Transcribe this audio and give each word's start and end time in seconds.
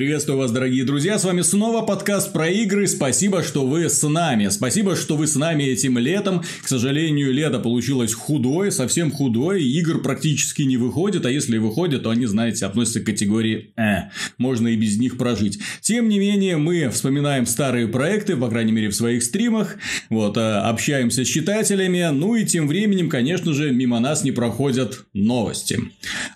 Приветствую 0.00 0.38
вас, 0.38 0.50
дорогие 0.50 0.86
друзья, 0.86 1.18
с 1.18 1.24
вами 1.24 1.42
снова 1.42 1.82
подкаст 1.82 2.32
про 2.32 2.48
игры. 2.48 2.86
Спасибо, 2.86 3.42
что 3.42 3.66
вы 3.66 3.90
с 3.90 4.02
нами. 4.08 4.48
Спасибо, 4.48 4.96
что 4.96 5.14
вы 5.14 5.26
с 5.26 5.36
нами 5.36 5.64
этим 5.64 5.98
летом. 5.98 6.42
К 6.62 6.68
сожалению, 6.68 7.34
лето 7.34 7.58
получилось 7.58 8.14
худое, 8.14 8.70
совсем 8.70 9.10
худое. 9.10 9.58
Игр 9.58 10.00
практически 10.00 10.62
не 10.62 10.78
выходит, 10.78 11.26
а 11.26 11.30
если 11.30 11.56
и 11.56 11.58
выходят, 11.58 12.04
то 12.04 12.08
они, 12.08 12.24
знаете, 12.24 12.64
относятся 12.64 13.00
к 13.00 13.04
категории 13.04 13.74
«э». 13.76 14.08
Можно 14.38 14.68
и 14.68 14.76
без 14.76 14.96
них 14.96 15.18
прожить. 15.18 15.58
Тем 15.82 16.08
не 16.08 16.18
менее, 16.18 16.56
мы 16.56 16.88
вспоминаем 16.88 17.44
старые 17.44 17.86
проекты, 17.86 18.38
по 18.38 18.48
крайней 18.48 18.72
мере, 18.72 18.88
в 18.88 18.94
своих 18.94 19.22
стримах. 19.22 19.76
Вот, 20.08 20.38
э, 20.38 20.40
общаемся 20.40 21.26
с 21.26 21.28
читателями. 21.28 22.08
Ну 22.10 22.36
и 22.36 22.46
тем 22.46 22.68
временем, 22.68 23.10
конечно 23.10 23.52
же, 23.52 23.70
мимо 23.70 24.00
нас 24.00 24.24
не 24.24 24.32
проходят 24.32 25.04
новости. 25.12 25.78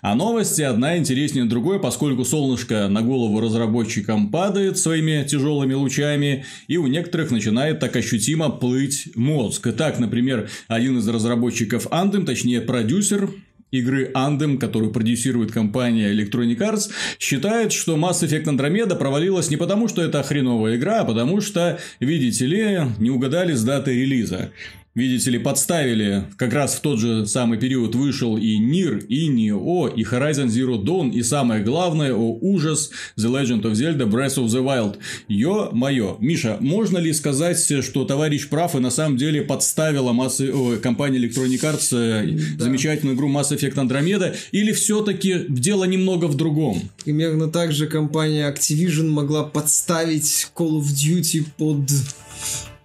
А 0.03 0.13
новости 0.13 0.61
одна 0.61 0.99
интереснее 0.99 1.45
другой, 1.45 1.79
поскольку 1.79 2.25
солнышко 2.25 2.89
на 2.89 3.01
голову 3.01 3.39
разработчикам 3.55 4.29
падает 4.29 4.77
своими 4.77 5.25
тяжелыми 5.27 5.73
лучами, 5.73 6.45
и 6.67 6.77
у 6.77 6.87
некоторых 6.87 7.31
начинает 7.31 7.79
так 7.79 7.95
ощутимо 7.95 8.49
плыть 8.49 9.09
мозг. 9.15 9.67
Так, 9.75 9.99
например, 9.99 10.49
один 10.67 10.99
из 10.99 11.07
разработчиков 11.07 11.87
Anthem, 11.87 12.25
точнее 12.25 12.61
продюсер, 12.61 13.29
игры 13.71 14.11
Anthem, 14.13 14.57
которую 14.57 14.91
продюсирует 14.91 15.51
компания 15.51 16.13
Electronic 16.13 16.57
Arts, 16.57 16.89
считает, 17.19 17.71
что 17.71 17.95
Mass 17.95 18.23
Effect 18.23 18.45
Andromeda 18.45 18.95
провалилась 18.95 19.49
не 19.49 19.57
потому, 19.57 19.87
что 19.87 20.01
это 20.01 20.21
хреновая 20.23 20.75
игра, 20.75 21.01
а 21.01 21.05
потому 21.05 21.41
что, 21.41 21.79
видите 21.99 22.45
ли, 22.45 22.79
не 22.99 23.09
угадали 23.09 23.53
с 23.53 23.63
датой 23.63 23.95
релиза 23.95 24.51
видите 24.95 25.29
ли, 25.29 25.39
подставили, 25.39 26.25
как 26.37 26.53
раз 26.53 26.75
в 26.75 26.79
тот 26.79 26.99
же 26.99 27.27
самый 27.27 27.59
период 27.59 27.95
вышел 27.95 28.37
и 28.37 28.57
Нир, 28.57 28.99
и 29.09 29.27
Нио, 29.27 29.87
и 29.89 30.03
Horizon 30.03 30.47
Zero 30.47 30.81
Dawn, 30.81 31.11
и 31.11 31.21
самое 31.21 31.61
главное, 31.63 32.13
о 32.13 32.37
ужас, 32.41 32.91
The 33.17 33.29
Legend 33.29 33.63
of 33.63 33.73
Zelda 33.73 34.09
Breath 34.09 34.37
of 34.37 34.47
the 34.47 34.63
Wild. 34.63 34.97
Ё-моё. 35.27 36.17
Миша, 36.19 36.57
можно 36.61 36.97
ли 36.97 37.11
сказать, 37.13 37.59
что 37.83 38.05
товарищ 38.05 38.47
прав 38.47 38.75
и 38.75 38.79
на 38.79 38.89
самом 38.89 39.17
деле 39.17 39.41
подставила 39.41 40.13
массы, 40.13 40.51
о, 40.51 40.77
компания 40.77 41.19
Electronic 41.19 41.61
Arts 41.61 41.89
э, 41.91 42.55
да. 42.57 42.63
замечательную 42.63 43.17
игру 43.17 43.29
Mass 43.29 43.51
Effect 43.51 43.75
Andromeda, 43.75 44.33
или 44.51 44.71
все-таки 44.71 45.45
дело 45.49 45.83
немного 45.83 46.25
в 46.25 46.35
другом? 46.35 46.81
Примерно 47.03 47.49
так 47.49 47.73
же 47.73 47.87
компания 47.87 48.49
Activision 48.49 49.09
могла 49.09 49.43
подставить 49.43 50.47
Call 50.55 50.79
of 50.79 50.83
Duty 50.83 51.43
под 51.57 51.81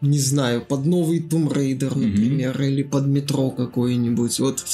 не 0.01 0.19
знаю, 0.19 0.62
под 0.62 0.87
новый 0.87 1.20
Tomb 1.20 1.53
Raider, 1.53 1.97
например, 1.97 2.59
mm-hmm. 2.59 2.69
или 2.69 2.83
под 2.83 3.06
метро 3.06 3.51
какое-нибудь. 3.51 4.41
Вот 4.41 4.65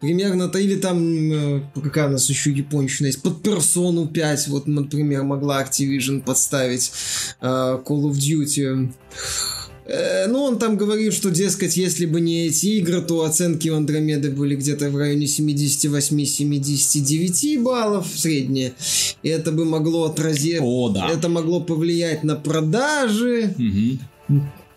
примерно-то, 0.00 0.58
или 0.58 0.76
там, 0.76 1.32
э, 1.32 1.62
какая 1.74 2.08
у 2.08 2.12
нас 2.12 2.30
еще 2.30 2.52
японщина 2.52 3.06
есть, 3.06 3.20
под 3.22 3.46
Persona 3.46 4.06
5, 4.06 4.48
вот, 4.48 4.66
например, 4.66 5.24
могла 5.24 5.62
Activision 5.62 6.22
подставить 6.22 6.92
э, 7.40 7.46
Call 7.46 8.10
of 8.10 8.12
Duty. 8.12 8.92
Э, 9.86 10.26
ну, 10.28 10.42
он 10.42 10.58
там 10.58 10.76
говорит, 10.76 11.14
что, 11.14 11.30
дескать, 11.30 11.76
если 11.76 12.06
бы 12.06 12.20
не 12.20 12.46
эти 12.46 12.66
игры, 12.78 13.00
то 13.00 13.24
оценки 13.24 13.68
у 13.70 13.76
Андромеды 13.76 14.30
были 14.30 14.54
где-то 14.54 14.90
в 14.90 14.96
районе 14.96 15.26
78-79 15.26 17.62
баллов 17.62 18.06
средние. 18.14 18.74
И 19.22 19.28
это 19.28 19.50
бы 19.50 19.64
могло 19.64 20.04
отразить... 20.04 20.60
О, 20.60 20.90
да. 20.90 21.08
Это 21.08 21.28
могло 21.28 21.60
повлиять 21.60 22.22
на 22.22 22.36
продажи. 22.36 23.52
Угу. 23.58 23.98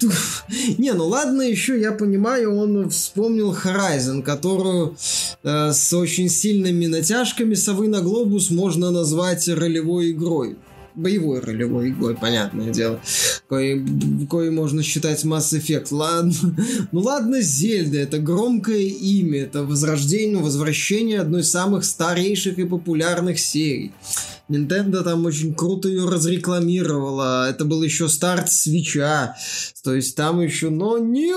Не, 0.77 0.93
ну 0.93 1.07
ладно, 1.07 1.41
еще 1.41 1.79
я 1.79 1.91
понимаю, 1.91 2.55
он 2.55 2.89
вспомнил 2.89 3.53
Horizon, 3.53 4.21
которую 4.21 4.97
э, 5.43 5.71
с 5.71 5.93
очень 5.93 6.29
сильными 6.29 6.85
натяжками 6.85 7.53
совы 7.53 7.87
на 7.87 8.01
глобус 8.01 8.49
можно 8.49 8.91
назвать 8.91 9.47
ролевой 9.47 10.11
игрой 10.11 10.57
боевой 10.95 11.39
ролевой 11.39 11.89
игрой, 11.89 12.15
понятное 12.15 12.71
дело, 12.71 12.99
кое, 13.47 13.85
кое 14.29 14.51
можно 14.51 14.83
считать 14.83 15.23
Mass 15.23 15.57
Effect. 15.57 15.87
Ладно, 15.91 16.33
ну 16.91 16.99
ладно, 16.99 17.41
Зельда, 17.41 17.99
это 17.99 18.19
громкое 18.19 18.83
имя, 18.83 19.41
это 19.41 19.63
возрождение, 19.63 20.37
возвращение 20.37 21.19
одной 21.19 21.41
из 21.41 21.49
самых 21.49 21.85
старейших 21.85 22.59
и 22.59 22.65
популярных 22.65 23.39
серий. 23.39 23.91
Nintendo 24.51 25.03
там 25.03 25.25
очень 25.25 25.55
круто 25.55 25.87
ее 25.87 26.07
разрекламировала. 26.07 27.49
Это 27.49 27.65
был 27.65 27.81
еще 27.83 28.09
старт 28.09 28.51
свеча. 28.51 29.35
То 29.83 29.95
есть 29.95 30.15
там 30.15 30.41
еще, 30.41 30.69
но 30.69 30.97
не 30.97 31.33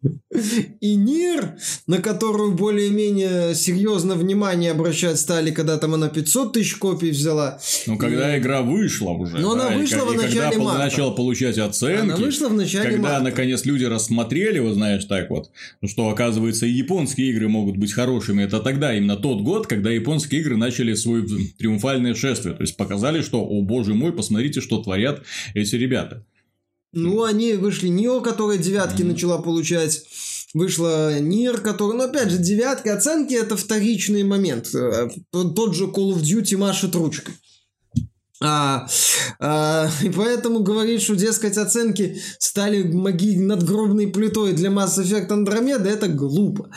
и 0.80 0.94
Нир, 0.94 1.56
на 1.86 1.98
которую 1.98 2.52
более-менее 2.52 3.54
серьезно 3.54 4.14
внимание 4.14 4.70
обращать 4.70 5.18
стали, 5.18 5.50
когда 5.50 5.76
там 5.76 5.94
она 5.94 6.08
500 6.08 6.52
тысяч 6.52 6.76
копий 6.76 7.10
взяла. 7.10 7.58
Ну, 7.86 7.98
когда 7.98 8.36
и... 8.36 8.38
игра 8.40 8.62
вышла 8.62 9.10
уже. 9.10 9.38
Но 9.38 9.54
да, 9.54 9.68
она 9.68 9.76
вышла 9.76 9.98
и, 9.98 10.16
в 10.16 10.16
начале 10.16 10.50
когда 10.50 10.64
марта. 10.64 10.84
начала 10.84 11.10
получать 11.10 11.58
оценки. 11.58 12.00
Она 12.00 12.16
вышла 12.16 12.48
в 12.48 12.54
начале 12.54 12.90
когда, 12.92 13.08
марта. 13.08 13.24
наконец, 13.24 13.64
люди 13.64 13.84
рассмотрели, 13.84 14.60
вот 14.60 14.74
знаешь, 14.74 15.04
так 15.04 15.30
вот, 15.30 15.50
ну, 15.80 15.88
что, 15.88 16.08
оказывается, 16.10 16.66
и 16.66 16.70
японские 16.70 17.30
игры 17.30 17.48
могут 17.48 17.76
быть 17.76 17.92
хорошими. 17.92 18.44
Это 18.44 18.60
тогда, 18.60 18.94
именно 18.94 19.16
тот 19.16 19.42
год, 19.42 19.66
когда 19.66 19.90
японские 19.90 20.42
игры 20.42 20.56
начали 20.56 20.94
свое 20.94 21.26
триумфальное 21.58 22.14
шествие. 22.14 22.54
То 22.54 22.62
есть, 22.62 22.76
показали, 22.76 23.20
что, 23.20 23.40
о 23.44 23.62
боже 23.62 23.94
мой, 23.94 24.12
посмотрите, 24.12 24.60
что 24.60 24.80
творят 24.80 25.22
эти 25.54 25.74
ребята. 25.74 26.24
Ну, 26.92 27.24
они 27.24 27.54
вышли 27.54 27.88
Нио, 27.88 28.20
которая 28.20 28.58
девятки 28.58 29.02
mm-hmm. 29.02 29.06
начала 29.06 29.38
получать. 29.38 30.04
Вышла 30.54 31.20
Нир, 31.20 31.60
который, 31.60 31.96
ну, 31.96 32.04
опять 32.04 32.30
же, 32.30 32.38
девятки, 32.38 32.88
оценки 32.88 33.34
это 33.34 33.56
вторичный 33.56 34.22
момент. 34.22 34.74
Э, 34.74 35.08
тот 35.30 35.76
же 35.76 35.84
Call 35.84 36.14
of 36.14 36.22
Duty 36.22 36.56
машет 36.56 36.94
ручкой. 36.94 37.34
А, 38.40 38.86
а, 39.40 39.90
и 40.02 40.10
поэтому 40.10 40.60
говорить, 40.60 41.02
что, 41.02 41.16
дескать, 41.16 41.58
оценки 41.58 42.20
стали 42.38 42.84
маги 42.84 43.36
надгробной 43.36 44.06
плитой 44.06 44.52
для 44.52 44.70
Mass 44.70 44.98
Effect 44.98 45.28
Andromeda, 45.28 45.88
это 45.88 46.08
глупо. 46.08 46.70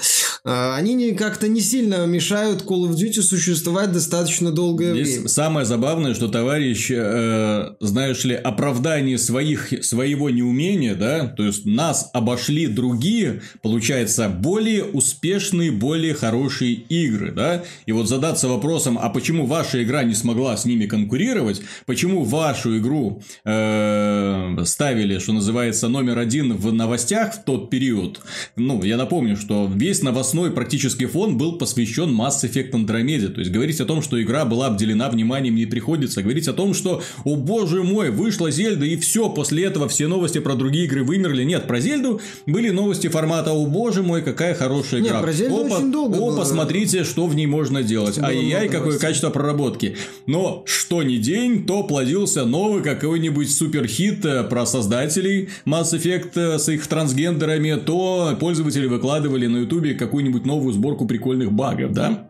А, 0.43 0.75
они 0.75 1.11
как-то 1.11 1.47
не 1.47 1.61
сильно 1.61 2.07
мешают 2.07 2.63
Call 2.63 2.89
of 2.89 2.95
Duty 2.95 3.21
существовать 3.21 3.91
достаточно 3.91 4.51
долгое 4.51 4.93
Здесь 4.93 5.13
время. 5.15 5.27
Самое 5.27 5.65
забавное, 5.67 6.15
что 6.15 6.29
товарищ, 6.29 6.89
э, 6.89 7.75
знаешь 7.79 8.23
ли, 8.23 8.33
оправдание 8.33 9.19
своих, 9.19 9.85
своего 9.85 10.31
неумения, 10.31 10.95
да, 10.95 11.27
то 11.27 11.43
есть 11.43 11.67
нас 11.67 12.09
обошли 12.13 12.65
другие, 12.65 13.43
получается, 13.61 14.29
более 14.29 14.83
успешные, 14.83 15.71
более 15.71 16.15
хорошие 16.15 16.73
игры, 16.73 17.31
да, 17.31 17.63
и 17.85 17.91
вот 17.91 18.09
задаться 18.09 18.47
вопросом, 18.47 18.97
а 18.99 19.09
почему 19.09 19.45
ваша 19.45 19.83
игра 19.83 20.03
не 20.03 20.15
смогла 20.15 20.57
с 20.57 20.65
ними 20.65 20.87
конкурировать, 20.87 21.61
почему 21.85 22.23
вашу 22.23 22.79
игру 22.79 23.21
э, 23.45 24.57
ставили, 24.65 25.19
что 25.19 25.33
называется, 25.33 25.87
номер 25.87 26.17
один 26.17 26.57
в 26.57 26.73
новостях 26.73 27.35
в 27.35 27.43
тот 27.43 27.69
период. 27.69 28.21
Ну, 28.55 28.81
я 28.83 28.97
напомню, 28.97 29.37
что 29.37 29.69
весь 29.71 30.01
новостной 30.01 30.30
практически 30.51 31.05
фон 31.05 31.37
был 31.37 31.57
посвящен 31.57 32.09
Mass 32.09 32.43
Effect 32.43 32.71
Andromeda. 32.71 33.29
То 33.29 33.39
есть, 33.39 33.51
говорить 33.51 33.79
о 33.81 33.85
том, 33.85 34.01
что 34.01 34.21
игра 34.21 34.45
была 34.45 34.67
обделена 34.67 35.09
вниманием 35.09 35.55
не 35.55 35.65
приходится. 35.65 36.21
Говорить 36.21 36.47
о 36.47 36.53
том, 36.53 36.73
что, 36.73 37.01
о 37.23 37.35
боже 37.35 37.83
мой, 37.83 38.09
вышла 38.09 38.51
Зельда 38.51 38.85
и 38.85 38.97
все, 38.97 39.29
после 39.29 39.65
этого 39.65 39.87
все 39.87 40.07
новости 40.07 40.39
про 40.39 40.55
другие 40.55 40.85
игры 40.85 41.03
вымерли. 41.03 41.43
Нет, 41.43 41.67
про 41.67 41.79
Зельду 41.79 42.21
были 42.45 42.69
новости 42.69 43.07
формата, 43.07 43.51
о 43.51 43.65
боже 43.65 44.03
мой, 44.03 44.21
какая 44.21 44.55
хорошая 44.55 45.01
игра. 45.01 45.13
Нет, 45.13 45.21
про 45.21 45.31
Зельду 45.31 45.55
о, 45.55 45.59
очень 45.61 45.91
долго 45.91 46.15
о, 46.15 46.31
было. 46.31 46.39
посмотрите, 46.39 47.03
что 47.03 47.27
в 47.27 47.35
ней 47.35 47.47
можно 47.47 47.83
делать. 47.83 48.17
Ай-яй, 48.19 48.69
какое 48.69 48.97
качество 48.97 49.29
проработки. 49.29 49.95
Но 50.25 50.63
что 50.65 51.03
не 51.03 51.17
день, 51.17 51.65
то 51.65 51.83
плодился 51.83 52.45
новый 52.45 52.83
какой-нибудь 52.83 53.53
суперхит 53.53 54.25
э, 54.25 54.43
про 54.43 54.65
создателей 54.65 55.49
Mass 55.65 55.93
Effect 55.93 56.31
э, 56.35 56.59
с 56.59 56.69
их 56.69 56.85
трансгендерами, 56.87 57.79
то 57.83 58.37
пользователи 58.39 58.87
выкладывали 58.87 59.47
на 59.47 59.57
ютубе 59.57 59.93
какую-нибудь 60.21 60.45
новую 60.45 60.73
сборку 60.73 61.05
прикольных 61.05 61.51
багов, 61.51 61.93
да? 61.93 62.27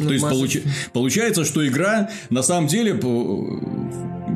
Ну, 0.00 0.06
то 0.06 0.12
есть 0.12 0.24
получ... 0.24 0.58
получается, 0.92 1.44
что 1.44 1.66
игра 1.66 2.10
на 2.30 2.42
самом 2.42 2.66
деле 2.66 2.94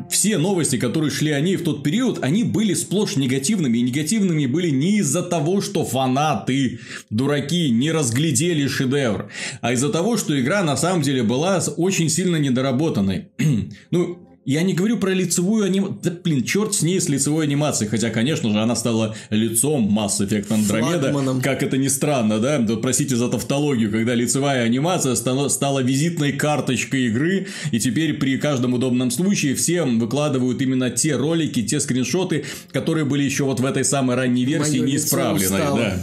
все 0.09 0.37
новости, 0.37 0.77
которые 0.77 1.11
шли 1.11 1.31
о 1.31 1.39
ней 1.41 1.55
в 1.55 1.63
тот 1.63 1.83
период, 1.83 2.23
они 2.23 2.43
были 2.43 2.73
сплошь 2.73 3.15
негативными. 3.15 3.77
И 3.77 3.81
негативными 3.81 4.45
были 4.45 4.69
не 4.69 4.99
из-за 4.99 5.21
того, 5.21 5.61
что 5.61 5.85
фанаты, 5.85 6.79
дураки, 7.09 7.69
не 7.69 7.91
разглядели 7.91 8.67
шедевр, 8.67 9.29
а 9.61 9.73
из-за 9.73 9.89
того, 9.89 10.17
что 10.17 10.39
игра 10.39 10.63
на 10.63 10.77
самом 10.77 11.01
деле 11.01 11.23
была 11.23 11.61
очень 11.77 12.09
сильно 12.09 12.37
недоработанной. 12.37 13.27
ну, 13.91 14.22
я 14.45 14.63
не 14.63 14.73
говорю 14.73 14.97
про 14.97 15.11
лицевую 15.11 15.65
анимацию. 15.65 15.99
Да, 16.03 16.11
блин, 16.23 16.43
черт 16.43 16.75
с 16.75 16.81
ней, 16.81 16.99
с 16.99 17.07
лицевой 17.07 17.45
анимацией. 17.45 17.89
Хотя, 17.89 18.09
конечно 18.09 18.51
же, 18.51 18.59
она 18.59 18.75
стала 18.75 19.15
лицом 19.29 19.87
Mass 19.97 20.19
Effect 20.19 20.49
Andromeda. 20.49 20.99
Флагманом. 20.99 21.41
Как 21.41 21.63
это 21.63 21.77
ни 21.77 21.87
странно, 21.87 22.39
да? 22.39 22.59
Вот, 22.59 22.81
простите 22.81 23.15
за 23.15 23.29
тавтологию, 23.29 23.89
когда 23.89 24.13
лицевая 24.15 24.63
анимация 24.63 25.15
стала, 25.15 25.47
стала 25.47 25.79
визитной 25.79 26.33
карточкой 26.33 27.07
игры. 27.07 27.47
И 27.71 27.79
теперь 27.79 28.15
при 28.15 28.37
каждом 28.37 28.73
удобном 28.73 29.11
случае 29.11 29.55
всем 29.55 29.99
выкладывают 29.99 30.61
именно 30.61 30.89
те 30.89 31.15
ролики, 31.15 31.63
те 31.63 31.79
скриншоты, 31.79 32.45
которые 32.71 33.05
были 33.05 33.23
еще 33.23 33.45
вот 33.45 33.59
в 33.59 33.65
этой 33.65 33.85
самой 33.85 34.17
ранней 34.17 34.43
версии 34.43 34.79
Моё 34.79 34.85
не 34.85 34.95
исправлены. 34.97 35.57
Да. 35.57 35.99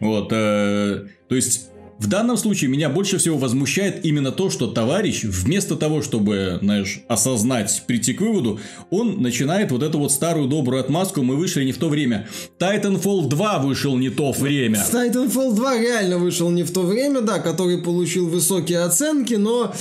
Вот. 0.00 0.28
Э, 0.32 1.06
то 1.28 1.34
есть 1.34 1.69
в 2.00 2.06
данном 2.06 2.38
случае 2.38 2.70
меня 2.70 2.88
больше 2.88 3.18
всего 3.18 3.36
возмущает 3.36 4.06
именно 4.06 4.32
то, 4.32 4.48
что 4.48 4.66
товарищ, 4.68 5.24
вместо 5.24 5.76
того, 5.76 6.00
чтобы, 6.00 6.58
знаешь, 6.62 7.02
осознать, 7.08 7.82
прийти 7.86 8.14
к 8.14 8.22
выводу, 8.22 8.58
он 8.88 9.20
начинает 9.20 9.70
вот 9.70 9.82
эту 9.82 9.98
вот 9.98 10.10
старую 10.10 10.48
добрую 10.48 10.80
отмазку, 10.80 11.22
мы 11.22 11.36
вышли 11.36 11.62
не 11.62 11.72
в 11.72 11.76
то 11.76 11.90
время. 11.90 12.26
Titanfall 12.58 13.28
2 13.28 13.58
вышел 13.58 13.98
не 13.98 14.08
то 14.08 14.32
время. 14.32 14.82
Titanfall 14.90 15.54
2 15.54 15.78
реально 15.78 16.16
вышел 16.16 16.48
не 16.48 16.62
в 16.62 16.72
то 16.72 16.84
время, 16.84 17.20
да, 17.20 17.38
который 17.38 17.76
получил 17.76 18.28
высокие 18.28 18.80
оценки, 18.80 19.34
но 19.34 19.74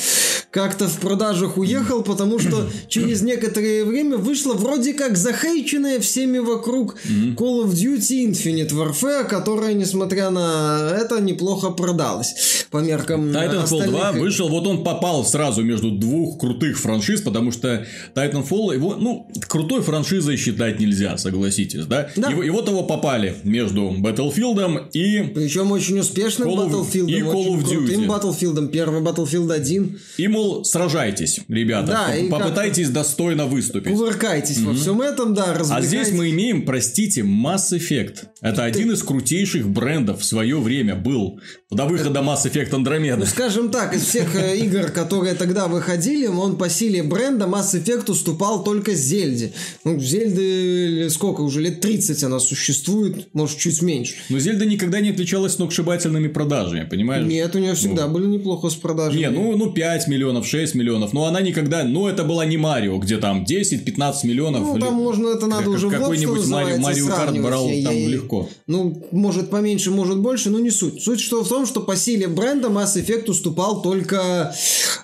как-то 0.52 0.90
в 0.90 1.00
продажах 1.00 1.58
уехал, 1.58 2.04
потому 2.04 2.38
что 2.40 2.68
через 2.90 3.22
некоторое 3.22 3.86
время 3.86 4.18
вышла 4.18 4.56
вроде 4.56 4.94
как 4.94 5.16
захейченная 5.16 6.02
всеми 6.02 6.40
вокруг 6.40 6.98
Call 7.38 7.64
of 7.64 7.70
Duty 7.70 8.30
Infinite 8.30 8.72
Warfare, 8.72 9.24
которая, 9.26 9.74
несмотря 9.74 10.32
на 10.32 10.92
это, 11.00 11.22
неплохо 11.22 11.70
продалась 11.70 12.09
осталось 12.10 12.66
по 12.72 12.78
меркам 12.78 13.30
Titanfall 13.32 13.64
остальных... 13.64 13.90
2 13.90 14.12
вышел, 14.14 14.50
вот 14.50 14.68
он 14.68 14.84
попал 14.84 15.26
сразу 15.26 15.64
между 15.64 15.92
двух 15.92 16.40
крутых 16.40 16.80
франшиз, 16.80 17.22
потому 17.22 17.52
что 17.52 17.86
Titanfall 18.16 18.76
его, 18.76 18.96
ну, 18.96 19.30
крутой 19.48 19.82
франшизой 19.82 20.38
считать 20.38 20.80
нельзя, 20.80 21.18
согласитесь, 21.18 21.86
да? 21.86 22.10
Да. 22.16 22.30
Вот 22.32 22.68
его 22.68 22.84
попали 22.84 23.36
между 23.44 23.92
Battlefield 24.00 24.90
и... 24.94 25.32
Причем 25.34 25.72
очень 25.72 26.00
успешным 26.00 26.50
Call 26.50 26.68
of- 26.68 26.72
Battlefield, 26.72 27.10
и 27.10 27.22
Call 27.22 27.48
of 27.48 27.64
крутым 27.64 28.04
Duty. 28.04 28.08
Battlefield, 28.08 28.68
первый 28.70 29.02
Battlefield 29.02 29.54
1. 29.54 30.00
И, 30.18 30.28
мол, 30.28 30.64
сражайтесь, 30.64 31.42
ребята, 31.48 31.88
Да, 31.88 32.06
Поп- 32.08 32.16
и 32.16 32.30
как- 32.30 32.40
попытайтесь 32.40 32.90
достойно 32.90 33.46
выступить. 33.46 33.92
Кувыркайтесь 33.92 34.60
во 34.60 34.74
всем 34.74 35.02
этом, 35.02 35.34
да, 35.34 35.56
А 35.70 35.82
здесь 35.82 36.12
мы 36.12 36.30
имеем, 36.32 36.66
простите, 36.66 37.22
Mass 37.22 37.72
Effect. 37.72 38.28
Это 38.42 38.64
один 38.64 38.92
из 38.92 39.04
крутейших 39.04 39.68
брендов 39.68 40.22
в 40.22 40.26
свое 40.26 40.60
время 40.60 40.96
был. 40.96 41.40
До 41.70 41.86
выхода 42.00 42.20
Mass 42.20 42.46
Effect 42.46 42.72
Andromeda. 42.72 43.18
Ну, 43.18 43.26
скажем 43.26 43.70
так, 43.70 43.94
из 43.94 44.04
всех 44.04 44.36
э, 44.36 44.58
игр, 44.58 44.92
которые 44.92 45.36
тогда 45.36 45.68
выходили, 45.68 46.28
он 46.28 46.58
по 46.58 46.70
силе 46.70 47.04
бренда 47.04 47.46
Mass 47.46 47.74
Effect 47.74 48.12
уступал 48.12 48.64
только 48.64 48.94
Зельде. 48.94 49.54
Ну, 49.84 50.00
Зельды 50.00 51.10
сколько 51.10 51.42
уже, 51.42 51.62
лет 51.62 51.82
30 51.82 52.24
она 52.24 52.40
существует, 52.40 53.28
может, 53.34 53.58
чуть 53.58 53.82
меньше. 53.82 54.16
Но 54.30 54.40
Зельда 54.40 54.66
никогда 54.66 55.00
не 55.00 55.10
отличалась 55.10 55.54
сногсшибательными 55.54 56.28
продажами, 56.28 56.88
понимаешь? 56.90 57.26
Нет, 57.26 57.56
у 57.56 57.60
нее 57.60 57.76
всегда 57.76 58.08
были 58.08 58.26
неплохо 58.26 58.70
с 58.70 58.76
продажами. 58.76 59.20
Не, 59.20 59.30
ну, 59.30 59.58
ну 59.58 59.72
5 59.72 60.08
миллионов, 60.08 60.48
6 60.48 60.76
миллионов. 60.76 61.14
Но 61.14 61.26
она 61.26 61.42
никогда... 61.42 61.84
Ну, 61.84 62.08
это 62.08 62.24
была 62.24 62.46
не 62.46 62.58
Марио, 62.58 62.98
где 62.98 63.18
там 63.18 63.44
10-15 63.44 64.14
миллионов. 64.24 64.62
Ну, 64.62 64.80
там 64.80 64.94
можно, 64.94 65.30
это 65.30 65.48
надо 65.48 65.66
как- 65.66 65.74
уже 65.74 65.90
Какой-нибудь 65.90 66.48
Марио, 66.48 67.08
Карт 67.08 67.42
брал 67.42 67.68
Я- 67.70 67.86
там 67.86 67.96
я- 67.96 68.08
легко. 68.08 68.50
Ну, 68.68 69.08
может 69.12 69.50
поменьше, 69.50 69.92
может 69.92 70.20
больше, 70.20 70.50
но 70.50 70.60
не 70.60 70.72
суть. 70.72 71.02
Суть 71.02 71.20
что 71.20 71.44
в 71.44 71.48
том, 71.48 71.66
что 71.66 71.82
по 71.90 71.96
силе 71.96 72.28
бренда 72.28 72.68
Mass 72.68 72.98
Effect 72.98 73.32
уступал 73.32 73.82
только 73.82 74.56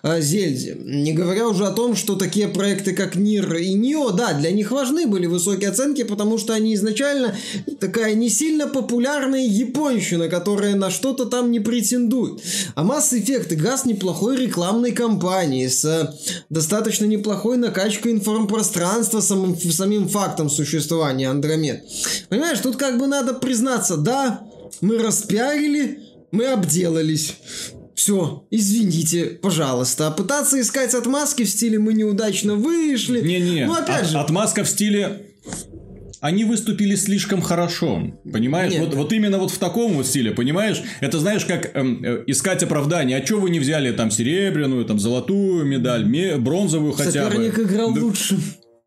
э, 0.04 0.22
Зельде. 0.22 0.78
Не 0.80 1.14
говоря 1.14 1.48
уже 1.48 1.66
о 1.66 1.72
том, 1.72 1.96
что 1.96 2.16
такие 2.16 2.48
проекты, 2.48 2.94
как 2.94 3.16
Нир 3.16 3.56
и 3.56 3.74
Нио, 3.74 4.12
да, 4.12 4.34
для 4.34 4.52
них 4.52 4.70
важны 4.70 5.08
были 5.08 5.26
высокие 5.26 5.72
оценки, 5.72 6.04
потому 6.04 6.38
что 6.38 6.54
они 6.54 6.76
изначально 6.76 7.36
такая 7.80 8.14
не 8.14 8.30
сильно 8.30 8.68
популярная 8.68 9.48
японщина, 9.48 10.30
которая 10.30 10.76
на 10.76 10.92
что-то 10.92 11.26
там 11.26 11.50
не 11.50 11.60
претендует. 11.60 12.40
А 12.76 12.84
Mass 12.84 13.14
Effect 13.14 13.52
игра 13.56 13.80
с 13.80 13.86
неплохой 13.86 14.38
рекламной 14.38 14.92
кампанией, 14.92 15.70
с 15.70 15.86
э, 15.86 16.14
достаточно 16.52 17.06
неплохой 17.06 17.58
накачкой 17.58 18.12
информпространства 18.12 19.22
самым, 19.22 19.58
самим 19.58 20.08
фактом 20.08 20.52
существования 20.52 21.32
Андромед. 21.32 21.84
Понимаешь, 22.30 22.60
тут 22.60 22.76
как 22.76 23.00
бы 23.00 23.08
надо 23.08 23.34
признаться, 23.34 23.98
да, 23.98 24.44
мы 24.82 25.00
распиарили, 25.00 26.05
мы 26.36 26.46
обделались. 26.48 27.36
Все, 27.96 28.46
извините, 28.52 29.26
пожалуйста. 29.42 30.08
А 30.08 30.12
пытаться 30.12 30.60
искать 30.60 30.94
отмазки 30.94 31.44
в 31.44 31.50
стиле 31.50 31.80
мы 31.80 31.94
неудачно 31.94 32.56
вышли. 32.56 33.22
Не-не, 33.22 33.66
Ну, 33.66 33.74
опять 33.74 34.04
от- 34.04 34.10
же, 34.10 34.18
отмазка 34.20 34.64
в 34.64 34.70
стиле... 34.70 35.22
Они 36.22 36.44
выступили 36.44 36.96
слишком 36.96 37.42
хорошо, 37.42 38.02
понимаешь? 38.32 38.72
Нет. 38.74 38.82
Вот, 38.86 38.96
вот 38.96 39.14
именно 39.14 39.38
вот 39.38 39.52
в 39.52 39.60
таком 39.60 39.94
вот 39.94 40.08
стиле, 40.08 40.32
понимаешь? 40.32 40.82
Это 41.00 41.20
знаешь, 41.20 41.46
как 41.46 41.76
эм, 41.76 42.04
э, 42.04 42.24
искать 42.26 42.64
оправдание. 42.64 43.20
А 43.20 43.26
что 43.26 43.40
вы 43.40 43.52
не 43.52 43.60
взяли 43.60 43.92
там 43.92 44.10
серебряную, 44.10 44.86
там 44.86 44.98
золотую 44.98 45.66
медаль, 45.66 46.04
ме- 46.06 46.38
бронзовую 46.38 46.94
хотя 46.94 47.26
бы? 47.26 47.32
соперник 47.32 47.60
играл 47.60 47.94
Да- 47.94 48.02
лучше. 48.02 48.40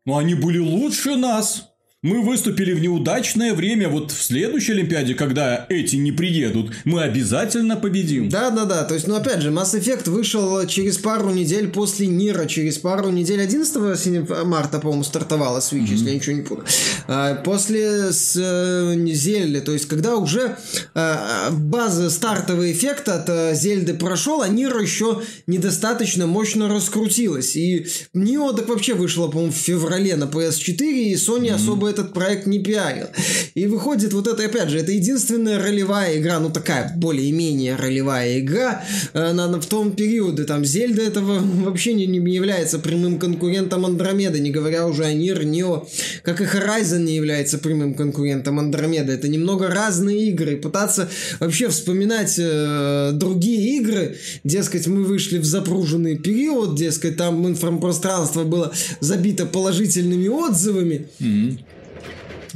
Ну, 0.05 0.17
они 0.17 0.33
были 0.35 0.57
лучше 0.57 1.15
нас. 1.15 1.68
Мы 2.01 2.21
выступили 2.21 2.71
в 2.71 2.79
неудачное 2.79 3.53
время. 3.53 3.89
Вот 3.89 4.11
в 4.11 4.23
следующей 4.23 4.71
Олимпиаде, 4.71 5.15
когда 5.15 5.65
эти 5.67 5.97
не 5.97 6.13
приедут, 6.13 6.71
мы 6.85 7.01
обязательно 7.01 7.75
победим. 7.75 8.29
Да, 8.29 8.51
да, 8.51 8.63
да. 8.63 8.85
То 8.85 8.93
есть, 8.93 9.05
ну 9.05 9.15
опять 9.15 9.41
же, 9.41 9.49
Mass 9.49 9.77
Effect 9.77 10.09
вышел 10.09 10.65
через 10.65 10.97
пару 10.97 11.31
недель 11.31 11.67
после 11.67 12.07
Нира, 12.07 12.45
через 12.45 12.77
пару 12.77 13.09
недель 13.09 13.41
11 13.41 13.99
сине- 13.99 14.25
марта, 14.45 14.79
по-моему, 14.79 15.03
стартовала 15.03 15.59
Switch, 15.59 15.87
если 15.89 16.07
я 16.11 16.15
ничего 16.15 16.37
не 16.37 16.41
путаю. 16.43 16.65
А, 17.09 17.35
После 17.35 18.13
с 18.13 18.33
э, 18.37 18.95
Зельды, 19.11 19.59
то 19.59 19.73
есть, 19.73 19.89
когда 19.89 20.15
уже 20.15 20.55
э, 20.95 21.49
база 21.51 22.09
стартовый 22.09 22.71
эффект 22.71 23.09
от 23.09 23.27
э, 23.27 23.53
Зельды 23.55 23.93
прошел, 23.93 24.41
а 24.41 24.47
Нир 24.47 24.79
еще 24.79 25.21
недостаточно 25.47 26.27
мощно 26.27 26.69
раскрутилась. 26.69 27.57
И 27.57 27.87
Нио 28.13 28.53
так 28.53 28.69
вообще 28.69 28.93
вышло, 28.93 29.27
по-моему, 29.27 29.51
в 29.51 29.57
феврале 29.57 30.15
на 30.15 30.23
PS4, 30.23 30.81
и 30.81 31.15
Sony 31.15 31.51
особо 31.51 31.88
этот 31.89 32.13
проект 32.13 32.45
не 32.45 32.59
пиарил. 32.59 33.07
И 33.55 33.65
выходит 33.65 34.13
вот 34.13 34.27
это, 34.27 34.45
опять 34.45 34.69
же, 34.69 34.77
это 34.79 34.91
единственная 34.91 35.59
ролевая 35.59 36.17
игра, 36.17 36.39
ну 36.39 36.49
такая 36.49 36.93
более-менее 36.95 37.75
ролевая 37.75 38.39
игра 38.39 38.83
э, 39.13 39.33
на, 39.33 39.47
на- 39.47 39.59
в 39.59 39.65
том 39.65 39.91
периоде. 39.91 40.43
Там 40.43 40.63
Зельда 40.63 41.01
этого 41.01 41.39
вообще 41.65 41.93
не, 41.93 42.05
не 42.07 42.33
является 42.33 42.79
прямым 42.79 43.19
конкурентом 43.19 43.85
Андромеды, 43.85 44.39
не 44.39 44.51
говоря 44.51 44.87
уже 44.87 45.03
о 45.05 45.13
Нир, 45.13 45.43
Нио, 45.43 45.87
как 46.23 46.41
и 46.41 46.45
Horizon 46.45 46.99
не 46.99 47.15
является 47.15 47.57
прямым 47.57 47.93
конкурентом 47.95 48.59
Андромеды. 48.59 49.13
Это 49.13 49.27
немного 49.27 49.67
разные 49.67 50.29
игры. 50.29 50.57
Пытаться 50.57 51.09
вообще 51.39 51.69
вспоминать 51.69 52.35
э, 52.37 53.11
другие 53.13 53.77
игры, 53.77 54.17
дескать, 54.43 54.87
мы 54.87 55.03
вышли 55.03 55.37
в 55.37 55.45
запруженный 55.45 56.17
период, 56.17 56.75
дескать, 56.75 57.17
там 57.17 57.47
информпространство 57.47 58.43
было 58.43 58.71
забито 58.99 59.45
положительными 59.45 60.27
отзывами, 60.27 61.07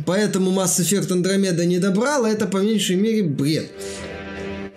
Поэтому 0.06 0.52
Mass 0.52 0.80
Effect 0.80 1.10
Andromeda 1.10 1.66
не 1.66 1.80
добрал, 1.80 2.26
а 2.26 2.30
это 2.30 2.48
по 2.48 2.58
меньшей 2.58 2.96
мере 2.96 3.24
бред. 3.24 3.72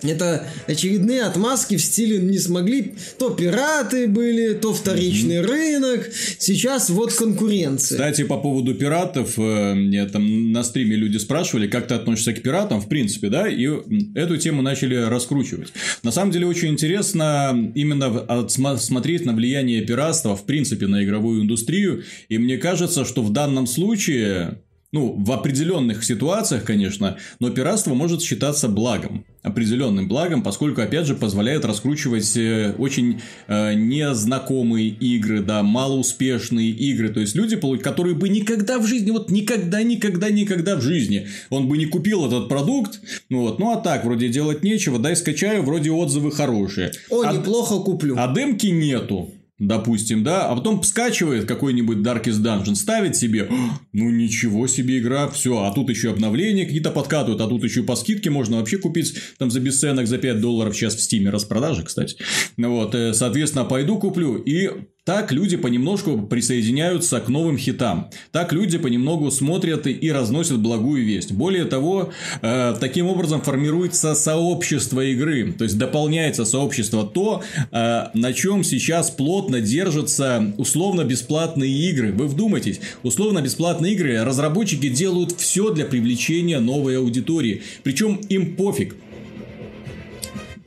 Это 0.02 0.46
очередные 0.66 1.22
отмазки 1.22 1.76
в 1.76 1.82
стиле 1.82 2.18
не 2.18 2.38
смогли. 2.38 2.94
То 3.18 3.30
пираты 3.30 4.06
были, 4.06 4.52
то 4.52 4.72
вторичный 4.74 5.40
рынок. 5.40 6.08
Сейчас 6.38 6.90
вот 6.90 7.12
конкуренция. 7.12 7.96
Кстати, 7.96 8.24
по 8.24 8.38
поводу 8.38 8.74
пиратов, 8.74 9.38
э, 9.38 9.74
мне 9.74 10.04
там 10.06 10.52
на 10.52 10.62
стриме 10.64 10.96
люди 10.96 11.16
спрашивали, 11.16 11.66
как 11.66 11.88
ты 11.88 11.94
относишься 11.94 12.34
к 12.34 12.42
пиратам, 12.42 12.80
в 12.80 12.88
принципе, 12.88 13.28
да, 13.28 13.48
и 13.48 13.68
эту 14.14 14.36
тему 14.36 14.62
начали 14.62 14.96
раскручивать. 14.96 15.72
На 16.02 16.12
самом 16.12 16.30
деле, 16.30 16.46
очень 16.46 16.68
интересно 16.68 17.72
именно 17.74 18.46
смотреть 18.78 19.24
на 19.24 19.32
влияние 19.32 19.82
пиратства, 19.82 20.36
в 20.36 20.44
принципе, 20.44 20.86
на 20.86 21.02
игровую 21.04 21.42
индустрию, 21.42 22.04
и 22.28 22.38
мне 22.38 22.58
кажется, 22.58 23.04
что 23.04 23.22
в 23.22 23.32
данном 23.32 23.66
случае, 23.66 24.58
ну, 24.92 25.14
в 25.18 25.32
определенных 25.32 26.04
ситуациях, 26.04 26.64
конечно, 26.64 27.16
но 27.40 27.50
пиратство 27.50 27.94
может 27.94 28.22
считаться 28.22 28.68
благом. 28.68 29.24
Определенным 29.42 30.08
благом, 30.08 30.42
поскольку, 30.42 30.80
опять 30.80 31.06
же, 31.06 31.14
позволяет 31.14 31.64
раскручивать 31.64 32.36
э, 32.36 32.74
очень 32.78 33.20
э, 33.46 33.74
незнакомые 33.74 34.88
игры, 34.88 35.40
да, 35.42 35.62
малоуспешные 35.62 36.70
игры. 36.70 37.10
То 37.10 37.20
есть 37.20 37.34
люди, 37.34 37.56
которые 37.78 38.14
бы 38.14 38.28
никогда 38.28 38.78
в 38.78 38.86
жизни, 38.86 39.10
вот 39.10 39.30
никогда, 39.30 39.82
никогда, 39.82 40.30
никогда 40.30 40.76
в 40.76 40.82
жизни, 40.82 41.28
он 41.50 41.68
бы 41.68 41.76
не 41.78 41.86
купил 41.86 42.26
этот 42.26 42.48
продукт. 42.48 43.00
Ну 43.28 43.42
вот, 43.42 43.58
ну 43.58 43.72
а 43.72 43.76
так, 43.76 44.04
вроде 44.04 44.28
делать 44.28 44.62
нечего, 44.64 44.98
дай 44.98 45.14
скачаю, 45.14 45.62
вроде 45.62 45.90
отзывы 45.90 46.32
хорошие. 46.32 46.92
О, 47.10 47.22
А- 47.22 47.32
неплохо 47.32 47.76
куплю. 47.80 48.16
а 48.18 48.32
демки 48.34 48.66
нету. 48.66 49.30
Допустим, 49.58 50.22
да, 50.22 50.48
а 50.48 50.54
потом 50.54 50.82
скачивает 50.82 51.46
какой-нибудь 51.46 51.98
Darkest 51.98 52.42
Dungeon, 52.42 52.74
ставит 52.74 53.16
себе, 53.16 53.48
«А, 53.50 53.80
ну 53.94 54.10
ничего 54.10 54.66
себе 54.66 54.98
игра, 54.98 55.28
все, 55.28 55.62
а 55.62 55.72
тут 55.72 55.88
еще 55.88 56.10
обновления 56.10 56.66
какие-то 56.66 56.90
подкатывают, 56.90 57.40
а 57.40 57.46
тут 57.46 57.64
еще 57.64 57.82
по 57.82 57.96
скидке 57.96 58.28
можно 58.28 58.58
вообще 58.58 58.76
купить 58.76 59.14
там 59.38 59.50
за 59.50 59.60
бесценок 59.60 60.08
за 60.08 60.18
5 60.18 60.40
долларов 60.42 60.76
сейчас 60.76 60.94
в 60.94 61.00
стиме 61.00 61.30
распродажи, 61.30 61.84
кстати. 61.84 62.18
Вот, 62.58 62.94
э, 62.94 63.14
соответственно, 63.14 63.64
пойду 63.64 63.98
куплю 63.98 64.36
и 64.36 64.68
так 65.06 65.30
люди 65.30 65.56
понемножку 65.56 66.20
присоединяются 66.20 67.20
к 67.20 67.28
новым 67.28 67.56
хитам. 67.58 68.10
Так 68.32 68.52
люди 68.52 68.76
понемногу 68.76 69.30
смотрят 69.30 69.86
и- 69.86 70.10
разносят 70.10 70.58
благую 70.58 71.04
весть. 71.04 71.30
Более 71.30 71.64
того, 71.64 72.10
э, 72.42 72.74
таким 72.80 73.06
образом 73.06 73.40
формируется 73.40 74.16
сообщество 74.16 75.00
игры. 75.04 75.52
То 75.52 75.62
есть 75.62 75.78
дополняется 75.78 76.44
сообщество 76.44 77.06
то, 77.06 77.44
э, 77.70 78.06
на 78.14 78.32
чем 78.32 78.64
сейчас 78.64 79.12
плотно 79.12 79.60
держатся 79.60 80.52
условно-бесплатные 80.58 81.70
игры. 81.88 82.10
Вы 82.10 82.26
вдумайтесь, 82.26 82.80
условно-бесплатные 83.04 83.92
игры 83.92 84.24
разработчики 84.24 84.88
делают 84.88 85.30
все 85.38 85.70
для 85.70 85.84
привлечения 85.84 86.58
новой 86.58 86.98
аудитории. 86.98 87.62
Причем 87.84 88.16
им 88.28 88.56
пофиг 88.56 88.96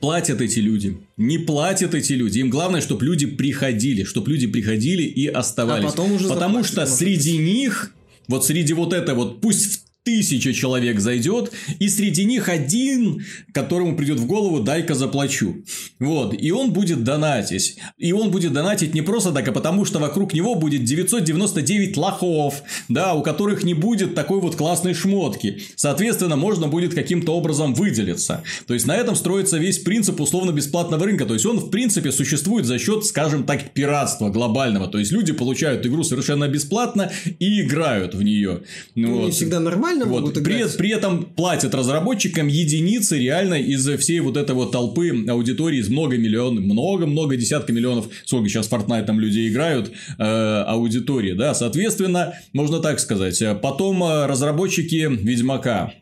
платят 0.00 0.40
эти 0.40 0.58
люди. 0.58 0.98
Не 1.16 1.38
платят 1.38 1.94
эти 1.94 2.14
люди. 2.14 2.38
Им 2.38 2.50
главное, 2.50 2.80
чтобы 2.80 3.04
люди 3.04 3.26
приходили, 3.26 4.04
чтобы 4.04 4.30
люди 4.30 4.46
приходили 4.46 5.02
и 5.02 5.26
оставались. 5.26 5.84
А 5.84 5.88
потом 5.90 6.12
уже 6.12 6.28
Потому 6.28 6.64
что 6.64 6.86
среди 6.86 7.36
них, 7.38 7.92
вот 8.26 8.44
среди 8.44 8.72
вот 8.72 8.92
это 8.92 9.14
вот, 9.14 9.40
пусть 9.40 9.84
тысяча 10.10 10.52
человек 10.52 10.98
зайдет, 10.98 11.52
и 11.78 11.88
среди 11.88 12.24
них 12.24 12.48
один, 12.48 13.24
которому 13.52 13.96
придет 13.96 14.18
в 14.18 14.26
голову 14.26 14.58
«дай-ка 14.60 14.94
заплачу». 14.94 15.62
Вот, 16.00 16.34
и 16.36 16.50
он 16.50 16.72
будет 16.72 17.04
донатить. 17.04 17.76
И 17.96 18.12
он 18.12 18.32
будет 18.32 18.52
донатить 18.52 18.92
не 18.92 19.02
просто 19.02 19.30
так, 19.30 19.46
а 19.46 19.52
потому 19.52 19.84
что 19.84 20.00
вокруг 20.00 20.34
него 20.34 20.56
будет 20.56 20.82
999 20.82 21.96
лохов, 21.96 22.62
да, 22.88 23.14
у 23.14 23.22
которых 23.22 23.62
не 23.62 23.74
будет 23.74 24.16
такой 24.16 24.40
вот 24.40 24.56
классной 24.56 24.94
шмотки. 24.94 25.62
Соответственно, 25.76 26.34
можно 26.34 26.66
будет 26.66 26.92
каким-то 26.92 27.36
образом 27.36 27.72
выделиться. 27.74 28.42
То 28.66 28.74
есть, 28.74 28.86
на 28.86 28.96
этом 28.96 29.14
строится 29.14 29.58
весь 29.58 29.78
принцип 29.78 30.20
условно-бесплатного 30.20 31.04
рынка. 31.04 31.24
То 31.24 31.34
есть, 31.34 31.46
он, 31.46 31.58
в 31.58 31.70
принципе, 31.70 32.10
существует 32.10 32.66
за 32.66 32.78
счет, 32.80 33.04
скажем 33.04 33.44
так, 33.44 33.70
пиратства 33.74 34.28
глобального. 34.28 34.88
То 34.88 34.98
есть, 34.98 35.12
люди 35.12 35.32
получают 35.32 35.86
игру 35.86 36.02
совершенно 36.02 36.48
бесплатно 36.48 37.12
и 37.38 37.62
играют 37.62 38.14
в 38.14 38.22
нее. 38.22 38.62
Ну, 38.96 39.18
вот. 39.20 39.26
Не 39.26 39.30
всегда 39.30 39.60
нормально 39.60 39.99
реально 40.00 40.14
вот. 40.14 40.20
могут 40.20 40.38
играть. 40.38 40.76
При, 40.76 40.78
при 40.78 40.90
этом 40.90 41.24
платят 41.24 41.74
разработчикам 41.74 42.48
единицы 42.48 43.18
реально 43.18 43.54
из 43.54 43.86
всей 43.98 44.20
вот 44.20 44.36
этой 44.36 44.54
вот 44.54 44.72
толпы 44.72 45.24
аудитории 45.28 45.78
из 45.78 45.88
много 45.88 46.16
миллионов, 46.16 46.64
много-много 46.64 47.36
десятка 47.36 47.72
миллионов, 47.72 48.08
сколько 48.24 48.48
сейчас 48.48 48.70
Fortnite 48.70 49.04
там 49.04 49.20
людей 49.20 49.48
играют, 49.48 49.92
э, 50.18 50.22
аудитории, 50.22 51.32
да, 51.32 51.54
соответственно, 51.54 52.34
можно 52.52 52.80
так 52.80 53.00
сказать. 53.00 53.42
Потом 53.62 54.02
э, 54.02 54.26
разработчики 54.26 55.08
Ведьмака, 55.10 55.92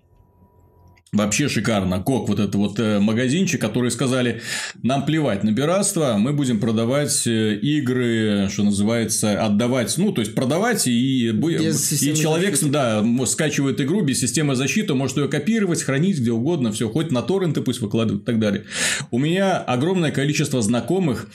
Вообще 1.10 1.48
шикарно. 1.48 2.02
Кок, 2.02 2.28
вот 2.28 2.38
это 2.38 2.58
вот 2.58 2.78
э, 2.78 2.98
магазинчик, 2.98 3.60
которые 3.60 3.90
сказали, 3.90 4.42
нам 4.82 5.06
плевать 5.06 5.42
на 5.42 5.54
пиратство, 5.54 6.16
мы 6.18 6.34
будем 6.34 6.60
продавать 6.60 7.26
э, 7.26 7.54
игры, 7.54 8.48
что 8.52 8.62
называется, 8.62 9.42
отдавать, 9.42 9.96
ну, 9.96 10.12
то 10.12 10.20
есть 10.20 10.34
продавать 10.34 10.86
и, 10.86 11.30
и 11.30 12.14
человек, 12.14 12.56
защиты. 12.56 12.70
да, 12.70 13.04
скачивает 13.24 13.80
игру 13.80 14.02
без 14.02 14.20
системы 14.20 14.54
защиты, 14.54 14.92
может 14.92 15.16
ее 15.16 15.28
копировать, 15.28 15.82
хранить 15.82 16.18
где 16.18 16.30
угодно, 16.30 16.72
все, 16.72 16.90
хоть 16.90 17.10
на 17.10 17.22
торренты 17.22 17.62
пусть 17.62 17.80
выкладывают 17.80 18.24
и 18.24 18.26
так 18.26 18.38
далее. 18.38 18.64
У 19.10 19.18
меня 19.18 19.56
огромное 19.56 20.10
количество 20.10 20.60
знакомых, 20.60 21.28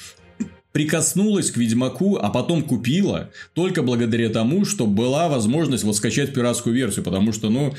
прикоснулась 0.74 1.52
к 1.52 1.58
Ведьмаку, 1.58 2.18
а 2.18 2.30
потом 2.30 2.64
купила 2.64 3.30
только 3.54 3.84
благодаря 3.84 4.30
тому, 4.30 4.66
что 4.66 4.86
была 4.88 5.30
возможность 5.30 5.84
вот 5.84 5.96
скачать 5.96 6.34
пиратскую 6.34 6.76
версию, 6.76 7.06
потому 7.06 7.32
что, 7.32 7.50
ну, 7.50 7.74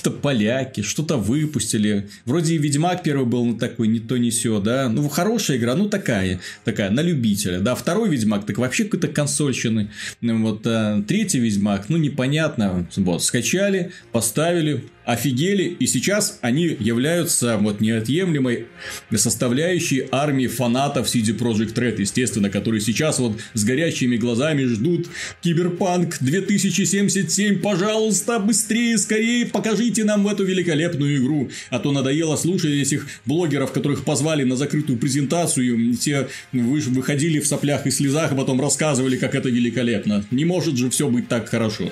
какие-то 0.00 0.18
поляки 0.20 0.82
что-то 0.82 1.16
выпустили. 1.16 2.08
Вроде 2.24 2.54
и 2.54 2.58
Ведьмак 2.58 3.02
первый 3.02 3.26
был 3.26 3.44
ну, 3.44 3.56
такой, 3.56 3.88
не 3.88 4.00
то, 4.00 4.16
не 4.16 4.30
все, 4.30 4.60
да. 4.60 4.88
Ну, 4.88 5.08
хорошая 5.08 5.58
игра, 5.58 5.74
ну, 5.74 5.88
такая, 5.88 6.40
такая, 6.64 6.90
на 6.90 7.00
любителя. 7.00 7.60
Да, 7.60 7.74
второй 7.74 8.08
Ведьмак, 8.08 8.46
так 8.46 8.58
вообще 8.58 8.84
какой-то 8.84 9.08
консольщины. 9.08 9.90
Вот, 10.22 10.62
а, 10.66 11.02
третий 11.02 11.38
Ведьмак, 11.38 11.88
ну, 11.88 11.96
непонятно. 11.98 12.88
Вот, 12.96 13.22
скачали, 13.22 13.92
поставили, 14.12 14.84
офигели, 15.04 15.64
и 15.64 15.86
сейчас 15.86 16.38
они 16.42 16.76
являются 16.78 17.56
вот 17.56 17.80
неотъемлемой 17.80 18.66
составляющей 19.14 20.06
армии 20.10 20.46
фанатов 20.46 21.06
CD 21.06 21.36
Projekt 21.36 21.74
Red, 21.74 22.00
естественно, 22.00 22.50
которые 22.50 22.80
сейчас 22.80 23.18
вот 23.18 23.38
с 23.54 23.64
горящими 23.64 24.16
глазами 24.16 24.64
ждут 24.64 25.08
Киберпанк 25.42 26.18
2077, 26.20 27.60
пожалуйста, 27.60 28.38
быстрее, 28.38 28.98
скорее 28.98 29.46
покажите 29.46 30.04
нам 30.04 30.26
эту 30.28 30.44
великолепную 30.44 31.16
игру, 31.16 31.50
а 31.70 31.78
то 31.78 31.92
надоело 31.92 32.36
слушать 32.36 32.72
этих 32.72 33.06
блогеров, 33.26 33.72
которых 33.72 34.04
позвали 34.04 34.44
на 34.44 34.56
закрытую 34.56 34.98
презентацию, 34.98 35.94
те 35.96 36.28
выходили 36.52 37.40
в 37.40 37.46
соплях 37.46 37.86
и 37.86 37.90
слезах, 37.90 38.32
а 38.32 38.34
потом 38.34 38.60
рассказывали, 38.60 39.16
как 39.16 39.34
это 39.34 39.48
великолепно. 39.48 40.24
Не 40.30 40.44
может 40.44 40.76
же 40.76 40.90
все 40.90 41.08
быть 41.08 41.28
так 41.28 41.48
хорошо. 41.48 41.90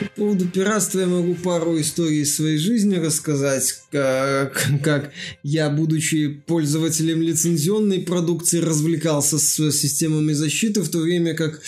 По 0.00 0.06
поводу 0.16 0.46
пиратства 0.46 1.00
я 1.00 1.06
могу 1.06 1.34
пару 1.34 1.80
историй 1.80 2.23
из 2.24 2.34
своей 2.34 2.58
жизни 2.58 2.96
рассказать, 2.96 3.82
как, 3.92 4.68
как 4.82 5.12
я, 5.42 5.70
будучи 5.70 6.28
пользователем 6.46 7.22
лицензионной 7.22 8.00
продукции, 8.00 8.58
развлекался 8.58 9.38
с 9.38 9.70
системами 9.70 10.32
защиты, 10.32 10.82
в 10.82 10.88
то 10.90 10.98
время 10.98 11.34
как 11.34 11.62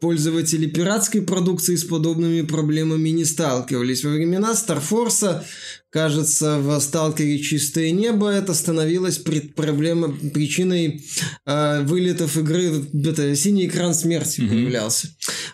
пользователи 0.00 0.66
пиратской 0.66 1.22
продукции 1.22 1.76
с 1.76 1.84
подобными 1.84 2.42
проблемами 2.42 3.08
не 3.08 3.24
сталкивались. 3.24 4.04
Во 4.04 4.10
времена 4.10 4.54
Старфорса 4.54 5.46
кажется, 5.94 6.58
в 6.58 6.80
«Сталкере. 6.80 7.38
Чистое 7.38 7.92
небо» 7.92 8.28
это 8.28 8.52
становилось 8.52 9.18
пред 9.18 9.54
проблемой, 9.54 10.12
причиной 10.30 11.04
э, 11.46 11.82
вылетов 11.84 12.36
игры, 12.36 12.84
это 12.92 13.36
«Синий 13.36 13.66
экран 13.66 13.94
смерти» 13.94 14.40
mm-hmm. 14.40 14.48
появлялся. 14.48 15.08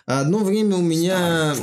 Одно 0.07 0.39
время 0.39 0.77
у 0.77 0.81
меня 0.81 1.55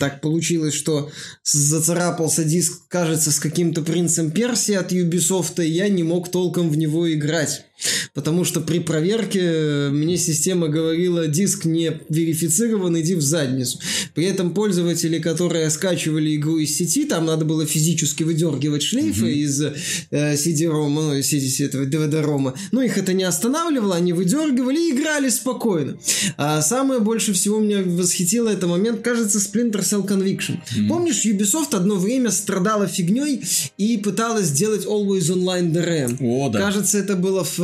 так 0.00 0.22
получилось, 0.22 0.72
что 0.72 1.10
зацарапался 1.44 2.44
диск, 2.44 2.88
кажется, 2.88 3.30
с 3.30 3.38
каким-то 3.38 3.82
принцем 3.82 4.30
Персии 4.30 4.74
от 4.74 4.92
Ubisoft, 4.92 5.62
и 5.62 5.68
я 5.68 5.90
не 5.90 6.02
мог 6.02 6.30
толком 6.30 6.70
в 6.70 6.78
него 6.78 7.12
играть. 7.12 7.66
Потому 8.14 8.44
что 8.44 8.62
при 8.62 8.78
проверке 8.78 9.90
мне 9.90 10.16
система 10.16 10.68
говорила, 10.68 11.26
диск 11.26 11.66
не 11.66 12.00
верифицирован, 12.08 12.98
иди 12.98 13.14
в 13.14 13.20
задницу. 13.20 13.78
При 14.14 14.24
этом 14.24 14.54
пользователи, 14.54 15.18
которые 15.18 15.68
скачивали 15.68 16.34
игру 16.36 16.56
из 16.56 16.74
сети, 16.74 17.04
там 17.04 17.26
надо 17.26 17.44
было 17.44 17.66
физически 17.66 18.05
выдергивать 18.24 18.82
шлейфы 18.82 19.26
mm-hmm. 19.26 19.32
из 19.32 19.60
э, 19.62 20.34
CD-ROM, 20.34 20.88
ну, 20.90 21.18
CD, 21.18 21.64
этого 21.64 21.84
DVD-ROM. 21.84 22.54
Но 22.72 22.82
их 22.82 22.98
это 22.98 23.12
не 23.12 23.24
останавливало, 23.24 23.96
они 23.96 24.12
выдергивали 24.12 24.78
и 24.78 24.92
играли 24.92 25.28
спокойно. 25.28 25.98
А 26.36 26.62
самое 26.62 27.00
больше 27.00 27.32
всего 27.32 27.60
меня 27.60 27.82
восхитило 27.84 28.48
это 28.48 28.66
момент, 28.66 29.02
кажется, 29.02 29.38
Splinter 29.38 29.80
Cell 29.80 30.06
Conviction. 30.06 30.58
Mm-hmm. 30.58 30.88
Помнишь, 30.88 31.24
Ubisoft 31.24 31.74
одно 31.74 31.96
время 31.96 32.30
страдала 32.30 32.86
фигней 32.86 33.42
и 33.78 33.96
пыталась 33.98 34.46
сделать 34.46 34.84
Always 34.86 35.32
Online 35.32 35.72
DRM. 35.72 36.16
О, 36.20 36.48
да. 36.48 36.58
Кажется, 36.58 36.98
это 36.98 37.16
было 37.16 37.44
в 37.44 37.60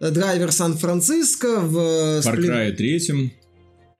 э, 0.00 0.10
Драйвер 0.10 0.52
Сан-Франциско, 0.52 1.60
в... 1.60 1.76
Far 2.20 2.36
Cry 2.38 2.72
3. 2.72 2.98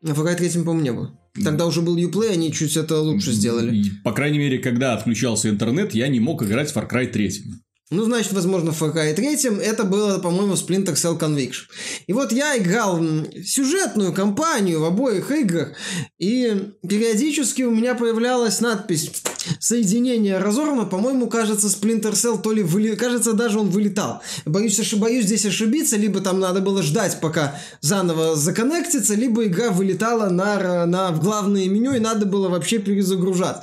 В 0.03 0.21
Far 0.21 0.27
Cry 0.27 0.37
3, 0.37 0.49
по-моему, 0.63 0.81
не 0.81 0.93
было. 0.93 1.20
Тогда 1.45 1.67
уже 1.67 1.81
был 1.81 1.97
Uplay, 1.97 2.33
они 2.33 2.53
чуть 2.53 2.77
это 2.77 3.01
лучше 3.01 3.33
сделали. 3.33 3.85
По 4.03 4.13
крайней 4.13 4.39
мере, 4.39 4.59
когда 4.59 4.95
отключался 4.95 5.49
интернет, 5.49 5.95
я 5.95 6.09
не 6.09 6.21
мог 6.21 6.43
играть 6.43 6.71
в 6.71 6.77
Far 6.77 6.91
Cry 6.91 7.07
3. 7.07 7.45
Ну, 7.93 8.05
значит, 8.05 8.33
возможно, 8.33 8.71
в 8.71 8.81
Far 8.81 8.95
Cry 8.95 9.15
3 9.15 9.59
это 9.65 9.83
было, 9.83 10.19
по-моему, 10.19 10.55
Splinter 10.55 10.95
Cell 10.95 11.19
Conviction. 11.19 11.65
И 12.07 12.13
вот 12.13 12.31
я 12.31 12.57
играл 12.57 13.01
сюжетную 13.45 14.13
кампанию 14.13 14.81
в 14.81 14.85
обоих 14.85 15.33
играх, 15.33 15.73
и 16.17 16.71
периодически 16.89 17.63
у 17.63 17.73
меня 17.73 17.97
появлялась 17.97 18.61
надпись 18.61 19.11
«Соединение 19.59 20.39
разорвано». 20.39 20.85
По-моему, 20.85 21.27
кажется, 21.27 21.67
Splinter 21.67 22.13
Cell 22.13 22.41
то 22.41 22.53
ли 22.53 22.63
выли... 22.63 22.95
кажется, 22.95 23.33
даже 23.33 23.59
он 23.59 23.71
вылетал. 23.71 24.23
Боюсь, 24.45 24.79
ошибаюсь 24.79 25.25
здесь 25.25 25.45
ошибиться, 25.45 25.97
либо 25.97 26.21
там 26.21 26.39
надо 26.39 26.61
было 26.61 26.85
ждать, 26.85 27.19
пока 27.21 27.59
заново 27.81 28.37
законнектится, 28.37 29.17
либо 29.17 29.47
игра 29.47 29.71
вылетала 29.71 30.29
на, 30.29 30.87
на 30.87 31.11
в 31.11 31.21
главное 31.21 31.69
меню, 31.69 31.95
и 31.95 31.99
надо 31.99 32.25
было 32.25 32.49
вообще 32.49 32.79
перезагружать. 32.79 33.57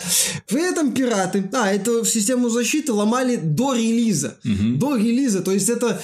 При 0.47 0.69
этом 0.69 0.91
пираты, 0.91 1.49
а, 1.53 1.71
это 1.71 2.03
систему 2.03 2.49
защиты 2.49 2.91
ломали 2.91 3.37
до 3.37 3.73
релиза 3.73 4.16
релиза. 4.17 4.37
Угу. 4.43 4.77
До 4.77 4.95
релиза. 4.95 5.41
То 5.41 5.51
есть 5.51 5.69
это 5.69 6.01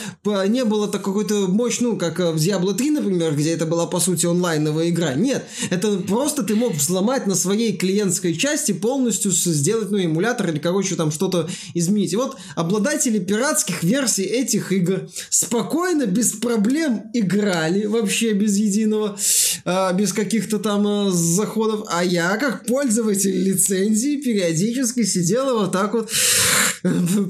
не 0.47 0.63
было 0.65 0.87
так 0.87 1.03
какой-то 1.03 1.47
мощь, 1.47 1.79
ну, 1.79 1.97
как 1.97 2.19
в 2.19 2.35
Diablo 2.35 2.73
3, 2.73 2.91
например, 2.91 3.35
где 3.35 3.51
это 3.51 3.65
была, 3.65 3.85
по 3.87 3.99
сути, 3.99 4.25
онлайновая 4.25 4.89
игра. 4.89 5.13
Нет. 5.13 5.45
Это 5.69 5.97
просто 5.97 6.43
ты 6.43 6.55
мог 6.55 6.73
взломать 6.73 7.27
на 7.27 7.35
своей 7.35 7.75
клиентской 7.75 8.35
части 8.35 8.71
полностью 8.71 9.31
сделать, 9.31 9.91
ну, 9.91 9.97
эмулятор 9.97 10.49
или, 10.49 10.59
короче, 10.59 10.95
там 10.95 11.11
что-то 11.11 11.49
изменить. 11.73 12.13
И 12.13 12.15
вот 12.15 12.37
обладатели 12.55 13.19
пиратских 13.19 13.83
версий 13.83 14.23
этих 14.23 14.71
игр 14.71 15.09
спокойно, 15.29 16.05
без 16.05 16.33
проблем 16.33 17.03
играли 17.13 17.85
вообще 17.85 18.33
без 18.33 18.57
единого, 18.57 19.17
э, 19.65 19.93
без 19.95 20.13
каких-то 20.13 20.59
там 20.59 20.87
э, 20.87 21.11
заходов. 21.11 21.85
А 21.89 22.03
я, 22.03 22.37
как 22.37 22.65
пользователь 22.65 23.43
лицензии, 23.43 24.21
периодически 24.21 25.03
сидела 25.03 25.59
вот 25.59 25.71
так 25.71 25.93
вот, 25.93 26.09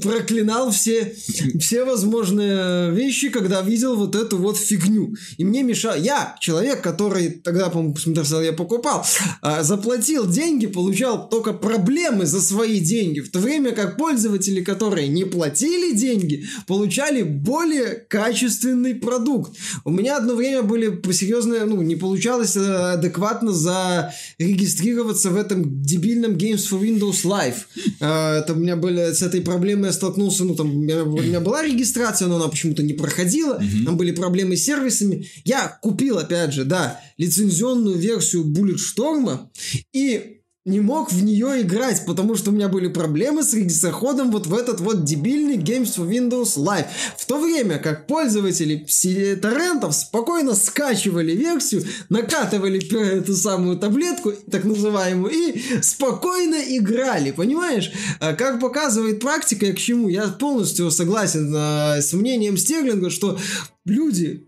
проклинал 0.02 0.72
все, 0.74 1.14
все 1.58 1.84
возможные 1.84 2.90
вещи, 2.92 3.28
когда 3.28 3.62
видел 3.62 3.96
вот 3.96 4.14
эту 4.14 4.38
вот 4.38 4.56
фигню. 4.56 5.14
И 5.38 5.44
мне 5.44 5.62
мешал... 5.62 5.94
Я, 5.96 6.36
человек, 6.40 6.82
который 6.82 7.30
тогда, 7.30 7.70
по-моему, 7.70 7.94
я 8.42 8.52
покупал, 8.52 9.04
а, 9.42 9.62
заплатил 9.62 10.26
деньги, 10.28 10.66
получал 10.66 11.28
только 11.28 11.52
проблемы 11.52 12.26
за 12.26 12.40
свои 12.40 12.80
деньги, 12.80 13.20
в 13.20 13.30
то 13.30 13.38
время 13.38 13.72
как 13.72 13.96
пользователи, 13.96 14.62
которые 14.62 15.08
не 15.08 15.24
платили 15.24 15.94
деньги, 15.94 16.44
получали 16.66 17.22
более 17.22 18.04
качественный 18.08 18.94
продукт. 18.94 19.56
У 19.84 19.90
меня 19.90 20.16
одно 20.16 20.34
время 20.34 20.62
были 20.62 21.00
серьезные, 21.12 21.64
ну, 21.64 21.80
не 21.82 21.96
получалось 21.96 22.56
э, 22.56 22.92
адекватно 22.94 23.52
зарегистрироваться 23.52 25.30
в 25.30 25.36
этом 25.36 25.82
дебильном 25.82 26.32
Games 26.32 26.68
for 26.70 26.80
Windows 26.80 27.24
Live. 27.24 27.66
Э, 28.00 28.40
это 28.40 28.52
у 28.52 28.56
меня 28.56 28.76
были, 28.76 29.12
с 29.12 29.22
этой 29.22 29.40
проблемой 29.40 29.86
я 29.86 29.92
столкнулся, 29.92 30.44
ну 30.44 30.53
там 30.54 30.76
у 30.76 30.80
меня, 30.80 31.04
у 31.04 31.20
меня 31.20 31.40
была 31.40 31.62
регистрация, 31.62 32.28
но 32.28 32.36
она 32.36 32.48
почему-то 32.48 32.82
не 32.82 32.94
проходила, 32.94 33.60
там 33.84 33.96
были 33.96 34.12
проблемы 34.12 34.56
с 34.56 34.64
сервисами. 34.64 35.28
Я 35.44 35.78
купил, 35.82 36.18
опять 36.18 36.52
же, 36.52 36.64
да, 36.64 37.00
лицензионную 37.18 37.98
версию 37.98 38.44
Bulletstorm 38.44 39.48
и 39.92 40.40
не 40.64 40.80
мог 40.80 41.12
в 41.12 41.22
нее 41.22 41.60
играть, 41.60 42.06
потому 42.06 42.36
что 42.36 42.50
у 42.50 42.54
меня 42.54 42.68
были 42.68 42.88
проблемы 42.88 43.42
с 43.42 43.52
заходом 43.74 44.30
вот 44.30 44.46
в 44.46 44.54
этот 44.54 44.80
вот 44.80 45.04
дебильный 45.04 45.58
Games 45.58 45.94
for 45.96 46.08
Windows 46.08 46.56
Live. 46.56 46.86
В 47.18 47.26
то 47.26 47.38
время 47.38 47.78
как 47.78 48.06
пользователи 48.06 48.86
торрентов 49.34 49.94
спокойно 49.94 50.54
скачивали 50.54 51.32
версию, 51.32 51.84
накатывали 52.08 52.82
эту 52.98 53.36
самую 53.36 53.78
таблетку, 53.78 54.32
так 54.50 54.64
называемую, 54.64 55.32
и 55.32 55.82
спокойно 55.82 56.56
играли, 56.56 57.30
понимаешь? 57.30 57.92
А 58.20 58.32
как 58.32 58.58
показывает 58.58 59.20
практика, 59.20 59.70
к 59.72 59.78
чему 59.78 60.08
я 60.08 60.28
полностью 60.28 60.90
согласен 60.90 61.54
э, 61.54 62.00
с 62.00 62.14
мнением 62.14 62.56
Стерлинга, 62.56 63.10
что 63.10 63.38
люди 63.84 64.46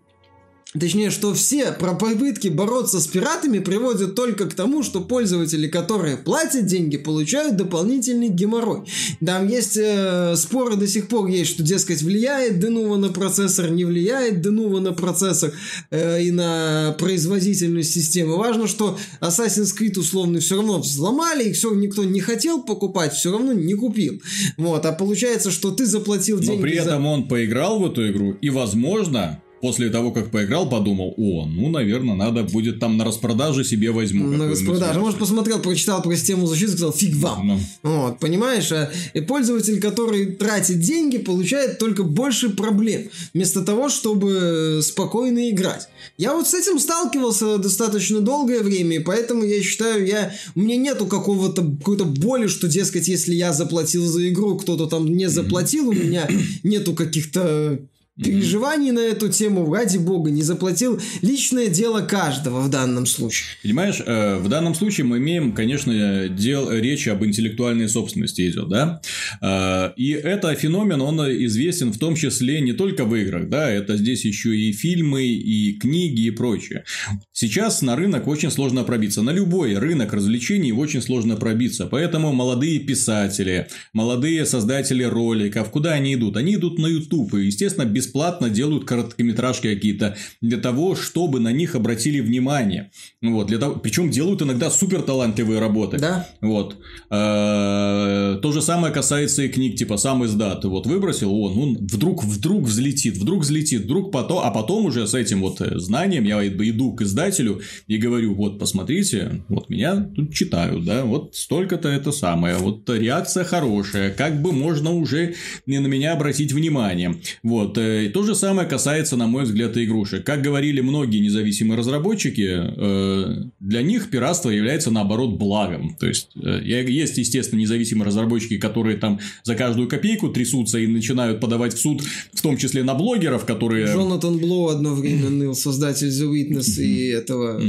Точнее, 0.78 1.10
что 1.10 1.34
все 1.34 1.72
про 1.72 1.94
попытки 1.94 2.48
бороться 2.48 3.00
с 3.00 3.06
пиратами 3.06 3.58
приводят 3.58 4.14
только 4.14 4.46
к 4.46 4.54
тому, 4.54 4.82
что 4.82 5.00
пользователи, 5.00 5.68
которые 5.68 6.16
платят 6.16 6.66
деньги, 6.66 6.96
получают 6.96 7.56
дополнительный 7.56 8.28
геморрой. 8.28 8.82
Там 9.24 9.48
есть 9.48 9.76
э, 9.76 10.34
споры 10.36 10.76
до 10.76 10.86
сих 10.86 11.08
пор 11.08 11.28
есть, 11.28 11.50
что, 11.50 11.62
дескать, 11.62 12.02
влияет 12.02 12.62
Denuvo 12.62 12.96
на 12.96 13.10
процессор, 13.10 13.70
не 13.70 13.84
влияет 13.84 14.46
Denuvo 14.46 14.80
на 14.80 14.92
процессор 14.92 15.52
э, 15.90 16.22
и 16.22 16.30
на 16.30 16.94
производительность 16.98 17.92
системы. 17.92 18.36
Важно, 18.36 18.66
что 18.66 18.98
Assassin's 19.20 19.72
Creed 19.78 19.98
условно 19.98 20.40
все 20.40 20.56
равно 20.56 20.78
взломали, 20.78 21.44
и 21.44 21.52
все 21.52 21.74
никто 21.74 22.04
не 22.04 22.20
хотел 22.20 22.62
покупать, 22.62 23.12
все 23.12 23.32
равно 23.32 23.52
не 23.52 23.74
купил. 23.74 24.20
Вот, 24.56 24.84
а 24.84 24.92
получается, 24.92 25.50
что 25.50 25.70
ты 25.70 25.86
заплатил 25.86 26.38
деньги 26.38 26.56
Но 26.56 26.62
при 26.62 26.76
этом 26.76 27.02
за... 27.02 27.08
он 27.08 27.28
поиграл 27.28 27.80
в 27.80 27.86
эту 27.86 28.10
игру, 28.10 28.36
и, 28.40 28.50
возможно, 28.50 29.42
после 29.66 29.90
того, 29.90 30.12
как 30.12 30.30
поиграл, 30.30 30.68
подумал, 30.68 31.12
о, 31.16 31.44
ну, 31.44 31.68
наверное, 31.68 32.14
надо 32.14 32.44
будет 32.44 32.78
там 32.78 32.96
на 32.96 33.04
распродаже 33.04 33.64
себе 33.64 33.90
возьму. 33.90 34.28
На 34.28 34.48
распродаже. 34.48 35.00
Может, 35.00 35.18
посмотрел, 35.18 35.58
прочитал 35.58 36.02
про 36.02 36.14
систему 36.14 36.46
защиты, 36.46 36.70
сказал, 36.70 36.92
фиг 36.92 37.16
вам. 37.16 37.48
Ну. 37.48 37.58
Вот, 37.82 38.20
понимаешь? 38.20 38.70
А 38.70 38.92
и 39.12 39.20
пользователь, 39.20 39.80
который 39.80 40.26
тратит 40.26 40.78
деньги, 40.78 41.18
получает 41.18 41.80
только 41.80 42.04
больше 42.04 42.50
проблем, 42.50 43.08
вместо 43.34 43.62
того, 43.62 43.88
чтобы 43.88 44.82
спокойно 44.84 45.50
играть. 45.50 45.88
Я 46.16 46.32
вот 46.32 46.46
с 46.46 46.54
этим 46.54 46.78
сталкивался 46.78 47.58
достаточно 47.58 48.20
долгое 48.20 48.60
время, 48.60 48.98
и 48.98 49.00
поэтому 49.00 49.42
я 49.42 49.60
считаю, 49.64 50.06
я, 50.06 50.32
у 50.54 50.60
меня 50.60 50.76
нету 50.76 51.06
какого-то 51.06 51.62
какой-то 51.78 52.04
боли, 52.04 52.46
что, 52.46 52.68
дескать, 52.68 53.08
если 53.08 53.34
я 53.34 53.52
заплатил 53.52 54.06
за 54.06 54.28
игру, 54.28 54.56
кто-то 54.58 54.86
там 54.86 55.06
не 55.06 55.28
заплатил, 55.28 55.88
у 55.88 55.92
меня 55.92 56.28
нету 56.62 56.94
каких-то 56.94 57.80
переживаний 58.22 58.92
на 58.92 59.00
эту 59.00 59.28
тему, 59.28 59.72
ради 59.72 59.98
бога, 59.98 60.30
не 60.30 60.42
заплатил 60.42 60.98
личное 61.22 61.68
дело 61.68 62.00
каждого 62.00 62.60
в 62.60 62.70
данном 62.70 63.06
случае. 63.06 63.48
Понимаешь, 63.62 64.00
э, 64.04 64.36
в 64.38 64.48
данном 64.48 64.74
случае 64.74 65.04
мы 65.04 65.18
имеем, 65.18 65.52
конечно, 65.52 66.28
дел, 66.28 66.70
речь 66.70 67.08
об 67.08 67.24
интеллектуальной 67.24 67.88
собственности 67.88 68.48
идет, 68.48 68.68
да? 68.68 69.00
Э, 69.42 69.92
и 69.96 70.10
это 70.10 70.54
феномен, 70.54 71.00
он 71.02 71.20
известен 71.44 71.92
в 71.92 71.98
том 71.98 72.14
числе 72.14 72.60
не 72.60 72.72
только 72.72 73.04
в 73.04 73.14
играх, 73.14 73.48
да, 73.48 73.70
это 73.70 73.96
здесь 73.96 74.24
еще 74.24 74.56
и 74.56 74.72
фильмы, 74.72 75.24
и 75.26 75.74
книги, 75.78 76.22
и 76.22 76.30
прочее. 76.30 76.84
Сейчас 77.32 77.82
на 77.82 77.96
рынок 77.96 78.26
очень 78.26 78.50
сложно 78.50 78.84
пробиться, 78.84 79.22
на 79.22 79.30
любой 79.30 79.76
рынок 79.76 80.14
развлечений 80.14 80.72
очень 80.72 81.02
сложно 81.02 81.36
пробиться, 81.36 81.86
поэтому 81.86 82.32
молодые 82.32 82.78
писатели, 82.78 83.68
молодые 83.92 84.46
создатели 84.46 85.02
роликов, 85.02 85.70
куда 85.70 85.92
они 85.92 86.14
идут? 86.14 86.36
Они 86.36 86.54
идут 86.54 86.78
на 86.78 86.86
YouTube, 86.86 87.34
и, 87.34 87.46
естественно, 87.46 87.84
без 87.84 88.05
бесплатно 88.06 88.50
делают 88.50 88.84
короткометражки 88.84 89.74
какие-то 89.74 90.16
для 90.40 90.58
того, 90.58 90.94
чтобы 90.94 91.40
на 91.40 91.52
них 91.52 91.74
обратили 91.74 92.20
внимание. 92.20 92.90
Вот, 93.22 93.48
для 93.48 93.58
того, 93.58 93.76
причем 93.76 94.10
делают 94.10 94.42
иногда 94.42 94.70
супер 94.70 95.02
талантливые 95.02 95.60
работы. 95.60 95.98
Да. 95.98 96.28
Вот. 96.40 96.76
Э, 97.10 98.38
то 98.40 98.52
же 98.52 98.62
самое 98.62 98.92
касается 98.92 99.42
и 99.42 99.48
книг, 99.48 99.76
типа 99.76 99.96
сам 99.96 100.24
издат. 100.24 100.64
Вот 100.64 100.86
выбросил, 100.86 101.34
он, 101.34 101.58
он 101.58 101.74
вдруг, 101.76 102.24
вдруг 102.24 102.64
взлетит, 102.64 103.16
вдруг 103.16 103.42
взлетит, 103.42 103.82
вдруг 103.82 104.12
потом, 104.12 104.40
а 104.44 104.50
потом 104.50 104.86
уже 104.86 105.06
с 105.06 105.14
этим 105.14 105.40
вот 105.40 105.60
э, 105.60 105.78
знанием 105.78 106.24
я 106.24 106.46
иду 106.46 106.92
к 106.92 107.02
издателю 107.02 107.60
и 107.86 107.96
говорю, 107.96 108.34
вот, 108.34 108.58
посмотрите, 108.58 109.44
вот 109.48 109.68
меня 109.68 109.96
тут 110.14 110.32
читают, 110.32 110.84
да, 110.84 111.04
вот 111.04 111.34
столько-то 111.34 111.88
это 111.88 112.12
самое, 112.12 112.56
вот 112.56 112.88
реакция 112.88 113.44
хорошая, 113.44 114.10
как 114.10 114.40
бы 114.42 114.52
можно 114.52 114.92
уже 114.92 115.34
не 115.66 115.78
на 115.80 115.86
меня 115.86 116.12
обратить 116.12 116.52
внимание. 116.52 117.16
Вот, 117.42 117.78
э, 117.78 117.95
и 118.02 118.08
то 118.08 118.22
же 118.22 118.34
самое 118.34 118.68
касается, 118.68 119.16
на 119.16 119.26
мой 119.26 119.44
взгляд, 119.44 119.76
и 119.76 119.84
игрушек. 119.84 120.24
Как 120.24 120.42
говорили 120.42 120.80
многие 120.80 121.18
независимые 121.18 121.78
разработчики, 121.78 122.48
э, 122.48 123.44
для 123.60 123.82
них 123.82 124.10
пиратство 124.10 124.50
является, 124.50 124.90
наоборот, 124.90 125.38
благом. 125.38 125.96
То 125.98 126.06
есть, 126.06 126.30
э, 126.42 126.60
есть, 126.64 127.18
естественно, 127.18 127.60
независимые 127.60 128.06
разработчики, 128.06 128.58
которые 128.58 128.96
там 128.96 129.20
за 129.44 129.54
каждую 129.54 129.88
копейку 129.88 130.28
трясутся 130.28 130.78
и 130.78 130.86
начинают 130.86 131.40
подавать 131.40 131.74
в 131.74 131.78
суд, 131.78 132.02
в 132.32 132.42
том 132.42 132.56
числе 132.56 132.82
на 132.82 132.94
блогеров, 132.94 133.44
которые... 133.44 133.86
Джонатан 133.86 134.38
Блоу 134.38 134.68
одно 134.68 134.94
время 134.94 135.30
ныл, 135.30 135.54
создатель 135.54 136.08
The 136.08 136.30
Witness 136.30 136.82
и 136.82 137.08
этого... 137.08 137.60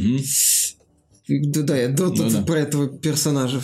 Да, 1.27 1.61
да, 1.61 1.77
я 1.77 1.89
до, 1.89 2.07
ну, 2.07 2.29
да. 2.29 2.41
про 2.41 2.59
этого 2.59 2.87
персонажа. 2.87 3.61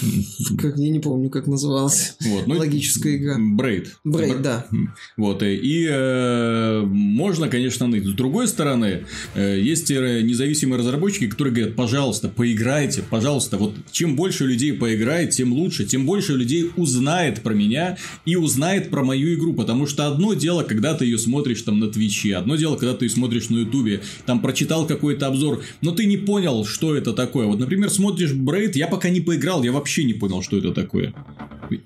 Как, 0.59 0.77
я 0.77 0.89
не 0.89 0.99
помню, 0.99 1.29
как 1.29 1.47
назывался. 1.47 2.13
Вот, 2.19 2.45
ну, 2.45 2.57
Логическая 2.57 3.15
игра. 3.15 3.37
Брейд. 3.39 3.95
Брейд, 4.03 4.41
да. 4.41 4.67
Вот, 5.15 5.43
и, 5.43 5.55
и 5.55 5.87
э, 5.89 6.81
можно, 6.85 7.47
конечно, 7.47 7.87
ныть. 7.87 8.05
С 8.05 8.13
другой 8.13 8.49
стороны, 8.49 9.05
э, 9.35 9.59
есть 9.61 9.89
независимые 9.89 10.79
разработчики, 10.79 11.27
которые 11.27 11.53
говорят, 11.53 11.75
пожалуйста, 11.75 12.27
поиграйте, 12.27 13.01
пожалуйста. 13.01 13.57
Вот 13.57 13.75
чем 13.91 14.17
больше 14.17 14.45
людей 14.45 14.73
поиграет, 14.73 15.29
тем 15.29 15.53
лучше, 15.53 15.85
тем 15.85 16.05
больше 16.05 16.33
людей 16.33 16.69
узнает 16.75 17.41
про 17.41 17.53
меня 17.53 17.97
и 18.25 18.35
узнает 18.35 18.89
про 18.89 19.03
мою 19.03 19.35
игру. 19.35 19.53
Потому 19.53 19.87
что 19.87 20.07
одно 20.07 20.33
дело, 20.33 20.63
когда 20.63 20.95
ты 20.95 21.05
ее 21.05 21.17
смотришь 21.17 21.61
там 21.61 21.79
на 21.79 21.87
Твиче, 21.89 22.35
одно 22.35 22.57
дело, 22.57 22.75
когда 22.75 22.93
ты 22.93 23.05
ее 23.05 23.09
смотришь 23.09 23.49
на 23.49 23.59
Ютубе, 23.59 24.01
там 24.25 24.41
прочитал 24.41 24.85
какой-то 24.85 25.27
обзор, 25.27 25.63
но 25.81 25.91
ты 25.91 26.05
не 26.05 26.17
понял, 26.17 26.65
что 26.65 26.95
это 26.95 27.13
такое 27.13 27.52
вот, 27.53 27.59
например, 27.59 27.89
смотришь 27.89 28.33
Брейд, 28.33 28.75
я 28.75 28.87
пока 28.87 29.09
не 29.09 29.21
поиграл, 29.21 29.63
я 29.63 29.71
вообще 29.71 30.03
не 30.03 30.13
понял, 30.13 30.41
что 30.41 30.57
это 30.57 30.71
такое. 30.71 31.13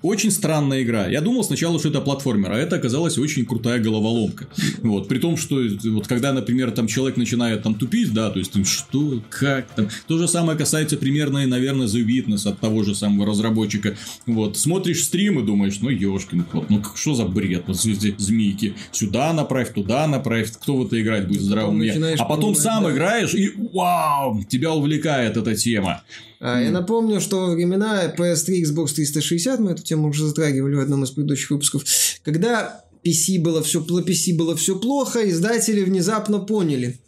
Очень 0.02 0.30
странная 0.30 0.82
игра. 0.82 1.06
Я 1.08 1.20
думал 1.20 1.44
сначала, 1.44 1.78
что 1.78 1.88
это 1.88 2.00
платформер, 2.00 2.52
а 2.52 2.58
это 2.58 2.76
оказалась 2.76 3.18
очень 3.18 3.44
крутая 3.44 3.78
головоломка. 3.80 4.48
Вот, 4.82 5.08
при 5.08 5.18
том, 5.18 5.36
что 5.36 5.60
вот 5.84 6.06
когда, 6.06 6.32
например, 6.32 6.70
там 6.70 6.86
человек 6.86 7.16
начинает 7.16 7.62
там 7.62 7.74
тупить, 7.74 8.12
да, 8.12 8.30
то 8.30 8.38
есть 8.38 8.52
там 8.52 8.64
что, 8.64 9.22
как 9.30 9.68
там. 9.70 9.88
То 10.06 10.18
же 10.18 10.28
самое 10.28 10.58
касается 10.58 10.96
примерно, 10.96 11.46
наверное, 11.46 11.86
The 11.86 12.04
Witness 12.04 12.48
от 12.48 12.60
того 12.60 12.82
же 12.82 12.94
самого 12.94 13.26
разработчика. 13.26 13.96
Вот, 14.26 14.56
смотришь 14.56 15.04
стрим 15.04 15.40
и 15.40 15.42
думаешь, 15.42 15.80
ну 15.80 15.90
ешкин 15.90 16.44
кот, 16.44 16.70
ну 16.70 16.82
что 16.94 17.14
за 17.14 17.24
бред, 17.24 17.64
вот 17.66 17.84
эти 17.84 18.14
змейки. 18.18 18.74
Сюда 18.92 19.32
направь, 19.32 19.72
туда 19.72 20.06
направь, 20.06 20.52
кто 20.52 20.76
в 20.76 20.86
это 20.86 21.00
играть 21.00 21.26
будет 21.28 21.42
здравым 21.42 21.82
А 22.18 22.24
потом 22.24 22.54
сам 22.54 22.84
да. 22.84 22.92
играешь 22.92 23.34
и 23.34 23.52
вау, 23.72 24.42
тебя 24.44 24.72
увлекает 24.72 25.36
эта 25.36 25.54
тема. 25.54 26.02
А, 26.40 26.60
я 26.60 26.70
напомню, 26.70 27.20
что 27.20 27.46
во 27.46 27.54
времена 27.54 28.12
PS3, 28.16 28.62
Xbox 28.62 28.94
360, 28.94 29.60
мы 29.60 29.72
эту 29.72 29.82
тему 29.82 30.08
уже 30.08 30.26
затрагивали 30.26 30.76
в 30.76 30.80
одном 30.80 31.04
из 31.04 31.10
предыдущих 31.10 31.50
выпусков, 31.50 31.84
когда 32.22 32.84
PC 33.04 33.40
было 33.40 33.62
все, 33.62 33.80
PC 33.80 34.36
было 34.36 34.56
все 34.56 34.78
плохо, 34.78 35.28
издатели 35.28 35.82
внезапно 35.82 36.38
поняли, 36.38 36.98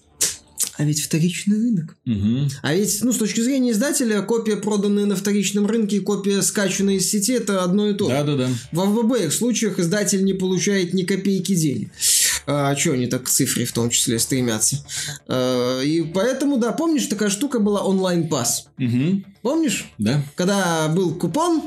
а 0.77 0.85
ведь 0.85 1.03
вторичный 1.03 1.59
рынок. 1.59 1.97
Угу. 2.07 2.49
А 2.63 2.75
ведь, 2.75 3.01
ну, 3.03 3.13
с 3.13 3.19
точки 3.19 3.41
зрения 3.41 3.73
издателя, 3.73 4.23
копия, 4.23 4.57
проданная 4.57 5.05
на 5.05 5.15
вторичном 5.15 5.67
рынке, 5.67 5.99
и 5.99 6.01
копия, 6.01 6.41
скачанная 6.41 6.95
из 6.95 7.11
сети, 7.11 7.33
это 7.33 7.63
одно 7.63 7.89
и 7.89 7.95
то 7.95 8.09
же. 8.09 8.15
Да-да-да. 8.15 8.49
В 8.73 8.99
обоих 8.99 9.33
случаях 9.33 9.79
издатель 9.79 10.25
не 10.25 10.33
получает 10.33 10.95
ни 10.95 11.03
копейки 11.03 11.55
денег. 11.55 11.91
А, 12.47 12.75
что 12.77 12.93
они 12.93 13.07
так 13.07 13.25
к 13.25 13.29
цифре 13.29 13.65
в 13.65 13.73
том 13.73 13.91
числе 13.91 14.19
стремятся? 14.19 14.85
А, 15.29 15.81
и 15.81 16.03
поэтому, 16.03 16.57
да, 16.57 16.73
помнишь, 16.73 17.07
такая 17.07 17.31
штука 17.31 17.59
была 17.59 17.83
онлайн-пас? 17.83 18.69
Угу. 18.79 19.25
Помнишь? 19.43 19.91
Да. 19.97 20.23
Когда 20.35 20.89
был 20.89 21.15
купон 21.15 21.63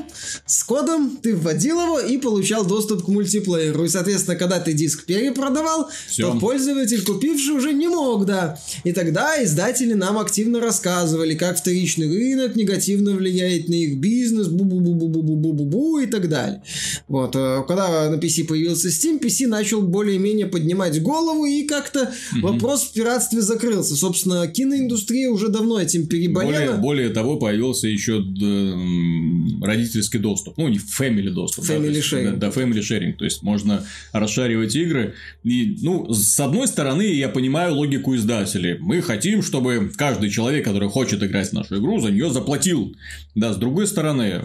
с 0.46 0.62
кодом, 0.62 1.16
ты 1.20 1.34
вводил 1.34 1.80
его 1.80 1.98
и 1.98 2.18
получал 2.18 2.64
доступ 2.64 3.04
к 3.04 3.08
мультиплееру. 3.08 3.84
И, 3.84 3.88
соответственно, 3.88 4.36
когда 4.36 4.60
ты 4.60 4.72
диск 4.74 5.06
перепродавал, 5.06 5.88
Всё. 6.08 6.32
то 6.32 6.38
пользователь, 6.38 7.04
купивший, 7.04 7.54
уже 7.54 7.72
не 7.72 7.88
мог, 7.88 8.26
да. 8.26 8.58
И 8.84 8.92
тогда 8.92 9.42
издатели 9.42 9.94
нам 9.94 10.18
активно 10.18 10.60
рассказывали, 10.60 11.34
как 11.34 11.58
вторичный 11.58 12.06
рынок 12.06 12.54
негативно 12.54 13.12
влияет 13.12 13.68
на 13.68 13.74
их 13.74 13.98
бизнес, 13.98 14.46
бу-бу-бу-бу-бу-бу-бу-бу 14.46 16.04
и 16.04 16.06
так 16.06 16.28
далее. 16.28 16.62
Вот. 17.08 17.34
э, 17.34 17.64
Когда 17.66 18.08
на 18.08 18.14
PC 18.14 18.44
появился 18.44 18.88
Steam, 18.88 19.20
PC 19.20 19.48
начал 19.48 19.82
более-менее 19.82 20.46
поднимать 20.46 21.02
голову, 21.02 21.44
и 21.44 21.64
как-то 21.64 22.12
вопрос 22.40 22.84
в 22.84 22.92
пиратстве 22.92 23.40
закрылся. 23.40 23.96
Собственно, 23.96 24.46
киноиндустрия 24.46 25.28
уже 25.28 25.48
давно 25.48 25.80
этим 25.80 26.06
переболела. 26.06 26.52
Более, 26.52 26.72
более 26.74 27.08
того, 27.10 27.36
появился 27.36 27.63
еще 27.72 28.20
д- 28.20 28.44
м, 28.44 29.62
родительский 29.64 30.18
доступ. 30.20 30.58
Ну, 30.58 30.68
не 30.68 30.78
family 30.78 31.30
доступ. 31.30 31.66
да, 31.66 31.74
Family 31.74 31.94
есть, 31.94 32.12
sharing. 32.12 32.36
Да, 32.36 32.50
да, 32.50 32.60
family 32.60 32.80
sharing. 32.80 33.12
То 33.14 33.24
есть, 33.24 33.42
можно 33.42 33.84
расшаривать 34.12 34.76
игры. 34.76 35.14
И, 35.44 35.76
ну, 35.82 36.12
с 36.12 36.38
одной 36.40 36.68
стороны, 36.68 37.02
я 37.02 37.28
понимаю 37.28 37.74
логику 37.74 38.14
издателей. 38.16 38.78
Мы 38.78 39.00
хотим, 39.02 39.42
чтобы 39.42 39.90
каждый 39.96 40.30
человек, 40.30 40.64
который 40.64 40.88
хочет 40.88 41.22
играть 41.22 41.50
в 41.50 41.52
нашу 41.54 41.78
игру, 41.80 42.00
за 42.00 42.10
нее 42.10 42.30
заплатил. 42.30 42.94
Да, 43.34 43.52
с 43.52 43.56
другой 43.56 43.86
стороны, 43.86 44.42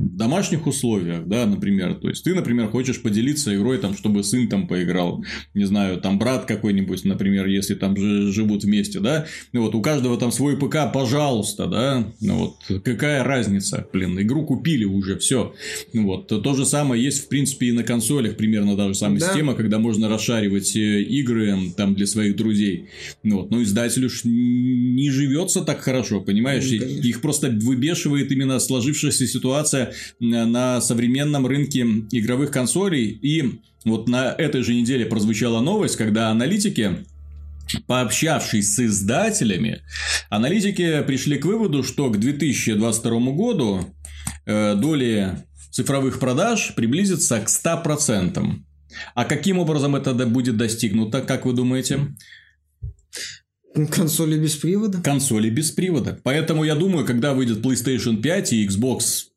в 0.00 0.16
домашних 0.16 0.66
условиях, 0.66 1.26
да, 1.26 1.46
например, 1.46 1.94
то 1.94 2.08
есть 2.08 2.24
ты, 2.24 2.34
например, 2.34 2.68
хочешь 2.68 3.02
поделиться 3.02 3.54
игрой, 3.54 3.78
там, 3.78 3.96
чтобы 3.96 4.24
сын 4.24 4.48
там 4.48 4.66
поиграл, 4.66 5.24
не 5.54 5.64
знаю, 5.64 6.00
там 6.00 6.18
брат 6.18 6.46
какой-нибудь, 6.46 7.04
например, 7.04 7.46
если 7.46 7.74
там 7.74 7.96
же 7.96 8.32
живут 8.32 8.64
вместе, 8.64 9.00
да, 9.00 9.26
ну 9.52 9.62
вот 9.62 9.74
у 9.74 9.82
каждого 9.82 10.16
там 10.16 10.32
свой 10.32 10.56
ПК, 10.56 10.92
пожалуйста, 10.92 11.66
да, 11.66 12.12
ну 12.20 12.36
вот 12.68 12.82
какая 12.82 13.22
разница, 13.24 13.86
блин, 13.92 14.18
игру 14.20 14.44
купили 14.46 14.84
уже, 14.84 15.18
все, 15.18 15.54
вот 15.92 16.28
то 16.28 16.54
же 16.54 16.64
самое 16.64 17.02
есть 17.02 17.24
в 17.24 17.28
принципе 17.28 17.66
и 17.66 17.72
на 17.72 17.82
консолях 17.82 18.36
примерно 18.36 18.76
та 18.76 18.88
же 18.88 18.94
самая 18.94 19.20
Да. 19.20 19.26
система, 19.26 19.54
когда 19.54 19.78
можно 19.78 20.08
расшаривать 20.08 20.74
э, 20.76 21.02
игры 21.02 21.56
там 21.76 21.94
для 21.94 22.06
своих 22.06 22.36
друзей, 22.36 22.88
ну 23.22 23.38
вот, 23.38 23.50
но 23.50 23.62
издателю 23.62 24.08
ж 24.08 24.22
не 24.24 25.10
живется 25.10 25.60
так 25.62 25.80
хорошо, 25.80 26.20
понимаешь, 26.20 26.64
Ну, 26.70 26.78
конечно. 26.78 27.06
их 27.08 27.20
просто 27.20 27.50
выбешивает 27.50 28.32
именно 28.32 28.58
сложившаяся 28.60 29.26
ситуация 29.26 29.89
на 30.18 30.46
на 30.46 30.80
современном 30.80 31.46
рынке 31.46 31.80
игровых 32.10 32.50
консолей. 32.50 33.06
И 33.08 33.60
вот 33.84 34.08
на 34.08 34.32
этой 34.32 34.62
же 34.62 34.74
неделе 34.74 35.06
прозвучала 35.06 35.60
новость, 35.60 35.96
когда 35.96 36.30
аналитики 36.30 37.04
пообщавшись 37.86 38.74
с 38.74 38.80
издателями, 38.80 39.82
аналитики 40.28 41.02
пришли 41.02 41.38
к 41.38 41.44
выводу, 41.44 41.82
что 41.82 42.10
к 42.10 42.18
2022 42.18 43.20
году 43.32 43.94
э, 44.46 44.74
доли 44.74 45.38
цифровых 45.70 46.18
продаж 46.18 46.74
приблизится 46.74 47.40
к 47.40 47.48
100%. 47.48 48.56
А 49.14 49.24
каким 49.24 49.58
образом 49.58 49.94
это 49.94 50.14
будет 50.26 50.56
достигнуто, 50.56 51.20
как 51.20 51.46
вы 51.46 51.52
думаете? 51.52 52.08
Консоли 53.90 54.36
без 54.36 54.56
привода. 54.56 55.00
консоли 55.00 55.48
без 55.48 55.70
привода. 55.70 56.18
Поэтому 56.24 56.64
я 56.64 56.74
думаю, 56.74 57.06
когда 57.06 57.34
выйдет 57.34 57.58
PlayStation 57.58 58.20
5 58.20 58.52
и 58.52 58.66
Xbox 58.66 59.29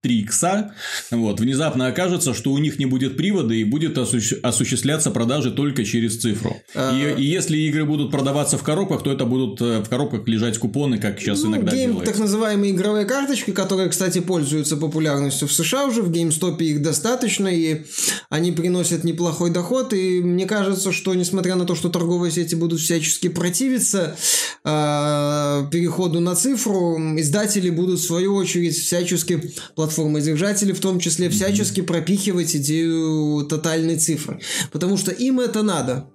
3 0.00 0.20
икса, 0.20 0.74
вот, 1.10 1.40
внезапно 1.40 1.88
окажется, 1.88 2.32
что 2.32 2.52
у 2.52 2.58
них 2.58 2.78
не 2.78 2.86
будет 2.86 3.16
привода 3.16 3.52
и 3.52 3.64
будет 3.64 3.98
осущ- 3.98 4.38
осуществляться 4.42 5.10
продажи 5.10 5.50
только 5.50 5.84
через 5.84 6.18
цифру. 6.20 6.56
А. 6.76 6.96
И, 6.96 7.20
и 7.20 7.26
если 7.26 7.58
игры 7.58 7.84
будут 7.84 8.12
продаваться 8.12 8.56
в 8.58 8.62
коробках, 8.62 9.02
то 9.02 9.10
это 9.10 9.24
будут 9.24 9.60
э, 9.60 9.80
в 9.80 9.88
коробках 9.88 10.28
лежать 10.28 10.56
купоны, 10.58 10.98
как 10.98 11.18
сейчас 11.18 11.42
Ну, 11.42 11.50
иногда 11.50 11.72
гейм, 11.72 11.90
делается. 11.90 12.12
так 12.12 12.20
называемые 12.20 12.72
игровые 12.72 13.06
карточки, 13.06 13.50
которые, 13.50 13.88
кстати, 13.88 14.20
пользуются 14.20 14.76
популярностью 14.76 15.48
в 15.48 15.52
США 15.52 15.86
уже, 15.86 16.02
в 16.02 16.12
GameStop 16.12 16.58
их 16.62 16.80
достаточно, 16.80 17.48
и 17.48 17.82
они 18.30 18.52
приносят 18.52 19.02
неплохой 19.02 19.50
доход, 19.50 19.92
и 19.92 20.20
мне 20.20 20.46
кажется, 20.46 20.92
что, 20.92 21.12
несмотря 21.14 21.56
на 21.56 21.64
то, 21.64 21.74
что 21.74 21.88
торговые 21.88 22.30
сети 22.30 22.54
будут 22.54 22.78
всячески 22.78 23.28
противиться 23.28 24.16
э, 24.64 25.64
переходу 25.72 26.20
на 26.20 26.36
цифру, 26.36 26.96
издатели 27.18 27.70
будут, 27.70 27.98
в 27.98 28.04
свою 28.06 28.36
очередь, 28.36 28.76
всячески, 28.76 29.52
платформы-держатели 29.88 30.72
в 30.72 30.80
том 30.80 31.00
числе, 31.00 31.30
всячески 31.30 31.80
пропихивать 31.80 32.54
идею 32.56 33.46
тотальной 33.46 33.96
цифры, 33.96 34.40
потому 34.70 34.96
что 34.96 35.10
им 35.10 35.40
это 35.40 35.62
надо. 35.62 36.10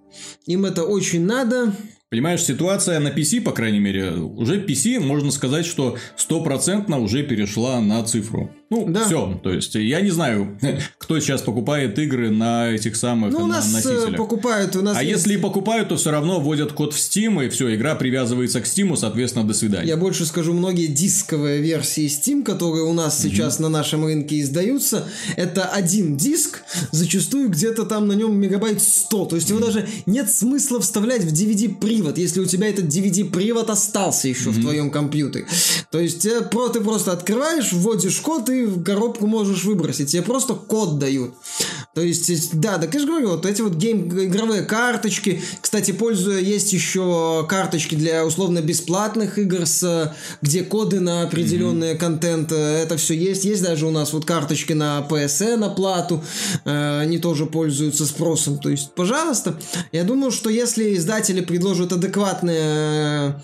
Им 0.46 0.66
это 0.66 0.84
очень 0.84 1.26
надо, 1.26 1.74
Понимаешь, 2.10 2.44
ситуация 2.44 3.00
на 3.00 3.08
PC, 3.08 3.42
по 3.42 3.54
крайней 3.54 3.80
мере, 3.80 4.12
уже 4.12 4.64
PC, 4.64 5.00
можно 5.00 5.32
сказать, 5.32 5.66
что 5.66 5.98
стопроцентно 6.16 7.00
уже 7.00 7.24
перешла 7.24 7.82
на 7.82 8.04
цифру. 8.04 8.52
Ну, 8.74 8.86
Да. 8.90 9.06
все. 9.06 9.40
То 9.44 9.52
есть, 9.54 9.76
я 9.76 10.02
не 10.02 10.10
знаю, 10.12 10.58
кто 10.98 11.20
сейчас 11.20 11.42
покупает 11.42 11.98
игры 12.00 12.30
на 12.32 12.70
этих 12.72 12.96
самых 12.96 13.32
Ну, 13.32 13.44
у 13.44 13.48
на- 13.48 13.56
нас 13.58 13.70
э, 13.70 13.74
носителях. 13.74 14.16
покупают, 14.18 14.76
у 14.76 14.82
нас 14.82 14.98
А 14.98 15.04
есть- 15.04 15.18
если 15.18 15.34
и 15.36 15.38
покупают, 15.38 15.90
то 15.90 15.96
все 15.98 16.12
равно 16.12 16.40
вводят 16.40 16.72
код 16.74 16.94
в 16.94 16.98
Steam, 16.98 17.46
и 17.46 17.50
все, 17.50 17.76
игра 17.76 17.96
привязывается 17.96 18.62
к 18.62 18.66
Steam, 18.66 18.96
соответственно, 18.98 19.48
до 19.48 19.54
свидания. 19.54 19.88
Я 19.88 19.98
больше 19.98 20.26
скажу, 20.26 20.54
многие 20.54 20.88
дисковые 20.88 21.62
версии 21.62 22.06
Steam, 22.08 22.44
которые 22.44 22.84
у 22.84 22.94
нас 22.94 23.20
сейчас 23.22 23.60
на 23.60 23.70
нашем 23.70 24.06
рынке 24.06 24.40
издаются, 24.42 25.06
это 25.36 25.66
один 25.66 26.18
диск, 26.18 26.62
зачастую 26.92 27.50
где-то 27.50 27.84
там 27.84 28.08
на 28.08 28.14
нем 28.14 28.36
мегабайт 28.36 28.82
100. 28.82 29.26
То 29.26 29.36
есть 29.36 29.50
его 29.50 29.60
даже 29.60 29.88
нет 30.06 30.30
смысла 30.32 30.80
вставлять 30.80 31.24
в 31.24 31.32
DVD-привод, 31.34 32.18
если 32.18 32.40
у 32.40 32.46
тебя 32.46 32.68
этот 32.68 32.86
DVD-привод 32.86 33.70
остался 33.70 34.28
еще 34.28 34.50
в 34.50 34.62
твоем 34.62 34.90
компьютере. 34.90 35.46
То 35.92 36.00
есть 36.00 36.26
э, 36.26 36.42
ты 36.74 36.82
просто 36.82 37.12
открываешь, 37.12 37.72
вводишь 37.74 38.20
код 38.22 38.50
и 38.50 38.63
в 38.66 38.84
коробку 38.84 39.28
можешь 39.28 39.64
выбросить. 39.64 40.12
Тебе 40.12 40.24
просто 40.24 40.54
код 40.54 41.00
дают. 41.00 41.34
То 41.94 42.02
есть, 42.02 42.30
э, 42.30 42.38
да, 42.54 42.78
так 42.80 42.94
я 42.94 43.00
же 43.00 43.06
говорю, 43.08 43.30
вот 43.30 43.46
эти 43.46 43.62
вот 43.62 43.76
гейм, 43.76 44.08
игровые 44.26 44.64
карточки. 44.64 45.42
Кстати, 45.62 45.92
пользуя, 45.92 46.40
есть 46.40 46.74
еще 46.74 47.46
карточки 47.48 47.96
для 47.96 48.26
условно 48.26 48.62
бесплатных 48.62 49.38
игр, 49.38 49.66
с, 49.66 49.84
э, 49.84 50.14
где 50.42 50.64
коды 50.64 51.00
на 51.00 51.22
определенные 51.24 51.96
контент. 51.96 52.52
э, 52.52 52.84
Это 52.84 52.98
все 52.98 53.14
есть. 53.14 53.46
Есть 53.46 53.62
даже 53.62 53.86
у 53.86 53.92
нас 53.92 54.12
вот 54.14 54.26
карточки 54.26 54.74
на 54.74 55.06
PSN 55.08 55.58
на 55.58 55.70
плату. 55.70 56.24
э, 56.66 57.00
Они 57.02 57.20
тоже 57.20 57.46
пользуются 57.46 58.06
спросом. 58.06 58.58
То 58.58 58.70
есть, 58.70 58.94
пожалуйста. 58.94 59.60
Я 59.92 60.04
думаю, 60.04 60.32
что 60.32 60.50
если 60.50 60.96
издатели 60.96 61.42
предложат 61.42 61.94
адекватные 61.94 63.36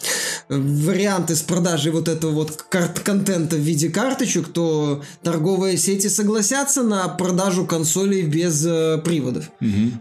варианты 0.49 1.35
с 1.35 1.41
продажей 1.41 1.91
вот 1.91 2.07
этого 2.07 2.31
вот 2.31 2.63
карт 2.69 2.99
контента 2.99 3.55
в 3.55 3.59
виде 3.59 3.89
карточек, 3.89 4.47
то 4.47 5.03
торговые 5.21 5.77
сети 5.77 6.07
согласятся 6.07 6.81
на 6.81 7.07
продажу 7.07 7.65
консолей 7.65 8.21
без 8.39 8.65
э, 8.65 8.97
приводов. 9.03 9.51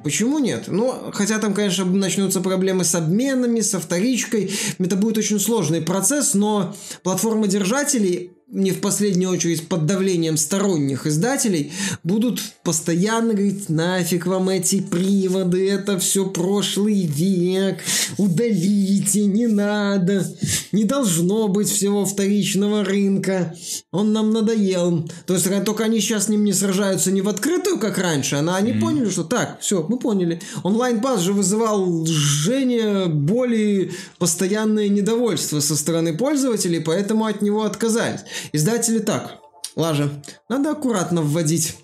Почему 0.05 0.39
нет? 0.39 0.65
Ну, 0.69 0.95
хотя 1.13 1.39
там, 1.39 1.55
конечно, 1.55 1.85
начнутся 1.85 2.41
проблемы 2.41 2.85
с 2.85 2.95
обменами, 2.95 3.61
со 3.61 3.81
вторичкой. 3.81 4.53
Это 4.79 4.95
будет 4.95 5.19
очень 5.19 5.41
сложный 5.41 5.83
процесс, 5.83 6.35
но 6.35 6.75
платформы 7.03 7.49
держателей 7.49 8.31
не 8.51 8.71
в 8.71 8.81
последнюю 8.81 9.31
очередь 9.31 9.69
под 9.69 9.85
давлением 9.85 10.39
сторонних 10.39 11.07
издателей, 11.07 11.73
будут 12.03 12.41
постоянно 12.65 13.35
говорить, 13.35 13.69
нафиг 13.69 14.27
вам 14.27 14.49
эти 14.49 14.81
приводы, 14.81 15.69
это 15.69 15.99
все 15.99 16.27
прошлый 16.27 17.03
век, 17.03 17.81
удалите, 18.17 19.27
не 19.27 19.47
надо, 19.47 20.27
не 20.73 20.85
должно 20.85 21.49
быть 21.49 21.69
всего 21.69 22.07
вторичного 22.07 22.85
рынка, 22.85 23.55
он 23.93 24.15
нам 24.15 24.31
надоел. 24.33 25.07
То 25.27 25.35
есть 25.35 25.47
только 25.65 25.85
они 25.85 26.01
сейчас 26.01 26.27
с 26.27 26.29
ним 26.29 26.45
не 26.45 26.55
сражаются 26.55 27.13
не 27.13 27.21
в 27.21 27.29
открытую, 27.29 27.79
как 27.79 27.99
раньше, 27.99 28.37
а 28.37 28.57
они 28.57 28.73
поняли, 28.73 29.11
что 29.11 29.25
так, 29.25 29.61
все, 29.61 29.85
мы 29.87 29.99
поняли. 29.99 30.41
Онлайн-пас 30.63 31.21
же 31.21 31.35
вызывал 31.35 32.07
жжение, 32.07 33.07
боли, 33.07 33.93
постоянное 34.19 34.89
недовольство 34.89 35.61
со 35.61 35.77
стороны 35.77 36.17
пользователей, 36.17 36.81
поэтому 36.81 37.27
от 37.27 37.43
него 37.43 37.65
отказались. 37.65 38.21
Издатели 38.53 38.99
так, 38.99 39.39
Лажа, 39.77 40.11
надо 40.49 40.71
аккуратно 40.73 41.23
вводить 41.23 41.77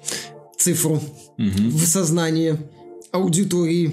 цифру 0.59 1.01
в 1.37 1.87
сознание 1.87 2.59
аудитории. 3.14 3.92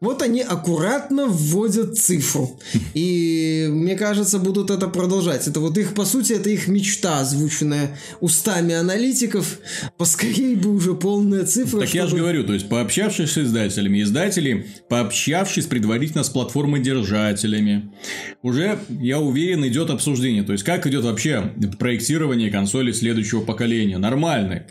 Вот 0.00 0.22
они 0.22 0.42
аккуратно 0.42 1.26
вводят 1.26 1.98
цифру. 1.98 2.58
И 2.94 3.66
мне 3.68 3.96
кажется, 3.96 4.38
будут 4.38 4.70
это 4.70 4.86
продолжать. 4.88 5.48
Это 5.48 5.58
вот 5.60 5.76
их, 5.76 5.94
по 5.94 6.04
сути, 6.04 6.34
это 6.34 6.50
их 6.50 6.68
мечта, 6.68 7.20
озвученная 7.20 7.98
устами 8.20 8.74
аналитиков. 8.74 9.58
Поскорее 9.98 10.56
бы 10.56 10.70
уже 10.70 10.94
полная 10.94 11.44
цифра. 11.44 11.80
Так 11.80 11.92
я 11.94 12.02
же 12.02 12.08
чтобы- 12.10 12.20
говорю, 12.20 12.44
то 12.44 12.54
есть, 12.54 12.68
пообщавшись 12.68 13.32
с 13.32 13.38
издателями, 13.38 14.02
издатели, 14.02 14.66
пообщавшись 14.88 15.66
предварительно 15.66 16.22
с 16.22 16.28
платформодержателями, 16.30 17.92
уже, 18.42 18.78
я 18.88 19.18
уверен, 19.18 19.66
идет 19.66 19.90
обсуждение. 19.90 20.44
То 20.44 20.52
есть, 20.52 20.64
как 20.64 20.86
идет 20.86 21.04
вообще 21.04 21.52
проектирование 21.78 22.50
консоли 22.50 22.92
следующего 22.92 23.40
поколения. 23.40 23.98
Нормальные. 23.98 24.66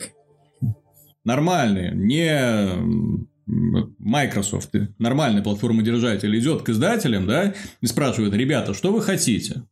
Нормальные. 1.25 1.91
Не 1.93 3.19
Microsoft, 3.49 4.75
нормальный 4.99 5.41
платформодержатель 5.41 6.38
идет 6.38 6.62
к 6.62 6.69
издателям, 6.69 7.25
да, 7.25 7.55
и 7.81 7.88
спрашивает, 7.88 8.33
ребята, 8.33 8.73
что 8.73 8.91
вы 8.91 9.01
хотите? 9.01 9.63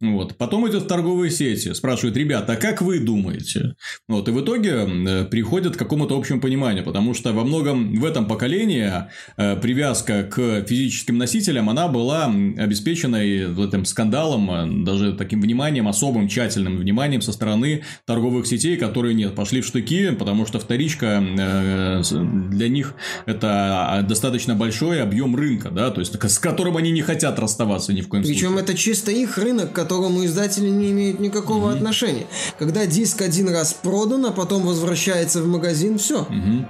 Вот. 0.00 0.36
Потом 0.36 0.68
идет 0.68 0.84
в 0.84 0.86
торговые 0.86 1.30
сети, 1.30 1.72
спрашивают, 1.74 2.16
ребята, 2.16 2.54
а 2.54 2.56
как 2.56 2.82
вы 2.82 2.98
думаете? 2.98 3.74
Вот. 4.08 4.28
И 4.28 4.30
в 4.30 4.40
итоге 4.42 4.70
э, 4.70 5.24
приходят 5.24 5.76
к 5.76 5.78
какому-то 5.78 6.16
общему 6.16 6.40
пониманию, 6.40 6.84
потому 6.84 7.14
что 7.14 7.32
во 7.32 7.44
многом 7.44 7.94
в 7.94 8.04
этом 8.04 8.26
поколении 8.26 8.92
э, 9.36 9.56
привязка 9.56 10.22
к 10.24 10.64
физическим 10.66 11.18
носителям, 11.18 11.68
она 11.70 11.88
была 11.88 12.26
обеспечена 12.26 13.16
этим 13.16 13.84
скандалом, 13.84 14.50
э, 14.50 14.84
даже 14.84 15.12
таким 15.12 15.40
вниманием, 15.40 15.88
особым 15.88 16.28
тщательным 16.28 16.78
вниманием 16.78 17.20
со 17.20 17.32
стороны 17.32 17.82
торговых 18.04 18.46
сетей, 18.46 18.76
которые 18.76 19.14
нет, 19.14 19.34
пошли 19.34 19.60
в 19.60 19.66
штыки, 19.66 20.10
потому 20.10 20.46
что 20.46 20.58
вторичка 20.58 21.22
для 22.50 22.68
них 22.68 22.94
это 23.26 24.04
достаточно 24.08 24.54
большой 24.54 25.02
объем 25.02 25.34
рынка, 25.36 25.70
да, 25.70 25.90
то 25.90 26.00
есть 26.00 26.14
с 26.22 26.38
которым 26.38 26.76
они 26.76 26.90
не 26.90 27.02
хотят 27.02 27.38
расставаться 27.38 27.92
ни 27.92 28.00
в 28.00 28.08
коем 28.08 28.22
Причем 28.22 28.48
случае. 28.48 28.64
это 28.64 28.74
чисто 28.74 29.10
их 29.10 29.38
рынок, 29.38 29.67
к 29.68 29.72
которому 29.72 30.24
издатели 30.24 30.68
не 30.68 30.90
имеют 30.90 31.20
никакого 31.20 31.70
mm-hmm. 31.70 31.76
отношения. 31.76 32.26
Когда 32.58 32.86
диск 32.86 33.22
один 33.22 33.48
раз 33.48 33.74
продан, 33.74 34.26
а 34.26 34.32
потом 34.32 34.62
возвращается 34.62 35.42
в 35.42 35.46
магазин, 35.46 35.98
все. 35.98 36.26
Mm-hmm. 36.30 36.66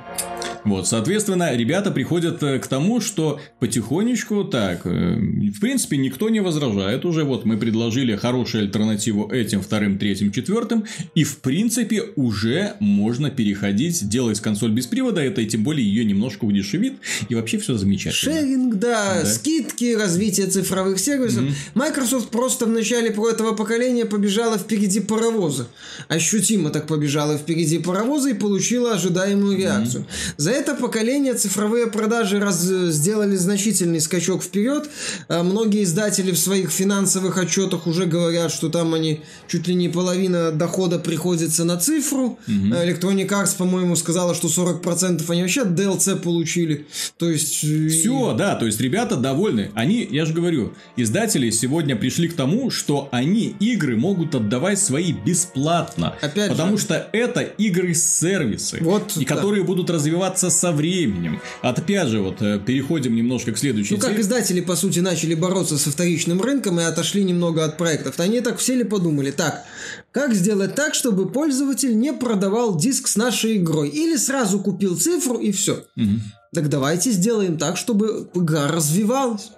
Вот, 0.64 0.87
соответственно, 0.87 1.54
ребята 1.54 1.90
приходят 1.90 2.42
э, 2.42 2.58
к 2.58 2.66
тому, 2.66 3.00
что 3.00 3.40
потихонечку 3.58 4.44
так, 4.44 4.82
э, 4.84 5.16
в 5.16 5.61
принципе, 5.61 5.96
никто 5.96 6.28
не 6.28 6.40
возражает 6.40 7.04
уже. 7.04 7.24
Вот 7.24 7.44
мы 7.44 7.56
предложили 7.56 8.16
хорошую 8.16 8.64
альтернативу 8.64 9.30
этим 9.30 9.62
вторым, 9.62 9.98
третьим, 9.98 10.32
четвертым, 10.32 10.84
и 11.14 11.24
в 11.24 11.38
принципе 11.38 12.02
уже 12.16 12.74
можно 12.80 13.30
переходить, 13.30 14.08
делать 14.08 14.40
консоль 14.40 14.72
без 14.72 14.87
привода, 14.87 15.20
это 15.20 15.40
и 15.40 15.46
тем 15.46 15.62
более 15.62 15.87
ее 15.87 16.04
немножко 16.04 16.44
удешевит, 16.44 16.94
и 17.28 17.34
вообще 17.34 17.58
все 17.58 17.76
замечательно. 17.76 18.34
Шеринг, 18.34 18.74
да, 18.74 19.20
да. 19.22 19.26
скидки, 19.26 19.94
развитие 19.94 20.48
цифровых 20.48 20.98
сервисов. 20.98 21.44
Mm-hmm. 21.44 21.54
Microsoft 21.74 22.28
просто 22.30 22.66
в 22.66 22.70
начале 22.88 23.11
про 23.11 23.31
этого 23.31 23.53
поколения 23.53 24.07
побежала 24.07 24.57
впереди 24.57 25.01
паровоза. 25.01 25.66
Ощутимо 26.09 26.70
так 26.70 26.87
побежала 26.87 27.37
впереди 27.37 27.79
паровоза 27.79 28.31
и 28.31 28.35
получила 28.35 28.94
ожидаемую 28.94 29.59
реакцию. 29.59 30.05
Mm-hmm. 30.05 30.35
За 30.38 30.51
это 30.51 30.74
поколение 30.74 31.35
цифровые 31.35 31.88
продажи 31.88 32.38
раз, 32.40 32.62
сделали 32.62 33.37
значительный 33.37 34.01
скачок 34.01 34.42
вперед. 34.42 34.88
А 35.29 35.42
многие 35.42 35.85
издатели 35.85 36.33
в 36.33 36.38
своих 36.38 36.70
финансовых 36.70 37.37
отчетах 37.37 37.87
уже 37.87 38.07
говорят, 38.07 38.51
что 38.51 38.70
там 38.70 38.94
они 38.94 39.20
чуть 39.48 39.68
ли 39.68 39.74
не 39.74 39.88
половина 39.88 40.51
дохода 40.51 40.98
приходится 40.98 41.64
на 41.64 41.77
цифру. 41.77 42.38
Угу. 42.48 42.74
Electronic 42.74 43.29
Arts, 43.29 43.57
по-моему, 43.59 43.96
сказала, 43.96 44.35
что 44.35 44.48
40% 44.48 45.24
они 45.29 45.42
вообще 45.42 45.64
DLC 45.64 46.16
получили. 46.16 46.87
То 47.18 47.29
есть... 47.29 47.62
Э, 47.64 47.88
Все, 47.88 48.33
да, 48.33 48.55
то 48.55 48.64
есть 48.64 48.81
ребята 48.81 49.16
довольны. 49.16 49.70
Они, 49.74 50.09
я 50.11 50.24
же 50.24 50.33
говорю, 50.33 50.72
издатели 50.96 51.51
сегодня 51.51 51.94
пришли 51.94 52.29
к 52.29 52.35
тому, 52.35 52.67
что 52.70 53.09
они 53.12 53.57
игры 53.61 53.96
могут 53.96 54.35
отдавать 54.35 54.78
свои 54.78 55.12
бесплатно. 55.12 56.16
Опять 56.20 56.50
потому 56.50 56.76
же. 56.76 56.85
что 56.85 57.09
это 57.12 57.40
игры-сервисы, 57.42 58.78
вот, 58.81 59.16
и 59.16 59.24
да. 59.24 59.35
которые 59.35 59.64
будут 59.64 59.90
развиваться 59.90 60.50
со 60.50 60.72
временем. 60.72 61.40
Опять 61.62 62.09
же, 62.09 62.20
вот 62.20 62.42
э, 62.42 62.59
переходим 62.59 63.14
немножко 63.14 63.52
к 63.52 63.59
следующей 63.59 63.94
Ну, 63.94 64.00
как 64.00 64.18
издатели, 64.18 64.61
по 64.61 64.76
сути, 64.76 65.00
начали 65.00 65.35
бороться 65.35 65.78
со 65.78 65.90
вторичным 65.90 66.40
рынком 66.40 66.81
и 66.81 66.83
отошли 66.83 67.24
немного 67.24 67.64
от 67.64 67.76
проектов. 67.76 68.18
Они 68.20 68.40
так 68.40 68.59
все 68.59 68.74
ли 68.74 68.85
подумали, 68.85 69.31
так, 69.31 69.64
как 70.12 70.35
сделать 70.35 70.74
так, 70.74 70.94
чтобы 70.94 71.28
пользователь 71.28 71.98
не 71.98 72.12
продавал 72.12 72.76
диск 72.76 73.09
с 73.09 73.16
нашей 73.16 73.57
игрой? 73.57 73.88
Или 73.88 74.16
сразу 74.16 74.61
купил 74.61 74.98
цифру 74.98 75.38
и 75.38 75.52
все. 75.52 75.85
Угу. 75.96 76.20
Так 76.54 76.68
давайте 76.68 77.11
сделаем 77.11 77.58
так, 77.58 77.76
чтобы 77.76 78.28
игра 78.34 78.68
развивалась. 78.68 79.50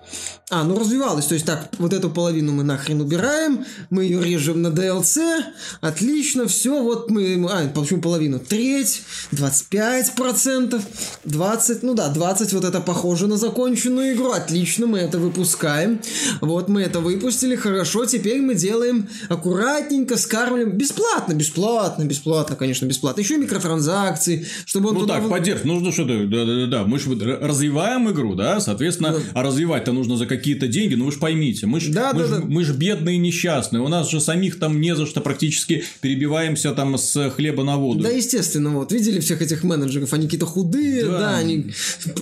А, 0.52 0.64
ну 0.64 0.76
развивалась. 0.76 1.26
То 1.26 1.34
есть 1.34 1.46
так, 1.46 1.68
вот 1.78 1.92
эту 1.92 2.10
половину 2.10 2.50
мы 2.50 2.64
нахрен 2.64 3.00
убираем, 3.00 3.64
мы 3.88 4.02
ее 4.02 4.20
режем 4.20 4.62
на 4.62 4.68
DLC, 4.68 5.44
отлично, 5.80 6.48
все, 6.48 6.82
вот 6.82 7.08
мы... 7.08 7.46
А, 7.48 7.68
почему 7.68 8.00
половину? 8.00 8.40
Треть, 8.40 9.02
25%, 9.30 10.82
20, 11.24 11.82
ну 11.84 11.94
да, 11.94 12.08
20, 12.08 12.52
вот 12.52 12.64
это 12.64 12.80
похоже 12.80 13.28
на 13.28 13.36
законченную 13.36 14.14
игру. 14.14 14.32
Отлично, 14.32 14.88
мы 14.88 14.98
это 14.98 15.20
выпускаем. 15.20 16.00
Вот 16.40 16.68
мы 16.68 16.82
это 16.82 16.98
выпустили, 16.98 17.54
хорошо, 17.54 18.04
теперь 18.06 18.40
мы 18.40 18.56
делаем 18.56 19.08
аккуратненько, 19.28 20.16
скармливаем. 20.16 20.76
Бесплатно, 20.76 21.34
бесплатно, 21.34 22.02
бесплатно, 22.04 22.56
конечно, 22.56 22.86
бесплатно. 22.86 23.20
Еще 23.20 23.38
микротранзакции, 23.38 24.44
чтобы 24.64 24.88
он 24.88 24.94
Ну 24.94 25.00
туда... 25.02 25.20
так, 25.20 25.30
поддержка, 25.30 25.68
нужно 25.68 25.92
что-то, 25.92 26.26
да-да-да, 26.26 26.79
мы 26.86 26.98
же 26.98 27.10
развиваем 27.40 28.10
игру, 28.10 28.34
да, 28.34 28.60
соответственно, 28.60 29.12
да. 29.12 29.18
а 29.34 29.42
развивать-то 29.42 29.92
нужно 29.92 30.16
за 30.16 30.26
какие-то 30.26 30.68
деньги, 30.68 30.94
ну 30.94 31.06
вы 31.06 31.12
же 31.12 31.18
поймите, 31.18 31.66
мы 31.66 31.80
же 31.80 31.92
да, 31.92 32.12
мы, 32.12 32.20
да, 32.20 32.26
ж, 32.26 32.30
да. 32.30 32.42
мы 32.46 32.64
ж 32.64 32.72
бедные 32.72 33.16
и 33.16 33.18
несчастные, 33.18 33.82
у 33.82 33.88
нас 33.88 34.10
же 34.10 34.20
самих 34.20 34.58
там 34.58 34.80
не 34.80 34.94
за 34.94 35.06
что 35.06 35.20
практически 35.20 35.84
перебиваемся 36.00 36.72
там 36.72 36.96
с 36.96 37.30
хлеба 37.30 37.64
на 37.64 37.76
воду. 37.76 38.02
Да, 38.02 38.10
естественно, 38.10 38.70
вот, 38.70 38.92
видели 38.92 39.20
всех 39.20 39.42
этих 39.42 39.64
менеджеров, 39.64 40.12
они 40.12 40.24
какие-то 40.24 40.46
худые, 40.46 41.04
да, 41.04 41.18
да 41.18 41.36
они 41.36 41.72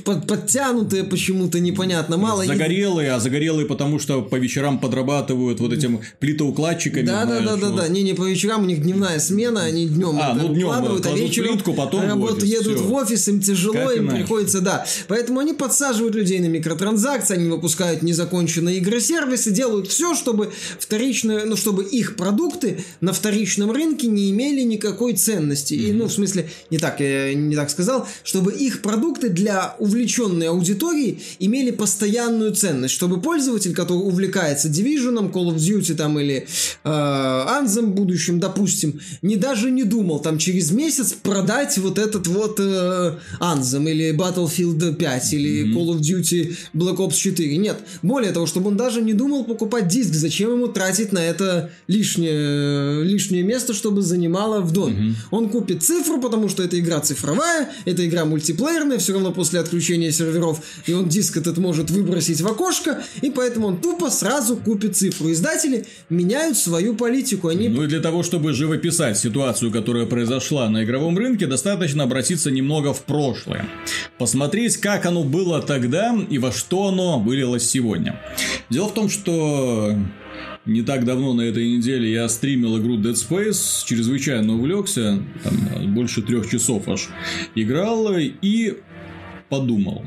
под, 0.04 0.26
подтянутые 0.26 1.04
почему-то, 1.04 1.60
непонятно, 1.60 2.16
мало. 2.16 2.44
Загорелые, 2.44 3.12
а 3.12 3.20
загорелые 3.20 3.66
потому, 3.66 3.98
что 3.98 4.22
по 4.22 4.36
вечерам 4.36 4.78
подрабатывают 4.78 5.60
вот 5.60 5.72
этим 5.72 6.00
плитоукладчиками. 6.18 7.06
Да, 7.06 7.24
знаешь, 7.24 7.44
да, 7.44 7.56
да, 7.56 7.66
вот. 7.66 7.76
да, 7.76 7.82
да, 7.82 7.88
не, 7.88 8.02
не 8.02 8.14
по 8.14 8.28
вечерам, 8.28 8.62
у 8.62 8.66
них 8.66 8.82
дневная 8.82 9.18
смена, 9.18 9.64
они 9.64 9.86
днем 9.86 10.18
а, 10.20 10.34
ну, 10.34 10.48
днем 10.48 10.70
а 10.70 11.14
вечером 11.14 11.54
плитку, 11.54 11.74
потом 11.74 12.06
работают, 12.06 12.44
едут 12.44 12.80
в 12.80 12.92
офис, 12.92 13.28
им 13.28 13.40
тяжело, 13.40 13.90
им 13.90 14.08
иначе? 14.08 14.24
Приходится, 14.48 14.60
да. 14.60 14.86
Поэтому 15.08 15.40
они 15.40 15.52
подсаживают 15.52 16.14
людей 16.14 16.40
на 16.40 16.46
микротранзакции, 16.46 17.34
они 17.34 17.48
выпускают 17.48 18.02
незаконченные 18.02 18.78
игры-сервисы, 18.78 19.50
делают 19.50 19.88
все, 19.88 20.14
чтобы 20.14 20.52
вторичные, 20.78 21.44
ну, 21.44 21.56
чтобы 21.56 21.84
их 21.84 22.16
продукты 22.16 22.84
на 23.00 23.12
вторичном 23.12 23.70
рынке 23.70 24.06
не 24.06 24.30
имели 24.30 24.62
никакой 24.62 25.14
ценности. 25.14 25.74
И, 25.74 25.92
ну, 25.92 26.06
в 26.06 26.12
смысле, 26.12 26.48
не 26.70 26.78
так, 26.78 27.00
я 27.00 27.34
не 27.34 27.54
так 27.54 27.70
сказал, 27.70 28.06
чтобы 28.24 28.52
их 28.52 28.82
продукты 28.82 29.28
для 29.28 29.74
увлеченной 29.78 30.48
аудитории 30.48 31.20
имели 31.38 31.70
постоянную 31.70 32.54
ценность, 32.54 32.94
чтобы 32.94 33.20
пользователь, 33.20 33.74
который 33.74 34.02
увлекается 34.02 34.68
Division, 34.68 35.30
Call 35.32 35.54
of 35.54 35.56
Duty 35.56 35.94
там 35.94 36.18
или 36.18 36.46
э, 36.84 36.88
Anthem 36.88 37.94
в 37.94 38.38
допустим, 38.38 39.00
не 39.22 39.36
даже 39.36 39.70
не 39.70 39.84
думал 39.84 40.20
там 40.20 40.38
через 40.38 40.70
месяц 40.70 41.12
продать 41.12 41.78
вот 41.78 41.98
этот 41.98 42.26
вот 42.26 42.60
э, 42.60 43.14
Anthem 43.40 43.90
или 43.90 44.12
Battlefield 44.38 44.96
5 44.96 45.32
или 45.32 45.64
mm-hmm. 45.64 45.74
Call 45.74 45.94
of 45.94 46.00
Duty 46.00 46.56
Black 46.74 46.96
Ops 46.96 47.16
4. 47.16 47.56
Нет. 47.56 47.78
Более 48.02 48.32
того, 48.32 48.46
чтобы 48.46 48.68
он 48.68 48.76
даже 48.76 49.00
не 49.00 49.12
думал 49.12 49.44
покупать 49.44 49.88
диск. 49.88 50.14
Зачем 50.14 50.52
ему 50.52 50.68
тратить 50.68 51.12
на 51.12 51.18
это 51.18 51.70
лишнее, 51.86 53.02
лишнее 53.04 53.42
место, 53.42 53.74
чтобы 53.74 54.02
занимало 54.02 54.60
в 54.60 54.72
доме? 54.72 54.96
Mm-hmm. 54.96 55.14
Он 55.30 55.48
купит 55.48 55.82
цифру, 55.82 56.20
потому 56.20 56.48
что 56.48 56.62
это 56.62 56.78
игра 56.78 57.00
цифровая, 57.00 57.68
это 57.84 58.06
игра 58.06 58.24
мультиплеерная, 58.24 58.98
все 58.98 59.14
равно 59.14 59.32
после 59.32 59.60
отключения 59.60 60.10
серверов, 60.10 60.60
и 60.86 60.92
он 60.92 61.08
диск 61.08 61.36
этот 61.36 61.58
может 61.58 61.90
выбросить 61.90 62.40
в 62.40 62.46
окошко, 62.46 63.02
и 63.22 63.30
поэтому 63.30 63.68
он 63.68 63.80
тупо 63.80 64.10
сразу 64.10 64.56
купит 64.56 64.96
цифру. 64.96 65.30
Издатели 65.32 65.86
меняют 66.08 66.56
свою 66.56 66.94
политику. 66.94 67.48
Они... 67.48 67.68
Ну 67.68 67.84
и 67.84 67.86
для 67.86 68.00
того, 68.00 68.22
чтобы 68.22 68.52
живописать 68.52 69.18
ситуацию, 69.18 69.70
которая 69.70 70.06
произошла 70.06 70.68
на 70.68 70.84
игровом 70.84 71.16
рынке, 71.16 71.46
достаточно 71.46 72.04
обратиться 72.04 72.50
немного 72.50 72.92
в 72.92 73.02
прошлое. 73.02 73.68
Посмотреть, 74.28 74.76
как 74.76 75.06
оно 75.06 75.24
было 75.24 75.62
тогда 75.62 76.14
и 76.28 76.36
во 76.36 76.52
что 76.52 76.88
оно 76.88 77.18
вылилось 77.18 77.66
сегодня. 77.66 78.20
Дело 78.68 78.88
в 78.88 78.92
том, 78.92 79.08
что 79.08 79.94
не 80.66 80.82
так 80.82 81.06
давно 81.06 81.32
на 81.32 81.40
этой 81.40 81.66
неделе 81.66 82.12
я 82.12 82.28
стримил 82.28 82.78
игру 82.78 82.98
Dead 82.98 83.14
Space, 83.14 83.86
чрезвычайно 83.86 84.56
увлекся, 84.56 85.22
там, 85.42 85.94
больше 85.94 86.20
трех 86.20 86.46
часов 86.50 86.86
аж 86.90 87.08
играл 87.54 88.16
и 88.18 88.76
подумал. 89.48 90.04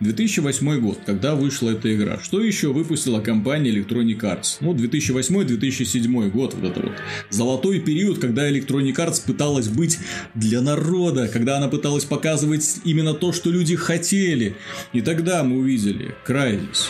2008 0.00 0.80
год, 0.80 0.98
когда 1.04 1.34
вышла 1.34 1.70
эта 1.70 1.94
игра. 1.94 2.18
Что 2.22 2.40
еще 2.40 2.72
выпустила 2.72 3.20
компания 3.20 3.70
Electronic 3.70 4.20
Arts? 4.20 4.58
Ну, 4.60 4.74
2008-2007 4.74 6.30
год, 6.30 6.54
вот 6.54 6.64
это 6.70 6.80
вот. 6.80 6.92
Золотой 7.30 7.80
период, 7.80 8.18
когда 8.18 8.48
Electronic 8.48 8.94
Arts 8.94 9.24
пыталась 9.26 9.68
быть 9.68 9.98
для 10.34 10.60
народа, 10.60 11.28
когда 11.28 11.56
она 11.56 11.68
пыталась 11.68 12.04
показывать 12.04 12.80
именно 12.84 13.14
то, 13.14 13.32
что 13.32 13.50
люди 13.50 13.74
хотели. 13.76 14.56
И 14.92 15.00
тогда 15.00 15.42
мы 15.42 15.58
увидели 15.58 16.14
Crysis, 16.26 16.86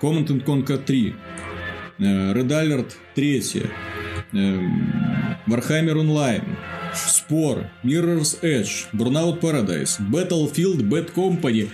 Command 0.00 0.44
Conquer 0.44 0.78
3, 0.78 1.14
э, 1.98 2.32
Red 2.32 2.48
Alert 2.48 2.92
3, 3.14 3.62
э, 4.32 4.60
Warhammer 5.46 5.96
Online, 5.96 6.44
Спор, 6.94 7.70
Mirror's 7.82 8.40
Edge, 8.42 8.86
Burnout 8.92 9.40
Paradise, 9.40 9.98
Battlefield 10.10 10.82
Bad 10.88 11.12
Company. 11.14 11.68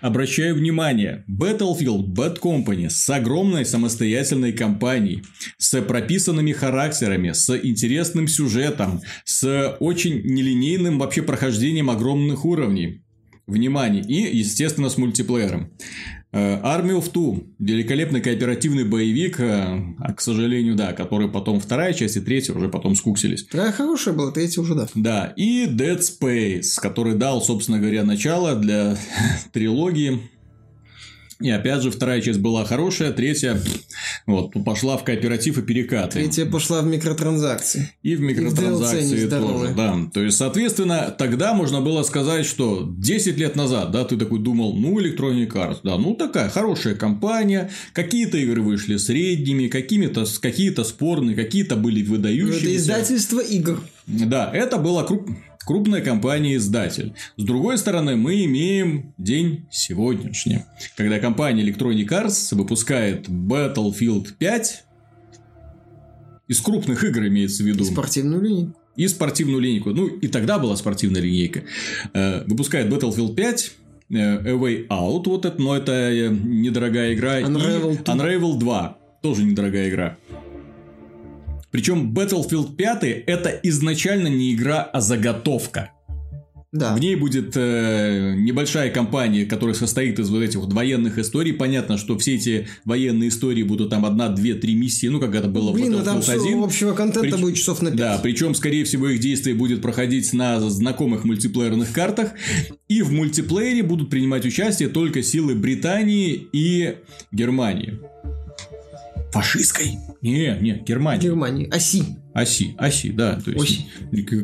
Обращаю 0.00 0.54
внимание, 0.54 1.24
Battlefield 1.28 2.06
Bad 2.14 2.40
Company 2.40 2.88
с 2.88 3.08
огромной 3.10 3.64
самостоятельной 3.64 4.52
компанией, 4.52 5.22
с 5.58 5.80
прописанными 5.82 6.52
характерами, 6.52 7.32
с 7.32 7.56
интересным 7.56 8.28
сюжетом, 8.28 9.00
с 9.24 9.76
очень 9.80 10.22
нелинейным 10.24 10.98
вообще 10.98 11.22
прохождением 11.22 11.90
огромных 11.90 12.44
уровней. 12.44 13.04
Внимание! 13.46 14.02
И, 14.02 14.38
естественно, 14.38 14.88
с 14.88 14.96
мультиплеером. 14.96 15.70
Э, 16.34 16.60
Army 16.62 16.98
of 16.98 17.12
Two. 17.12 17.46
Великолепный 17.60 18.20
кооперативный 18.20 18.84
боевик, 18.84 19.38
э, 19.38 19.94
а, 20.00 20.12
к 20.12 20.20
сожалению, 20.20 20.74
да, 20.74 20.92
который 20.92 21.28
потом 21.28 21.60
вторая 21.60 21.92
часть 21.92 22.16
и 22.16 22.20
третья 22.20 22.54
уже 22.54 22.68
потом 22.68 22.96
скуксились. 22.96 23.44
Вторая 23.44 23.70
хорошая 23.70 24.14
была, 24.14 24.32
третья 24.32 24.60
уже 24.60 24.74
да. 24.74 24.88
Да, 24.96 25.32
и 25.36 25.66
Dead 25.66 26.00
Space, 26.00 26.80
который 26.80 27.14
дал, 27.14 27.40
собственно 27.40 27.78
говоря, 27.78 28.02
начало 28.02 28.56
для 28.56 28.96
трилогии 29.52 30.22
и 31.44 31.50
опять 31.50 31.82
же, 31.82 31.90
вторая 31.90 32.22
часть 32.22 32.38
была 32.38 32.64
хорошая, 32.64 33.12
третья 33.12 33.60
вот, 34.24 34.52
пошла 34.64 34.96
в 34.96 35.04
кооператив 35.04 35.58
и 35.58 35.60
перекаты. 35.60 36.12
Третья 36.12 36.46
пошла 36.46 36.80
в 36.80 36.86
микротранзакции. 36.86 37.90
И 38.02 38.16
в 38.16 38.22
микротранзакции 38.22 39.24
и 39.24 39.26
в 39.26 39.28
тоже, 39.28 39.74
да. 39.76 39.94
То 40.14 40.22
есть, 40.22 40.38
соответственно, 40.38 41.14
тогда 41.18 41.52
можно 41.52 41.82
было 41.82 42.02
сказать, 42.02 42.46
что 42.46 42.90
10 42.96 43.36
лет 43.36 43.56
назад, 43.56 43.90
да, 43.90 44.06
ты 44.06 44.16
такой 44.16 44.38
думал, 44.38 44.74
ну, 44.74 44.98
Electronic 44.98 45.52
Arts, 45.52 45.80
да, 45.84 45.98
ну, 45.98 46.14
такая 46.14 46.48
хорошая 46.48 46.94
компания, 46.94 47.70
какие-то 47.92 48.38
игры 48.38 48.62
вышли 48.62 48.96
средними, 48.96 49.68
какими-то, 49.68 50.24
какие-то 50.40 50.82
спорные, 50.82 51.36
какие-то 51.36 51.76
были 51.76 52.02
выдающиеся. 52.02 52.56
Это 52.56 52.76
издательство 52.76 53.40
игр. 53.40 53.82
Да, 54.06 54.50
это 54.50 54.78
было 54.78 55.02
круп 55.02 55.28
крупная 55.64 56.00
компания-издатель. 56.00 57.14
С 57.36 57.42
другой 57.42 57.78
стороны, 57.78 58.16
мы 58.16 58.44
имеем 58.44 59.14
день 59.18 59.66
сегодняшний, 59.70 60.64
когда 60.96 61.18
компания 61.18 61.62
Electronic 61.62 62.08
Arts 62.08 62.54
выпускает 62.54 63.28
Battlefield 63.28 64.34
5 64.38 64.84
из 66.46 66.60
крупных 66.60 67.02
игр 67.04 67.26
имеется 67.26 67.62
в 67.62 67.66
виду. 67.66 67.84
И 67.84 67.86
спортивную 67.86 68.42
линейку. 68.42 68.74
И 68.96 69.08
спортивную 69.08 69.60
линейку. 69.60 69.90
Ну, 69.90 70.06
и 70.06 70.28
тогда 70.28 70.58
была 70.58 70.76
спортивная 70.76 71.22
линейка. 71.22 71.62
Э, 72.12 72.44
выпускает 72.44 72.92
Battlefield 72.92 73.34
5, 73.34 73.72
э, 74.10 74.16
A 74.16 74.52
Way 74.52 74.86
Out, 74.88 75.22
вот 75.26 75.46
это, 75.46 75.60
но 75.60 75.76
это 75.76 75.92
э, 75.92 76.28
недорогая 76.28 77.14
игра. 77.14 77.40
Unravel, 77.40 77.94
и 77.94 77.96
Unravel 77.96 78.58
2, 78.58 78.98
тоже 79.22 79.44
недорогая 79.44 79.88
игра. 79.88 80.18
Причем 81.74 82.14
Battlefield 82.14 82.76
5 82.76 83.02
это 83.26 83.48
изначально 83.64 84.28
не 84.28 84.54
игра, 84.54 84.80
а 84.80 85.00
заготовка. 85.00 85.90
Да. 86.70 86.94
В 86.94 87.00
ней 87.00 87.16
будет 87.16 87.56
э, 87.56 88.34
небольшая 88.36 88.90
компания, 88.90 89.44
которая 89.44 89.74
состоит 89.74 90.20
из 90.20 90.30
вот 90.30 90.44
этих 90.44 90.60
вот 90.60 90.72
военных 90.72 91.18
историй. 91.18 91.52
Понятно, 91.52 91.98
что 91.98 92.16
все 92.16 92.36
эти 92.36 92.68
военные 92.84 93.28
истории 93.28 93.64
будут 93.64 93.90
там 93.90 94.06
одна, 94.06 94.28
две, 94.28 94.54
три 94.54 94.76
миссии, 94.76 95.08
ну, 95.08 95.18
как 95.18 95.34
это 95.34 95.48
было 95.48 95.72
Блин, 95.72 95.86
в 95.86 95.96
Battlefield 95.96 96.14
ну, 96.14 96.22
там 96.22 96.42
1. 96.46 96.62
общего 96.62 96.92
контента 96.92 97.28
Прич... 97.28 97.40
будет 97.40 97.56
часов 97.56 97.82
на 97.82 97.90
5. 97.90 97.98
Да, 97.98 98.20
причем, 98.22 98.54
скорее 98.54 98.84
всего, 98.84 99.08
их 99.08 99.18
действие 99.18 99.56
будет 99.56 99.82
проходить 99.82 100.32
на 100.32 100.60
знакомых 100.70 101.24
мультиплеерных 101.24 101.92
картах. 101.92 102.30
И 102.86 103.02
в 103.02 103.10
мультиплеере 103.12 103.82
будут 103.82 104.10
принимать 104.10 104.46
участие 104.46 104.88
только 104.88 105.24
силы 105.24 105.56
Британии 105.56 106.46
и 106.52 106.98
Германии. 107.32 107.98
Фашистской? 109.34 109.98
Не, 110.22 110.56
не, 110.60 110.82
Германия. 110.86 111.20
Германия. 111.20 111.68
Оси. 111.70 112.04
Оси, 112.34 112.74
оси, 112.78 113.10
да. 113.10 113.40
То 113.44 113.50
есть, 113.50 113.86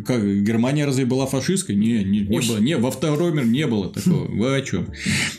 как, 0.04 0.22
Германия 0.22 0.84
разве 0.84 1.04
была 1.04 1.26
фашистской? 1.26 1.76
Не, 1.76 2.04
не, 2.04 2.20
не 2.20 2.40
было. 2.40 2.58
Не, 2.58 2.76
во 2.76 2.90
второй 2.90 3.32
мир 3.32 3.46
не 3.46 3.66
было 3.66 3.88
такого. 3.88 4.26
Вы 4.26 4.56
о 4.56 4.60
чем? 4.62 4.88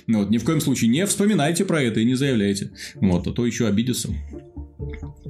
Вот, 0.08 0.30
ни 0.30 0.38
в 0.38 0.44
коем 0.44 0.62
случае 0.62 0.90
не 0.90 1.06
вспоминайте 1.06 1.66
про 1.66 1.82
это 1.82 2.00
и 2.00 2.06
не 2.06 2.16
заявляйте. 2.16 2.72
Вот, 2.96 3.28
а 3.28 3.32
то 3.32 3.46
еще 3.46 3.68
обидится. 3.68 4.10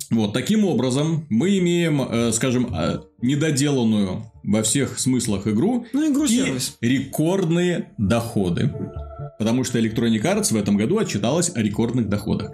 Вот, 0.09 0.33
таким 0.33 0.65
образом, 0.65 1.25
мы 1.29 1.57
имеем, 1.57 2.01
э, 2.01 2.31
скажем, 2.31 2.73
э, 2.73 3.01
недоделанную 3.21 4.31
во 4.43 4.63
всех 4.63 4.99
смыслах 4.99 5.47
игру, 5.47 5.85
ну, 5.93 6.11
игру 6.11 6.25
и 6.25 6.57
рекордные 6.81 7.91
доходы 7.97 8.71
потому 9.41 9.63
что 9.63 9.79
Electronic 9.79 10.21
Arts 10.21 10.53
в 10.53 10.55
этом 10.55 10.77
году 10.77 10.99
отчиталась 10.99 11.51
о 11.55 11.63
рекордных 11.63 12.07
доходах. 12.07 12.51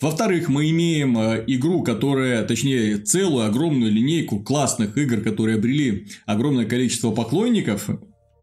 Во-вторых, 0.00 0.48
мы 0.48 0.70
имеем 0.70 1.18
э, 1.18 1.44
игру, 1.46 1.82
которая, 1.82 2.42
точнее, 2.44 2.96
целую 2.96 3.44
огромную 3.44 3.92
линейку 3.92 4.40
классных 4.40 4.96
игр, 4.96 5.20
которые 5.20 5.58
обрели 5.58 6.06
огромное 6.24 6.64
количество 6.64 7.10
поклонников, 7.10 7.90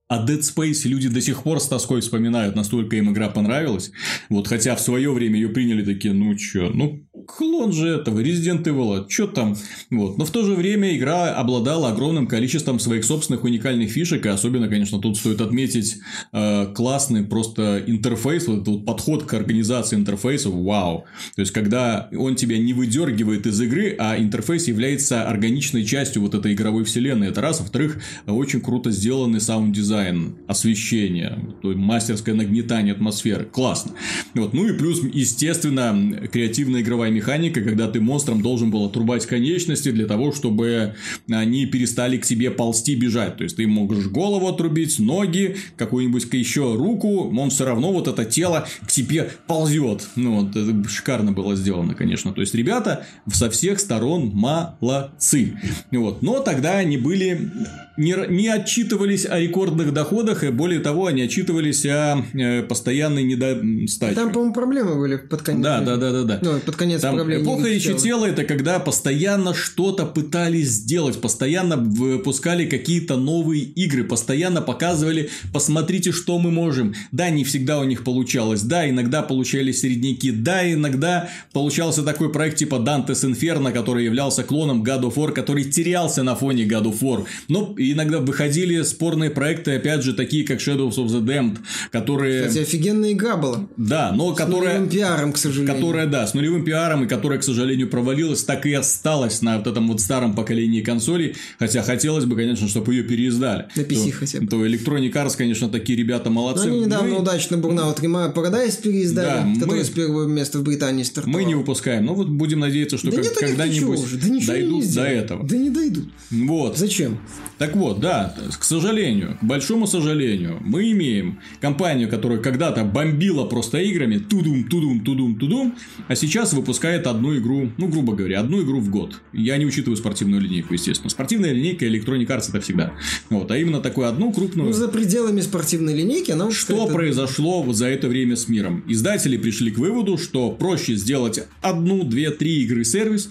а 0.07 0.23
Dead 0.23 0.39
Space 0.41 0.87
люди 0.87 1.09
до 1.09 1.19
сих 1.19 1.41
пор 1.41 1.59
с 1.59 1.67
тоской 1.67 2.01
вспоминают, 2.01 2.55
настолько 2.55 2.95
им 2.95 3.11
игра 3.11 3.29
понравилась. 3.29 3.91
Вот, 4.29 4.47
хотя 4.47 4.75
в 4.75 4.81
свое 4.81 5.11
время 5.11 5.39
ее 5.39 5.49
приняли 5.49 5.83
такие, 5.83 6.13
ну 6.13 6.35
чё, 6.35 6.69
ну 6.71 7.08
клон 7.37 7.71
же 7.71 7.87
этого, 7.87 8.19
Resident 8.19 8.63
Evil, 8.63 9.05
что 9.07 9.27
там? 9.27 9.55
Вот. 9.89 10.17
Но 10.17 10.25
в 10.25 10.31
то 10.31 10.43
же 10.43 10.53
время 10.53 10.95
игра 10.97 11.33
обладала 11.35 11.89
огромным 11.89 12.27
количеством 12.27 12.79
своих 12.79 13.05
собственных 13.05 13.43
уникальных 13.43 13.91
фишек, 13.91 14.25
и 14.25 14.29
особенно, 14.29 14.67
конечно, 14.67 14.99
тут 14.99 15.17
стоит 15.17 15.41
отметить 15.41 15.97
э, 16.33 16.73
классный 16.73 17.23
просто 17.23 17.83
интерфейс, 17.85 18.47
вот 18.47 18.61
этот 18.61 18.67
вот 18.67 18.85
подход 18.85 19.23
к 19.23 19.33
организации 19.33 19.95
интерфейсов, 19.95 20.53
вау. 20.53 21.05
То 21.35 21.41
есть, 21.41 21.51
когда 21.51 22.09
он 22.17 22.35
тебя 22.35 22.57
не 22.57 22.73
выдергивает 22.73 23.45
из 23.45 23.61
игры, 23.61 23.95
а 23.99 24.17
интерфейс 24.17 24.67
является 24.67 25.27
органичной 25.27 25.85
частью 25.85 26.23
вот 26.23 26.33
этой 26.33 26.53
игровой 26.53 26.83
вселенной. 26.83 27.27
Это 27.27 27.41
раз. 27.41 27.59
Во-вторых, 27.59 28.01
очень 28.25 28.61
круто 28.61 28.91
сделанный 28.91 29.39
саунд-дизайн, 29.39 30.35
освещение, 30.47 31.39
то 31.61 31.71
есть 31.71 31.79
мастерское 31.79 32.33
нагнетание 32.33 32.93
атмосферы. 32.93 33.45
Классно. 33.45 33.93
Вот. 34.33 34.53
Ну 34.53 34.67
и 34.67 34.77
плюс, 34.77 35.01
естественно, 35.03 36.27
креативная 36.31 36.81
игровая 36.81 37.11
механика, 37.19 37.61
когда 37.61 37.87
ты 37.87 37.99
монстром 37.99 38.41
должен 38.41 38.71
был 38.71 38.85
отрубать 38.85 39.25
конечности 39.25 39.91
для 39.91 40.05
того, 40.05 40.31
чтобы 40.31 40.95
они 41.29 41.65
перестали 41.65 42.17
к 42.17 42.25
тебе 42.25 42.49
ползти, 42.49 42.95
бежать. 42.95 43.37
То 43.37 43.43
есть, 43.43 43.57
ты 43.57 43.67
можешь 43.67 44.07
голову 44.07 44.47
отрубить, 44.47 44.99
ноги, 44.99 45.57
какую-нибудь 45.75 46.27
еще 46.33 46.75
руку, 46.75 47.29
он 47.37 47.49
все 47.49 47.65
равно 47.65 47.91
вот 47.91 48.07
это 48.07 48.23
тело 48.25 48.67
к 48.81 48.87
тебе 48.87 49.29
ползет. 49.47 50.07
Ну, 50.15 50.41
вот, 50.41 50.55
это 50.55 50.87
шикарно 50.89 51.31
было 51.31 51.55
сделано, 51.55 51.93
конечно. 51.93 52.33
То 52.33 52.41
есть, 52.41 52.55
ребята 52.55 53.05
со 53.31 53.49
всех 53.49 53.79
сторон 53.79 54.31
молодцы. 54.33 55.59
Вот. 55.91 56.21
Но 56.21 56.39
тогда 56.39 56.77
они 56.77 56.97
были 56.97 57.51
не, 57.97 58.15
не 58.29 58.47
отчитывались 58.47 59.25
о 59.25 59.39
рекордных 59.39 59.93
доходах, 59.93 60.43
и 60.43 60.49
более 60.49 60.79
того, 60.79 61.07
они 61.07 61.23
отчитывались 61.23 61.85
о 61.85 62.23
э, 62.33 62.63
постоянной 62.63 63.23
недостаче. 63.23 64.15
Там, 64.15 64.31
по-моему, 64.31 64.53
проблемы 64.53 64.97
были 64.97 65.17
под 65.17 65.41
конец. 65.41 65.63
Да, 65.63 65.81
да, 65.81 65.97
да, 65.97 66.11
да, 66.11 66.23
да. 66.23 66.39
Ну, 66.41 66.59
под 66.59 66.75
конец 66.77 66.98
Там 67.01 67.19
эпоха 67.31 67.67
еще 67.67 67.93
тела 67.95 68.25
это 68.25 68.43
когда 68.43 68.79
постоянно 68.79 69.53
что-то 69.53 70.05
пытались 70.05 70.69
сделать, 70.69 71.19
постоянно 71.21 71.77
выпускали 71.77 72.65
какие-то 72.65 73.17
новые 73.17 73.63
игры, 73.63 74.03
постоянно 74.03 74.61
показывали, 74.61 75.29
посмотрите, 75.53 76.11
что 76.11 76.39
мы 76.39 76.51
можем. 76.51 76.93
Да, 77.11 77.29
не 77.29 77.43
всегда 77.43 77.79
у 77.79 77.83
них 77.83 78.03
получалось, 78.03 78.61
да, 78.61 78.89
иногда 78.89 79.21
получались 79.21 79.81
середняки, 79.81 80.31
да, 80.31 80.71
иногда 80.71 81.29
получался 81.53 82.03
такой 82.03 82.31
проект 82.31 82.57
типа 82.57 82.75
Dante's 82.75 83.23
Inferno, 83.25 83.71
который 83.71 84.05
являлся 84.05 84.43
клоном 84.43 84.83
God 84.83 85.03
of 85.03 85.15
War, 85.15 85.31
который 85.31 85.63
терялся 85.65 86.23
на 86.23 86.35
фоне 86.35 86.65
God 86.65 86.85
of 86.85 86.99
War. 87.01 87.25
Но 87.47 87.73
иногда 87.77 88.19
выходили 88.19 88.81
спорные 88.83 89.29
проекты, 89.29 89.75
опять 89.75 90.03
же, 90.03 90.13
такие 90.13 90.45
как 90.45 90.59
Shadows 90.59 90.95
of 90.95 91.07
the 91.07 91.21
Damned, 91.21 91.57
которые... 91.91 92.47
Кстати, 92.47 92.63
офигенная 92.63 93.11
игра 93.13 93.35
была. 93.37 93.67
Да, 93.77 94.11
но 94.13 94.33
с 94.33 94.37
которая... 94.37 94.75
С 94.75 94.79
нулевым 94.79 94.89
пиаром, 94.89 95.33
к 95.33 95.37
сожалению. 95.37 95.75
Которая, 95.75 96.07
да, 96.07 96.27
с 96.27 96.33
нулевым 96.33 96.63
пиаром, 96.63 96.88
и 97.03 97.07
которая, 97.07 97.39
к 97.39 97.43
сожалению, 97.43 97.89
провалилась, 97.89 98.43
так 98.43 98.65
и 98.65 98.73
осталась 98.73 99.41
на 99.41 99.57
вот 99.57 99.67
этом 99.67 99.87
вот 99.87 100.01
старом 100.01 100.35
поколении 100.35 100.81
консолей, 100.81 101.35
хотя 101.57 101.81
хотелось 101.83 102.25
бы, 102.25 102.35
конечно, 102.35 102.67
чтобы 102.67 102.93
ее 102.93 103.03
переиздали. 103.03 103.67
На 103.75 103.81
PC 103.81 104.11
то, 104.11 104.17
хотя 104.17 104.39
бы. 104.39 104.47
То 104.47 104.65
Electronic 104.65 105.11
Arts, 105.13 105.37
конечно, 105.37 105.69
такие 105.69 105.97
ребята 105.97 106.29
молодцы. 106.29 106.67
Но 106.67 106.73
они 106.73 106.85
недавно 106.85 107.15
мы... 107.15 107.21
удачно 107.21 107.55
Burnout 107.55 107.99
Paradise 107.99 108.81
переиздали, 108.81 109.25
да, 109.25 109.59
который 109.59 109.79
мы... 109.79 109.85
с 109.85 109.89
первого 109.89 110.27
места 110.27 110.59
в 110.59 110.63
Британии 110.63 111.03
стартовал. 111.03 111.39
Мы 111.39 111.45
не 111.45 111.55
выпускаем, 111.55 112.05
но 112.05 112.13
вот 112.13 112.29
будем 112.29 112.59
надеяться, 112.59 112.97
что 112.97 113.11
да 113.11 113.17
как, 113.21 113.33
когда-нибудь 113.35 113.99
да 114.21 114.53
дойдут 114.53 114.93
до 114.93 115.03
этого. 115.03 115.47
Да 115.47 115.57
не 115.57 115.69
дойдут. 115.69 116.09
Вот. 116.31 116.77
Зачем? 116.77 117.19
Так 117.57 117.75
вот, 117.75 117.99
да, 117.99 118.35
к 118.57 118.63
сожалению, 118.63 119.37
к 119.41 119.43
большому 119.43 119.85
сожалению, 119.85 120.57
мы 120.61 120.91
имеем 120.91 121.39
компанию, 121.59 122.09
которая 122.09 122.39
когда-то 122.39 122.83
бомбила 122.85 123.45
просто 123.45 123.79
играми, 123.79 124.17
тудум, 124.17 124.63
тудум, 124.63 125.03
тудум, 125.03 125.37
тудум, 125.37 125.75
а 126.07 126.15
сейчас 126.15 126.53
выпускает 126.53 126.78
одну 126.87 127.37
игру, 127.37 127.71
ну, 127.77 127.87
грубо 127.87 128.13
говоря, 128.13 128.39
одну 128.39 128.63
игру 128.63 128.79
в 128.79 128.89
год. 128.89 129.19
Я 129.33 129.57
не 129.57 129.65
учитываю 129.65 129.97
спортивную 129.97 130.41
линейку, 130.41 130.73
естественно. 130.73 131.09
Спортивная 131.09 131.51
линейка 131.51 131.85
Electronic 131.85 132.27
Arts 132.27 132.49
это 132.49 132.61
всегда. 132.61 132.93
Вот, 133.29 133.51
а 133.51 133.57
именно 133.57 133.79
такую 133.81 134.07
одну 134.07 134.31
крупную... 134.31 134.67
Ну, 134.69 134.73
за 134.73 134.87
пределами 134.87 135.41
спортивной 135.41 135.95
линейки 135.95 136.31
она 136.31 136.51
Что 136.51 136.87
произошло 136.87 137.65
за 137.73 137.87
это 137.87 138.07
время 138.07 138.35
с 138.35 138.47
миром? 138.47 138.83
Издатели 138.87 139.37
пришли 139.37 139.71
к 139.71 139.77
выводу, 139.77 140.17
что 140.17 140.51
проще 140.51 140.95
сделать 140.95 141.45
одну, 141.61 142.03
две, 142.03 142.31
три 142.31 142.63
игры 142.63 142.83
сервис, 142.83 143.29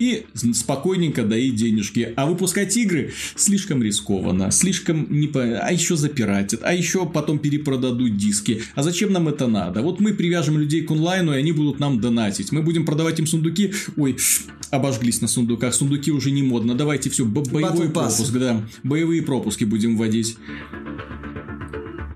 и 0.00 0.26
спокойненько 0.34 1.24
доить 1.24 1.54
денежки. 1.54 2.12
А 2.16 2.26
выпускать 2.26 2.76
игры 2.76 3.12
слишком 3.36 3.82
рискованно, 3.82 4.50
слишком 4.50 5.06
не 5.10 5.28
по... 5.28 5.42
А 5.42 5.70
еще 5.70 5.94
запиратят, 5.94 6.60
а 6.64 6.74
еще 6.74 7.06
потом 7.06 7.38
перепродадут 7.38 8.16
диски. 8.16 8.62
А 8.74 8.82
зачем 8.82 9.12
нам 9.12 9.28
это 9.28 9.46
надо? 9.46 9.82
Вот 9.82 10.00
мы 10.00 10.14
привяжем 10.14 10.58
людей 10.58 10.82
к 10.82 10.90
онлайну, 10.90 11.34
и 11.34 11.38
они 11.38 11.52
будут 11.52 11.78
нам 11.78 12.00
донатить. 12.00 12.50
Мы 12.50 12.62
будем 12.62 12.84
продавать 12.84 13.18
им 13.20 13.26
сундуки. 13.26 13.72
Ой, 13.96 14.16
обожглись 14.70 15.20
на 15.20 15.28
сундуках. 15.28 15.74
Сундуки 15.74 16.10
уже 16.10 16.30
не 16.30 16.42
модно. 16.42 16.74
Давайте 16.74 17.10
все, 17.10 17.24
боевой 17.24 17.90
пропуск, 17.90 18.32
да. 18.32 18.66
Боевые 18.82 19.22
пропуски 19.22 19.64
будем 19.64 19.96
вводить. 19.96 20.36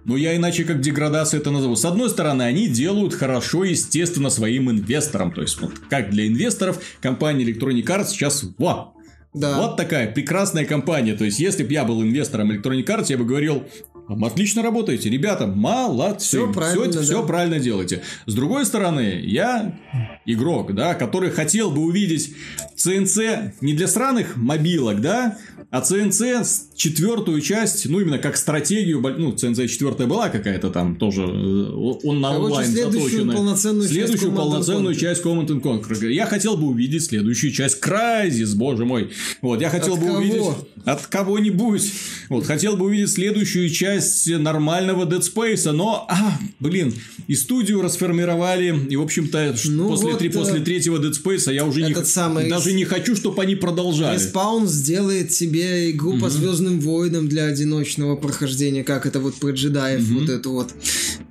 Ну, 0.05 0.17
я 0.17 0.37
иначе 0.37 0.65
как 0.65 0.81
деградация 0.81 1.41
это 1.41 1.51
назову. 1.51 1.77
С 1.77 1.85
одной 1.85 2.11
стороны, 2.11 2.43
они 2.43 2.69
делают 2.69 3.15
хорошо, 3.15 3.65
естественно, 3.65 4.31
своим 4.31 4.71
инвесторам. 4.71 5.33
То 5.33 5.43
есть, 5.43 5.61
вот 5.61 5.73
как 5.89 6.11
для 6.11 6.27
инвесторов, 6.27 6.81
компания 7.01 7.45
Electronic 7.45 7.85
Arts 7.85 8.09
сейчас, 8.09 8.45
во, 8.59 8.95
да. 9.35 9.59
Вот 9.59 9.77
такая 9.77 10.13
прекрасная 10.13 10.65
компания. 10.65 11.15
То 11.15 11.25
есть, 11.25 11.41
если 11.41 11.65
бы 11.65 11.73
я 11.73 11.85
был 11.85 12.03
инвестором 12.03 12.53
Electronic 12.53 12.87
Arts, 12.87 13.07
я 13.09 13.19
бы 13.19 13.25
говорил, 13.25 13.65
Отлично 14.09 14.63
работаете, 14.63 15.09
ребята, 15.09 15.47
молодцы. 15.47 16.39
Все 16.39 16.53
правильно, 16.53 16.91
все, 16.91 16.99
да. 16.99 17.03
все 17.03 17.27
правильно 17.27 17.59
делаете. 17.59 18.03
С 18.27 18.35
другой 18.35 18.67
стороны, 18.67 19.21
я 19.25 19.79
игрок, 20.27 20.75
да, 20.75 20.95
который 20.95 21.31
хотел 21.31 21.71
бы 21.71 21.83
увидеть 21.83 22.35
CNC 22.77 23.53
не 23.63 23.73
для 23.73 23.89
сраных 23.89 24.37
мобилок, 24.37 25.01
да, 25.01 25.39
а 25.71 25.81
CNC 25.81 26.47
четвертую 26.77 27.41
часть, 27.41 27.89
ну, 27.89 28.01
именно 28.01 28.19
как 28.19 28.37
стратегию, 28.37 29.01
ну, 29.01 29.33
CNC 29.33 29.67
четвертая 29.69 30.07
была 30.07 30.29
какая-то 30.29 30.71
там 30.71 30.97
тоже, 30.97 31.23
э, 31.23 31.27
он 31.27 32.21
на 32.21 32.29
Короче, 32.29 32.45
онлайн 32.45 32.71
следующую 32.71 33.33
полноценную 33.33 33.89
следующую 33.89 34.31
часть 34.31 34.37
полноценную 34.37 34.95
часть 34.95 35.25
Command 35.25 35.49
Conquer. 35.61 36.13
Я 36.13 36.27
хотел 36.27 36.57
бы 36.57 36.69
увидеть 36.69 37.05
следующую 37.05 37.53
часть 37.53 37.83
Crysis, 37.83 38.55
боже 38.55 38.85
мой. 38.85 39.11
Вот, 39.41 39.61
я 39.61 39.71
хотел 39.71 39.95
от 39.95 40.01
бы 40.01 40.07
кого? 40.07 40.19
увидеть 40.19 40.45
от 40.85 41.07
кого-нибудь. 41.07 41.93
Вот, 42.29 42.47
хотел 42.47 42.77
бы 42.77 42.87
увидеть 42.87 43.11
следующую 43.11 43.71
часть 43.71 43.94
нормального 44.39 45.05
Dead 45.05 45.21
Space, 45.21 45.71
но, 45.71 46.07
а, 46.09 46.39
блин, 46.61 46.95
и 47.27 47.35
студию 47.35 47.83
расформировали, 47.83 48.87
и, 48.89 48.97
в 48.97 49.03
общем-то, 49.03 49.55
ну 49.67 49.89
после, 49.89 50.11
вот, 50.11 50.19
три, 50.19 50.29
после 50.29 50.61
э, 50.61 50.65
третьего 50.65 50.97
Dead 50.99 51.13
Space 51.13 51.53
я 51.53 51.65
уже 51.65 51.83
не, 51.83 51.95
самый... 52.05 52.49
даже 52.49 52.73
не 52.73 52.85
хочу, 52.85 53.17
чтобы 53.17 53.43
они 53.43 53.55
продолжали. 53.55 54.19
Respawn 54.19 54.67
сделает 54.67 55.33
себе 55.33 55.91
игру 55.91 56.13
угу. 56.13 56.21
по 56.21 56.31
Звездным 56.31 56.81
войнам 56.81 57.29
для 57.29 57.47
одиночного 57.47 58.17
прохождения, 58.17 58.85
как 58.85 59.07
это 59.07 59.21
вот 59.21 59.35
про 59.37 59.51
джедаев, 59.51 60.09
угу. 60.11 60.21
вот 60.21 60.29
это 60.29 60.49
вот 60.49 60.75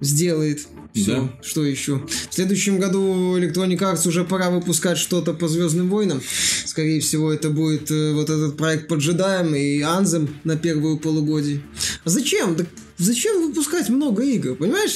сделает. 0.02 0.68
Все, 0.94 1.22
да. 1.22 1.30
что 1.42 1.66
еще? 1.66 2.06
В 2.30 2.34
следующем 2.34 2.80
году 2.80 3.38
Electronic 3.38 3.80
Arts 3.80 4.08
уже 4.08 4.24
пора 4.24 4.52
выпускать 4.52 4.98
что-то 4.98 5.34
по 5.34 5.48
Звездным 5.48 5.90
войнам. 5.90 6.22
Скорее 6.66 7.00
всего, 7.00 7.32
это 7.32 7.50
будет 7.50 7.90
э, 7.90 8.14
вот 8.14 8.30
этот 8.30 8.58
проект 8.58 8.88
по 8.88 8.96
джедаям 8.96 9.56
и 9.56 9.82
Анзем 9.82 10.30
на 10.44 10.56
первую 10.56 11.00
полугодие. 11.00 11.62
А 12.06 12.10
зачем? 12.10 12.56
Да 12.56 12.66
Зачем 12.98 13.48
выпускать 13.48 13.90
много 13.90 14.24
игр? 14.24 14.56
Понимаешь, 14.56 14.96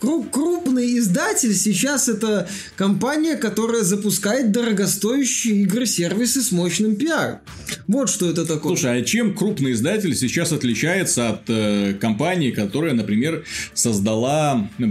крупный 0.00 0.98
издатель 0.98 1.54
сейчас 1.54 2.08
это 2.08 2.48
компания, 2.76 3.36
которая 3.36 3.82
запускает 3.82 4.50
дорогостоящие 4.52 5.62
игры-сервисы 5.62 6.42
с 6.42 6.52
мощным 6.52 6.96
пиар. 6.96 7.40
Вот 7.86 8.10
что 8.10 8.28
это 8.28 8.44
такое. 8.44 8.76
Слушай, 8.76 9.00
а 9.00 9.04
чем 9.04 9.34
крупный 9.34 9.72
издатель 9.72 10.14
сейчас 10.14 10.52
отличается 10.52 11.30
от 11.30 11.42
э, 11.48 11.94
компании, 12.00 12.50
которая, 12.50 12.94
например, 12.94 13.44
создала 13.74 14.68
э, 14.78 14.84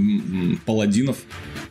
паладинов? 0.66 1.18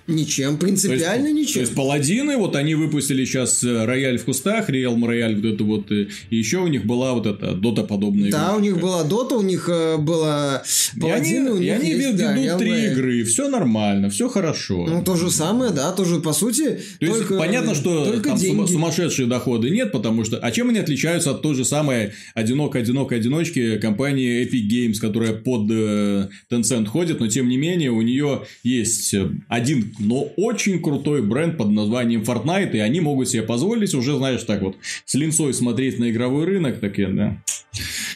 Ничем, 0.06 0.56
принципиально 0.56 1.30
то 1.30 1.34
есть, 1.34 1.34
ничем. 1.34 1.54
То 1.54 1.60
есть 1.60 1.74
паладины, 1.74 2.36
вот 2.36 2.54
они 2.54 2.76
выпустили 2.76 3.24
сейчас 3.24 3.64
э, 3.64 3.84
рояль 3.84 4.18
в 4.18 4.24
кустах, 4.24 4.70
Реал 4.70 4.96
рояль 5.04 5.34
вот 5.34 5.44
это 5.44 5.64
вот, 5.64 5.90
и 5.90 6.08
еще 6.30 6.58
у 6.58 6.68
них 6.68 6.86
была 6.86 7.12
вот 7.12 7.26
эта 7.26 7.54
дота 7.54 7.82
подобная. 7.82 8.30
Да, 8.30 8.38
игрушка. 8.38 8.56
у 8.56 8.60
них 8.60 8.80
была 8.80 9.02
дота, 9.02 9.34
у 9.34 9.42
них 9.42 9.68
э, 9.68 9.96
была 9.96 10.62
паладины, 11.00 11.50
у 11.50 11.58
них 11.58 11.66
и 11.66 11.70
они 11.70 11.90
есть, 11.90 12.00
ведут 12.00 12.18
да, 12.18 12.58
три 12.58 12.70
Royale. 12.70 12.92
игры, 12.92 13.24
все 13.24 13.48
нормально, 13.48 14.08
все 14.08 14.28
хорошо. 14.28 14.86
Ну 14.86 15.02
то 15.02 15.16
же 15.16 15.28
самое, 15.30 15.72
да, 15.72 15.90
тоже 15.90 16.20
по 16.20 16.32
сути. 16.32 16.78
То 17.00 17.06
только, 17.06 17.16
есть 17.16 17.28
понятно, 17.38 17.74
что 17.74 18.04
только 18.04 18.28
там 18.30 18.38
деньги. 18.38 18.70
сумасшедшие 18.70 19.26
доходы 19.26 19.70
нет, 19.70 19.90
потому 19.90 20.24
что, 20.24 20.38
а 20.38 20.52
чем 20.52 20.68
они 20.68 20.78
отличаются 20.78 21.32
от 21.32 21.42
той 21.42 21.56
же 21.56 21.64
самой 21.64 22.12
одинокой-одинокой 22.34 23.18
одиночки 23.18 23.78
компании 23.78 24.46
Epic 24.46 24.68
Games, 24.68 25.00
которая 25.00 25.32
под 25.32 25.68
э, 25.70 26.28
Tencent 26.48 26.86
ходит, 26.86 27.18
но 27.18 27.26
тем 27.26 27.48
не 27.48 27.56
менее 27.56 27.90
у 27.90 28.02
нее 28.02 28.42
есть 28.62 29.14
один 29.48 29.95
но 29.98 30.22
очень 30.36 30.82
крутой 30.82 31.22
бренд 31.22 31.56
под 31.56 31.70
названием 31.70 32.22
Fortnite, 32.22 32.72
и 32.72 32.78
они 32.78 33.00
могут 33.00 33.28
себе 33.28 33.42
позволить 33.42 33.94
уже, 33.94 34.16
знаешь, 34.16 34.42
так 34.44 34.62
вот 34.62 34.76
с 35.04 35.14
линцой 35.14 35.54
смотреть 35.54 35.98
на 35.98 36.10
игровой 36.10 36.44
рынок, 36.44 36.80
такие, 36.80 37.08
да. 37.08 37.42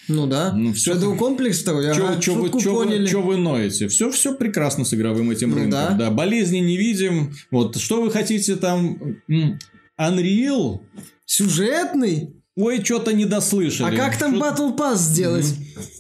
Ну 0.09 0.27
да. 0.27 0.53
Ну, 0.53 0.73
все. 0.73 0.95
Shadow 0.95 1.17
комплекс 1.17 1.61
второй, 1.61 1.95
чё, 1.95 2.09
ага, 2.09 2.21
чё 2.21 2.35
вы, 2.35 2.49
чё. 2.61 2.85
Вы, 2.85 3.07
чё 3.07 3.23
вы 3.23 3.37
ноете? 3.37 3.89
Все, 3.89 4.11
все 4.11 4.35
прекрасно 4.35 4.85
с 4.85 4.93
игровым 4.93 5.31
этим 5.31 5.51
ну, 5.51 5.57
рынком. 5.57 5.71
Да. 5.71 5.91
да. 5.91 6.11
Болезни 6.11 6.59
не 6.59 6.77
видим. 6.77 7.33
Вот 7.51 7.77
что 7.77 8.03
вы 8.03 8.11
хотите 8.11 8.57
там? 8.57 8.99
Unreal? 9.99 10.81
Сюжетный? 11.27 12.35
Ой, 12.57 12.83
что-то 12.85 13.13
не 13.13 13.25
дослышали. 13.25 13.95
А 13.95 13.97
как 13.97 14.19
там 14.19 14.35
Battle 14.43 14.77
Pass 14.77 14.97
сделать? 14.97 15.47
Mm-hmm. 15.47 16.00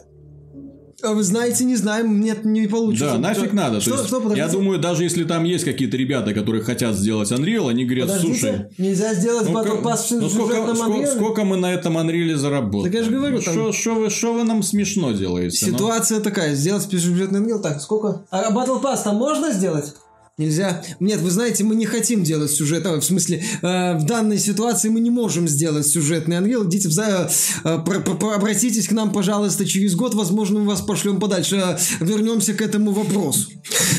А 1.02 1.12
вы 1.12 1.22
знаете, 1.22 1.64
не 1.64 1.76
знаем, 1.76 2.20
нет, 2.20 2.44
не 2.44 2.66
получится. 2.66 3.12
Да, 3.12 3.18
нафиг 3.18 3.52
надо. 3.52 3.80
Что, 3.80 3.92
есть, 3.92 4.06
что, 4.06 4.34
я 4.34 4.48
думаю, 4.48 4.78
даже 4.78 5.04
если 5.04 5.24
там 5.24 5.44
есть 5.44 5.64
какие-то 5.64 5.96
ребята, 5.96 6.34
которые 6.34 6.62
хотят 6.62 6.94
сделать 6.94 7.30
Unreal, 7.32 7.70
они 7.70 7.84
говорят, 7.84 8.08
подождите, 8.08 8.38
слушай... 8.38 8.66
нельзя 8.78 9.14
сделать 9.14 9.48
ну, 9.48 9.58
Battle 9.58 9.82
Pass 9.82 10.06
ну, 10.10 10.28
сколько, 10.28 10.74
сколько, 10.74 11.06
сколько 11.06 11.44
мы 11.44 11.56
на 11.56 11.72
этом 11.72 11.96
Unreal 11.98 12.36
заработали? 12.36 12.90
Так 12.90 13.00
я 13.00 13.04
же 13.04 13.10
говорю, 13.10 13.36
ну, 13.36 13.42
там... 13.42 13.72
Что 13.72 13.94
вы, 13.94 14.08
вы 14.08 14.44
нам 14.44 14.62
смешно 14.62 15.12
делаете? 15.12 15.66
Ну? 15.66 15.72
Ситуация 15.72 16.18
ну? 16.18 16.24
такая, 16.24 16.54
сделать 16.54 16.82
спецсюжетный 16.82 17.40
Unreal, 17.40 17.60
так, 17.60 17.80
сколько? 17.80 18.24
А 18.30 18.52
Battle 18.52 18.82
Pass 18.82 19.04
там 19.04 19.16
можно 19.16 19.52
сделать? 19.52 19.94
Нельзя. 20.40 20.82
Нет, 21.00 21.20
вы 21.20 21.30
знаете, 21.30 21.64
мы 21.64 21.74
не 21.74 21.84
хотим 21.84 22.24
делать 22.24 22.50
сюжет. 22.50 22.86
В 22.86 23.02
смысле, 23.02 23.44
э, 23.60 23.98
в 23.98 24.06
данной 24.06 24.38
ситуации 24.38 24.88
мы 24.88 25.00
не 25.00 25.10
можем 25.10 25.46
сделать 25.46 25.86
сюжетный 25.86 26.38
Unreal. 26.38 26.66
Идите 26.66 26.88
в 26.88 26.92
за... 26.92 27.30
э, 27.62 27.78
про, 27.84 28.00
про, 28.00 28.36
обратитесь 28.36 28.88
к 28.88 28.92
нам, 28.92 29.12
пожалуйста, 29.12 29.66
через 29.66 29.94
год. 29.94 30.14
Возможно, 30.14 30.60
мы 30.60 30.66
вас 30.66 30.80
пошлем 30.80 31.20
подальше. 31.20 31.56
Э, 31.56 31.76
вернемся 32.00 32.54
к 32.54 32.62
этому 32.62 32.92
вопросу. 32.92 33.50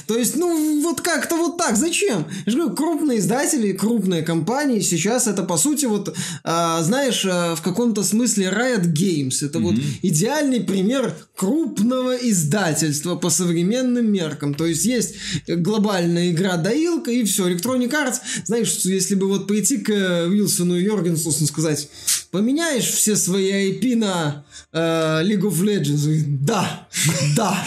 То 0.07 0.17
есть, 0.17 0.35
ну, 0.35 0.81
вот 0.81 1.01
как-то 1.01 1.35
вот 1.35 1.57
так. 1.57 1.77
Зачем? 1.77 2.25
Я 2.47 2.51
же 2.51 2.57
говорю, 2.57 2.75
крупные 2.75 3.19
издатели, 3.19 3.73
крупные 3.73 4.23
компании 4.23 4.79
сейчас 4.79 5.27
это, 5.27 5.43
по 5.43 5.57
сути, 5.57 5.85
вот, 5.85 6.09
э, 6.09 6.77
знаешь, 6.81 7.23
э, 7.23 7.53
в 7.55 7.61
каком-то 7.61 8.03
смысле 8.03 8.47
Riot 8.47 8.91
Games. 8.91 9.45
Это 9.45 9.59
mm-hmm. 9.59 9.61
вот 9.61 9.75
идеальный 10.01 10.61
пример 10.61 11.15
крупного 11.35 12.15
издательства 12.15 13.15
по 13.15 13.29
современным 13.29 14.11
меркам. 14.11 14.55
То 14.55 14.65
есть, 14.65 14.85
есть 14.85 15.15
глобальные 15.47 16.30
игра 16.31 16.57
доилка, 16.57 17.11
и 17.11 17.23
все. 17.23 17.49
Electronic 17.49 17.91
Arts, 17.91 18.17
знаешь, 18.45 18.71
если 18.83 19.15
бы 19.15 19.27
вот 19.27 19.47
прийти 19.47 19.77
к 19.77 19.89
э, 19.89 20.27
Уилсону 20.27 20.77
и 20.77 20.83
Йоргенсусу 20.83 21.45
сказать, 21.45 21.87
поменяешь 22.31 22.85
все 22.85 23.15
свои 23.17 23.71
IP 23.71 23.97
на 23.97 24.45
э, 24.71 24.79
League 25.23 25.41
of 25.41 25.61
Legends? 25.61 26.07
Да, 26.41 26.87
да, 27.35 27.65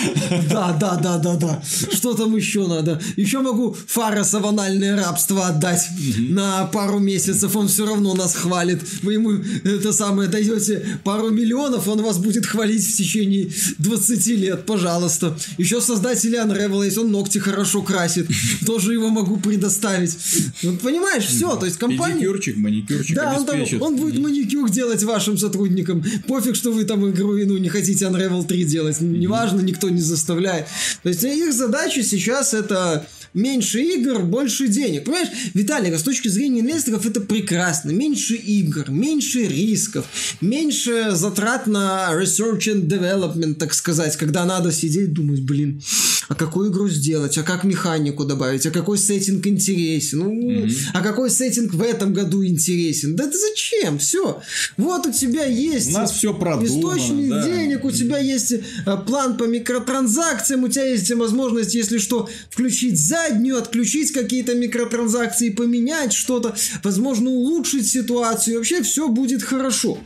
да, 0.50 0.72
да, 0.72 0.96
да, 0.96 1.18
да, 1.18 1.36
да. 1.36 1.62
Что 1.92 2.14
там 2.14 2.34
еще 2.34 2.66
надо? 2.66 3.00
Еще 3.16 3.40
могу 3.40 3.74
Фараса 3.74 4.40
в 4.40 4.46
анальное 4.46 4.96
рабство 4.96 5.48
отдать 5.48 5.86
на 6.30 6.64
пару 6.66 6.98
месяцев, 6.98 7.54
он 7.54 7.68
все 7.68 7.86
равно 7.86 8.14
нас 8.14 8.34
хвалит. 8.34 8.80
Вы 9.02 9.14
ему 9.14 9.32
это 9.32 9.92
самое 9.92 10.30
даете 10.30 10.98
пару 11.04 11.30
миллионов, 11.30 11.86
он 11.86 12.02
вас 12.02 12.18
будет 12.18 12.46
хвалить 12.46 12.86
в 12.86 12.96
течение 12.96 13.50
20 13.78 14.26
лет, 14.28 14.66
пожалуйста. 14.66 15.36
Еще 15.58 15.82
создатели 15.82 16.42
Unravel, 16.42 16.84
если 16.84 17.00
он 17.00 17.12
ногти 17.12 17.38
хорошо 17.38 17.82
красит, 17.82 18.28
тоже 18.66 18.94
его 18.94 19.10
могу 19.10 19.36
предоставить. 19.36 20.16
Вот 20.62 20.80
понимаешь, 20.80 21.24
все, 21.24 21.54
то 21.56 21.66
есть 21.66 21.76
компания... 21.76 22.14
Педикюрчик, 22.14 22.56
маникюрчик 22.56 23.14
Да, 23.16 23.34
он, 23.36 23.44
там, 23.44 23.60
он 23.80 23.96
будет 23.96 24.18
маникюр 24.18 24.53
делать 24.70 25.02
вашим 25.02 25.38
сотрудникам. 25.38 26.04
Пофиг, 26.26 26.56
что 26.56 26.72
вы 26.72 26.84
там 26.84 27.08
игру 27.10 27.36
ну, 27.44 27.58
не 27.58 27.68
хотите 27.68 28.04
Unravel 28.06 28.46
3 28.46 28.64
делать. 28.64 29.00
Неважно, 29.00 29.60
никто 29.60 29.90
не 29.90 30.00
заставляет. 30.00 30.66
То 31.02 31.08
есть 31.08 31.22
их 31.24 31.52
задача 31.52 32.02
сейчас 32.02 32.54
это 32.54 33.06
меньше 33.34 33.82
игр, 33.82 34.20
больше 34.20 34.68
денег. 34.68 35.04
Понимаешь, 35.04 35.28
Виталий, 35.52 35.92
с 35.96 36.02
точки 36.02 36.28
зрения 36.28 36.60
инвесторов 36.60 37.04
это 37.04 37.20
прекрасно. 37.20 37.90
Меньше 37.90 38.34
игр, 38.34 38.90
меньше 38.90 39.46
рисков, 39.46 40.06
меньше 40.40 41.10
затрат 41.10 41.66
на 41.66 42.10
research 42.14 42.72
and 42.72 42.86
development, 42.86 43.54
так 43.54 43.74
сказать, 43.74 44.16
когда 44.16 44.44
надо 44.44 44.72
сидеть 44.72 45.12
думать, 45.12 45.40
блин, 45.40 45.82
а 46.28 46.34
какую 46.34 46.70
игру 46.70 46.88
сделать, 46.88 47.36
а 47.38 47.42
как 47.42 47.64
механику 47.64 48.24
добавить, 48.24 48.66
а 48.66 48.70
какой 48.70 48.98
сеттинг 48.98 49.46
интересен, 49.46 50.20
ну, 50.20 50.30
mm-hmm. 50.30 50.72
а 50.94 51.02
какой 51.02 51.30
сеттинг 51.30 51.74
в 51.74 51.82
этом 51.82 52.12
году 52.12 52.44
интересен. 52.44 53.16
Да 53.16 53.24
это 53.24 53.36
зачем? 53.38 53.98
Все. 53.98 54.40
Вот 54.76 55.06
у 55.06 55.12
тебя 55.12 55.44
есть 55.44 55.90
у 55.90 55.94
нас 55.94 56.12
все 56.12 56.34
продумано, 56.34 56.96
источник 56.96 57.30
да. 57.30 57.44
денег, 57.44 57.84
у 57.84 57.90
тебя 57.90 58.18
есть 58.18 58.52
э, 58.52 58.60
план 59.06 59.36
по 59.36 59.44
микротранзакциям, 59.44 60.64
у 60.64 60.68
тебя 60.68 60.86
есть 60.86 61.10
возможность, 61.12 61.74
если 61.74 61.98
что, 61.98 62.28
включить 62.50 62.98
заднюю, 62.98 63.58
отключить 63.58 64.12
какие-то 64.12 64.54
микротранзакции, 64.54 65.50
поменять 65.50 66.12
что-то, 66.12 66.54
возможно, 66.82 67.30
улучшить 67.30 67.88
ситуацию. 67.88 68.56
Вообще 68.56 68.82
все 68.82 69.08
будет 69.08 69.42
хорошо. 69.42 69.98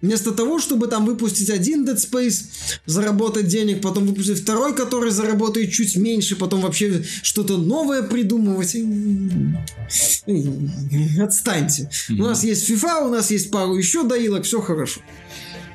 Вместо 0.00 0.30
того, 0.30 0.60
чтобы 0.60 0.86
там 0.86 1.06
выпустить 1.06 1.50
один 1.50 1.84
Dead 1.84 1.96
Space, 1.96 2.44
заработать 2.86 3.48
денег, 3.48 3.80
потом 3.80 4.06
выпустить 4.06 4.38
второй, 4.38 4.74
который 4.74 5.10
заработает 5.10 5.72
чуть 5.72 5.96
меньше, 5.96 6.36
потом 6.36 6.60
вообще 6.60 7.02
что-то 7.22 7.58
новое 7.58 8.02
придумывать. 8.02 8.76
Отстаньте. 11.20 11.90
У 12.10 12.22
нас 12.22 12.44
есть 12.44 12.70
FIFA, 12.70 13.08
у 13.08 13.10
нас 13.10 13.30
есть 13.32 13.50
пару 13.50 13.76
еще 13.76 14.04
доилок, 14.04 14.44
все 14.44 14.60
хорошо. 14.60 15.00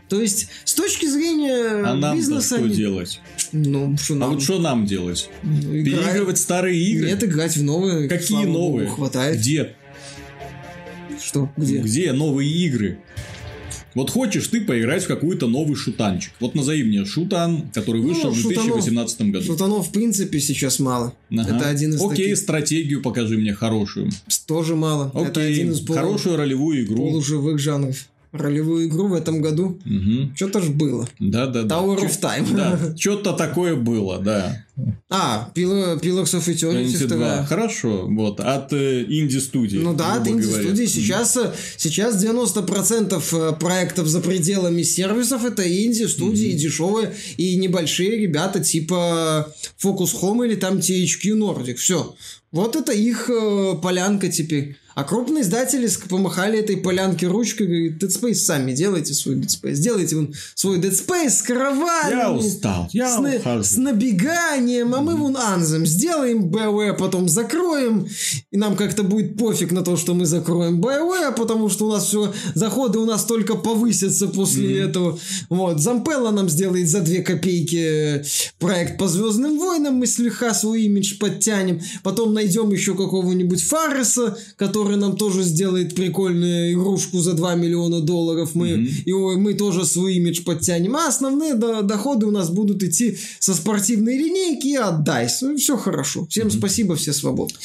То 0.07 0.21
есть, 0.21 0.47
с 0.63 0.73
точки 0.73 1.07
зрения 1.07 1.83
а 1.85 1.95
нам 1.95 2.15
бизнеса... 2.15 2.55
что 2.57 2.65
они... 2.65 2.75
делать? 2.75 3.19
Ну, 3.51 3.97
что 3.97 4.15
нам? 4.15 4.29
А 4.29 4.33
вот 4.33 4.43
что 4.43 4.59
нам 4.59 4.85
делать? 4.85 5.29
Ну, 5.41 5.79
играть... 5.79 6.05
Переигрывать 6.05 6.37
старые 6.37 6.79
игры? 6.79 7.07
Нет, 7.07 7.23
играть 7.23 7.57
в 7.57 7.63
новые. 7.63 8.07
Какие 8.07 8.45
новые? 8.45 8.85
Богу, 8.85 8.95
хватает. 8.95 9.39
Где? 9.39 9.75
Что? 11.21 11.51
Где? 11.57 11.79
Где 11.79 12.11
новые 12.13 12.51
игры? 12.51 12.99
Вот 13.95 14.09
хочешь 14.09 14.47
ты 14.47 14.61
поиграть 14.61 15.03
в 15.03 15.07
какой-то 15.07 15.47
новый 15.47 15.75
шутанчик. 15.75 16.33
Вот 16.39 16.55
назови 16.55 16.83
мне 16.83 17.05
шутан, 17.05 17.69
который 17.73 18.01
вышел 18.01 18.29
ну, 18.29 18.35
в 18.35 18.41
2018 18.41 19.11
шутанов, 19.11 19.33
году. 19.33 19.45
Шутанов 19.45 19.87
в 19.87 19.91
принципе 19.91 20.39
сейчас 20.39 20.79
мало. 20.79 21.13
Ага. 21.31 21.55
Это 21.55 21.69
один 21.69 21.93
из 21.93 22.01
Окей, 22.01 22.29
таких... 22.29 22.37
стратегию 22.37 23.01
покажи 23.01 23.37
мне 23.37 23.53
хорошую. 23.53 24.11
Тоже 24.47 24.75
мало. 24.75 25.11
Окей, 25.13 25.27
Это 25.27 25.41
один 25.41 25.71
из 25.71 25.79
полу... 25.81 25.97
хорошую 25.99 26.37
ролевую 26.37 26.83
игру. 26.85 26.97
Полуживых 26.97 27.59
жанров 27.59 28.07
ролевую 28.33 28.87
игру 28.87 29.07
в 29.07 29.13
этом 29.13 29.41
году. 29.41 29.79
Угу. 29.85 30.35
Что-то 30.35 30.61
ж 30.61 30.69
было. 30.69 31.07
Да, 31.19 31.45
да, 31.45 31.63
да. 31.63 31.75
Tower 31.75 31.99
of 31.99 32.19
Time. 32.19 32.55
Да, 32.55 32.95
что-то 32.97 33.33
такое 33.33 33.75
было, 33.75 34.19
да. 34.19 34.65
А, 35.07 35.51
Pillars 35.53 36.01
of 36.01 36.47
Eternity 36.47 37.05
2. 37.05 37.45
Хорошо, 37.45 38.07
вот, 38.07 38.39
от 38.39 38.73
э, 38.73 39.05
инди-студии. 39.07 39.77
Ну 39.77 39.93
да, 39.93 40.15
от 40.15 40.27
инди-студии. 40.27 40.85
Сейчас, 40.87 41.37
э, 41.37 41.53
сейчас 41.77 42.23
90% 42.23 43.23
э, 43.31 43.55
проектов 43.59 44.07
за 44.07 44.19
пределами 44.19 44.81
сервисов 44.81 45.45
это 45.45 45.61
инди-студии, 45.61 46.53
mm-hmm. 46.53 46.57
дешевые 46.57 47.13
и 47.37 47.55
небольшие 47.57 48.17
ребята 48.17 48.63
типа 48.63 49.53
Focus 49.81 50.19
Home 50.21 50.47
или 50.47 50.55
там 50.55 50.77
THQ 50.77 51.37
Nordic. 51.37 51.75
Все. 51.75 52.15
Вот 52.51 52.75
это 52.75 52.91
их 52.93 53.29
э, 53.29 53.75
полянка 53.79 54.29
теперь. 54.29 54.77
А 54.95 55.03
крупные 55.03 55.41
издатели 55.41 55.89
помахали 56.07 56.59
этой 56.59 56.77
полянке 56.77 57.27
ручкой, 57.27 57.67
говорит, 57.67 58.03
Dead 58.03 58.09
Space 58.09 58.35
сами 58.35 58.73
делайте 58.73 59.13
свой 59.13 59.35
Dead 59.35 59.47
Space. 59.47 59.75
Делайте 59.75 60.15
вон 60.15 60.33
свой 60.55 60.79
Dead 60.79 60.91
Space 60.91 61.29
с 61.29 61.41
караванами. 61.41 62.19
Я 62.19 62.31
устал, 62.31 62.89
я 62.91 63.15
с, 63.15 63.19
на, 63.19 63.63
с 63.63 63.77
набеганием, 63.77 64.93
а 64.93 65.01
мы 65.01 65.15
вон 65.15 65.35
Анзем 65.37 65.85
сделаем 65.85 66.49
BioWare, 66.49 66.95
потом 66.95 67.27
закроем, 67.27 68.07
и 68.51 68.57
нам 68.57 68.75
как-то 68.75 69.03
будет 69.03 69.37
пофиг 69.37 69.71
на 69.71 69.81
то, 69.81 69.97
что 69.97 70.13
мы 70.13 70.25
закроем 70.25 70.79
BioWare, 70.79 71.33
потому 71.35 71.69
что 71.69 71.87
у 71.87 71.91
нас 71.91 72.07
все, 72.07 72.33
заходы 72.53 72.99
у 72.99 73.05
нас 73.05 73.25
только 73.25 73.55
повысятся 73.55 74.27
после 74.27 74.75
mm-hmm. 74.75 74.89
этого. 74.89 75.19
Вот, 75.49 75.79
Зампелла 75.79 76.31
нам 76.31 76.49
сделает 76.49 76.87
за 76.87 77.01
две 77.01 77.23
копейки 77.23 78.23
проект 78.59 78.97
по 78.97 79.07
Звездным 79.07 79.57
войнам, 79.57 79.95
мы 79.95 80.07
слегка 80.07 80.53
свой 80.53 80.83
имидж 80.83 81.17
подтянем, 81.17 81.81
потом 82.03 82.33
найдем 82.33 82.71
еще 82.71 82.95
какого-нибудь 82.95 83.63
Фарреса, 83.63 84.37
который 84.57 84.82
который 84.83 84.97
нам 84.97 85.15
тоже 85.15 85.43
сделает 85.43 85.95
прикольную 85.95 86.73
игрушку 86.73 87.19
за 87.19 87.33
2 87.33 87.55
миллиона 87.55 88.01
долларов. 88.01 88.53
Мы, 88.53 88.71
mm-hmm. 88.71 89.03
и 89.05 89.13
мы 89.13 89.53
тоже 89.53 89.85
свой 89.85 90.15
имидж 90.15 90.43
подтянем. 90.43 90.97
А 90.97 91.07
основные 91.07 91.53
до, 91.53 91.83
доходы 91.83 92.25
у 92.25 92.31
нас 92.31 92.49
будут 92.49 92.83
идти 92.83 93.17
со 93.39 93.53
спортивной 93.53 94.17
линейки 94.17 94.67
и 94.67 94.75
от 94.75 95.07
DICE. 95.07 95.55
Все 95.55 95.77
хорошо. 95.77 96.25
Всем 96.25 96.47
mm-hmm. 96.47 96.57
спасибо, 96.57 96.95
все 96.95 97.13
свободны. 97.13 97.55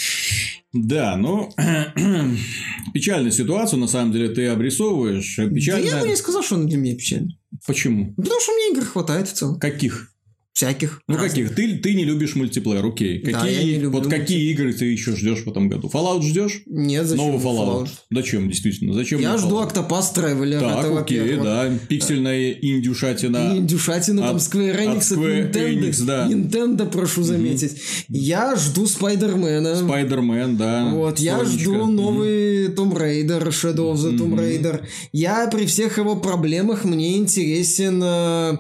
Да, 0.72 1.16
ну, 1.16 1.50
печальную 2.94 3.32
ситуацию, 3.32 3.80
на 3.80 3.88
самом 3.88 4.12
деле, 4.12 4.28
ты 4.28 4.46
обрисовываешь. 4.46 5.36
Печально... 5.52 5.90
Да 5.90 5.96
я 5.96 6.02
бы 6.02 6.08
не 6.08 6.16
сказал, 6.16 6.44
что 6.44 6.54
она 6.54 6.66
для 6.66 6.78
меня 6.78 6.94
печальная. 6.94 7.36
Почему? 7.66 8.14
Потому 8.14 8.40
что 8.40 8.52
мне 8.52 8.70
игр 8.70 8.84
хватает 8.86 9.28
в 9.28 9.32
целом. 9.32 9.58
Каких? 9.58 10.12
Всяких. 10.58 11.02
Ну 11.06 11.14
разных. 11.14 11.50
каких? 11.50 11.54
Ты, 11.54 11.76
ты 11.76 11.94
не 11.94 12.04
любишь 12.04 12.34
мультиплеер, 12.34 12.84
окей. 12.84 13.20
Какие, 13.20 13.32
да, 13.32 13.46
я 13.46 13.62
не 13.62 13.74
люблю. 13.74 14.00
Вот 14.00 14.10
какие 14.10 14.50
игры 14.50 14.72
ты 14.72 14.86
еще 14.86 15.14
ждешь 15.14 15.44
в 15.44 15.48
этом 15.48 15.68
году? 15.68 15.88
Fallout 15.88 16.22
ждешь? 16.22 16.62
Нет, 16.66 17.06
зачем? 17.06 17.26
Новый 17.26 17.40
Fallout. 17.40 17.84
Fallout. 17.84 17.88
Зачем, 18.10 18.48
действительно? 18.48 18.92
Зачем? 18.92 19.20
Я 19.20 19.38
жду 19.38 19.62
Octopath 19.62 20.12
Traveler. 20.16 20.58
Так, 20.58 20.84
это 20.84 20.98
окей, 20.98 21.36
да. 21.36 21.70
Пиксельная 21.88 22.50
индюшатина. 22.50 23.56
Индюшатина, 23.56 24.22
там 24.22 24.36
Square 24.38 24.80
Enix 24.80 24.96
от, 24.96 25.02
Square 25.04 25.52
Nintendo. 25.52 25.78
Enix, 25.78 26.04
да. 26.04 26.26
Nintendo, 26.26 26.90
прошу 26.90 27.22
заметить. 27.22 27.74
Mm-hmm. 27.74 28.04
Я 28.08 28.56
жду 28.56 28.88
Спайдермена. 28.88 29.76
Спайдермен, 29.76 30.56
да. 30.56 30.90
Вот, 30.92 31.20
я 31.20 31.44
жду 31.44 31.86
новый 31.86 32.66
mm-hmm. 32.66 32.74
Tomb 32.74 32.96
Raider, 32.96 33.48
Shadow 33.50 33.92
of 33.92 33.98
the 33.98 34.18
Tomb 34.18 34.34
Raider. 34.36 34.80
Я 35.12 35.46
при 35.46 35.66
всех 35.66 35.98
его 35.98 36.16
проблемах, 36.16 36.84
мне 36.84 37.16
интересен 37.16 38.02
uh, 38.02 38.58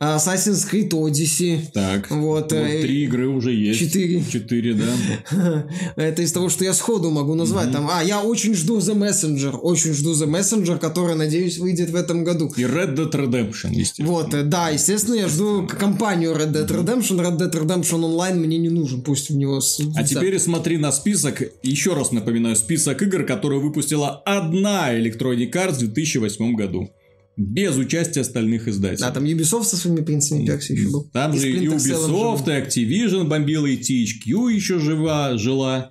Assassin's 0.00 0.68
Creed 0.68 0.90
Odyssey. 0.90 1.35
Так. 1.72 2.10
Вот, 2.10 2.36
вот 2.36 2.52
э, 2.52 2.82
три 2.82 3.04
игры 3.04 3.28
уже 3.28 3.52
есть. 3.52 3.80
Четыре. 3.80 4.22
Четыре, 4.24 4.74
да. 4.74 5.66
Это 5.96 6.22
из 6.22 6.32
того, 6.32 6.48
что 6.48 6.64
я 6.64 6.72
сходу 6.72 7.10
могу 7.10 7.34
назвать. 7.34 7.72
Там, 7.72 7.88
а, 7.90 8.02
я 8.02 8.22
очень 8.22 8.54
жду 8.54 8.78
The 8.78 8.94
Messenger. 8.94 9.56
Очень 9.56 9.92
жду 9.92 10.12
The 10.12 10.26
Messenger, 10.26 10.78
который, 10.78 11.16
надеюсь, 11.16 11.58
выйдет 11.58 11.90
в 11.90 11.96
этом 11.96 12.24
году. 12.24 12.52
И 12.56 12.62
Red 12.62 12.94
Dead 12.94 13.10
Redemption, 13.10 13.72
естественно. 13.72 14.08
Вот, 14.08 14.34
э, 14.34 14.42
да, 14.42 14.70
естественно, 14.70 15.14
я 15.14 15.28
жду 15.28 15.66
компанию 15.66 16.32
Red 16.32 16.52
Dead 16.52 16.68
Redemption. 16.68 17.20
Red 17.20 17.38
Dead 17.38 17.52
Redemption 17.52 18.00
Online 18.00 18.34
мне 18.34 18.58
не 18.58 18.68
нужен, 18.68 19.02
пусть 19.02 19.30
в 19.30 19.36
него... 19.36 19.60
А 19.94 20.04
теперь 20.04 20.38
смотри 20.38 20.78
на 20.78 20.92
список. 20.92 21.42
Еще 21.62 21.94
раз 21.94 22.12
напоминаю, 22.12 22.56
список 22.56 23.02
игр, 23.02 23.24
которые 23.24 23.60
выпустила 23.60 24.22
одна 24.24 24.94
Electronic 24.94 25.52
Arts 25.52 25.74
в 25.74 25.78
2008 25.78 26.54
году. 26.54 26.90
Без 27.36 27.76
участия 27.76 28.22
остальных 28.22 28.66
издателей. 28.66 29.00
Да, 29.00 29.10
там 29.10 29.24
Ubisoft 29.24 29.64
со 29.64 29.76
своими 29.76 30.02
принципами 30.02 30.46
Перси 30.46 30.72
еще 30.72 30.90
был. 30.90 31.04
Там 31.12 31.34
и 31.34 31.38
же 31.38 31.50
и 31.50 31.66
Ubisoft, 31.66 32.44
и 32.46 32.62
Activision 32.62 33.24
бомбила, 33.24 33.66
и 33.66 33.76
THQ 33.76 34.52
еще 34.52 34.78
жива, 34.78 35.36
жила 35.36 35.90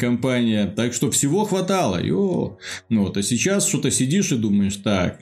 компания. 0.00 0.66
Так 0.66 0.94
что 0.94 1.10
всего 1.10 1.44
хватало. 1.44 2.02
Йо. 2.02 2.56
Ну 2.88 3.04
вот, 3.04 3.18
а 3.18 3.22
сейчас 3.22 3.68
что-то 3.68 3.90
сидишь 3.90 4.32
и 4.32 4.36
думаешь, 4.36 4.76
так, 4.76 5.20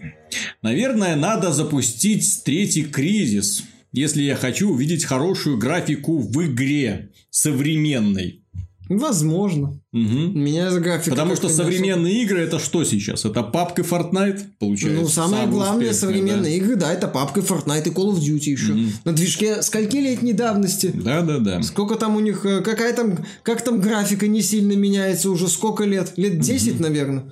наверное, 0.63 1.17
надо 1.17 1.53
запустить 1.53 2.43
третий 2.45 2.85
кризис, 2.85 3.65
если 3.93 4.23
я 4.23 4.37
хочу 4.37 4.71
увидеть 4.71 5.05
хорошую 5.05 5.59
графику 5.59 6.19
в 6.19 6.47
игре 6.47 7.11
современной. 7.31 8.46
Возможно. 8.89 9.81
Угу. 9.93 10.39
Меня 10.39 10.71
за 10.71 10.81
графика. 10.81 11.11
Потому 11.11 11.37
что 11.37 11.49
современные 11.49 12.15
особо... 12.15 12.25
игры 12.25 12.41
это 12.41 12.59
что 12.59 12.85
сейчас? 12.85 13.25
Это 13.25 13.43
папка 13.43 13.83
Fortnite, 13.83 14.43
получается. 14.59 15.01
Ну, 15.01 15.09
самое 15.09 15.47
главное, 15.47 15.93
современные 15.93 16.59
да? 16.59 16.65
игры, 16.65 16.77
да, 16.77 16.93
это 16.93 17.09
папка 17.09 17.41
Fortnite 17.41 17.89
и 17.89 17.91
Call 17.91 18.13
of 18.13 18.21
Duty 18.21 18.51
еще. 18.51 18.73
Угу. 18.73 18.83
На 19.05 19.13
движке 19.13 19.63
скольки 19.63 19.97
летней 19.97 20.33
давности? 20.33 20.93
Да, 20.95 21.23
да, 21.23 21.39
да. 21.39 21.63
Сколько 21.63 21.97
там 21.97 22.17
у 22.17 22.21
них, 22.21 22.45
э, 22.47 22.61
какая 22.61 22.95
там, 22.95 23.19
как 23.43 23.63
там 23.63 23.81
графика 23.81 24.27
не 24.29 24.43
сильно 24.43 24.73
меняется 24.73 25.31
уже 25.31 25.49
сколько 25.49 25.85
лет? 25.85 26.13
Лет 26.17 26.39
10, 26.39 26.75
угу. 26.75 26.83
наверное. 26.83 27.25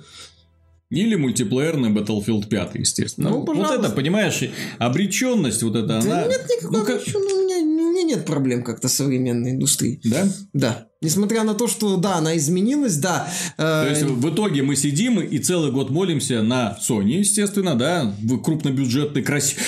Или 0.89 1.15
мультиплеерный 1.15 1.89
Battlefield 1.89 2.47
5, 2.47 2.75
естественно. 2.75 3.29
Ну, 3.29 3.43
вот 3.43 3.71
это, 3.71 3.89
понимаешь, 3.89 4.43
обреченность 4.77 5.63
вот 5.63 5.75
эта, 5.75 5.87
да 5.87 5.99
она... 5.99 6.27
нет 6.27 6.45
никакой 6.47 6.79
ну, 6.79 6.85
как... 6.85 7.01
у 7.01 7.43
меня 7.43 7.59
нет 8.05 8.25
проблем 8.25 8.63
как-то 8.63 8.87
современной 8.87 9.51
индустрией. 9.51 9.99
Да? 10.03 10.27
Да. 10.53 10.87
Несмотря 11.01 11.43
на 11.43 11.53
то, 11.53 11.67
что, 11.67 11.97
да, 11.97 12.15
она 12.15 12.37
изменилась, 12.37 12.95
да. 12.97 13.27
Э... 13.57 13.85
То 13.85 13.89
есть, 13.89 14.03
в 14.03 14.33
итоге 14.33 14.63
мы 14.63 14.75
сидим 14.75 15.19
и 15.19 15.37
целый 15.39 15.71
год 15.71 15.89
молимся 15.89 16.41
на 16.41 16.77
Sony, 16.81 17.19
естественно, 17.19 17.75
да, 17.75 18.15
в 18.21 18.41
крупнобюджетной, 18.41 19.21
красивой 19.21 19.63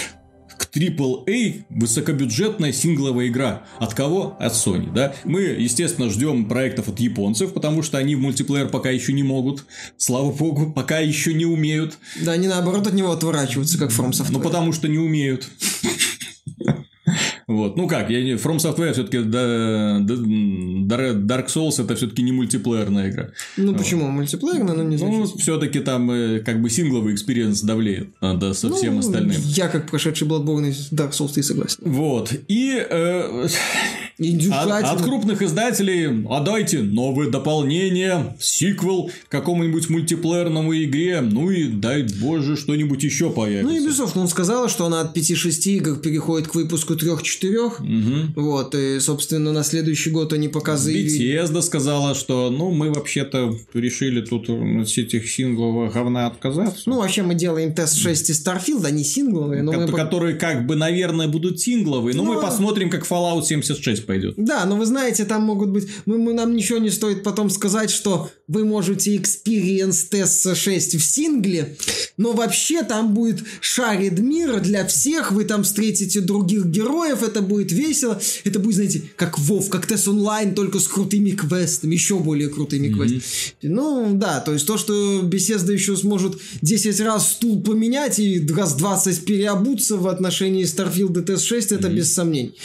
AAA 0.78 1.64
высокобюджетная 1.70 2.72
сингловая 2.72 3.28
игра. 3.28 3.64
От 3.80 3.94
кого? 3.94 4.36
От 4.40 4.54
Sony, 4.54 4.92
да? 4.94 5.14
Мы, 5.24 5.42
естественно, 5.42 6.10
ждем 6.10 6.48
проектов 6.48 6.90
от 6.90 7.00
японцев, 7.00 7.54
потому 7.54 7.84
что 7.84 7.98
они 7.98 8.16
в 8.16 8.20
мультиплеер 8.20 8.70
пока 8.70 8.90
еще 8.90 9.14
не 9.14 9.24
могут. 9.24 9.66
Слава 9.98 10.32
богу, 10.32 10.72
пока 10.72 11.00
еще 11.00 11.34
не 11.34 11.46
умеют. 11.46 11.98
Да, 12.22 12.34
они 12.34 12.48
наоборот 12.48 12.88
от 12.88 12.94
него 12.94 13.12
отворачиваются, 13.12 13.78
как 13.78 13.92
From 13.92 14.12
Software. 14.12 14.32
Ну, 14.32 14.40
потому 14.40 14.74
что 14.74 14.88
не 14.88 14.98
умеют. 14.98 15.50
Вот. 17.48 17.78
Ну 17.78 17.88
как, 17.88 18.10
я 18.10 18.22
не... 18.22 18.34
From 18.34 18.58
Software 18.58 18.92
все-таки 18.92 19.20
да, 19.20 20.00
да, 20.02 20.16
Dark 21.14 21.48
Souls 21.48 21.82
это 21.82 21.96
все-таки 21.96 22.22
не 22.22 22.34
мультиплеерная 22.34 23.10
игра. 23.10 23.30
Ну 23.56 23.72
вот. 23.72 23.78
почему? 23.78 24.08
Мультиплеерная, 24.10 24.76
но 24.76 24.84
не 24.84 24.98
Ну, 24.98 25.26
все-таки 25.26 25.80
там 25.80 26.12
э, 26.12 26.40
как 26.40 26.62
бы 26.62 26.70
сингловый 26.70 27.14
experience 27.14 27.62
давлеет 27.62 28.10
надо 28.20 28.54
со 28.54 28.74
всем 28.74 28.96
ну, 28.96 29.00
остальным. 29.00 29.42
Я 29.46 29.70
как 29.70 29.90
прошедший 29.90 30.28
Bloodborne 30.28 30.70
и 30.70 30.94
Dark 30.94 31.12
Souls 31.12 31.34
ты 31.36 31.44
согласен. 31.44 31.78
Вот. 31.82 32.34
И 32.50 32.86
э, 32.90 33.48
от, 34.20 34.84
от 34.84 35.02
крупных 35.04 35.42
издателей 35.42 36.26
отдайте 36.30 36.80
новые 36.80 37.30
дополнения, 37.30 38.36
сиквел 38.40 39.12
к 39.28 39.32
какому-нибудь 39.32 39.90
мультиплеерному 39.90 40.76
игре, 40.84 41.22
ну 41.22 41.52
и 41.52 41.68
дай 41.68 42.04
боже 42.20 42.58
что-нибудь 42.58 43.04
еще 43.04 43.30
появится. 43.30 43.72
Ну 43.72 43.78
и 43.78 43.86
безусловно, 43.86 44.22
он 44.22 44.28
сказала, 44.28 44.70
что 44.70 44.86
она 44.86 45.02
от 45.02 45.16
5-6 45.16 45.70
игр 45.70 45.96
переходит 45.98 46.48
к 46.48 46.56
выпуску 46.56 46.94
3-4. 46.94 47.58
Угу. 47.58 48.42
Вот, 48.42 48.76
и, 48.76 49.00
собственно, 49.00 49.52
на 49.52 49.64
следующий 49.64 50.10
год 50.10 50.34
они 50.34 50.48
пока 50.48 50.78
заявили... 50.78 51.38
Bethesda 51.38 51.62
сказала, 51.62 52.16
что, 52.16 52.50
ну, 52.50 52.72
мы 52.72 52.92
вообще-то 52.92 53.56
решили 53.74 54.22
тут 54.22 54.50
от 54.50 54.98
этих 54.98 55.30
сингловых 55.30 55.94
говна 55.94 56.28
отказаться. 56.28 56.84
Ну, 56.88 56.98
вообще 56.98 57.22
мы 57.22 57.36
делаем 57.36 57.74
тест 57.74 57.98
6 57.98 58.30
и 58.30 58.34
Starfield, 58.34 58.86
они 58.86 59.04
сингловые, 59.04 59.62
но 59.62 59.72
Ко- 59.74 59.80
мы... 59.80 59.88
Которые, 59.88 60.36
как 60.36 60.66
бы, 60.66 60.76
наверное, 60.76 61.28
будут 61.28 61.60
сингловые, 61.60 62.16
но 62.16 62.24
ну, 62.24 62.34
мы 62.34 62.42
посмотрим, 62.42 62.90
как 62.90 63.06
Fallout 63.06 63.44
76 63.44 64.07
пойдет. 64.08 64.34
Да, 64.38 64.66
но 64.66 64.76
вы 64.76 64.86
знаете, 64.86 65.26
там 65.26 65.44
могут 65.44 65.70
быть... 65.70 65.88
Мы, 66.06 66.18
мы, 66.18 66.34
нам 66.34 66.56
ничего 66.56 66.80
не 66.80 66.90
стоит 66.90 67.22
потом 67.24 67.50
сказать, 67.50 67.92
что 67.92 68.32
вы 68.48 68.66
можете 68.66 69.16
Experience 69.16 70.10
Test 70.10 70.56
6 70.56 70.96
в 70.96 71.04
сингле, 71.04 71.78
но 72.16 72.32
вообще 72.32 72.84
там 72.84 73.14
будет 73.14 73.44
шарит 73.60 74.20
мир 74.20 74.60
для 74.62 74.86
всех, 74.88 75.32
вы 75.32 75.44
там 75.44 75.64
встретите 75.64 76.22
других 76.22 76.66
героев, 76.66 77.22
это 77.22 77.42
будет 77.42 77.72
весело, 77.72 78.20
это 78.44 78.60
будет, 78.60 78.76
знаете, 78.76 79.04
как 79.16 79.38
Вов, 79.38 79.70
как 79.70 79.86
Тест 79.86 80.08
онлайн, 80.08 80.56
только 80.56 80.80
с 80.80 80.88
крутыми 80.88 81.32
квестами, 81.32 81.94
еще 81.94 82.20
более 82.20 82.50
крутыми 82.50 82.88
mm-hmm. 82.88 82.94
квестами. 82.94 83.22
Ну, 83.62 84.14
да, 84.14 84.40
то 84.40 84.54
есть 84.54 84.66
то, 84.66 84.78
что 84.78 85.22
беседа 85.22 85.74
еще 85.74 85.98
сможет 85.98 86.40
10 86.62 87.00
раз 87.02 87.34
стул 87.34 87.62
поменять 87.62 88.20
и 88.20 88.46
раз 88.56 88.76
20 88.76 89.26
переобуться 89.26 89.98
в 89.98 90.08
отношении 90.08 90.64
Starfield 90.64 91.22
и 91.22 91.26
Test 91.26 91.44
6, 91.44 91.74
это 91.74 91.88
mm-hmm. 91.88 91.94
без 91.94 92.14
сомнений. 92.14 92.56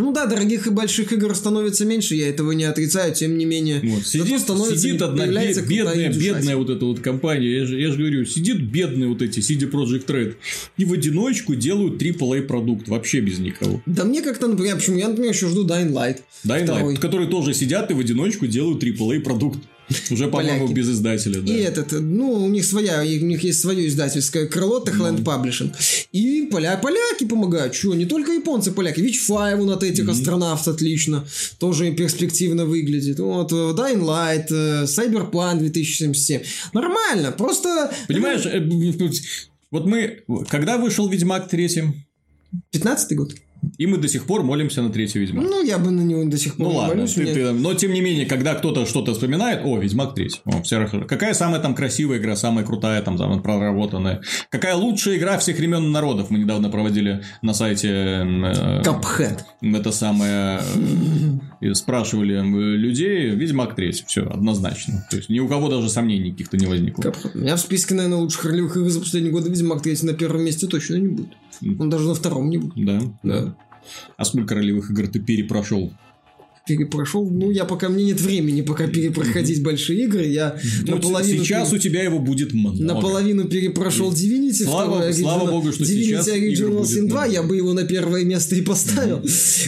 Ну 0.00 0.12
да, 0.12 0.26
дорогих 0.26 0.66
и 0.66 0.70
больших 0.70 1.12
игр 1.12 1.34
становится 1.34 1.84
меньше, 1.84 2.14
я 2.14 2.28
этого 2.28 2.52
не 2.52 2.64
отрицаю, 2.64 3.14
тем 3.14 3.36
не 3.36 3.44
менее. 3.44 3.80
Вот, 3.82 4.06
сидит, 4.06 4.40
сидит 4.40 5.02
одна 5.02 5.26
бедная, 5.26 6.12
бедная 6.12 6.56
вот 6.56 6.70
эта 6.70 6.84
вот 6.86 7.00
компания, 7.00 7.58
я 7.58 7.66
же, 7.66 7.78
я 7.78 7.90
же 7.90 7.98
говорю, 7.98 8.24
сидит 8.24 8.62
бедные 8.62 9.08
вот 9.08 9.22
эти 9.22 9.40
CD 9.40 9.70
Project 9.70 10.06
Red, 10.06 10.34
и 10.78 10.84
в 10.84 10.92
одиночку 10.92 11.54
делают 11.54 12.00
AAA 12.02 12.42
продукт, 12.42 12.88
вообще 12.88 13.20
без 13.20 13.38
никого. 13.38 13.82
Да 13.86 14.04
мне 14.04 14.22
как-то, 14.22 14.48
например, 14.48 14.76
почему 14.76 14.98
я, 14.98 15.08
например, 15.08 15.32
еще 15.32 15.48
жду 15.48 15.66
Dying 15.66 15.92
Light. 15.92 16.18
Dying 16.44 16.66
Light, 16.66 16.96
которые 16.98 17.28
тоже 17.28 17.52
сидят 17.52 17.90
и 17.90 17.94
в 17.94 18.00
одиночку 18.00 18.46
делают 18.46 18.82
AAA 18.82 19.20
продукт. 19.20 19.58
Уже, 20.10 20.28
по-моему, 20.28 20.68
без 20.68 20.88
издателя, 20.88 21.40
да. 21.40 21.52
И 21.52 21.58
этот, 21.58 21.92
ну, 21.92 22.32
у 22.32 22.48
них 22.48 22.64
своя, 22.64 23.00
у 23.02 23.26
них 23.26 23.42
есть 23.42 23.60
свое 23.60 23.86
издательское 23.88 24.46
крыло, 24.46 24.84
Techland 24.84 25.22
mm. 25.22 25.24
Publishing. 25.24 25.74
И 26.12 26.48
поля, 26.50 26.76
поляки 26.76 27.24
помогают. 27.24 27.74
Чего? 27.74 27.94
Не 27.94 28.06
только 28.06 28.32
японцы, 28.32 28.72
поляки. 28.72 29.00
Вич 29.00 29.20
Five 29.28 29.72
от 29.72 29.82
этих 29.82 30.04
mm-hmm. 30.04 30.10
астронавт 30.10 30.68
отлично. 30.68 31.26
Тоже 31.58 31.92
перспективно 31.92 32.66
выглядит. 32.66 33.18
Вот, 33.20 33.52
э, 33.52 33.54
Dying 33.54 34.02
Light, 34.02 34.46
э, 34.50 34.84
Cyberpunk 34.84 35.58
2077. 35.58 36.42
Нормально, 36.72 37.32
просто... 37.32 37.92
Понимаешь, 38.08 38.46
э, 38.46 38.60
вот 39.70 39.86
мы... 39.86 40.22
Когда 40.48 40.78
вышел 40.78 41.08
Ведьмак 41.08 41.48
3? 41.48 41.94
15 42.72 43.16
год. 43.16 43.34
И 43.78 43.86
мы 43.86 43.98
до 43.98 44.08
сих 44.08 44.24
пор 44.24 44.42
молимся 44.42 44.82
на 44.82 44.90
третий 44.90 45.18
Ведьмак. 45.18 45.44
Ну, 45.44 45.62
я 45.62 45.78
бы 45.78 45.90
на 45.90 46.02
него 46.02 46.24
до 46.24 46.36
сих 46.38 46.56
пор 46.56 46.66
ну, 46.66 46.74
ладно, 46.76 46.94
молюсь. 46.94 47.14
Ты, 47.14 47.22
мне... 47.22 47.34
ты, 47.34 47.52
но, 47.52 47.74
тем 47.74 47.92
не 47.92 48.00
менее, 48.00 48.26
когда 48.26 48.54
кто-то 48.54 48.86
что-то 48.86 49.12
вспоминает, 49.12 49.60
о, 49.64 49.78
Ведьмак 49.78 50.14
третий. 50.14 50.40
О, 50.44 50.62
все 50.62 50.76
хорошо. 50.76 51.04
Какая 51.06 51.34
самая 51.34 51.60
там 51.60 51.74
красивая 51.74 52.18
игра, 52.18 52.36
самая 52.36 52.64
крутая, 52.64 53.02
там, 53.02 53.16
там 53.16 53.42
проработанная? 53.42 54.22
Какая 54.50 54.74
лучшая 54.74 55.16
игра 55.16 55.38
всех 55.38 55.58
времен 55.58 55.90
народов? 55.92 56.30
Мы 56.30 56.38
недавно 56.38 56.70
проводили 56.70 57.22
на 57.42 57.54
сайте... 57.54 57.88
Э, 57.88 58.82
это 59.62 59.92
самое... 59.92 60.60
Э, 61.60 61.74
спрашивали 61.74 62.40
людей. 62.76 63.30
Ведьмак 63.30 63.74
третий. 63.74 64.04
Все, 64.06 64.22
однозначно. 64.22 65.06
То 65.10 65.16
есть, 65.16 65.28
ни 65.28 65.38
у 65.40 65.48
кого 65.48 65.68
даже 65.68 65.88
сомнений 65.88 66.30
каких-то 66.32 66.56
не 66.56 66.66
возникло. 66.66 67.12
У 67.34 67.38
меня 67.38 67.56
в 67.56 67.60
списке, 67.60 67.94
наверное, 67.94 68.18
лучших 68.18 68.44
ролевых 68.44 68.76
игр 68.76 68.88
за 68.88 69.00
последние 69.00 69.32
годы 69.32 69.50
Ведьмак 69.50 69.82
третий 69.82 70.06
на 70.06 70.14
первом 70.14 70.42
месте 70.42 70.66
точно 70.66 70.96
не 70.96 71.08
будет. 71.08 71.30
Он 71.62 71.90
даже 71.90 72.08
на 72.08 72.14
втором 72.14 72.50
не 72.50 72.58
будет. 72.58 72.84
Да. 72.84 73.00
Да. 73.22 73.56
А 74.16 74.24
сколько 74.24 74.54
ролевых 74.54 74.90
игр 74.90 75.08
ты 75.08 75.20
перепрошел? 75.20 75.92
Перепрошел. 76.76 77.28
Ну, 77.28 77.50
я 77.50 77.64
пока 77.64 77.88
мне 77.88 78.04
нет 78.04 78.20
времени 78.20 78.62
пока 78.62 78.86
перепроходить 78.86 79.62
большие 79.62 80.04
игры. 80.04 80.26
Я 80.26 80.56
ну, 80.86 80.96
наполовину 80.96 81.44
сейчас 81.44 81.68
пере... 81.68 81.78
у 81.78 81.82
тебя 81.82 82.02
его 82.02 82.18
будет 82.18 82.52
много. 82.52 82.82
Наполовину 82.82 83.44
перепрошел 83.44 84.12
Divinity. 84.12 84.64
Слава, 84.64 85.12
слава 85.12 85.48
Original... 85.48 85.50
богу, 85.50 85.72
что 85.72 85.84
Divinity 85.84 86.02
сейчас 86.02 86.28
Original 86.28 86.82
Sin 86.82 87.08
2 87.08 87.26
я 87.26 87.42
бы 87.42 87.56
его 87.56 87.72
на 87.72 87.84
первое 87.84 88.24
место 88.24 88.56
и 88.56 88.62
поставил. 88.62 89.22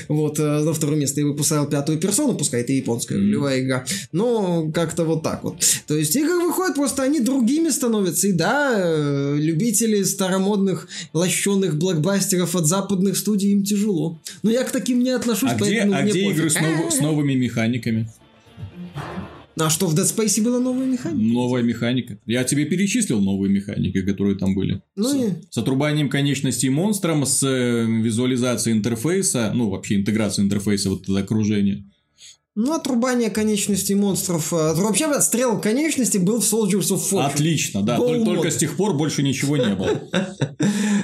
Вот, 0.08 0.38
э, 0.38 0.42
на 0.42 0.72
второе 0.72 0.98
место 0.98 1.20
я 1.20 1.26
бы 1.26 1.34
поставил 1.34 1.66
пятую 1.66 1.98
персону, 1.98 2.34
пускай 2.34 2.62
это 2.62 2.72
японская 2.72 3.18
ролевая 3.18 3.60
игра. 3.60 3.84
Но 4.12 4.70
как-то 4.72 5.04
вот 5.04 5.22
так 5.22 5.44
вот. 5.44 5.56
То 5.86 5.96
есть 5.96 6.14
игры 6.16 6.40
выходят, 6.40 6.74
просто 6.74 7.02
они 7.02 7.20
другими 7.20 7.70
становятся. 7.70 8.28
И 8.28 8.32
да, 8.32 8.74
э, 8.76 9.36
любители 9.38 10.02
старомодных 10.02 10.88
лощенных 11.12 11.76
блокбастеров 11.76 12.54
от 12.56 12.66
западных 12.66 13.16
студий 13.16 13.52
им 13.52 13.64
тяжело. 13.64 14.20
Но 14.42 14.50
я 14.50 14.64
к 14.64 14.70
таким 14.70 15.02
не 15.02 15.10
отношусь, 15.10 15.52
а 15.52 15.56
поэтому 15.58 15.92
где, 15.92 16.02
а 16.02 16.06
где 16.06 16.30
игры 16.30 16.50
снова, 16.50 16.90
с 16.92 17.00
новыми 17.00 17.34
механиками. 17.34 18.08
А 19.58 19.68
что 19.68 19.86
в 19.86 19.94
Dead 19.94 20.04
Space 20.04 20.42
была 20.42 20.58
новая 20.58 20.86
механика? 20.86 21.22
Новая 21.22 21.62
механика. 21.62 22.18
Я 22.26 22.44
тебе 22.44 22.64
перечислил 22.64 23.20
новые 23.20 23.52
механики, 23.52 24.00
которые 24.02 24.36
там 24.36 24.54
были. 24.54 24.82
Ну 24.96 25.04
с, 25.04 25.14
и... 25.14 25.34
с 25.50 25.58
отрубанием 25.58 26.08
конечностей 26.08 26.70
монстром, 26.70 27.26
с 27.26 27.42
э, 27.42 27.84
визуализацией 27.84 28.76
интерфейса, 28.76 29.52
ну, 29.54 29.68
вообще 29.68 29.96
интеграцией 29.96 30.46
интерфейса 30.46 30.90
вот 30.90 31.02
это 31.02 31.18
окружение. 31.18 31.84
Ну, 32.54 32.74
отрубание 32.74 33.30
конечностей 33.30 33.94
монстров. 33.94 34.52
Э, 34.52 34.74
вообще, 34.74 35.06
отстрел 35.06 35.58
конечности 35.58 36.18
был 36.18 36.40
в 36.40 36.44
Soldiers 36.44 36.92
of 36.92 37.00
Fortune. 37.10 37.26
Отлично, 37.26 37.82
да. 37.82 37.96
Только, 37.96 38.24
только 38.26 38.50
с 38.50 38.56
тех 38.56 38.76
пор 38.76 38.94
больше 38.94 39.22
ничего 39.22 39.56
не 39.56 39.74
было. 39.74 40.02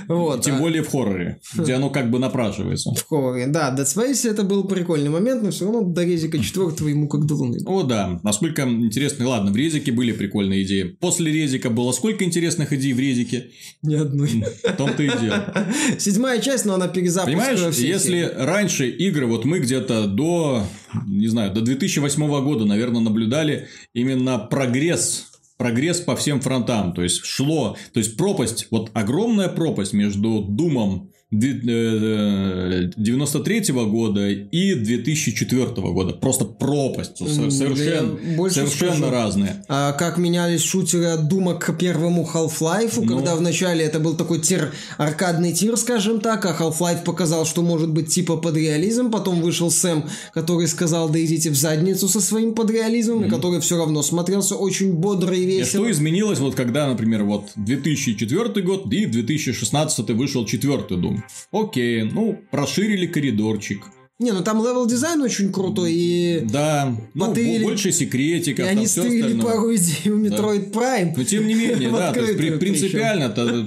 Вот, 0.09 0.43
Тем 0.43 0.57
а... 0.57 0.59
более 0.61 0.83
в 0.83 0.89
хорроре, 0.89 1.39
где 1.55 1.75
оно 1.75 1.91
как 1.91 2.11
бы 2.11 2.19
напрашивается. 2.19 2.95
В 2.95 3.07
хорроре, 3.07 3.47
да. 3.47 3.75
Dead 3.77 3.85
Space 3.85 4.29
это 4.29 4.43
был 4.43 4.65
прикольный 4.65 5.11
момент, 5.11 5.43
но 5.43 5.51
все 5.51 5.67
равно 5.67 5.83
до 5.83 6.03
Резика 6.03 6.39
4 6.39 6.91
ему 6.91 7.09
как 7.09 7.27
до 7.27 7.35
луны. 7.35 7.59
О, 7.67 7.83
да. 7.83 8.19
Насколько 8.23 8.63
интересно. 8.63 9.29
Ладно, 9.29 9.53
в 9.53 9.57
Резике 9.57 9.93
были 9.93 10.13
прикольные 10.13 10.63
идеи. 10.63 10.97
После 10.99 11.31
Резика 11.31 11.69
было 11.69 11.93
сколько 11.93 12.25
интересных 12.25 12.73
идей 12.73 12.95
в 12.95 13.01
Резике? 13.01 13.51
Ни 13.83 13.97
одной. 13.97 14.45
В 14.65 14.77
том-то 14.77 15.03
и 15.03 15.11
дело. 15.21 15.55
Седьмая 15.99 16.41
часть, 16.41 16.65
но 16.65 16.75
она 16.75 16.89
перезапуск. 16.89 17.31
Понимаешь, 17.31 17.77
если 17.77 18.33
раньше 18.35 18.89
игры, 18.89 19.27
вот 19.27 19.45
мы 19.45 19.59
где-то 19.59 20.07
до, 20.07 20.65
не 21.07 21.29
знаю, 21.29 21.38
до 21.49 21.61
2008 21.61 22.43
года, 22.43 22.65
наверное, 22.65 23.01
наблюдали 23.01 23.69
именно 23.95 24.39
прогресс 24.39 25.27
прогресс 25.59 26.01
по 26.01 26.17
всем 26.17 26.41
фронтам. 26.41 26.95
То 26.95 27.03
есть 27.03 27.25
шло, 27.25 27.77
то 27.93 27.99
есть 27.99 28.17
пропасть, 28.17 28.69
вот 28.71 28.91
огромная 28.95 29.49
пропасть 29.49 29.93
между 29.93 30.41
Думом 30.43 31.11
93 31.31 33.73
-го 33.73 33.87
года 33.87 34.31
и 34.31 34.75
2004 34.75 35.93
года. 35.93 36.15
Просто 36.15 36.47
пропасть. 36.47 37.19
Совершенно, 37.19 38.17
совершенно 38.49 38.97
скажу. 38.97 39.11
разные. 39.11 39.63
А 39.69 39.93
как 39.93 40.17
менялись 40.17 40.63
шутеры 40.63 41.05
от 41.05 41.29
Дума 41.29 41.53
к 41.55 41.77
первому 41.77 42.27
Half-Life, 42.33 42.95
ну... 42.97 43.07
когда 43.15 43.37
вначале 43.37 43.85
это 43.85 44.01
был 44.01 44.17
такой 44.17 44.41
тир, 44.41 44.73
аркадный 44.97 45.53
тир, 45.53 45.77
скажем 45.77 46.21
так, 46.21 46.47
а 46.47 46.57
Half-Life 46.59 47.05
показал, 47.05 47.45
что 47.45 47.61
может 47.61 47.91
быть 47.91 48.09
типа 48.09 48.39
под 48.39 48.57
реализм. 48.57 49.11
Потом 49.11 49.43
вышел 49.43 49.71
Сэм, 49.71 50.05
который 50.33 50.67
сказал, 50.67 51.11
да 51.11 51.23
идите 51.23 51.51
в 51.51 51.57
задницу 51.57 52.09
со 52.09 52.23
своим 52.23 52.55
подреализмом, 52.55 53.25
mm-hmm. 53.25 53.27
и 53.27 53.31
который 53.31 53.61
все 53.61 53.77
равно 53.77 54.03
смотрелся 54.03 54.55
очень 54.55 54.95
бодро 54.95 55.35
и 55.35 55.45
весело. 55.45 55.83
И 55.83 55.85
что 55.85 55.91
изменилось, 55.91 56.39
вот 56.39 56.55
когда, 56.55 56.89
например, 56.89 57.25
вот 57.25 57.51
2004 57.57 58.63
год 58.63 58.91
и 58.91 59.05
2016 59.05 60.09
вышел 60.11 60.47
четвертый 60.47 60.97
Дум. 60.97 61.18
Окей, 61.53 62.03
ну, 62.03 62.41
расширили 62.51 63.07
коридорчик. 63.07 63.87
Не, 64.19 64.33
ну 64.33 64.43
там 64.43 64.59
level 64.59 64.87
design 64.87 65.21
очень 65.23 65.53
крутой 65.53 65.93
и... 65.93 66.41
Да, 66.41 66.93
ну, 67.15 67.33
больше 67.63 67.93
секретиков, 67.93 68.67
и 68.67 68.69
они 68.69 68.87
стырили 68.89 69.41
пару 69.41 69.75
идей 69.75 70.11
у 70.11 70.19
Metroid 70.19 70.73
Prime. 70.73 71.13
Но 71.17 71.25
тем 71.25 71.47
не 71.47 71.55
менее, 71.55 71.91
да, 71.93 72.13
то 72.13 72.21
есть 72.21 72.59
принципиально-то... 72.59 73.67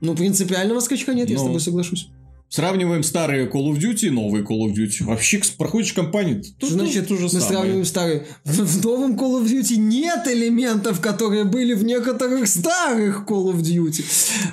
Ну, 0.00 0.14
принципиального 0.14 0.80
скачка 0.80 1.14
нет, 1.14 1.30
я 1.30 1.38
с 1.38 1.42
тобой 1.42 1.60
соглашусь. 1.60 2.08
Сравниваем 2.48 3.02
старые 3.02 3.46
Call 3.46 3.72
of 3.72 3.78
Duty 3.78 4.06
и 4.06 4.10
новые 4.10 4.44
Call 4.44 4.66
of 4.68 4.72
Duty. 4.72 5.04
Вообще, 5.04 5.42
проходишь 5.58 5.92
кампанию, 5.92 6.42
то, 6.60 6.66
Значит, 6.68 7.08
то, 7.08 7.14
то 7.14 7.16
же 7.16 7.24
мы 7.24 7.28
самое. 7.30 7.48
сравниваем 7.48 7.84
старые. 7.84 8.26
В, 8.44 8.60
в 8.62 8.84
новом 8.84 9.16
Call 9.16 9.42
of 9.42 9.46
Duty 9.46 9.76
нет 9.76 10.28
элементов, 10.28 11.00
которые 11.00 11.44
были 11.44 11.74
в 11.74 11.82
некоторых 11.84 12.46
старых 12.46 13.24
Call 13.26 13.52
of 13.52 13.60
Duty. 13.62 14.04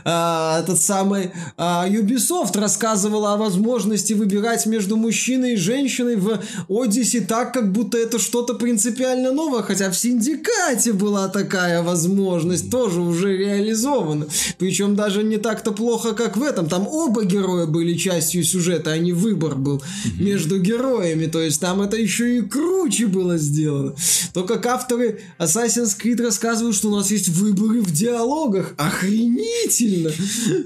А, 0.06 0.60
этот 0.62 0.82
самый 0.82 1.32
а, 1.56 1.88
Ubisoft 1.88 2.60
рассказывала 2.60 3.34
о 3.34 3.38
возможности 3.38 4.14
выбирать 4.14 4.66
между 4.66 4.98
мужчиной 4.98 5.54
и 5.54 5.56
женщиной 5.56 6.16
в 6.16 6.42
Odyssey 6.70 7.22
так, 7.22 7.54
как 7.54 7.72
будто 7.72 8.00
это 8.00 8.18
что-то 8.18 8.56
принципиально 8.56 9.32
новое, 9.32 9.62
хотя 9.62 9.92
в 9.92 9.96
Синдикате 9.98 10.94
была 10.94 11.28
такая 11.28 11.84
возможность, 11.84 12.72
тоже 12.72 13.02
уже 13.02 13.38
реализована. 13.38 14.26
Причем 14.58 14.96
даже 14.96 15.22
не 15.24 15.38
так-то 15.38 15.72
плохо, 15.72 16.14
как 16.14 16.38
в 16.38 16.44
этом. 16.44 16.68
Там 16.68 16.88
оба 16.88 17.24
героя 17.24 17.68
были 17.68 17.83
были 17.84 17.98
частью 17.98 18.44
сюжета, 18.44 18.92
а 18.92 18.98
не 18.98 19.12
выбор 19.12 19.56
был 19.56 19.78
mm-hmm. 19.78 20.24
между 20.24 20.60
героями. 20.60 21.28
То 21.28 21.42
есть 21.42 21.60
там 21.60 21.82
это 21.82 21.98
еще 21.98 22.38
и 22.38 22.42
круче 22.42 23.08
было 23.08 23.38
сделано. 23.38 23.96
То, 24.34 24.44
как 24.44 24.66
авторы 24.66 25.20
Assassin's 25.38 25.98
Creed 26.02 26.22
рассказывают, 26.22 26.76
что 26.76 26.90
у 26.90 26.96
нас 26.96 27.12
есть 27.12 27.28
выборы 27.28 27.82
в 27.82 27.92
диалогах. 27.92 28.74
Охренительно! 28.78 30.12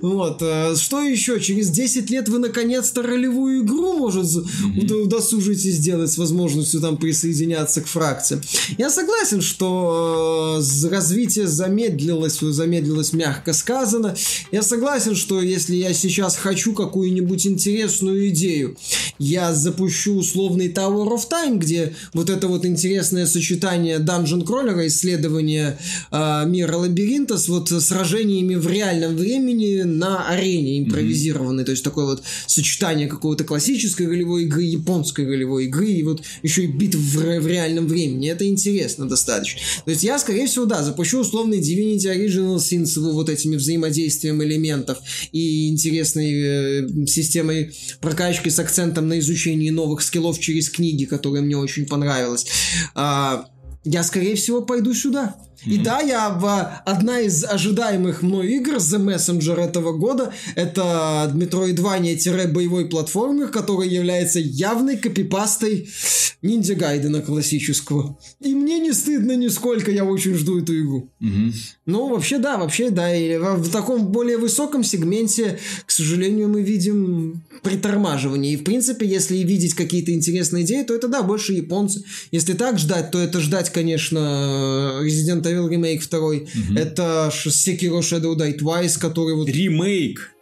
Вот. 0.01 0.37
А 0.41 0.75
что 0.75 1.01
еще? 1.01 1.39
Через 1.39 1.69
10 1.69 2.09
лет 2.11 2.29
вы 2.29 2.39
наконец-то 2.39 3.01
ролевую 3.01 3.63
игру, 3.63 3.97
может, 3.97 4.25
mm-hmm. 4.25 4.93
удосужите 5.01 5.71
сделать 5.71 6.11
с 6.11 6.17
возможностью 6.17 6.81
там 6.81 6.97
присоединяться 6.97 7.81
к 7.81 7.87
фракциям. 7.87 8.41
Я 8.77 8.89
согласен, 8.89 9.41
что 9.41 10.61
э, 10.61 10.87
развитие 10.89 11.47
замедлилось, 11.47 12.39
замедлилось 12.39 13.13
мягко 13.13 13.53
сказано. 13.53 14.15
Я 14.51 14.61
согласен, 14.61 15.15
что 15.15 15.41
если 15.41 15.75
я 15.75 15.93
сейчас 15.93 16.37
хочу 16.37 16.73
какую 16.73 17.06
какую-нибудь 17.07 17.47
интересную 17.47 18.29
идею. 18.29 18.75
Я 19.17 19.53
запущу 19.53 20.17
условный 20.17 20.67
Tower 20.67 21.07
of 21.07 21.29
Time, 21.29 21.57
где 21.57 21.93
вот 22.13 22.29
это 22.29 22.47
вот 22.47 22.65
интересное 22.65 23.25
сочетание 23.25 23.97
Dungeon 23.99 24.43
Crawler, 24.43 24.85
исследования 24.87 25.79
э, 26.11 26.43
мира 26.45 26.75
лабиринта 26.75 27.37
с 27.37 27.47
вот 27.47 27.69
сражениями 27.69 28.55
в 28.55 28.67
реальном 28.67 29.15
времени 29.15 29.83
на 29.83 30.27
арене 30.27 30.79
импровизированной. 30.79 31.63
Mm-hmm. 31.63 31.65
То 31.65 31.71
есть 31.71 31.83
такое 31.83 32.05
вот 32.05 32.23
сочетание 32.45 33.07
какого-то 33.07 33.45
классической 33.45 34.07
ролевой 34.07 34.43
игры, 34.43 34.63
японской 34.63 35.25
ролевой 35.25 35.65
игры 35.65 35.87
и 35.87 36.03
вот 36.03 36.21
еще 36.43 36.65
и 36.65 36.67
битв 36.67 36.97
в, 36.97 37.39
в 37.39 37.47
реальном 37.47 37.87
времени. 37.87 38.29
Это 38.29 38.45
интересно 38.45 39.07
достаточно. 39.07 39.61
То 39.85 39.91
есть 39.91 40.03
я, 40.03 40.19
скорее 40.19 40.47
всего, 40.47 40.65
да, 40.65 40.83
запущу 40.83 41.19
условный 41.21 41.59
Divinity 41.59 42.13
Original 42.13 42.57
Sin 42.57 42.85
с 42.85 42.97
вот 42.97 43.29
этими 43.29 43.55
взаимодействием 43.55 44.43
элементов 44.43 44.97
и 45.31 45.69
интересной 45.69 46.33
э, 46.33 46.87
системой 47.05 47.75
прокачки 48.01 48.49
с 48.49 48.59
акцентом 48.59 49.07
на 49.07 49.19
изучении 49.19 49.69
новых 49.69 50.01
скиллов 50.01 50.39
через 50.39 50.69
книги, 50.69 51.05
которые 51.05 51.43
мне 51.43 51.57
очень 51.57 51.85
понравилось. 51.85 52.47
А, 52.95 53.45
я, 53.83 54.03
скорее 54.03 54.35
всего, 54.35 54.61
пойду 54.61 54.93
сюда. 54.93 55.35
Mm-hmm. 55.65 55.71
И 55.73 55.77
да, 55.79 55.99
я 56.01 56.29
в 56.29 56.81
одна 56.85 57.19
из 57.19 57.43
ожидаемых 57.43 58.21
мной 58.21 58.53
игр 58.53 58.75
The 58.75 59.03
Messenger 59.03 59.59
этого 59.59 59.93
года 59.97 60.31
это 60.55 61.31
Metroidvania-боевой 61.33 62.89
платформер, 62.89 63.47
который 63.49 63.89
является 63.89 64.39
явной 64.39 64.97
копипастой 64.97 65.89
Ниндзя 66.43 66.75
Гайдена 66.75 67.21
классического. 67.21 68.17
И 68.41 68.53
мне 68.53 68.79
не 68.79 68.93
стыдно 68.93 69.35
нисколько, 69.35 69.91
я 69.91 70.05
очень 70.05 70.35
жду 70.35 70.61
эту 70.61 70.79
игру. 70.79 71.11
Mm-hmm. 71.21 71.53
Ну, 71.87 72.09
вообще, 72.09 72.37
да, 72.37 72.57
вообще, 72.57 72.91
да. 72.91 73.15
И 73.15 73.37
в 73.37 73.69
таком 73.71 74.07
более 74.11 74.37
высоком 74.37 74.83
сегменте, 74.83 75.57
к 75.85 75.91
сожалению, 75.91 76.49
мы 76.49 76.61
видим 76.61 77.41
притормаживание. 77.63 78.53
И, 78.53 78.57
в 78.57 78.63
принципе, 78.63 79.07
если 79.07 79.37
видеть 79.37 79.73
какие-то 79.73 80.11
интересные 80.13 80.63
идеи, 80.63 80.83
то 80.83 80.93
это, 80.93 81.07
да, 81.07 81.23
больше 81.23 81.53
японцы. 81.53 82.03
Если 82.31 82.53
так 82.53 82.77
ждать, 82.77 83.09
то 83.11 83.19
это 83.19 83.39
ждать, 83.39 83.71
конечно, 83.71 85.01
Resident 85.01 85.46
Evil 85.51 85.69
ремейк 85.69 86.01
второй. 86.01 86.41
Угу. 86.41 86.77
Это 86.77 87.31
Sekiro 87.33 87.99
Shadow 87.99 88.35
Die 88.35 88.57
Twice, 88.57 88.99
который 88.99 89.35
вот... 89.35 89.49
Ремейк! 89.49 90.33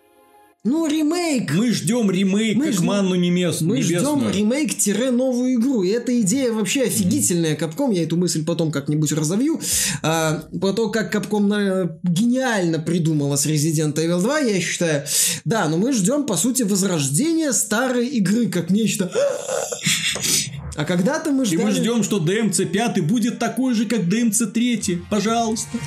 Ну, 0.66 0.88
ремейк. 0.88 1.54
Мы 1.54 1.72
ждем 1.72 2.10
ремейк, 2.10 2.58
мы 2.58 2.66
как 2.66 2.74
ждем, 2.74 2.86
манну 2.88 3.14
немес, 3.14 3.62
Мы 3.62 3.78
небесную. 3.78 4.32
ждем 4.32 4.32
ремейк-новую 4.32 5.54
игру. 5.60 5.84
И 5.84 5.90
эта 5.90 6.20
идея 6.22 6.52
вообще 6.52 6.86
офигительная. 6.86 7.56
Капком, 7.56 7.92
я 7.92 8.02
эту 8.02 8.18
мысль 8.18 8.44
потом 8.44 8.72
как-нибудь 8.72 9.12
разовью. 9.12 9.62
А, 10.02 10.44
про 10.60 10.74
то, 10.74 10.90
как 10.90 11.12
Капком 11.12 11.48
на... 11.48 12.00
гениально 12.02 12.80
придумала 12.80 13.36
с 13.36 13.46
Resident 13.46 13.94
Evil 13.94 14.20
2, 14.20 14.40
я 14.40 14.60
считаю. 14.60 15.06
Да, 15.46 15.70
но 15.70 15.78
мы 15.78 15.94
ждем, 15.94 16.26
по 16.26 16.36
сути, 16.36 16.64
возрождения 16.64 17.52
старой 17.52 18.08
игры, 18.08 18.48
как 18.48 18.72
нечто... 18.72 19.12
А 20.76 20.86
когда-то 20.86 21.32
мы 21.32 21.46
ждали... 21.46 21.62
И 21.62 21.64
мы 21.64 21.72
ждем, 21.72 22.04
что 22.04 22.20
DMC 22.20 22.66
5 22.66 23.02
будет 23.06 23.40
такой 23.40 23.74
же, 23.74 23.86
как 23.86 24.02
DMC 24.02 24.48
3. 24.48 25.02
Пожалуйста. 25.10 25.78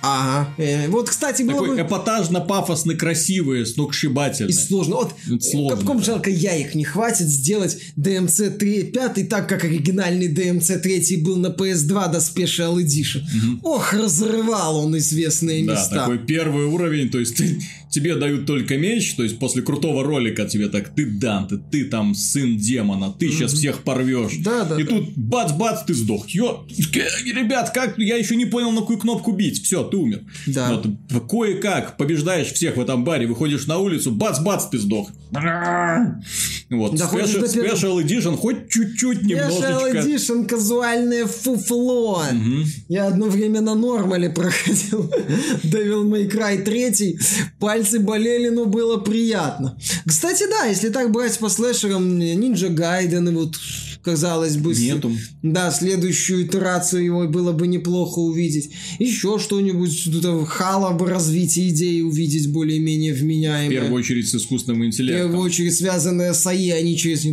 Ага. 0.00 0.48
Э, 0.58 0.88
вот, 0.88 1.10
кстати, 1.10 1.42
было 1.42 1.60
Такой 1.60 1.76
бы... 1.76 1.82
эпатажно, 1.82 2.40
пафосный, 2.40 2.96
красивый, 2.96 3.66
сногсшибательный. 3.66 4.50
И 4.50 4.54
сложно. 4.54 4.96
Вот, 4.96 5.14
Это 5.26 5.40
сложно, 5.40 5.76
Капком 5.76 5.98
да. 5.98 6.04
жалко, 6.04 6.30
я 6.30 6.54
их 6.54 6.74
не 6.74 6.84
хватит 6.84 7.28
сделать 7.28 7.78
DMC 7.96 8.58
3 8.58 8.84
5 8.84 9.28
так, 9.28 9.48
как 9.48 9.64
оригинальный 9.64 10.32
DMC 10.32 10.78
3 10.78 11.16
был 11.22 11.36
на 11.36 11.48
PS2 11.48 12.12
до 12.12 12.18
Special 12.18 12.76
Edition. 12.76 13.22
Угу. 13.22 13.74
Ох, 13.74 13.92
разрывал 13.92 14.84
он 14.84 14.96
известные 14.98 15.64
да, 15.66 15.72
места. 15.72 15.94
Да, 15.94 16.00
такой 16.02 16.18
первый 16.18 16.66
уровень, 16.66 17.10
то 17.10 17.18
есть 17.18 17.36
ты, 17.36 17.60
тебе 17.90 18.14
дают 18.16 18.46
только 18.46 18.76
меч, 18.76 19.14
то 19.14 19.22
есть 19.22 19.38
после 19.38 19.62
крутого 19.62 20.04
ролика 20.04 20.44
тебе 20.44 20.68
так, 20.68 20.94
ты 20.94 21.06
Данте, 21.06 21.58
ты 21.70 21.84
там 21.84 22.14
сын 22.14 22.56
демона, 22.56 23.12
ты 23.18 23.26
угу. 23.26 23.34
сейчас 23.34 23.52
всех 23.52 23.82
порвешь. 23.82 24.38
Да, 24.38 24.64
да. 24.64 24.80
И 24.80 24.84
да. 24.84 24.88
тут 24.88 25.16
бац-бац, 25.16 25.84
ты 25.86 25.94
сдох. 25.94 26.28
Ё, 26.28 26.66
ребят, 26.68 27.70
как, 27.70 27.98
я 27.98 28.16
еще 28.16 28.36
не 28.36 28.46
понял, 28.46 28.70
на 28.72 28.80
какую 28.80 28.98
кнопку 28.98 29.32
бить. 29.32 29.62
Все, 29.62 29.84
ты 29.84 29.96
умер. 29.96 30.22
Да. 30.46 30.80
Вот, 31.10 31.28
кое-как 31.28 31.96
побеждаешь 31.96 32.52
всех 32.52 32.76
в 32.76 32.80
этом 32.80 33.04
баре, 33.04 33.26
выходишь 33.26 33.66
на 33.66 33.78
улицу, 33.78 34.12
бац-бац, 34.12 34.66
ты 34.66 34.78
сдох. 34.78 35.10
Вот. 36.70 36.94
Special, 36.94 37.44
Special 37.44 38.02
Edition 38.02 38.36
хоть 38.36 38.68
чуть-чуть 38.68 39.22
немножечко. 39.22 39.68
Special 39.68 40.04
Edition 40.04 40.46
казуальное 40.46 41.26
фуфло. 41.26 42.24
Угу. 42.30 42.64
Я 42.88 43.06
одно 43.06 43.26
время 43.26 43.60
на 43.60 43.74
нормале 43.74 44.30
проходил 44.30 45.10
Devil 45.64 46.04
May 46.04 46.30
Cry 46.30 46.62
3. 46.62 47.18
Пальцы 47.78 48.00
болели, 48.00 48.48
но 48.48 48.64
было 48.64 48.96
приятно. 48.98 49.78
Кстати, 50.04 50.48
да, 50.50 50.64
если 50.64 50.88
так 50.88 51.12
брать 51.12 51.38
по 51.38 51.48
слэшерам, 51.48 52.18
Ninja 52.18 52.70
Gaiden 52.70 53.28
и 53.30 53.34
вот 53.34 53.54
казалось 54.08 54.56
бы. 54.56 54.74
Нету. 54.74 55.12
Да, 55.42 55.70
следующую 55.70 56.46
итерацию 56.46 57.04
его 57.04 57.28
было 57.28 57.52
бы 57.52 57.66
неплохо 57.66 58.18
увидеть. 58.20 58.70
Еще 58.98 59.38
что-нибудь, 59.38 60.08
хала 60.46 60.92
бы 60.96 61.06
развитие 61.06 61.68
идеи 61.68 62.00
увидеть 62.00 62.50
более-менее 62.50 63.12
вменяемое. 63.12 63.68
В 63.68 63.82
первую 63.82 63.98
очередь 63.98 64.28
с 64.28 64.34
искусственным 64.34 64.86
интеллектом. 64.86 65.26
В 65.26 65.30
первую 65.30 65.46
очередь 65.46 65.76
связанное 65.76 66.32
с 66.32 66.46
АИ, 66.46 66.70
они 66.70 66.96
через... 66.96 67.26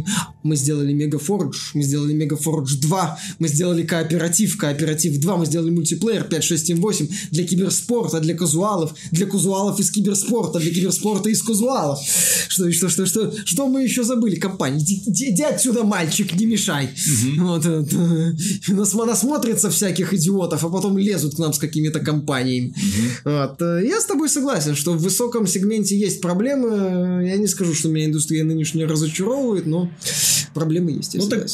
Мы 0.44 0.56
сделали 0.56 0.94
Мегафордж, 0.94 1.58
мы 1.74 1.82
сделали 1.82 2.14
Мегафордж 2.14 2.76
2, 2.76 3.20
мы 3.40 3.48
сделали 3.48 3.84
кооператив, 3.84 4.58
кооператив 4.58 5.20
2, 5.20 5.38
мы 5.38 5.46
сделали 5.46 5.72
мультиплеер 5.72 6.26
5, 6.26 6.44
6, 6.44 6.68
7, 6.68 6.80
8 6.80 7.08
для 7.32 7.48
киберспорта, 7.48 8.20
для 8.20 8.36
казуалов, 8.36 8.94
для 9.12 9.26
казуалов 9.26 9.80
из 9.80 9.90
киберспорта, 9.92 10.60
для 10.60 10.72
киберспорта 10.72 11.30
из 11.30 11.42
казуалов. 11.42 12.00
Что, 12.48 12.72
что, 12.72 12.90
что, 12.90 13.06
что, 13.06 13.34
что 13.44 13.68
мы 13.68 13.84
еще 13.84 14.04
забыли, 14.04 14.36
компания? 14.36 14.80
Иди, 14.80 15.32
иди 15.32 15.44
отсюда, 15.44 15.84
мальчик, 15.84 16.34
не 16.36 16.46
мешай. 16.46 16.65
Угу. 16.74 17.46
Вот, 17.46 17.66
вот. 17.66 19.08
Насмотрится 19.08 19.70
всяких 19.70 20.14
идиотов, 20.14 20.64
а 20.64 20.70
потом 20.70 20.98
лезут 20.98 21.36
к 21.36 21.40
нам 21.40 21.54
с 21.54 21.60
какими-то 21.60 22.00
компаниями. 22.00 22.70
Угу. 22.70 23.32
Вот. 23.32 23.62
Я 23.62 24.00
с 24.00 24.06
тобой 24.06 24.30
согласен, 24.30 24.76
что 24.76 24.94
в 24.94 25.02
высоком 25.02 25.48
сегменте 25.48 25.98
есть 25.98 26.22
проблемы. 26.22 27.26
Я 27.26 27.38
не 27.38 27.48
скажу, 27.48 27.74
что 27.74 27.90
меня 27.90 28.06
индустрия 28.06 28.44
нынешняя 28.44 28.88
разочаровывает, 28.88 29.66
но 29.66 29.90
проблемы 30.56 30.92
есть. 30.92 31.14
Ну, 31.14 31.28
так, 31.30 31.48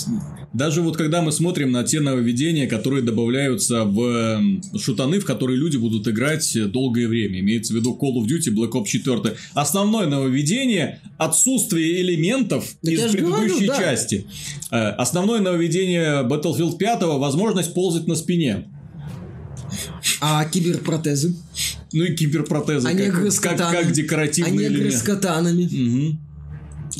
даже 0.54 0.82
вот 0.82 0.96
когда 0.96 1.22
мы 1.22 1.34
смотрим 1.34 1.72
на 1.72 1.84
те 1.84 2.00
нововведения, 2.00 2.68
которые 2.68 3.04
добавляются 3.04 3.84
в 3.84 4.42
шутаны, 4.80 5.20
в 5.20 5.26
которые 5.26 5.58
люди 5.58 5.76
будут 5.76 6.08
играть 6.08 6.58
долгое 6.72 7.08
время, 7.08 7.42
имеется 7.42 7.74
в 7.74 7.76
виду 7.76 7.98
Call 8.02 8.16
of 8.16 8.28
Duty 8.28 8.54
Black 8.56 8.72
Ops 8.72 8.86
4, 8.86 9.36
основное 9.54 10.08
нововведение– 10.08 11.02
отсутствие 11.18 12.02
элементов 12.02 12.76
да 12.82 12.92
из 12.92 13.12
предыдущей 13.12 13.66
говорю, 13.66 13.68
да. 13.68 13.80
части. 13.80 14.26
Э, 14.72 14.90
основное 14.92 15.42
нововведение 15.42 16.24
Battlefield 16.24 16.78
5– 16.78 17.02
возможность 17.02 17.74
ползать 17.74 18.08
на 18.08 18.16
спине. 18.16 18.68
А 20.22 20.46
киберпротезы? 20.46 21.36
Ну 21.94 22.04
и 22.04 22.16
киберпротезы, 22.16 22.88
а 22.88 22.94
как, 22.94 23.58
как, 23.58 23.72
как 23.72 23.92
декоративные 23.92 24.68
а 24.68 24.70
элементы. 24.70 24.98
с 24.98 25.02
катанами. 25.02 25.66
Угу. 25.66 26.18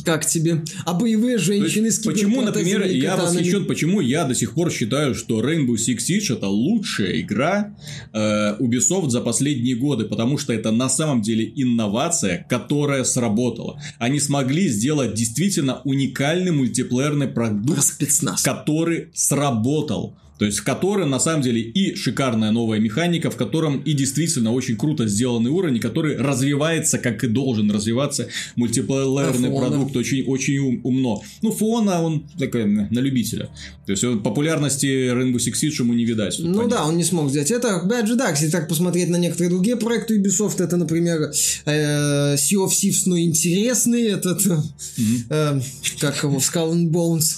Как 0.04 0.26
тебе? 0.26 0.62
А 0.84 0.94
боевые 0.94 1.38
женщины 1.38 1.90
с 1.90 1.98
Почему, 1.98 2.42
например, 2.42 2.84
я 2.84 3.16
восхищен, 3.16 3.66
почему 3.66 4.00
я 4.00 4.24
до 4.24 4.34
сих 4.34 4.54
пор 4.54 4.70
считаю, 4.70 5.14
что 5.14 5.40
Rainbow 5.40 5.74
Six 5.74 5.98
Siege 5.98 6.36
это 6.36 6.48
лучшая 6.48 7.20
игра 7.20 7.76
э, 8.12 8.56
Ubisoft 8.58 9.10
за 9.10 9.20
последние 9.20 9.76
годы, 9.76 10.04
потому 10.04 10.38
что 10.38 10.52
это 10.52 10.70
на 10.70 10.88
самом 10.88 11.22
деле 11.22 11.50
инновация, 11.54 12.46
которая 12.48 13.04
сработала. 13.04 13.80
Они 13.98 14.20
смогли 14.20 14.68
сделать 14.68 15.14
действительно 15.14 15.80
уникальный 15.84 16.52
мультиплеерный 16.52 17.28
продукт, 17.28 17.98
который 18.42 19.08
сработал. 19.14 20.16
То 20.42 20.46
есть, 20.46 20.58
в 20.58 20.64
котором 20.64 21.08
на 21.08 21.20
самом 21.20 21.40
деле 21.42 21.60
и 21.60 21.94
шикарная 21.94 22.50
новая 22.50 22.80
механика, 22.80 23.30
в 23.30 23.36
котором 23.36 23.80
и 23.82 23.92
действительно 23.92 24.50
очень 24.50 24.76
круто 24.76 25.06
сделанный 25.06 25.52
уровень, 25.52 25.78
который 25.78 26.16
развивается, 26.16 26.98
как 26.98 27.22
и 27.22 27.28
должен 27.28 27.70
развиваться 27.70 28.26
мультиплеерный 28.56 29.50
а 29.50 29.56
продукт, 29.56 29.96
очень, 29.96 30.24
очень 30.24 30.80
умно. 30.82 31.22
Ну, 31.42 31.52
Фона, 31.52 32.02
он 32.02 32.26
такой 32.40 32.64
на 32.64 32.98
любителя. 32.98 33.50
То 33.86 33.92
есть, 33.92 34.02
популярности 34.24 35.12
Rainbow 35.12 35.36
Six 35.36 35.52
Siege 35.62 35.82
ему 35.82 35.92
не 35.92 36.04
видать. 36.04 36.36
Ну 36.40 36.54
понятно. 36.54 36.76
да, 36.76 36.86
он 36.86 36.96
не 36.96 37.04
смог 37.04 37.30
сделать 37.30 37.52
это. 37.52 37.76
Опять 37.76 38.08
же, 38.08 38.16
да, 38.16 38.30
если 38.30 38.48
так 38.48 38.68
посмотреть 38.68 39.10
на 39.10 39.18
некоторые 39.18 39.50
другие 39.50 39.76
проекты 39.76 40.20
Ubisoft, 40.20 40.60
это, 40.60 40.76
например, 40.76 41.32
э, 41.66 42.34
Sea 42.34 42.64
of 42.64 42.70
Thieves, 42.70 43.02
но 43.06 43.16
интересный, 43.16 44.08
этот, 44.08 44.44
mm-hmm. 44.44 45.20
э, 45.30 45.60
как 46.00 46.20
его, 46.24 46.38
Skull 46.38 46.72
and 46.72 46.90
Bones. 46.90 47.36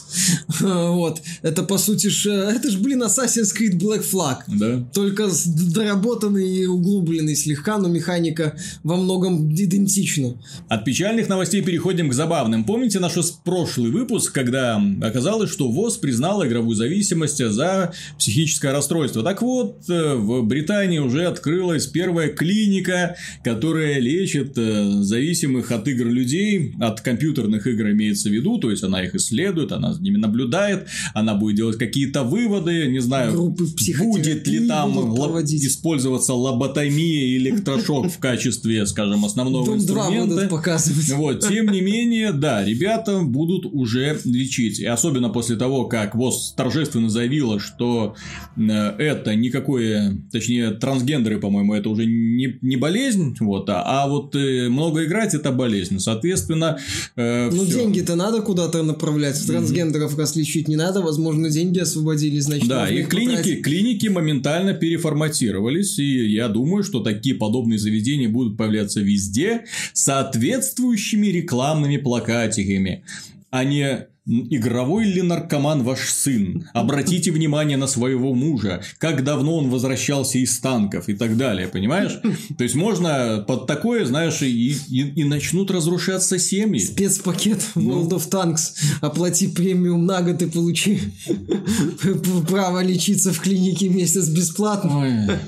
вот. 0.95 1.21
Это, 1.43 1.63
по 1.65 1.77
сути, 1.77 2.09
ж, 2.09 2.29
это 2.29 2.71
ж, 2.71 2.79
блин, 2.79 2.94
блин, 2.95 3.03
Assassin's 3.03 3.53
Creed 3.57 3.79
Black 3.79 4.05
Flag. 4.05 4.39
Да. 4.49 4.85
Только 4.93 5.29
доработанный 5.47 6.49
и 6.49 6.67
углубленный 6.67 7.37
слегка, 7.37 7.79
но 7.79 7.89
механика 7.89 8.57
во 8.83 8.97
многом 8.97 9.53
идентична. 9.53 10.35
От 10.69 10.85
печальных 10.85 11.29
новостей 11.29 11.63
переходим 11.63 12.09
к 12.09 12.15
забавным. 12.15 12.65
Помните 12.65 13.01
наш 13.01 13.15
прошлый 13.45 13.91
выпуск, 13.91 14.33
когда 14.33 14.81
оказалось, 15.03 15.51
что 15.51 15.71
ВОЗ 15.71 15.99
признала 15.99 16.47
игровую 16.47 16.77
зависимость 16.77 17.39
за 17.39 17.93
психическое 18.19 18.73
расстройство? 18.73 19.23
Так 19.23 19.43
вот, 19.43 19.83
э, 19.89 20.15
в 20.15 20.43
Британии 20.43 20.99
уже 20.99 21.25
открылась 21.25 21.87
первая 21.87 22.29
клиника, 22.29 23.17
которая 23.43 23.99
лечит 24.01 24.57
э, 24.57 25.03
зависимых 25.03 25.71
от 25.71 25.87
игр 25.89 26.07
людей, 26.07 26.75
от 26.81 27.01
компьютерных 27.01 27.67
игр 27.67 27.91
имеется 27.91 28.29
в 28.29 28.33
виду, 28.33 28.59
то 28.59 28.71
есть 28.71 28.83
она 28.83 29.03
их 29.03 29.15
исследует, 29.15 29.73
она 29.73 29.93
за 29.93 30.03
ними 30.03 30.17
наблюдает, 30.17 30.87
она 31.15 31.35
будет 31.35 31.57
делать 31.57 31.79
какие-то 31.79 32.25
выводы, 32.25 32.74
не 32.89 33.01
знаю, 33.01 33.55
будет 33.99 34.47
ли 34.47 34.67
там 34.67 34.97
лоб... 34.97 35.43
использоваться 35.45 36.35
лоботомия 36.35 37.27
и 37.27 37.39
электрошок 37.39 38.11
в 38.11 38.19
качестве, 38.19 38.87
скажем, 38.87 39.25
основного 39.25 39.67
Дом 39.67 39.77
инструмента. 39.77 40.35
будут 40.35 40.51
показывать. 40.51 41.09
Вот, 41.13 41.49
тем 41.49 41.71
не 41.71 41.81
менее, 41.81 42.33
да, 42.33 42.65
ребята 42.65 43.21
будут 43.21 43.67
уже 43.67 44.19
лечить. 44.25 44.81
И 44.81 44.87
особенно 44.87 45.29
после 45.29 45.57
того, 45.57 45.87
как 45.87 46.15
ВОЗ 46.15 46.55
торжественно 46.57 47.11
заявила, 47.11 47.61
что 47.61 48.15
э, 48.57 48.63
это 48.63 49.35
никакое, 49.35 50.19
точнее, 50.31 50.71
трансгендеры, 50.73 51.39
по-моему, 51.39 51.75
это 51.75 51.89
уже 51.89 52.07
не, 52.07 52.59
не 52.63 52.77
болезнь, 52.77 53.37
вот, 53.41 53.69
а, 53.71 53.83
а 53.87 54.09
вот 54.09 54.35
э, 54.35 54.69
много 54.69 55.05
играть 55.05 55.35
это 55.35 55.53
болезнь. 55.53 55.99
Соответственно, 55.99 56.79
э, 57.17 57.51
Ну, 57.51 57.65
деньги-то 57.65 58.17
надо 58.17 58.43
куда-то 58.43 58.83
направлять. 58.83 59.45
Трансгендеров 59.47 60.15
mm-hmm. 60.15 60.21
раз 60.21 60.37
лечить 60.37 60.69
не 60.69 60.77
надо, 60.77 61.03
возможно, 61.03 61.51
деньги 61.51 61.79
освободились, 61.79 62.45
значит, 62.45 62.64
Да, 62.69 62.89
и 62.89 63.03
клиники, 63.05 63.57
клиники 63.57 64.09
моментально 64.09 64.75
переформатировались, 64.75 65.99
и 65.99 66.29
я 66.29 66.49
думаю, 66.49 66.83
что 66.83 67.01
такие 67.01 67.35
подобные 67.35 67.79
заведения 67.79 68.29
будут 68.29 68.57
появляться 68.57 69.01
везде 69.01 69.65
соответствующими 69.93 71.29
рекламными 71.29 71.97
плакатиками, 71.97 73.05
а 73.51 73.65
не 73.65 74.07
Игровой 74.27 75.05
ли 75.05 75.21
наркоман 75.21 75.83
ваш 75.83 76.09
сын? 76.09 76.67
Обратите 76.73 77.31
внимание 77.31 77.77
на 77.77 77.87
своего 77.87 78.33
мужа. 78.33 78.83
Как 78.97 79.23
давно 79.23 79.59
он 79.59 79.69
возвращался 79.69 80.39
из 80.39 80.59
танков 80.61 81.11
и 81.11 81.15
так 81.15 81.37
далее, 81.37 81.69
понимаешь? 81.69 82.19
То 82.57 82.65
есть 82.65 82.75
можно 82.75 83.45
под 83.47 83.67
такое, 83.67 84.07
знаешь, 84.07 84.41
и, 84.41 84.73
и, 84.73 85.21
и 85.21 85.25
начнут 85.25 85.71
разрушаться 85.71 86.39
семьи. 86.39 86.79
Спецпакет 86.79 87.59
World 87.75 88.09
ну. 88.11 88.17
of 88.17 88.31
Tanks. 88.31 88.79
Оплати 89.03 89.47
премиум 89.47 90.07
на 90.07 90.23
год 90.23 90.41
и 90.41 90.47
получи 90.47 91.01
право 92.49 92.83
лечиться 92.83 93.31
в 93.31 93.41
клинике 93.41 93.91
месяц 93.91 94.29
бесплатно. 94.29 95.39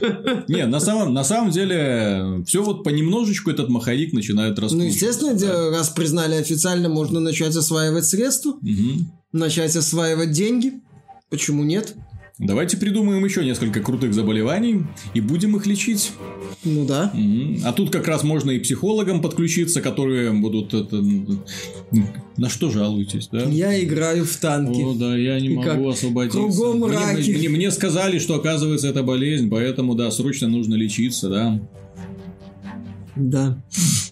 Не, 0.49 0.67
на 0.67 0.81
самом, 0.81 1.15
на 1.15 1.25
самом 1.25 1.51
деле, 1.51 2.45
все 2.47 2.63
вот 2.63 2.85
понемножечку 2.85 3.51
этот 3.51 3.71
маховик 3.71 4.13
начинает 4.13 4.59
растут. 4.59 4.81
Ну, 4.81 4.85
естественно, 4.85 5.71
раз 5.71 5.89
признали 5.89 6.35
официально, 6.35 6.91
можно 6.91 7.21
начать 7.21 7.57
осваивать 7.57 8.05
средства 8.05 8.53
угу. 8.67 9.05
начать 9.33 9.77
осваивать 9.77 10.33
деньги. 10.33 10.75
Почему 11.31 11.65
нет? 11.65 11.95
Давайте 12.39 12.77
придумаем 12.77 13.25
еще 13.25 13.43
несколько 13.43 13.81
крутых 13.81 14.13
заболеваний 14.13 14.85
и 15.15 15.23
будем 15.23 15.57
их 15.57 15.65
лечить. 15.65 16.13
Ну 16.65 16.85
да. 16.85 17.11
Угу. 17.15 17.61
А 17.65 17.73
тут 17.73 17.91
как 17.91 18.07
раз 18.07 18.25
можно 18.25 18.51
и 18.51 18.59
психологам 18.59 19.23
подключиться, 19.23 19.81
которые 19.81 20.33
будут 20.33 20.75
это... 20.75 21.03
На 22.37 22.51
что 22.51 22.71
жалуетесь, 22.71 23.29
да? 23.33 23.45
Я 23.45 23.83
играю 23.83 24.27
в 24.27 24.37
танки. 24.37 24.83
О, 24.83 24.93
да, 24.93 25.17
я 25.17 25.41
не 25.41 25.49
и 25.49 25.57
могу 25.57 25.89
освободиться. 25.89 26.39
Кругом 26.39 26.81
мне, 26.81 26.99
раки. 26.99 27.31
Мне, 27.31 27.49
мне 27.49 27.71
сказали, 27.71 28.19
что 28.19 28.35
оказывается 28.35 28.89
это 28.89 29.03
болезнь, 29.03 29.49
поэтому 29.49 29.95
да, 29.95 30.11
срочно 30.11 30.47
нужно 30.47 30.75
лечиться, 30.75 31.31
да. 31.31 31.61
Да. 33.17 33.65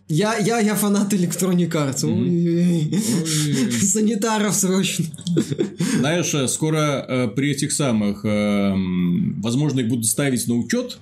Я, 0.09 0.37
я, 0.39 0.61
я 0.61 0.75
фанат 0.75 1.13
Electronic 1.15 1.71
Arts. 1.71 2.05
Mm-hmm. 2.05 3.71
Санитаров 3.71 4.55
срочно. 4.55 5.07
Знаешь, 5.99 6.35
э, 6.35 6.47
скоро 6.47 7.05
э, 7.09 7.29
при 7.29 7.53
этих 7.53 7.73
самых, 7.73 8.23
э, 8.25 8.75
возможно, 9.43 9.81
их 9.81 9.89
будут 9.89 10.05
ставить 10.05 10.47
на 10.47 10.55
учет 10.57 10.99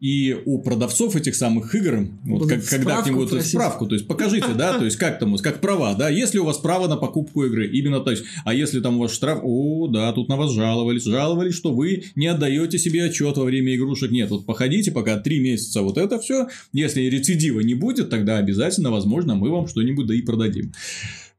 и 0.00 0.36
у 0.44 0.58
продавцов 0.58 1.16
этих 1.16 1.34
самых 1.34 1.74
игр, 1.74 2.08
вот 2.24 2.48
как, 2.48 2.64
когда 2.66 3.02
к 3.02 3.06
нему 3.06 3.24
вот 3.24 3.42
справку, 3.42 3.86
то 3.86 3.94
есть 3.94 4.06
покажите, 4.06 4.48
да, 4.54 4.78
то 4.78 4.84
есть 4.84 4.96
как 4.96 5.18
там, 5.18 5.36
как 5.38 5.60
права, 5.60 5.94
да, 5.94 6.10
если 6.10 6.38
у 6.38 6.44
вас 6.44 6.58
право 6.58 6.86
на 6.86 6.96
покупку 6.96 7.44
игры, 7.44 7.66
именно 7.68 8.00
то 8.00 8.10
есть, 8.10 8.24
а 8.44 8.52
если 8.52 8.80
там 8.80 8.96
у 8.96 9.00
вас 9.00 9.12
штраф, 9.12 9.40
о, 9.42 9.88
да, 9.88 10.12
тут 10.12 10.28
на 10.28 10.36
вас 10.36 10.52
жаловались, 10.52 11.04
жаловались, 11.04 11.54
что 11.54 11.72
вы 11.72 12.04
не 12.14 12.26
отдаете 12.26 12.78
себе 12.78 13.04
отчет 13.04 13.36
во 13.38 13.44
время 13.44 13.74
игрушек, 13.74 14.10
нет, 14.10 14.30
вот 14.30 14.44
походите 14.44 14.92
пока 14.92 15.18
три 15.18 15.40
месяца 15.40 15.80
вот 15.80 15.96
это 15.96 16.18
все, 16.20 16.48
если 16.72 17.02
рецидива 17.02 17.60
не 17.60 17.74
будет, 17.74 18.10
тогда 18.10 18.36
обязательно, 18.36 18.90
возможно, 18.90 19.34
мы 19.34 19.50
вам 19.50 19.66
что-нибудь 19.66 20.06
да 20.06 20.14
и 20.14 20.22
продадим. 20.22 20.72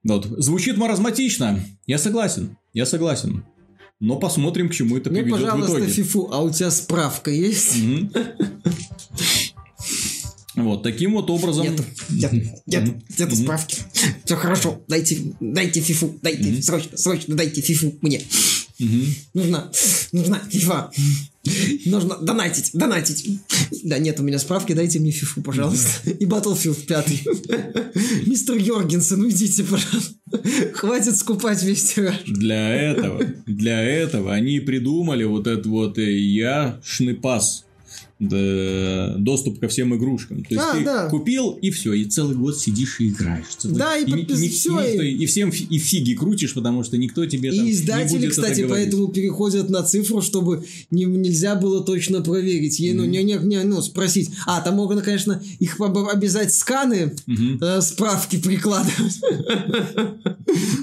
Вот. 0.03 0.26
Звучит 0.26 0.78
маразматично, 0.78 1.60
я 1.86 1.97
согласен, 1.97 2.58
я 2.74 2.86
согласен. 2.86 3.43
Но 4.00 4.18
посмотрим, 4.18 4.70
к 4.70 4.74
чему 4.74 4.98
это 4.98 5.10
ну, 5.10 5.16
приведет 5.16 5.41
пожалуйста, 5.41 5.72
в 5.72 5.78
итоге. 5.78 5.91
фифу, 5.91 6.30
а 6.32 6.43
у 6.43 6.52
тебя 6.52 6.70
справка 6.70 7.32
есть? 7.32 7.78
Вот, 10.56 10.82
таким 10.82 11.14
вот 11.14 11.30
образом... 11.30 11.66
Нет, 11.66 11.82
нет, 12.10 12.34
нет, 12.66 12.95
нет 13.18 13.36
справки. 13.36 13.78
Все 14.26 14.36
хорошо, 14.36 14.82
дайте, 14.88 15.34
дайте 15.39 15.82
фифу, 15.82 16.18
дайте, 16.22 16.62
срочно, 16.64 16.98
срочно 16.98 17.36
дайте 17.36 17.62
фифу 17.62 17.95
мне. 18.02 18.22
Нужна, 19.34 19.71
нужна 20.11 20.39
фифа. 20.49 20.91
Нужно 21.86 22.17
донатить, 22.17 22.71
донатить. 22.73 23.39
Да 23.84 23.97
нет, 23.97 24.19
у 24.19 24.23
меня 24.23 24.39
справки, 24.39 24.73
дайте 24.73 24.99
мне 24.99 25.11
фифу, 25.11 25.41
пожалуйста. 25.41 26.09
И 26.09 26.25
Battlefield 26.25 26.86
5. 26.86 28.28
Мистер 28.28 28.55
Йоргенсен, 28.55 29.21
уйдите, 29.21 29.63
пожалуйста. 29.63 30.13
Хватит 30.73 31.17
скупать 31.17 31.63
весь 31.63 31.93
тираж. 31.93 32.17
Для 32.28 32.73
этого, 32.73 33.23
для 33.45 33.82
этого 33.82 34.34
они 34.34 34.59
придумали 34.59 35.23
вот 35.23 35.47
этот 35.47 35.67
вот 35.67 35.97
э, 35.97 36.11
яшный 36.11 37.15
пас 38.20 39.18
доступ 39.18 39.59
ко 39.59 39.68
всем 39.68 39.95
игрушкам. 39.95 40.43
То 40.43 40.53
есть 40.53 40.65
а, 40.65 40.78
ты 40.78 40.84
да. 40.84 41.09
купил 41.09 41.51
и 41.51 41.70
все, 41.70 41.93
и 41.93 42.05
целый 42.05 42.36
год 42.36 42.57
сидишь 42.57 42.99
и 42.99 43.09
играешь. 43.09 43.45
Да, 43.63 43.97
и, 43.97 44.05
и, 44.05 44.11
подпис... 44.11 44.41
и, 44.41 44.49
все. 44.49 44.80
И, 44.80 45.07
и, 45.09 45.24
и 45.24 45.26
всем 45.26 45.49
и 45.49 45.78
фиги 45.78 46.13
крутишь, 46.13 46.53
потому 46.53 46.84
что 46.84 46.97
никто 46.97 47.26
тебе 47.26 47.51
там 47.51 47.65
И 47.65 47.72
издатели, 47.72 48.13
не 48.13 48.20
будет 48.20 48.32
кстати, 48.32 48.65
поэтому 48.68 49.09
переходят 49.09 49.70
на 49.70 49.84
цифру, 49.84 50.22
чтобы 50.22 50.65
не, 50.91 51.05
нельзя 51.05 51.55
было 51.55 51.84
точно 51.84 52.22
проверить. 52.22 52.80
Ей, 52.80 52.93
mm-hmm. 52.93 52.95
ну, 52.95 53.05
не, 53.05 53.24
не, 53.24 53.34
не, 53.36 53.63
ну, 53.63 53.82
спросить. 53.82 54.32
А, 54.45 54.61
там 54.61 54.76
можно, 54.76 55.01
конечно, 55.01 55.41
их 55.59 55.80
обязать 55.80 56.53
сканы, 56.53 57.13
mm-hmm. 57.28 57.57
э, 57.61 57.82
справки 57.82 58.38
прикладывать. 58.38 59.20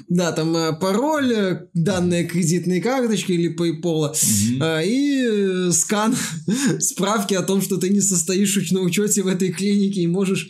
Да, 0.08 0.32
там 0.32 0.56
э, 0.56 0.72
пароль, 0.78 1.32
э, 1.32 1.66
данные 1.74 2.24
кредитной 2.24 2.80
карточки 2.80 3.32
или 3.32 3.54
PayPal, 3.54 4.14
э, 4.60 4.86
и 4.86 5.72
скан 5.72 6.14
справки 6.78 7.23
о 7.32 7.42
том, 7.42 7.62
что 7.62 7.76
ты 7.76 7.88
не 7.88 8.00
состоишь 8.00 8.70
на 8.70 8.80
учете 8.80 9.22
в 9.22 9.26
этой 9.26 9.52
клинике 9.52 10.02
и 10.02 10.06
можешь 10.06 10.48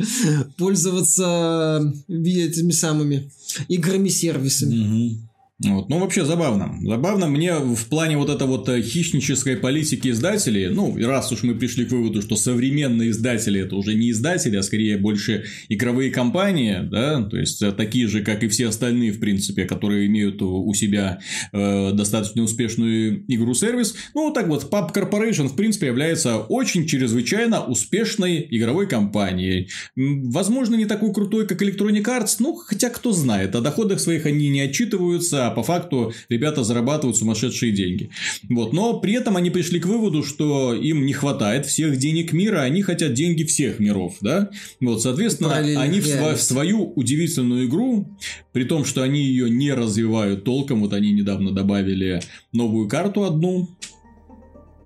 пользоваться 0.57 1.93
этими 2.09 2.73
самыми 2.73 3.31
играми-сервисами. 3.69 5.21
Вот. 5.63 5.89
Ну, 5.89 6.01
вообще 6.01 6.25
забавно. 6.25 6.75
Забавно 6.83 7.29
мне 7.29 7.55
в 7.55 7.89
плане 7.89 8.17
вот 8.17 8.29
этой 8.29 8.49
вот 8.49 8.69
э, 8.69 8.83
хищнической 8.83 9.57
политики 9.57 10.09
издателей, 10.09 10.67
ну, 10.69 10.97
раз 11.07 11.31
уж 11.31 11.45
мы 11.45 11.55
пришли 11.55 11.85
к 11.85 11.93
выводу, 11.93 12.23
что 12.23 12.35
современные 12.35 13.11
издатели 13.11 13.61
это 13.61 13.77
уже 13.77 13.95
не 13.95 14.11
издатели, 14.11 14.57
а 14.57 14.65
скорее 14.65 14.99
больше 14.99 15.45
игровые 15.69 16.11
компании, 16.11 16.81
да, 16.83 17.23
то 17.23 17.37
есть 17.37 17.63
э, 17.63 17.71
такие 17.71 18.09
же, 18.09 18.25
как 18.25 18.43
и 18.43 18.49
все 18.49 18.67
остальные, 18.67 19.13
в 19.13 19.21
принципе, 19.21 19.65
которые 19.65 20.07
имеют 20.07 20.43
у 20.43 20.75
себя 20.75 21.21
э, 21.53 21.93
достаточно 21.93 22.43
успешную 22.43 23.25
игру-сервис. 23.29 23.95
Ну, 24.13 24.33
так 24.33 24.49
вот, 24.49 24.73
Pub 24.73 24.93
Corporation, 24.93 25.47
в 25.47 25.55
принципе, 25.55 25.87
является 25.87 26.39
очень 26.39 26.85
чрезвычайно 26.85 27.65
успешной 27.65 28.45
игровой 28.51 28.89
компанией. 28.89 29.69
Возможно, 29.95 30.75
не 30.75 30.87
такой 30.87 31.15
крутой, 31.15 31.47
как 31.47 31.63
Electronic 31.63 32.03
Arts, 32.03 32.37
ну, 32.41 32.57
хотя 32.57 32.91
кто 32.91 33.13
знает, 33.13 33.55
о 33.55 33.61
доходах 33.61 34.01
своих 34.01 34.27
они 34.27 34.49
не 34.49 34.61
отчитываются, 34.61 35.44
а 35.49 35.51
по 35.51 35.63
факту 35.63 36.13
ребята 36.29 36.65
зарабатывают 36.65 37.17
сумасшедшие 37.17 37.73
деньги. 37.73 38.11
Вот. 38.49 38.73
Но 38.73 39.01
при 39.01 39.15
этом 39.15 39.37
они 39.37 39.51
пришли 39.51 39.81
к 39.81 39.87
выводу, 39.87 40.23
что 40.23 40.75
им 40.75 41.07
не 41.07 41.13
хватает 41.13 41.67
всех 41.67 41.97
денег 41.97 42.33
мира, 42.33 42.61
они 42.61 42.83
хотят 42.83 43.15
деньги 43.15 43.45
всех 43.45 43.79
миров, 43.79 44.17
да? 44.21 44.51
Вот, 44.81 45.03
соответственно, 45.03 45.55
они 45.55 46.01
в, 46.01 46.07
в 46.07 46.41
свою 46.41 46.93
удивительную 46.95 47.67
игру, 47.67 48.09
при 48.53 48.65
том, 48.65 48.85
что 48.85 49.03
они 49.03 49.23
ее 49.23 49.51
не 49.51 49.73
развивают 49.73 50.45
толком, 50.45 50.81
вот 50.81 50.93
они 50.93 51.13
недавно 51.13 51.53
добавили 51.53 52.21
новую 52.53 52.89
карту 52.89 53.25
одну, 53.25 53.69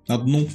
одну, 0.07 0.47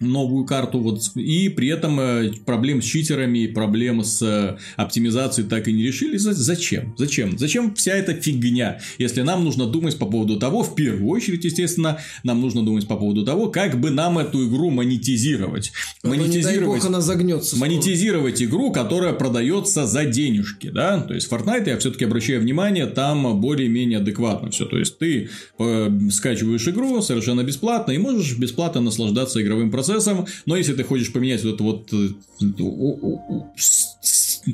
новую 0.00 0.44
карту, 0.44 0.78
вот, 0.78 1.00
и 1.16 1.48
при 1.48 1.68
этом 1.68 1.98
э, 1.98 2.32
проблем 2.46 2.80
с 2.80 2.84
читерами, 2.84 3.48
проблем 3.48 4.04
с 4.04 4.22
э, 4.22 4.56
оптимизацией 4.76 5.48
так 5.48 5.66
и 5.66 5.72
не 5.72 5.82
решили. 5.82 6.16
Зачем? 6.18 6.94
Зачем? 6.96 7.36
Зачем 7.36 7.74
вся 7.74 7.94
эта 7.94 8.14
фигня? 8.14 8.80
Если 8.98 9.22
нам 9.22 9.42
нужно 9.42 9.66
думать 9.66 9.98
по 9.98 10.06
поводу 10.06 10.38
того, 10.38 10.62
в 10.62 10.76
первую 10.76 11.08
очередь, 11.08 11.44
естественно, 11.44 11.98
нам 12.22 12.40
нужно 12.40 12.64
думать 12.64 12.86
по 12.86 12.94
поводу 12.94 13.24
того, 13.24 13.48
как 13.48 13.80
бы 13.80 13.90
нам 13.90 14.18
эту 14.18 14.46
игру 14.48 14.70
монетизировать. 14.70 15.72
А 16.04 16.08
монетизировать, 16.08 16.84
она 16.84 17.00
загнется. 17.00 17.56
Монетизировать 17.56 18.40
игру, 18.40 18.70
которая 18.70 19.14
продается 19.14 19.84
за 19.88 20.04
денежки, 20.04 20.68
да? 20.70 21.00
То 21.00 21.14
есть, 21.14 21.28
Fortnite, 21.28 21.68
я 21.68 21.78
все-таки 21.78 22.04
обращаю 22.04 22.40
внимание, 22.40 22.86
там 22.86 23.40
более-менее 23.40 23.98
адекватно 23.98 24.52
все. 24.52 24.64
То 24.64 24.78
есть, 24.78 24.96
ты 24.98 25.28
э, 25.58 25.90
скачиваешь 26.12 26.68
игру 26.68 27.02
совершенно 27.02 27.42
бесплатно 27.42 27.90
и 27.90 27.98
можешь 27.98 28.38
бесплатно 28.38 28.80
наслаждаться 28.80 29.42
игровым 29.42 29.72
процессом 29.72 29.87
процессом, 29.88 30.26
но 30.46 30.56
если 30.56 30.74
ты 30.74 30.84
хочешь 30.84 31.12
поменять 31.12 31.44
вот 31.44 31.60
вот 31.60 31.92
э, 31.92 32.08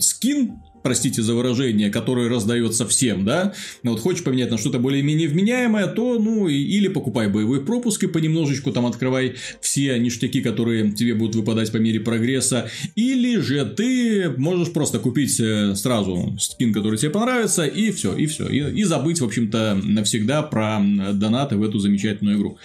скин, 0.00 0.52
простите 0.82 1.22
за 1.22 1.34
выражение, 1.34 1.90
который 1.90 2.28
раздается 2.28 2.86
всем, 2.86 3.24
да, 3.24 3.54
но 3.82 3.92
вот 3.92 4.00
хочешь 4.00 4.22
поменять 4.22 4.50
на 4.50 4.58
что-то 4.58 4.78
более-менее 4.78 5.28
вменяемое, 5.28 5.86
то, 5.86 6.18
ну, 6.18 6.46
или 6.46 6.88
покупай 6.88 7.28
боевой 7.28 7.64
пропуск 7.64 8.04
и 8.04 8.06
понемножечку 8.06 8.70
там 8.70 8.84
открывай 8.86 9.36
все 9.60 9.98
ништяки, 9.98 10.42
которые 10.42 10.92
тебе 10.92 11.14
будут 11.14 11.36
выпадать 11.36 11.72
по 11.72 11.78
мере 11.78 12.00
прогресса, 12.00 12.68
или 12.94 13.38
же 13.40 13.64
ты 13.64 14.28
можешь 14.36 14.72
просто 14.72 14.98
купить 14.98 15.40
э, 15.40 15.74
сразу 15.74 16.36
скин, 16.38 16.72
который 16.72 16.98
тебе 16.98 17.10
понравится, 17.10 17.64
и 17.64 17.90
все, 17.90 18.14
и 18.14 18.26
все, 18.26 18.46
и, 18.46 18.80
и 18.80 18.84
забыть, 18.84 19.20
в 19.20 19.24
общем-то, 19.24 19.80
навсегда 19.82 20.42
про 20.42 20.80
донаты 21.12 21.56
в 21.56 21.62
эту 21.62 21.78
замечательную 21.78 22.36
игру. 22.36 22.58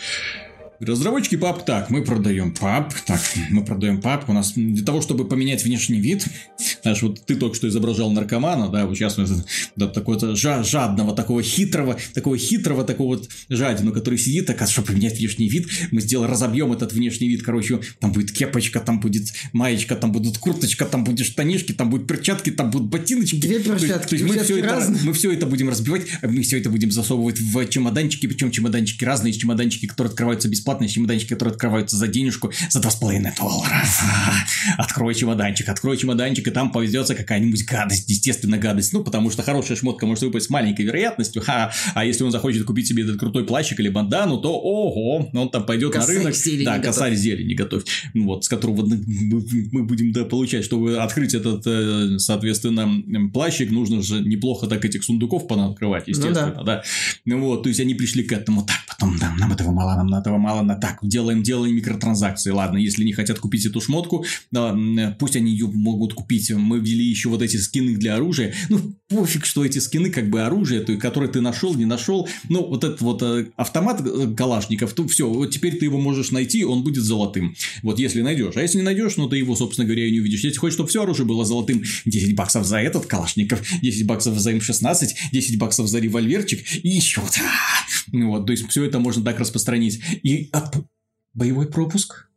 Разработчики 0.80 1.36
пап, 1.36 1.66
так, 1.66 1.90
мы 1.90 2.04
продаем 2.06 2.54
пап, 2.54 2.94
так, 3.06 3.20
мы 3.50 3.66
продаем 3.66 4.00
пап, 4.00 4.30
у 4.30 4.34
нас 4.34 4.54
для 4.56 4.86
того, 4.86 5.02
чтобы 5.02 5.28
поменять 5.28 5.66
внешний 5.66 6.00
вид, 6.00 6.26
знаешь, 6.84 7.02
вот 7.02 7.26
ты 7.26 7.36
только 7.36 7.56
что 7.56 7.68
изображал 7.68 8.10
наркомана, 8.12 8.70
да, 8.70 8.86
вот 8.86 8.96
сейчас 8.96 9.18
да, 9.76 9.88
такого 9.88 10.36
жадного, 10.38 11.14
такого 11.14 11.44
хитрого, 11.44 11.98
такого 12.14 12.38
хитрого, 12.38 12.86
такого 12.86 13.18
вот 13.18 13.30
жадину, 13.50 13.92
который 13.92 14.18
сидит, 14.18 14.46
так, 14.46 14.62
а 14.62 14.68
чтобы 14.68 14.88
поменять 14.88 15.18
внешний 15.18 15.50
вид, 15.50 15.68
мы 15.92 16.00
сделаем, 16.00 16.32
разобьем 16.32 16.72
этот 16.72 16.94
внешний 16.94 17.28
вид, 17.28 17.44
короче, 17.44 17.82
там 18.00 18.14
будет 18.14 18.32
кепочка, 18.32 18.80
там 18.80 19.02
будет 19.02 19.34
маечка, 19.52 19.98
там 19.98 20.14
будут 20.14 20.38
курточка, 20.38 20.86
там 20.86 21.04
будут 21.04 21.26
штанишки, 21.26 21.74
там 21.74 21.90
будут 21.90 22.08
перчатки, 22.08 22.52
там 22.52 22.72
будут 22.72 22.88
ботиночки. 22.88 23.36
Две 23.36 23.60
перчатки, 23.60 24.08
то 24.08 24.16
есть, 24.16 24.26
мы 24.26 24.42
все, 24.42 24.60
это, 24.60 24.96
мы 25.04 25.12
все 25.12 25.34
это 25.34 25.46
будем 25.46 25.68
разбивать, 25.68 26.04
мы 26.24 26.42
все 26.42 26.58
это 26.58 26.70
будем 26.70 26.90
засовывать 26.90 27.38
в 27.38 27.68
чемоданчики, 27.68 28.28
причем 28.28 28.50
чемоданчики 28.50 29.04
разные, 29.04 29.34
чемоданчики, 29.34 29.86
которые 29.86 30.12
открываются 30.12 30.48
бесплатно 30.48 30.69
бесплатные 30.70 30.88
чемоданчики, 30.88 31.30
которые 31.30 31.54
открываются 31.54 31.98
за 31.98 32.08
денежку 32.08 32.52
за 32.70 32.80
2,5 32.80 33.38
доллара. 33.38 33.84
Открой 34.78 35.16
чемоданчик, 35.16 35.68
открой 35.68 35.98
чемоданчик, 35.98 36.48
и 36.48 36.52
там 36.52 36.72
повезется 36.72 37.16
какая-нибудь 37.16 37.66
гадость, 37.66 38.10
естественно, 38.10 38.58
гадость. 38.58 38.94
Ну, 38.94 39.04
потому 39.04 39.32
что 39.32 39.42
хорошая 39.42 39.78
шмотка 39.78 40.06
может 40.06 40.24
выпасть 40.24 40.48
с 40.48 40.50
маленькой 40.50 40.86
вероятностью. 40.86 41.42
Ха. 41.42 41.72
А 41.96 42.06
если 42.06 42.24
он 42.24 42.32
захочет 42.32 42.66
купить 42.66 42.88
себе 42.88 43.04
этот 43.04 43.20
крутой 43.20 43.46
плащик 43.46 43.80
или 43.80 43.90
бандану, 43.90 44.38
то 44.38 44.54
ого, 44.60 45.30
он 45.34 45.50
там 45.50 45.66
пойдет 45.66 45.96
на 45.96 46.06
рынок. 46.06 46.36
Да, 46.64 46.80
косарь 46.80 47.16
зелени 47.16 47.56
готовь. 47.56 47.84
Вот, 48.14 48.46
с 48.46 48.50
которого 48.50 48.86
мы 48.86 49.84
будем 49.84 50.12
да, 50.12 50.24
получать, 50.26 50.64
чтобы 50.64 50.98
открыть 50.98 51.34
этот, 51.34 51.64
э, 51.66 52.20
соответственно, 52.20 53.30
плащик, 53.32 53.72
нужно 53.72 54.02
же 54.02 54.22
неплохо 54.22 54.68
так 54.68 54.86
этих 54.86 55.04
сундуков 55.04 55.48
понаткрывать, 55.48 56.08
ну 56.08 56.12
естественно, 56.12 56.54
ну, 56.58 56.64
да. 56.64 56.84
да. 57.26 57.38
Вот, 57.38 57.64
то 57.64 57.70
есть 57.70 57.80
они 57.80 57.94
пришли 57.96 58.24
к 58.24 58.32
этому, 58.32 58.64
так, 58.64 58.78
потом, 58.88 59.18
да, 59.18 59.34
нам 59.40 59.52
этого 59.52 59.72
мало, 59.72 59.96
нам 59.96 60.14
этого 60.14 60.38
мало, 60.38 60.59
ладно, 60.60 60.76
так, 60.76 61.00
делаем, 61.02 61.44
делаем 61.44 61.76
микротранзакции, 61.76 62.52
ладно, 62.52 62.78
если 62.78 63.04
не 63.04 63.14
хотят 63.14 63.40
купить 63.40 63.66
эту 63.66 63.82
шмотку, 63.82 64.26
да, 64.52 64.78
пусть 65.18 65.36
они 65.36 65.52
ее 65.52 65.68
могут 65.68 66.14
купить, 66.14 66.52
мы 66.52 66.80
ввели 66.80 67.06
еще 67.06 67.30
вот 67.30 67.42
эти 67.42 67.58
скины 67.58 67.96
для 67.96 68.16
оружия, 68.16 68.54
ну, 68.70 68.96
пофиг, 69.10 69.46
что 69.46 69.66
эти 69.66 69.80
скины 69.80 70.12
как 70.12 70.30
бы 70.30 70.42
оружие, 70.42 70.82
то, 70.82 70.96
которое 70.98 71.28
ты 71.28 71.42
нашел, 71.42 71.74
не 71.74 71.86
нашел, 71.86 72.30
ну, 72.48 72.66
вот 72.66 72.84
этот 72.84 73.02
вот 73.02 73.22
э, 73.24 73.48
автомат 73.56 74.02
э, 74.06 74.34
Калашников, 74.36 74.94
то 74.94 75.08
все, 75.08 75.28
вот 75.28 75.48
теперь 75.48 75.78
ты 75.78 75.86
его 75.86 76.00
можешь 76.00 76.30
найти, 76.30 76.64
он 76.64 76.84
будет 76.84 77.04
золотым, 77.04 77.56
вот 77.82 77.98
если 77.98 78.22
найдешь, 78.22 78.56
а 78.56 78.62
если 78.62 78.78
не 78.78 78.84
найдешь, 78.84 79.18
ну, 79.18 79.28
ты 79.28 79.38
его, 79.38 79.56
собственно 79.56 79.86
говоря, 79.86 80.06
и 80.06 80.12
не 80.12 80.20
увидишь, 80.20 80.44
если 80.44 80.60
хочешь, 80.60 80.76
чтобы 80.76 80.90
все 80.90 81.02
оружие 81.02 81.26
было 81.26 81.44
золотым, 81.44 81.84
10 82.06 82.36
баксов 82.36 82.66
за 82.66 82.78
этот 82.78 83.08
Калашников, 83.08 83.62
10 83.82 84.06
баксов 84.06 84.38
за 84.38 84.54
М16, 84.54 85.08
10 85.32 85.58
баксов 85.58 85.88
за 85.88 86.00
револьверчик 86.00 86.64
и 86.84 86.90
еще, 86.90 87.22
вот, 88.12 88.46
то 88.46 88.52
есть, 88.52 88.70
все 88.70 88.84
это 88.84 89.00
можно 89.00 89.24
так 89.26 89.40
распространить, 89.40 90.02
и 90.22 90.50
а 90.54 90.72
боевой 91.34 91.68
пропуск? 91.68 92.28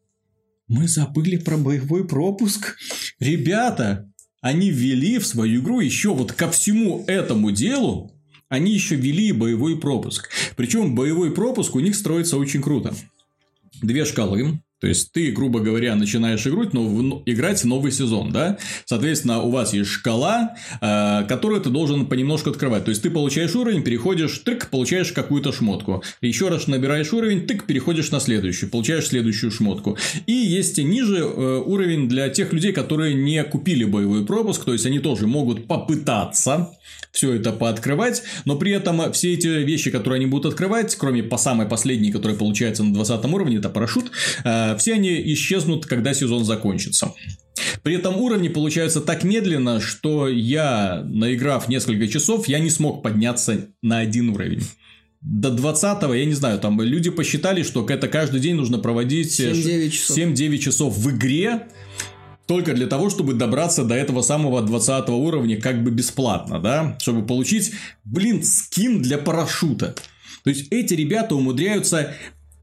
Мы 0.69 0.89
забыли 0.89 1.37
про 1.37 1.59
боевой 1.59 2.07
пропуск. 2.07 2.77
Ребята, 3.19 4.11
они 4.43 4.71
ввели 4.71 5.19
в 5.19 5.27
свою 5.27 5.63
игру 5.63 5.81
еще 5.81 6.13
вот 6.13 6.33
ко 6.33 6.51
всему 6.51 7.05
этому 7.07 7.53
делу, 7.53 8.13
они 8.49 8.73
еще 8.73 8.97
ввели 8.97 9.33
боевой 9.33 9.81
пропуск. 9.81 10.29
Причем 10.57 10.95
боевой 10.95 11.33
пропуск 11.33 11.75
у 11.75 11.81
них 11.81 11.95
строится 11.95 12.37
очень 12.37 12.61
круто. 12.61 12.95
Две 13.81 14.05
шкалы, 14.05 14.61
то 14.83 14.89
есть, 14.89 15.13
ты, 15.13 15.31
грубо 15.31 15.61
говоря, 15.61 15.95
начинаешь 15.95 16.45
играть, 16.45 16.73
но 16.73 17.23
играть 17.25 17.63
новый 17.63 17.93
сезон, 17.93 18.33
да? 18.33 18.59
Соответственно, 18.85 19.41
у 19.41 19.51
вас 19.53 19.73
есть 19.73 19.89
шкала, 19.89 20.57
э, 20.81 21.25
которую 21.29 21.61
ты 21.61 21.71
должен 21.71 22.07
понемножку 22.07 22.51
открывать. 22.51 22.85
То 22.85 22.89
есть, 22.89 23.01
ты 23.01 23.09
получаешь 23.09 23.55
уровень, 23.55 23.85
переходишь, 23.85 24.41
тык, 24.41 24.71
получаешь 24.71 25.13
какую-то 25.13 25.53
шмотку. 25.53 26.03
Еще 26.21 26.49
раз 26.49 26.67
набираешь 26.67 27.13
уровень, 27.13 27.47
тык, 27.47 27.65
переходишь 27.65 28.11
на 28.11 28.19
следующую, 28.19 28.71
получаешь 28.71 29.07
следующую 29.07 29.53
шмотку. 29.53 29.97
И 30.27 30.33
есть 30.33 30.79
ниже 30.79 31.19
э, 31.19 31.63
уровень 31.65 32.09
для 32.09 32.29
тех 32.29 32.53
людей, 32.53 32.73
которые 32.73 33.15
не 33.15 33.45
купили 33.45 33.85
боевой 33.85 34.27
пропуск, 34.27 34.65
то 34.65 34.73
есть, 34.73 34.85
они 34.85 34.99
тоже 34.99 35.29
могут 35.29 35.69
попытаться 35.69 36.73
все 37.13 37.35
это 37.35 37.53
пооткрывать, 37.53 38.23
но 38.47 38.57
при 38.57 38.73
этом 38.73 39.13
все 39.13 39.35
эти 39.35 39.47
вещи, 39.47 39.91
которые 39.91 40.17
они 40.17 40.27
будут 40.27 40.53
открывать, 40.53 40.97
кроме 40.97 41.23
по 41.23 41.37
самой 41.37 41.67
последней, 41.67 42.11
которая 42.11 42.37
получается 42.37 42.83
на 42.83 42.95
20 42.95 43.25
уровне, 43.27 43.59
это 43.59 43.69
парашют, 43.69 44.11
э, 44.45 44.72
все 44.77 44.95
они 44.95 45.21
исчезнут, 45.33 45.87
когда 45.87 46.15
сезон 46.15 46.45
закончится. 46.45 47.13
При 47.83 47.95
этом 47.95 48.17
уровни 48.17 48.49
получаются 48.49 49.01
так 49.01 49.25
медленно, 49.25 49.81
что 49.81 50.29
я, 50.29 51.03
наиграв 51.05 51.69
несколько 51.69 52.09
часов, 52.09 52.49
я 52.49 52.59
не 52.59 52.71
смог 52.71 53.03
подняться 53.03 53.69
на 53.83 53.99
один 53.99 54.31
уровень 54.31 54.63
до 55.23 55.51
20 55.51 56.03
я 56.03 56.25
не 56.25 56.35
знаю, 56.35 56.59
там 56.59 56.81
люди 56.81 57.11
посчитали, 57.11 57.63
что 57.63 57.87
это 57.89 58.09
каждый 58.09 58.41
день 58.41 58.57
нужно 58.57 58.79
проводить 58.79 59.41
7-9 59.41 59.91
часов. 59.91 60.19
7-9 60.19 60.59
часов 60.59 60.99
в 60.99 61.11
игре, 61.11 61.69
только 62.47 62.75
для 62.75 62.87
того, 62.87 63.09
чтобы 63.09 63.35
добраться 63.35 63.85
до 63.85 63.95
этого 63.95 64.23
самого 64.23 64.63
20 64.63 65.09
уровня 65.11 65.61
как 65.61 65.83
бы 65.85 65.91
бесплатно, 65.91 66.61
да, 66.61 66.99
чтобы 67.01 67.25
получить, 67.25 67.73
блин, 68.05 68.43
скин 68.43 69.01
для 69.01 69.17
парашюта. 69.17 69.95
То 70.43 70.51
есть 70.51 70.67
эти 70.73 70.95
ребята 70.95 71.37
умудряются 71.37 72.15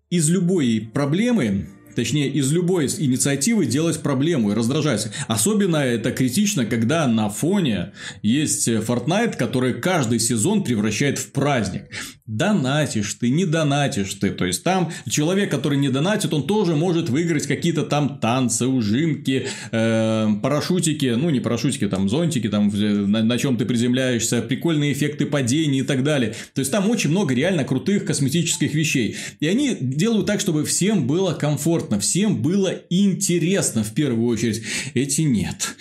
из 0.10 0.30
любой 0.30 0.89
проблемы 0.93 1.70
точнее, 2.00 2.30
из 2.30 2.50
любой 2.54 2.86
инициативы 2.86 3.66
делать 3.66 4.00
проблему 4.00 4.52
и 4.52 4.54
раздражать. 4.54 5.10
Особенно 5.28 5.76
это 5.76 6.12
критично, 6.12 6.66
когда 6.66 7.06
на 7.08 7.30
фоне 7.30 7.91
есть 8.22 8.70
Fortnite, 8.70 9.36
который 9.36 9.74
каждый 9.74 10.22
сезон 10.22 10.64
превращает 10.64 11.20
в 11.20 11.34
праздник 11.34 11.89
донатишь 12.30 13.16
ты, 13.16 13.30
не 13.30 13.45
донатишь 13.45 14.14
ты. 14.14 14.30
То 14.30 14.45
есть, 14.45 14.64
там 14.64 14.91
человек, 15.10 15.50
который 15.50 15.78
не 15.80 15.89
донатит, 15.89 16.32
он 16.34 16.45
тоже 16.45 16.76
может 16.76 17.10
выиграть 17.10 17.47
какие-то 17.47 17.84
там 17.84 18.20
танцы, 18.20 18.68
ужимки, 18.68 19.47
э, 19.72 20.28
парашютики, 20.41 21.16
ну, 21.18 21.32
не 21.32 21.39
парашютики, 21.39 21.88
там, 21.88 22.08
зонтики, 22.08 22.47
там, 22.47 22.70
на, 22.70 23.24
на 23.24 23.38
чем 23.39 23.58
ты 23.58 23.66
приземляешься, 23.66 24.43
прикольные 24.43 24.93
эффекты 24.93 25.26
падений 25.26 25.80
и 25.80 25.84
так 25.84 26.04
далее. 26.04 26.36
То 26.54 26.60
есть, 26.60 26.72
там 26.72 26.89
очень 26.89 27.10
много 27.10 27.34
реально 27.34 27.64
крутых 27.64 28.06
косметических 28.06 28.76
вещей. 28.76 29.16
И 29.39 29.47
они 29.47 29.76
делают 29.80 30.28
так, 30.28 30.39
чтобы 30.39 30.66
всем 30.66 31.08
было 31.08 31.34
комфортно, 31.34 31.89
всем 31.98 32.42
было 32.42 32.74
интересно 32.90 33.84
в 33.84 33.94
первую 33.94 34.28
очередь. 34.28 34.62
Эти 34.94 35.22
нет. 35.22 35.76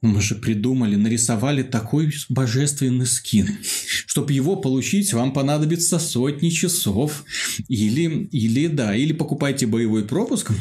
Мы 0.00 0.20
же 0.20 0.36
придумали, 0.36 0.96
нарисовали 0.96 1.62
такой 1.62 2.12
божественный 2.28 3.06
скин. 3.06 3.58
Чтобы 4.06 4.32
его 4.32 4.56
получить, 4.56 5.12
вам 5.12 5.32
понадобится 5.32 5.98
сотни 5.98 6.48
часов. 6.48 7.24
Или, 7.68 8.28
или 8.32 8.68
да, 8.68 8.96
или 8.96 9.12
покупайте 9.12 9.66
боевой 9.66 10.04
пропуск, 10.04 10.52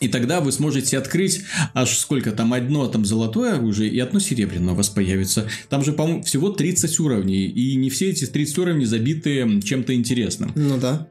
И 0.00 0.08
тогда 0.08 0.40
вы 0.40 0.52
сможете 0.52 0.96
открыть 0.96 1.42
аж 1.74 1.98
сколько 1.98 2.32
там, 2.32 2.54
одно 2.54 2.86
там 2.86 3.04
золотое 3.04 3.56
оружие 3.56 3.90
и 3.90 3.98
одно 3.98 4.20
серебряное 4.20 4.72
у 4.72 4.76
вас 4.76 4.88
появится. 4.88 5.46
Там 5.68 5.84
же, 5.84 5.92
по-моему, 5.92 6.22
всего 6.22 6.48
30 6.48 6.98
уровней. 7.00 7.44
И 7.44 7.74
не 7.74 7.90
все 7.90 8.08
эти 8.08 8.24
30 8.24 8.58
уровней 8.58 8.86
забиты 8.86 9.60
чем-то 9.60 9.94
интересным. 9.94 10.50
Ну 10.54 10.78
да. 10.78 11.08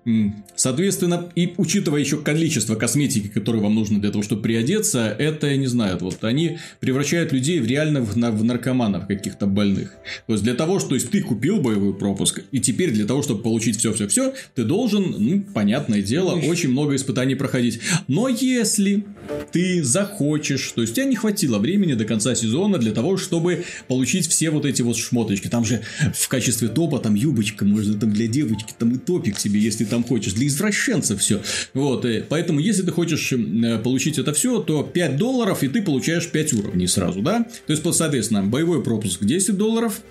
Соответственно, 0.55 1.29
и 1.35 1.53
учитывая 1.57 1.99
еще 1.99 2.17
количество 2.17 2.73
косметики, 2.73 3.27
которое 3.27 3.59
вам 3.59 3.75
нужно 3.75 4.01
для 4.01 4.09
того, 4.09 4.23
чтобы 4.23 4.41
приодеться, 4.41 5.15
это, 5.17 5.45
я 5.45 5.57
не 5.57 5.67
знаю, 5.67 5.99
вот 6.01 6.23
они 6.23 6.57
превращают 6.79 7.31
людей 7.31 7.59
в 7.59 7.67
реально 7.67 8.01
в, 8.01 8.15
в 8.15 8.43
наркоманов 8.43 9.05
каких-то 9.05 9.45
больных. 9.45 9.93
То 10.25 10.33
есть, 10.33 10.43
для 10.43 10.55
того, 10.55 10.79
что 10.79 10.95
есть 10.95 11.11
ты 11.11 11.21
купил 11.21 11.61
боевой 11.61 11.93
пропуск, 11.93 12.41
и 12.51 12.59
теперь 12.59 12.89
для 12.91 13.05
того, 13.05 13.21
чтобы 13.21 13.43
получить 13.43 13.77
все-все-все, 13.77 14.33
ты 14.55 14.63
должен, 14.63 15.15
ну, 15.17 15.43
понятное 15.53 16.01
дело, 16.01 16.31
очень 16.31 16.69
много 16.69 16.95
испытаний 16.95 17.35
проходить. 17.35 17.79
Но 18.07 18.27
если 18.27 18.70
если 18.71 19.05
ты 19.51 19.83
захочешь, 19.83 20.71
то 20.71 20.81
есть 20.81 20.93
у 20.93 20.95
тебя 20.95 21.05
не 21.05 21.15
хватило 21.15 21.59
времени 21.59 21.93
до 21.93 22.05
конца 22.05 22.35
сезона 22.35 22.77
для 22.77 22.91
того, 22.91 23.17
чтобы 23.17 23.65
получить 23.87 24.27
все 24.27 24.49
вот 24.49 24.65
эти 24.65 24.81
вот 24.81 24.97
шмоточки. 24.97 25.47
Там 25.47 25.65
же 25.65 25.81
в 26.13 26.27
качестве 26.27 26.69
топа 26.69 26.99
там 26.99 27.15
юбочка, 27.15 27.65
можно 27.65 27.99
там 27.99 28.11
для 28.13 28.27
девочки, 28.27 28.73
там 28.77 28.93
и 28.93 28.97
топик 28.97 29.39
себе, 29.39 29.59
если 29.59 29.85
там 29.85 30.03
хочешь. 30.03 30.33
Для 30.33 30.47
извращенцев 30.47 31.19
все. 31.19 31.41
Вот, 31.73 32.05
и 32.05 32.23
поэтому 32.27 32.59
если 32.59 32.83
ты 32.83 32.91
хочешь 32.91 33.33
э, 33.33 33.77
получить 33.79 34.17
это 34.17 34.33
все, 34.33 34.59
то 34.61 34.83
5 34.83 35.17
долларов, 35.17 35.63
и 35.63 35.67
ты 35.67 35.81
получаешь 35.81 36.27
5 36.27 36.53
уровней 36.53 36.87
сразу, 36.87 37.21
да? 37.21 37.45
То 37.67 37.73
есть, 37.73 37.83
соответственно, 37.93 38.43
боевой 38.43 38.83
пропуск 38.83 39.23
10 39.23 39.57
долларов 39.57 40.01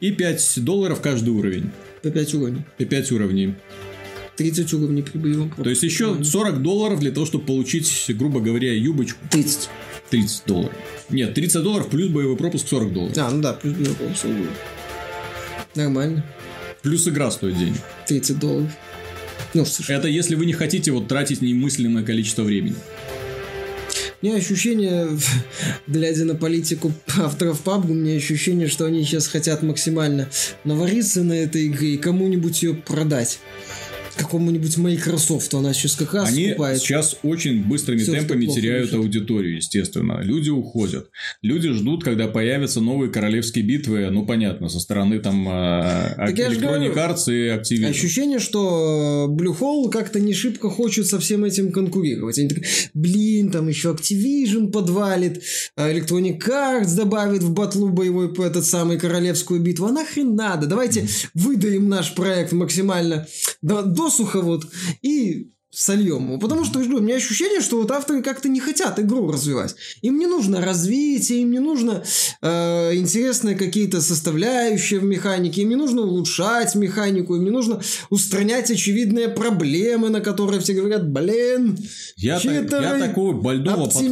и 0.00 0.10
5 0.10 0.58
долларов 0.58 1.00
каждый 1.00 1.30
уровень. 1.30 1.70
По 2.02 2.10
5 2.10 2.34
уровней. 2.34 2.62
По 2.78 2.84
5 2.84 3.12
уровней. 3.12 3.54
30 4.40 4.72
уровней 4.72 5.02
при 5.02 5.18
боевом 5.18 5.50
То 5.50 5.68
есть 5.68 5.82
еще 5.82 6.24
40 6.24 6.62
долларов 6.62 6.98
для 6.98 7.10
того, 7.10 7.26
чтобы 7.26 7.44
получить, 7.44 8.06
грубо 8.08 8.40
говоря, 8.40 8.72
юбочку. 8.72 9.18
30. 9.30 9.68
30 10.08 10.42
долларов. 10.46 10.72
Нет, 11.10 11.34
30 11.34 11.62
долларов 11.62 11.90
плюс 11.90 12.08
боевой 12.08 12.38
пропуск 12.38 12.66
40 12.66 12.92
долларов. 12.94 13.18
А, 13.18 13.30
ну 13.30 13.42
да, 13.42 13.52
плюс 13.52 13.74
боевой 13.74 13.96
пропуск 13.96 14.22
40 14.22 14.36
долларов. 14.36 14.58
Нормально. 15.74 16.24
Плюс 16.80 17.06
игра 17.06 17.30
стоит 17.30 17.58
денег. 17.58 17.76
30 18.08 18.38
долларов. 18.38 18.70
Ну, 19.52 19.66
Это 19.88 20.08
если 20.08 20.36
вы 20.36 20.46
не 20.46 20.54
хотите 20.54 20.90
вот 20.90 21.06
тратить 21.06 21.42
немыслимое 21.42 22.02
количество 22.02 22.42
времени. 22.42 22.76
У 24.22 24.26
меня 24.26 24.36
ощущение, 24.36 25.06
глядя 25.86 26.24
на 26.24 26.34
политику 26.34 26.94
авторов 27.18 27.62
PUBG, 27.62 27.90
у 27.90 27.94
меня 27.94 28.16
ощущение, 28.16 28.68
что 28.68 28.86
они 28.86 29.04
сейчас 29.04 29.28
хотят 29.28 29.62
максимально 29.62 30.30
навариться 30.64 31.22
на 31.24 31.34
этой 31.34 31.66
игре 31.66 31.90
и 31.90 31.98
кому-нибудь 31.98 32.62
ее 32.62 32.72
продать 32.72 33.38
какому-нибудь 34.16 34.76
Microsoft, 34.76 35.52
она 35.54 35.72
сейчас 35.72 35.96
как 35.96 36.14
раз 36.14 36.28
Они 36.28 36.50
скупает. 36.50 36.80
сейчас 36.80 37.16
очень 37.22 37.64
быстрыми 37.64 37.98
Все, 37.98 38.12
темпами 38.12 38.46
теряют 38.46 38.86
лежит. 38.86 39.00
аудиторию, 39.00 39.56
естественно. 39.56 40.20
Люди 40.22 40.50
уходят. 40.50 41.10
Люди 41.42 41.70
ждут, 41.70 42.04
когда 42.04 42.28
появятся 42.28 42.80
новые 42.80 43.10
королевские 43.10 43.64
битвы, 43.64 44.08
ну, 44.10 44.26
понятно, 44.26 44.68
со 44.68 44.80
стороны 44.80 45.18
там 45.18 45.48
э, 45.48 46.30
Electronic 46.30 46.94
Arts 46.94 47.32
и 47.32 47.48
Activision. 47.48 47.90
Ощущение, 47.90 48.38
что 48.38 49.28
Blue 49.30 49.56
Hole 49.58 49.90
как-то 49.90 50.20
не 50.20 50.34
шибко 50.34 50.70
хочет 50.70 51.06
со 51.06 51.18
всем 51.18 51.44
этим 51.44 51.72
конкурировать. 51.72 52.38
Они 52.38 52.48
такие, 52.48 52.66
блин, 52.94 53.50
там 53.50 53.68
еще 53.68 53.90
Activision 53.90 54.70
подвалит, 54.70 55.42
а 55.76 55.90
Electronic 55.90 56.38
Arts 56.48 56.96
добавит 56.96 57.42
в 57.42 57.52
батлу 57.52 57.88
боевой 57.88 58.32
этот 58.46 58.64
самый 58.64 58.98
королевскую 58.98 59.60
битву. 59.60 59.86
А 59.86 59.92
нахрен 59.92 60.34
надо? 60.34 60.66
Давайте 60.66 61.00
mm-hmm. 61.00 61.28
выдаем 61.34 61.88
наш 61.88 62.14
проект 62.14 62.52
максимально 62.52 63.26
досуха 64.00 64.40
вот 64.40 64.66
и 65.02 65.50
сольем 65.70 66.26
его. 66.26 66.38
Потому 66.38 66.64
что, 66.64 66.80
у 66.80 67.00
меня 67.00 67.16
ощущение, 67.16 67.60
что 67.60 67.80
вот 67.80 67.90
авторы 67.90 68.22
как-то 68.22 68.48
не 68.48 68.60
хотят 68.60 68.98
игру 68.98 69.30
развивать. 69.30 69.76
Им 70.02 70.18
не 70.18 70.26
нужно 70.26 70.60
развитие, 70.60 71.42
им 71.42 71.52
не 71.52 71.60
нужно 71.60 72.02
э, 72.42 72.96
интересные 72.96 73.54
какие-то 73.54 74.00
составляющие 74.00 74.98
в 74.98 75.04
механике, 75.04 75.62
им 75.62 75.68
не 75.68 75.76
нужно 75.76 76.02
улучшать 76.02 76.74
механику, 76.74 77.36
им 77.36 77.44
не 77.44 77.50
нужно 77.50 77.80
устранять 78.10 78.70
очевидные 78.70 79.28
проблемы, 79.28 80.08
на 80.08 80.20
которые 80.20 80.60
все 80.60 80.74
говорят, 80.74 81.08
блин, 81.08 81.78
я, 82.16 82.40
так, 82.40 82.82
я 82.82 82.98
такого 82.98 83.32
больного 83.32 83.84
подхода 83.84 84.08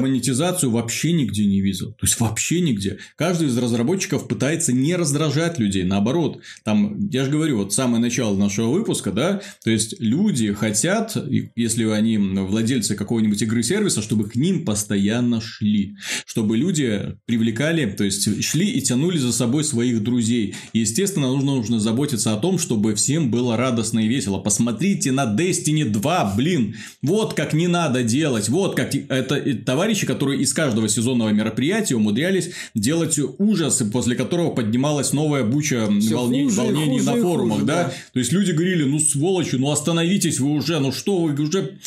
монетизацию 0.00 0.70
вообще 0.70 1.12
нигде 1.12 1.46
не 1.46 1.62
видел. 1.62 1.92
То 1.92 2.06
есть, 2.06 2.20
вообще 2.20 2.60
нигде. 2.60 2.98
Каждый 3.16 3.48
из 3.48 3.56
разработчиков 3.56 4.28
пытается 4.28 4.72
не 4.72 4.94
раздражать 4.94 5.58
людей, 5.58 5.84
наоборот. 5.84 6.40
Там, 6.64 7.08
я 7.08 7.24
же 7.24 7.30
говорю, 7.30 7.58
вот 7.58 7.72
самое 7.72 8.02
начало 8.02 8.36
нашего 8.36 8.70
выпуска, 8.70 9.10
да, 9.10 9.40
то 9.64 9.70
есть, 9.70 9.96
люди 10.00 10.49
хотят, 10.54 11.16
если 11.56 11.84
они 11.84 12.18
владельцы 12.18 12.94
какого-нибудь 12.94 13.42
игры-сервиса, 13.42 14.02
чтобы 14.02 14.28
к 14.28 14.36
ним 14.36 14.64
постоянно 14.64 15.40
шли. 15.40 15.96
Чтобы 16.26 16.56
люди 16.56 17.16
привлекали, 17.26 17.90
то 17.90 18.04
есть 18.04 18.42
шли 18.44 18.70
и 18.70 18.80
тянули 18.80 19.18
за 19.18 19.32
собой 19.32 19.64
своих 19.64 20.02
друзей. 20.02 20.54
И, 20.72 20.80
естественно, 20.80 21.28
нужно, 21.28 21.56
нужно 21.56 21.80
заботиться 21.80 22.32
о 22.32 22.36
том, 22.36 22.58
чтобы 22.58 22.94
всем 22.94 23.30
было 23.30 23.56
радостно 23.56 24.00
и 24.00 24.08
весело. 24.08 24.38
Посмотрите 24.38 25.12
на 25.12 25.24
Destiny 25.24 25.84
2, 25.84 26.34
блин. 26.36 26.76
Вот 27.02 27.34
как 27.34 27.52
не 27.52 27.68
надо 27.68 28.02
делать. 28.02 28.48
Вот 28.48 28.76
как 28.76 28.94
это 28.94 29.54
товарищи, 29.64 30.06
которые 30.06 30.40
из 30.40 30.52
каждого 30.52 30.88
сезонного 30.88 31.30
мероприятия 31.30 31.96
умудрялись 31.96 32.50
делать 32.74 33.18
ужасы, 33.38 33.90
после 33.90 34.16
которого 34.16 34.50
поднималась 34.50 35.12
новая 35.12 35.44
буча 35.44 35.88
волнений, 35.88 36.50
волнений 36.50 37.00
на 37.00 37.16
форумах, 37.16 37.60
хуже, 37.60 37.66
да? 37.66 37.84
да? 37.84 37.92
То 38.12 38.18
есть 38.18 38.32
люди 38.32 38.52
говорили, 38.52 38.84
ну 38.84 38.98
сволочи, 38.98 39.56
ну 39.56 39.70
остановитесь, 39.70 40.39
вы 40.40 40.50
уже, 40.50 40.80
ну 40.80 40.92
что 40.92 41.18
вы 41.18 41.32
уже 41.34 41.78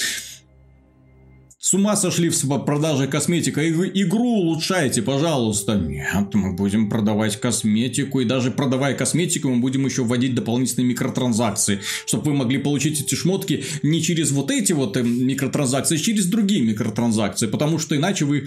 с 1.64 1.74
ума 1.74 1.96
сошли 1.96 2.28
в 2.28 2.60
продаже 2.66 3.08
косметика. 3.08 3.66
Игру 3.68 4.42
улучшайте, 4.42 5.02
пожалуйста. 5.02 5.76
Нет, 5.76 6.34
мы 6.34 6.54
будем 6.54 6.90
продавать 6.90 7.40
косметику. 7.40 8.20
И 8.20 8.26
даже 8.26 8.52
продавая 8.52 8.96
косметику, 8.96 9.50
мы 9.50 9.62
будем 9.62 9.86
еще 9.86 10.04
вводить 10.04 10.36
дополнительные 10.36 10.90
микротранзакции. 10.90 11.80
Чтобы 12.06 12.32
вы 12.32 12.34
могли 12.34 12.58
получить 12.58 13.00
эти 13.00 13.16
шмотки 13.16 13.64
не 13.82 14.02
через 14.02 14.32
вот 14.32 14.52
эти 14.52 14.74
вот 14.74 14.98
э, 14.98 15.04
микротранзакции, 15.04 15.96
а 15.96 16.00
через 16.00 16.26
другие 16.26 16.62
микротранзакции. 16.62 17.48
Потому 17.48 17.80
что 17.80 17.96
иначе 17.96 18.26
вы 18.26 18.46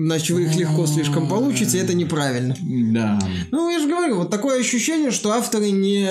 Иначе 0.00 0.32
вы 0.32 0.44
их 0.44 0.56
легко 0.56 0.86
слишком 0.86 1.28
получите, 1.28 1.76
это 1.76 1.92
неправильно. 1.92 2.56
Да. 2.62 3.18
Ну, 3.50 3.68
я 3.68 3.80
же 3.80 3.86
говорю, 3.86 4.16
вот 4.16 4.30
такое 4.30 4.58
ощущение, 4.58 5.10
что 5.10 5.32
авторы 5.32 5.70
не 5.72 6.08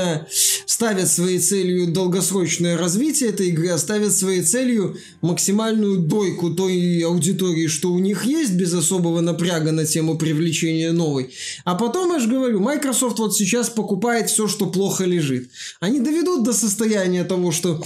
ставят 0.68 1.10
своей 1.10 1.40
целью 1.40 1.88
долгосрочное 1.88 2.78
развитие 2.78 3.30
этой 3.30 3.48
игры, 3.48 3.70
а 3.70 3.80
ставят 3.80 4.14
своей 4.14 4.44
целью 4.44 4.96
максимальную 5.22 5.98
дойку 5.98 6.52
той 6.52 7.02
аудитории, 7.02 7.66
что 7.66 7.92
у 7.92 7.98
них 7.98 8.26
есть, 8.26 8.54
без 8.54 8.76
особого 8.76 9.22
напряга 9.22 9.72
на 9.72 9.88
тему 9.88 10.20
привлечения 10.20 10.92
новой. 10.92 11.34
А 11.66 11.74
потом, 11.74 12.14
я 12.14 12.20
же 12.20 12.30
говорю, 12.30 12.60
Microsoft 12.60 13.18
вот 13.18 13.36
сейчас 13.36 13.72
покупает 13.72 14.30
все, 14.30 14.48
что 14.48 14.68
плохо 14.68 15.04
лежит. 15.04 15.50
Они 15.80 16.00
доведут 16.00 16.44
до 16.44 16.54
состояния 16.54 17.24
того, 17.24 17.52
что 17.52 17.84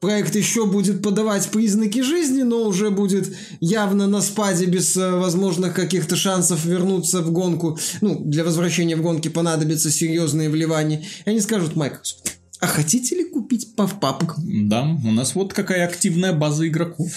проект 0.00 0.36
еще 0.36 0.66
будет 0.66 1.02
подавать 1.02 1.48
признаки 1.48 2.02
жизни, 2.02 2.42
но 2.42 2.64
уже 2.64 2.90
будет 2.90 3.34
явно 3.60 4.06
на 4.06 4.20
спаде 4.20 4.66
без 4.66 4.96
э, 4.96 5.10
возможных 5.12 5.74
каких-то 5.74 6.16
шансов 6.16 6.64
вернуться 6.64 7.22
в 7.22 7.32
гонку. 7.32 7.78
Ну, 8.00 8.20
для 8.24 8.44
возвращения 8.44 8.96
в 8.96 9.02
гонки 9.02 9.28
понадобятся 9.28 9.90
серьезные 9.90 10.50
вливания. 10.50 11.04
И 11.24 11.30
они 11.30 11.40
скажут, 11.40 11.76
Microsoft, 11.76 12.36
а 12.60 12.66
хотите 12.66 13.16
ли 13.16 13.24
купить 13.24 13.68
PavPub? 13.76 14.32
Да, 14.68 14.82
у 15.04 15.10
нас 15.12 15.34
вот 15.34 15.52
какая 15.52 15.86
активная 15.86 16.32
база 16.32 16.66
игроков. 16.66 17.12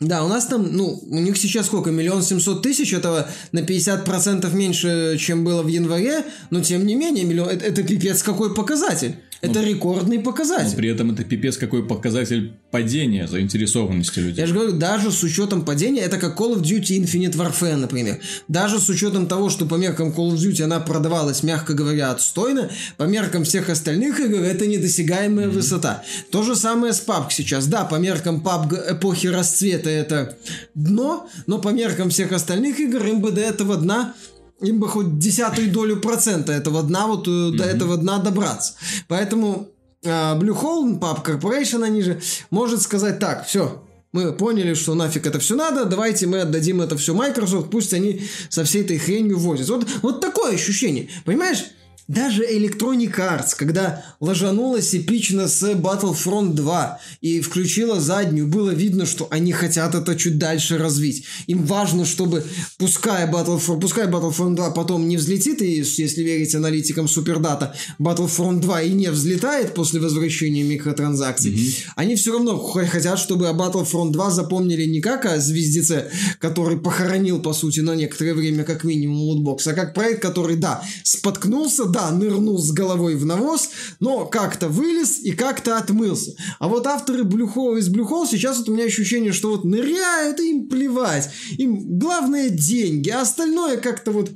Да, 0.00 0.24
у 0.24 0.28
нас 0.28 0.46
там, 0.46 0.68
ну, 0.72 1.00
у 1.10 1.18
них 1.20 1.36
сейчас 1.36 1.66
сколько, 1.66 1.90
миллион 1.90 2.22
семьсот 2.22 2.62
тысяч, 2.62 2.92
этого 2.92 3.28
на 3.52 3.60
50% 3.60 4.52
меньше, 4.54 5.16
чем 5.18 5.44
было 5.44 5.62
в 5.62 5.68
январе, 5.68 6.24
но 6.50 6.60
тем 6.60 6.84
не 6.86 6.96
менее, 6.96 7.24
миллион, 7.24 7.48
это, 7.48 7.64
это 7.64 7.82
пипец 7.84 8.22
какой 8.22 8.52
показатель. 8.52 9.16
Это 9.42 9.60
ну, 9.60 9.66
рекордный 9.66 10.20
показатель. 10.20 10.70
Но 10.70 10.76
при 10.76 10.88
этом 10.88 11.10
это 11.10 11.24
пипец 11.24 11.56
какой 11.56 11.84
показатель 11.84 12.52
падения 12.70 13.26
заинтересованности 13.26 14.20
людей. 14.20 14.40
Я 14.40 14.46
же 14.46 14.54
говорю, 14.54 14.72
даже 14.72 15.10
с 15.10 15.20
учетом 15.24 15.64
падения, 15.64 16.00
это 16.02 16.16
как 16.16 16.38
Call 16.40 16.54
of 16.54 16.62
Duty 16.62 17.02
Infinite 17.02 17.34
Warfare, 17.34 17.74
например. 17.74 18.20
Даже 18.46 18.78
с 18.78 18.88
учетом 18.88 19.26
того, 19.26 19.50
что 19.50 19.66
по 19.66 19.74
меркам 19.74 20.10
Call 20.10 20.30
of 20.30 20.36
Duty 20.36 20.62
она 20.62 20.78
продавалась, 20.78 21.42
мягко 21.42 21.74
говоря, 21.74 22.12
отстойно, 22.12 22.70
по 22.96 23.02
меркам 23.02 23.42
всех 23.42 23.68
остальных 23.68 24.20
игр 24.20 24.38
это 24.38 24.64
недосягаемая 24.68 25.48
mm-hmm. 25.48 25.50
высота. 25.50 26.04
То 26.30 26.44
же 26.44 26.54
самое 26.54 26.92
с 26.92 27.04
PUBG 27.04 27.26
сейчас. 27.30 27.66
Да, 27.66 27.84
по 27.84 27.96
меркам 27.96 28.40
PUBG 28.46 28.92
эпохи 28.92 29.26
расцвета 29.26 29.90
это 29.90 30.38
дно, 30.76 31.28
но 31.48 31.58
по 31.58 31.70
меркам 31.70 32.10
всех 32.10 32.30
остальных 32.30 32.78
игр 32.78 33.04
им 33.06 33.20
бы 33.20 33.32
до 33.32 33.40
этого 33.40 33.76
дна 33.76 34.14
им 34.62 34.80
бы 34.80 34.88
хоть 34.88 35.18
десятую 35.18 35.70
долю 35.70 35.96
процента 35.96 36.52
этого 36.52 36.82
дна, 36.82 37.06
вот 37.06 37.26
mm-hmm. 37.26 37.56
до 37.56 37.64
этого 37.64 37.96
дна 37.96 38.18
добраться. 38.18 38.74
Поэтому 39.08 39.68
э, 40.02 40.08
Blue 40.08 40.58
Hole, 40.60 40.98
Pub 40.98 41.24
Corporation, 41.24 41.84
они 41.84 42.02
же, 42.02 42.20
может 42.50 42.82
сказать 42.82 43.18
так, 43.18 43.46
все, 43.46 43.82
мы 44.12 44.32
поняли, 44.32 44.74
что 44.74 44.94
нафиг 44.94 45.26
это 45.26 45.38
все 45.38 45.56
надо, 45.56 45.84
давайте 45.86 46.26
мы 46.26 46.40
отдадим 46.40 46.80
это 46.80 46.96
все 46.96 47.14
Microsoft, 47.14 47.70
пусть 47.70 47.92
они 47.94 48.22
со 48.48 48.64
всей 48.64 48.82
этой 48.82 48.98
хренью 48.98 49.38
возят. 49.38 49.68
Вот, 49.68 49.86
вот 50.02 50.20
такое 50.20 50.54
ощущение, 50.54 51.08
понимаешь? 51.24 51.64
Даже 52.08 52.44
Electronic 52.44 53.14
Arts, 53.16 53.54
когда 53.56 54.04
ложанулась 54.20 54.94
эпично 54.94 55.48
с 55.48 55.62
Battlefront 55.72 56.54
2 56.54 57.00
и 57.20 57.40
включила 57.40 58.00
заднюю, 58.00 58.48
было 58.48 58.70
видно, 58.70 59.06
что 59.06 59.28
они 59.30 59.52
хотят 59.52 59.94
это 59.94 60.16
чуть 60.16 60.38
дальше 60.38 60.78
развить. 60.78 61.24
Им 61.46 61.64
важно, 61.64 62.04
чтобы 62.04 62.44
пускай 62.78 63.30
Battlefront, 63.30 63.80
пускай 63.80 64.06
Battlefront 64.06 64.56
2 64.56 64.70
потом 64.70 65.08
не 65.08 65.16
взлетит, 65.16 65.62
и 65.62 65.82
если 65.96 66.22
верить 66.22 66.54
аналитикам 66.54 67.08
Супердата, 67.08 67.74
Battlefront 67.98 68.60
2 68.60 68.82
и 68.82 68.90
не 68.92 69.10
взлетает 69.10 69.74
после 69.74 70.00
возвращения 70.00 70.62
микротранзакций, 70.64 71.52
mm-hmm. 71.52 71.92
они 71.96 72.16
все 72.16 72.32
равно 72.32 72.58
хотят, 72.58 73.18
чтобы 73.18 73.46
Battlefront 73.46 74.10
2 74.10 74.30
запомнили 74.30 74.84
не 74.84 75.00
как 75.00 75.26
о 75.26 75.38
звездеце, 75.38 76.10
который 76.40 76.78
похоронил, 76.78 77.40
по 77.40 77.52
сути, 77.52 77.80
на 77.80 77.94
некоторое 77.94 78.34
время 78.34 78.64
как 78.64 78.84
минимум 78.84 79.20
лутбокс, 79.20 79.66
а 79.66 79.72
как 79.72 79.94
проект, 79.94 80.20
который, 80.20 80.56
да, 80.56 80.82
споткнулся, 81.04 81.84
да, 81.92 82.10
нырнул 82.10 82.58
с 82.58 82.72
головой 82.72 83.14
в 83.16 83.24
навоз, 83.24 83.70
но 84.00 84.26
как-то 84.26 84.68
вылез 84.68 85.20
и 85.20 85.32
как-то 85.32 85.78
отмылся. 85.78 86.34
А 86.58 86.68
вот 86.68 86.86
авторы 86.86 87.24
Блюхол 87.24 87.76
из 87.76 87.88
Блюхол 87.88 88.26
сейчас 88.26 88.58
вот 88.58 88.68
у 88.68 88.74
меня 88.74 88.84
ощущение, 88.84 89.32
что 89.32 89.50
вот 89.50 89.64
ныряют, 89.64 90.40
и 90.40 90.50
им 90.50 90.68
плевать. 90.68 91.30
Им 91.58 91.98
главное 91.98 92.48
деньги, 92.48 93.10
а 93.10 93.20
остальное 93.20 93.76
как-то 93.76 94.10
вот 94.10 94.30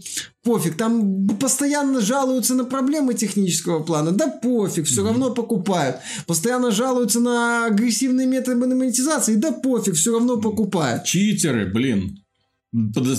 пофиг. 0.47 0.77
Там 0.77 1.27
постоянно 1.41 2.01
жалуются 2.01 2.55
на 2.55 2.65
проблемы 2.65 3.15
технического 3.15 3.83
плана. 3.83 4.13
Да 4.13 4.29
пофиг, 4.29 4.87
все 4.87 5.03
mm-hmm. 5.03 5.05
равно 5.05 5.31
покупают. 5.31 5.97
Постоянно 6.27 6.71
жалуются 6.71 7.21
на 7.21 7.67
агрессивные 7.67 8.27
методы 8.27 8.67
монетизации. 8.67 9.35
Да 9.35 9.53
пофиг, 9.53 9.95
все 9.95 10.13
равно 10.13 10.37
покупают. 10.37 11.05
Читеры, 11.05 11.67
блин 11.67 12.26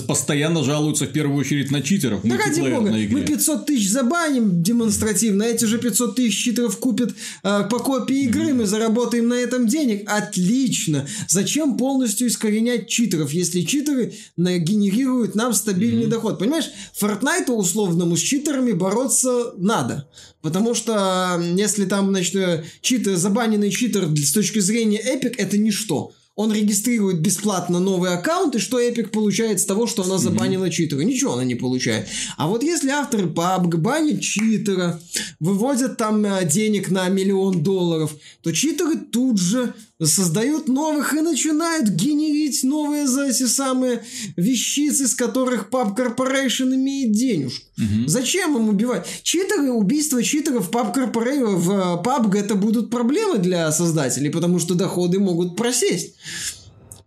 постоянно 0.06 0.62
жалуются 0.62 1.06
в 1.06 1.12
первую 1.12 1.38
очередь 1.38 1.70
на 1.70 1.82
читеров 1.82 2.20
да 2.22 2.36
ради 2.36 2.60
бога, 2.60 2.90
игре. 2.90 3.08
мы 3.08 3.20
500 3.22 3.66
тысяч 3.66 3.90
забаним 3.90 4.62
демонстративно, 4.62 5.42
эти 5.42 5.64
же 5.64 5.78
500 5.78 6.14
тысяч 6.14 6.44
читеров 6.44 6.78
купят 6.78 7.10
э, 7.42 7.64
по 7.68 7.78
копии 7.78 8.24
игры, 8.24 8.50
mm-hmm. 8.50 8.54
мы 8.54 8.66
заработаем 8.66 9.28
на 9.28 9.34
этом 9.34 9.66
денег. 9.66 10.04
Отлично! 10.06 11.06
Зачем 11.28 11.76
полностью 11.76 12.28
искоренять 12.28 12.88
читеров, 12.88 13.32
если 13.32 13.62
читеры 13.62 14.12
генерируют 14.36 15.34
нам 15.34 15.52
стабильный 15.52 16.04
mm-hmm. 16.04 16.10
доход? 16.10 16.38
Понимаешь, 16.38 16.70
Fortnite 17.00 17.50
условному 17.50 18.16
с 18.16 18.20
читерами 18.20 18.72
бороться 18.72 19.54
надо. 19.56 20.08
Потому 20.40 20.74
что 20.74 21.42
если 21.56 21.84
там, 21.86 22.10
значит, 22.10 22.36
э, 22.36 22.64
читер, 22.80 23.16
забаненный 23.16 23.70
читер 23.70 24.08
с 24.16 24.32
точки 24.32 24.60
зрения 24.60 25.00
Epic 25.00 25.34
это 25.36 25.58
ничто 25.58 26.12
он 26.38 26.52
регистрирует 26.52 27.18
бесплатно 27.18 27.80
новый 27.80 28.14
аккаунт, 28.14 28.54
и 28.54 28.60
что 28.60 28.80
Epic 28.80 29.08
получает 29.08 29.58
с 29.58 29.64
того, 29.64 29.88
что 29.88 30.04
она 30.04 30.18
забанила 30.18 30.66
mm-hmm. 30.66 30.70
читера? 30.70 31.00
Ничего 31.00 31.32
она 31.32 31.42
не 31.42 31.56
получает. 31.56 32.06
А 32.36 32.46
вот 32.46 32.62
если 32.62 32.90
автор 32.90 33.22
PUBG 33.22 33.76
банит 33.76 34.20
читера, 34.20 35.00
выводят 35.40 35.96
там 35.96 36.24
э, 36.24 36.44
денег 36.44 36.92
на 36.92 37.08
миллион 37.08 37.64
долларов, 37.64 38.14
то 38.40 38.52
читеры 38.52 38.98
тут 38.98 39.40
же 39.40 39.74
создают 40.06 40.68
новых 40.68 41.12
и 41.14 41.20
начинают 41.20 41.88
генерить 41.88 42.62
новые 42.62 43.06
за 43.06 43.26
эти 43.26 43.46
самые 43.46 44.04
вещицы, 44.36 45.04
из 45.04 45.14
которых 45.14 45.68
Pub 45.70 45.96
Corporation 45.96 46.74
имеет 46.74 47.12
денежку. 47.12 47.66
Угу. 47.76 48.08
Зачем 48.08 48.56
им 48.56 48.68
убивать? 48.68 49.06
Читеры, 49.22 49.70
убийство 49.72 50.22
читеров 50.22 50.70
Pub 50.70 50.94
Corporation 50.94 51.56
в 51.56 52.02
PUBG 52.04 52.38
это 52.38 52.54
будут 52.54 52.90
проблемы 52.90 53.38
для 53.38 53.70
создателей, 53.72 54.30
потому 54.30 54.60
что 54.60 54.74
доходы 54.74 55.18
могут 55.18 55.56
просесть. 55.56 56.14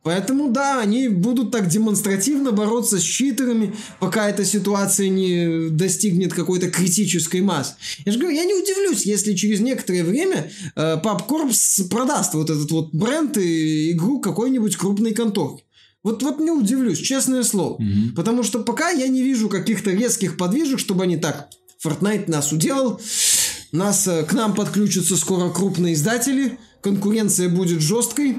Поэтому 0.04 0.50
да, 0.50 0.80
они 0.80 1.08
будут 1.10 1.52
так 1.52 1.68
демонстративно 1.68 2.52
бороться 2.52 3.00
с 3.00 3.04
читерами, 3.04 3.76
пока 4.00 4.30
эта 4.30 4.44
ситуация 4.46 5.10
не 5.10 5.70
достигнет 5.70 6.34
какой-то 6.34 6.72
критической 6.72 7.42
массы. 7.42 7.76
Я 8.06 8.12
же 8.12 8.18
говорю, 8.18 8.36
я 8.36 8.46
не 8.46 8.56
удивлюсь, 8.56 9.06
если 9.06 9.36
через 9.36 9.60
некоторое 9.60 10.04
время 10.04 10.52
э, 10.76 10.98
продаст 10.98 12.34
вот 12.34 12.50
этот 12.50 12.72
вот 12.72 12.94
бренд 12.94 13.38
и 13.38 13.92
игру 13.92 14.20
какой-нибудь 14.20 14.76
крупной 14.76 15.14
конторки. 15.14 15.66
Вот, 16.04 16.24
вот 16.24 16.40
не 16.40 16.50
удивлюсь, 16.50 16.98
честное 16.98 17.44
слово. 17.44 17.80
Mm-hmm. 17.80 18.16
Потому 18.16 18.42
что 18.42 18.64
пока 18.64 18.90
я 18.90 19.08
не 19.08 19.22
вижу 19.22 19.50
каких-то 19.50 19.92
резких 19.92 20.36
подвижек, 20.36 20.80
чтобы 20.80 21.04
они 21.04 21.18
так, 21.18 21.50
Fortnite 21.84 22.30
нас 22.30 22.52
уделал, 22.52 23.00
нас, 23.72 24.08
э, 24.08 24.24
к 24.24 24.34
нам 24.34 24.56
подключатся 24.56 25.16
скоро 25.16 25.50
крупные 25.50 25.94
издатели, 25.94 26.58
конкуренция 26.82 27.50
будет 27.50 27.82
жесткой, 27.82 28.38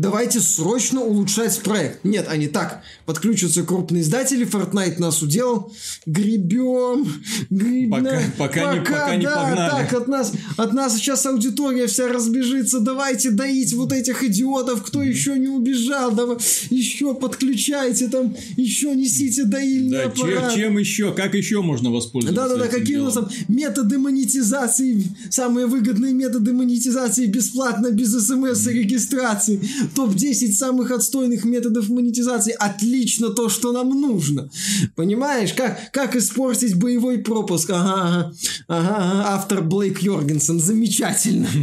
давайте 0.00 0.40
срочно 0.40 1.02
улучшать 1.02 1.60
проект. 1.62 2.04
Нет, 2.04 2.26
они 2.28 2.48
так, 2.48 2.82
подключатся 3.04 3.62
крупные 3.62 4.02
издатели, 4.02 4.46
Fortnite 4.46 4.98
нас 4.98 5.22
уделал, 5.22 5.72
гребем, 6.06 7.06
гребем. 7.50 7.90
Пока, 7.90 8.20
пока, 8.38 8.60
пока, 8.60 8.74
не, 8.74 8.80
пока 8.80 9.06
да, 9.08 9.16
не 9.16 9.26
погнали. 9.26 9.70
так, 9.70 9.92
от 9.92 10.08
нас, 10.08 10.32
от 10.56 10.72
нас 10.72 10.96
сейчас 10.96 11.26
аудитория 11.26 11.86
вся 11.86 12.08
разбежится, 12.08 12.80
давайте 12.80 13.30
доить 13.30 13.74
вот 13.74 13.92
этих 13.92 14.24
идиотов, 14.24 14.82
кто 14.84 15.02
еще 15.02 15.38
не 15.38 15.48
убежал, 15.48 16.12
давай, 16.12 16.38
еще 16.70 17.14
подключайте 17.14 18.08
там, 18.08 18.34
еще 18.56 18.94
несите 18.94 19.44
доильный 19.44 19.98
да, 19.98 20.04
аппарат. 20.04 20.54
Чем, 20.54 20.62
чем 20.62 20.78
еще, 20.78 21.12
как 21.12 21.34
еще 21.34 21.60
можно 21.60 21.90
воспользоваться 21.90 22.48
Да-да-да, 22.48 22.68
какие 22.68 22.96
делом? 22.96 23.02
у 23.02 23.04
нас 23.06 23.14
там 23.14 23.28
методы 23.48 23.98
монетизации, 23.98 25.04
самые 25.28 25.66
выгодные 25.66 26.14
методы 26.14 26.54
монетизации 26.54 27.26
бесплатно, 27.26 27.90
без 27.90 28.12
смс 28.12 28.66
и 28.66 28.72
регистрации 28.72 29.60
топ-10 29.94 30.52
самых 30.52 30.90
отстойных 30.90 31.44
методов 31.44 31.88
монетизации. 31.88 32.54
Отлично 32.58 33.30
то, 33.30 33.48
что 33.48 33.72
нам 33.72 33.88
нужно. 34.00 34.50
Понимаешь, 34.96 35.52
как, 35.52 35.92
как 35.92 36.16
испортить 36.16 36.76
боевой 36.76 37.18
пропуск? 37.18 37.70
Ага, 37.70 38.32
ага, 38.68 38.96
ага, 38.96 39.24
автор 39.28 39.62
Блейк 39.62 40.02
Йоргенсен. 40.02 40.60
Замечательно. 40.60 41.48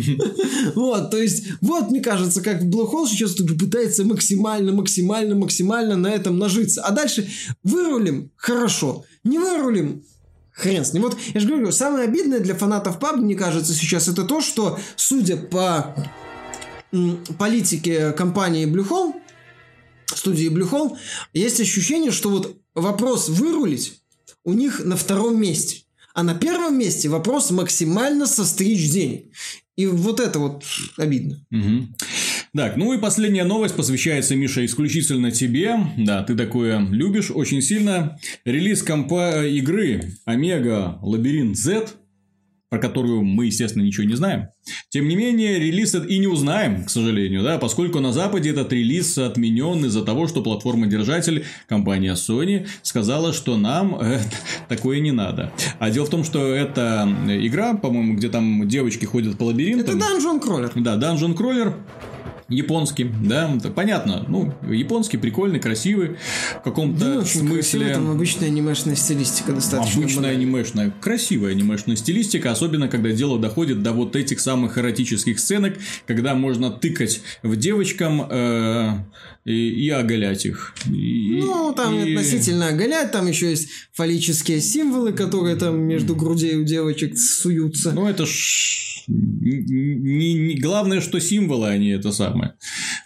Вот, 0.76 1.12
то 1.12 1.18
есть, 1.18 1.46
вот, 1.62 1.92
мне 1.92 2.02
кажется, 2.02 2.42
как 2.42 2.64
Blue 2.64 2.90
Hole 2.92 3.08
сейчас 3.08 3.34
пытается 3.36 4.04
максимально, 4.04 4.74
максимально, 4.74 5.36
максимально 5.36 5.96
на 5.96 6.08
этом 6.08 6.38
нажиться. 6.38 6.82
А 6.82 6.92
дальше 6.92 7.28
вырулим, 7.64 8.32
хорошо. 8.36 9.06
Не 9.24 9.40
вырулим, 9.40 10.04
Хрен 10.58 10.84
с 10.84 10.94
ним. 10.94 11.04
Вот 11.04 11.18
я 11.34 11.40
же 11.40 11.48
говорю, 11.48 11.72
самое 11.72 12.06
обидное 12.06 12.40
для 12.40 12.56
фанатов 12.56 13.00
PUBG, 13.00 13.18
мне 13.18 13.36
кажется, 13.36 13.74
сейчас 13.74 14.08
это 14.08 14.24
то, 14.24 14.42
что, 14.42 14.80
судя 14.96 15.38
по 15.38 15.96
политики 17.38 18.14
компании 18.18 18.66
Bluehole, 18.66 19.14
студии 20.06 20.50
Bluehole, 20.50 20.98
есть 21.34 21.60
ощущение, 21.60 22.12
что 22.12 22.30
вот 22.30 22.58
вопрос 22.76 23.30
вырулить 23.30 24.02
у 24.44 24.54
них 24.54 24.84
на 24.84 24.96
втором 24.96 25.40
месте. 25.40 25.84
А 26.14 26.24
на 26.24 26.34
первом 26.34 26.80
месте 26.80 27.10
вопрос 27.10 27.52
максимально 27.52 28.26
состричь 28.26 28.90
денег. 28.90 29.26
И 29.76 29.86
вот 29.86 30.20
это 30.20 30.40
вот 30.40 30.64
обидно. 30.98 31.46
Угу. 31.52 31.88
Так, 32.56 32.78
ну 32.78 32.94
и 32.94 32.98
последняя 32.98 33.44
новость 33.44 33.76
посвящается, 33.76 34.36
Миша, 34.36 34.66
исключительно 34.66 35.30
тебе. 35.30 35.76
Да, 35.98 36.24
ты 36.24 36.36
такое 36.36 36.80
любишь 36.90 37.30
очень 37.30 37.62
сильно. 37.62 38.18
Релиз 38.46 38.82
компа 38.82 39.46
игры 39.46 40.14
Омега 40.26 40.98
Лабиринт 41.04 41.56
Z 41.56 41.90
про 42.70 42.80
которую 42.80 43.24
мы, 43.24 43.46
естественно, 43.46 43.84
ничего 43.84 44.06
не 44.06 44.16
знаем. 44.16 44.48
Тем 44.90 45.08
не 45.08 45.16
менее, 45.16 45.60
релиз 45.60 45.96
и 45.96 46.18
не 46.18 46.28
узнаем, 46.28 46.84
к 46.84 46.90
сожалению, 46.90 47.44
да, 47.44 47.58
поскольку 47.58 48.00
на 48.00 48.12
Западе 48.12 48.50
этот 48.50 48.74
релиз 48.74 49.18
отменен 49.18 49.86
из-за 49.86 50.04
того, 50.04 50.28
что 50.28 50.42
платформа-держатель, 50.42 51.46
компания 51.68 52.14
Sony, 52.14 52.68
сказала, 52.82 53.32
что 53.32 53.58
нам 53.58 53.96
э, 54.00 54.20
такое 54.68 55.00
не 55.00 55.12
надо. 55.12 55.52
А 55.80 55.90
дело 55.90 56.06
в 56.06 56.10
том, 56.10 56.24
что 56.24 56.54
это 56.54 57.08
игра, 57.28 57.74
по-моему, 57.76 58.16
где 58.16 58.30
там 58.30 58.68
девочки 58.68 59.06
ходят 59.06 59.38
по 59.38 59.44
лабиринтам. 59.44 59.98
Это 59.98 60.06
Dungeon 60.06 60.44
Crawler. 60.44 60.72
Да, 60.76 60.98
Dungeon 60.98 61.36
Crawler 61.36 61.74
японский, 62.50 63.12
да, 63.24 63.60
понятно, 63.76 64.26
ну, 64.28 64.54
японский, 64.70 65.18
прикольный, 65.18 65.60
красивый, 65.60 66.18
в 66.60 66.64
каком-то 66.64 67.20
да, 67.20 67.26
смысле... 67.26 67.56
Красивый, 67.56 67.94
там 67.94 68.12
обычная 68.12 68.48
анимешная 68.48 68.96
стилистика 68.96 69.52
достаточно. 69.52 70.02
Обычная 70.02 70.32
анимешная, 70.32 70.94
красивая 71.02 71.52
анимешная 71.52 71.96
стилистика, 71.96 72.52
особенно 72.52 72.88
когда 72.88 73.12
дело 73.12 73.40
доходит 73.40 73.84
до 73.84 73.92
вот 73.92 74.16
этих 74.16 74.40
самых 74.40 74.78
эротических 74.78 75.40
сценок, 75.40 75.78
когда 76.06 76.36
можно 76.36 76.72
тыкать 76.72 77.22
в 77.44 77.56
девочкам 77.58 78.26
э, 78.30 78.98
и, 79.44 79.86
и 79.86 79.90
оголять 79.90 80.46
их. 80.46 80.74
И, 80.86 81.42
ну, 81.42 81.74
там 81.74 81.96
и... 81.96 82.14
относительно 82.14 82.70
оголять, 82.70 83.12
там 83.12 83.28
еще 83.28 83.50
есть 83.50 83.70
фаллические 83.94 84.62
символы, 84.62 85.12
которые 85.12 85.56
там 85.58 85.80
между 85.82 86.16
грудей 86.16 86.56
у 86.56 86.64
девочек 86.64 87.18
суются. 87.18 87.92
Ну, 87.92 88.08
это 88.08 88.26
ж 88.26 88.87
не, 89.08 90.34
не, 90.34 90.56
главное, 90.56 91.02
что 91.02 91.20
символы, 91.20 91.70
они 91.70 91.90
это 91.90 92.12
самое. 92.12 92.56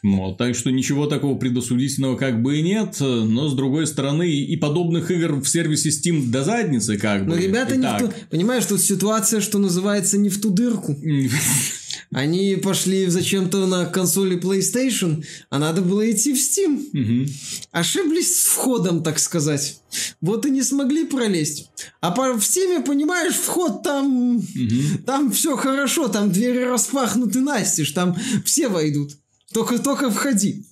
Вот, 0.04 0.38
так 0.38 0.56
что 0.56 0.72
ничего 0.72 1.06
такого 1.06 1.38
предосудительного 1.38 2.18
как 2.18 2.42
бы 2.42 2.58
и 2.58 2.62
нет, 2.62 2.98
но 3.00 3.48
с 3.48 3.54
другой 3.54 3.86
стороны 3.86 4.30
и 4.30 4.58
подобных 4.58 5.12
игр 5.12 5.36
в 5.36 5.46
сервисе 5.46 5.90
Steam 5.90 6.30
до 6.30 6.44
задницы 6.44 6.98
как 6.98 7.26
бы. 7.26 7.32
Но 7.32 7.36
ребята 7.36 7.76
не 7.76 7.88
в 7.88 7.98
ту... 7.98 8.12
Понимаешь, 8.30 8.66
тут 8.66 8.82
ситуация, 8.82 9.42
что 9.42 9.60
называется, 9.60 10.18
не 10.18 10.30
в 10.30 10.42
ту 10.42 10.50
дырку. 10.50 10.96
Они 12.12 12.56
пошли 12.56 13.08
зачем-то 13.08 13.66
на 13.68 13.86
консоли 13.86 14.38
PlayStation, 14.40 15.24
а 15.50 15.60
надо 15.60 15.82
было 15.82 16.10
идти 16.10 16.34
в 16.34 16.38
Steam. 16.38 16.86
Угу. 16.94 17.32
Ошиблись 17.72 18.42
с 18.42 18.46
входом, 18.46 19.04
так 19.04 19.20
сказать. 19.20 19.82
Вот 20.22 20.46
и 20.46 20.50
не 20.50 20.64
смогли 20.64 21.06
пролезть. 21.06 21.70
А 22.00 22.12
по, 22.12 22.34
в 22.34 22.40
Steam, 22.40 22.84
понимаешь, 22.86 23.36
вход 23.36 23.84
там... 23.84 24.38
Угу. 24.38 25.04
Там 25.06 25.32
все 25.32 25.58
хорошо, 25.58 26.08
там 26.08 26.32
двери 26.32 26.64
распахнуты 26.64 27.40
настежь, 27.42 27.92
там 27.92 28.18
все 28.46 28.68
войдут. 28.68 29.14
Только, 29.54 29.80
только 29.80 30.10
входи. 30.10 30.66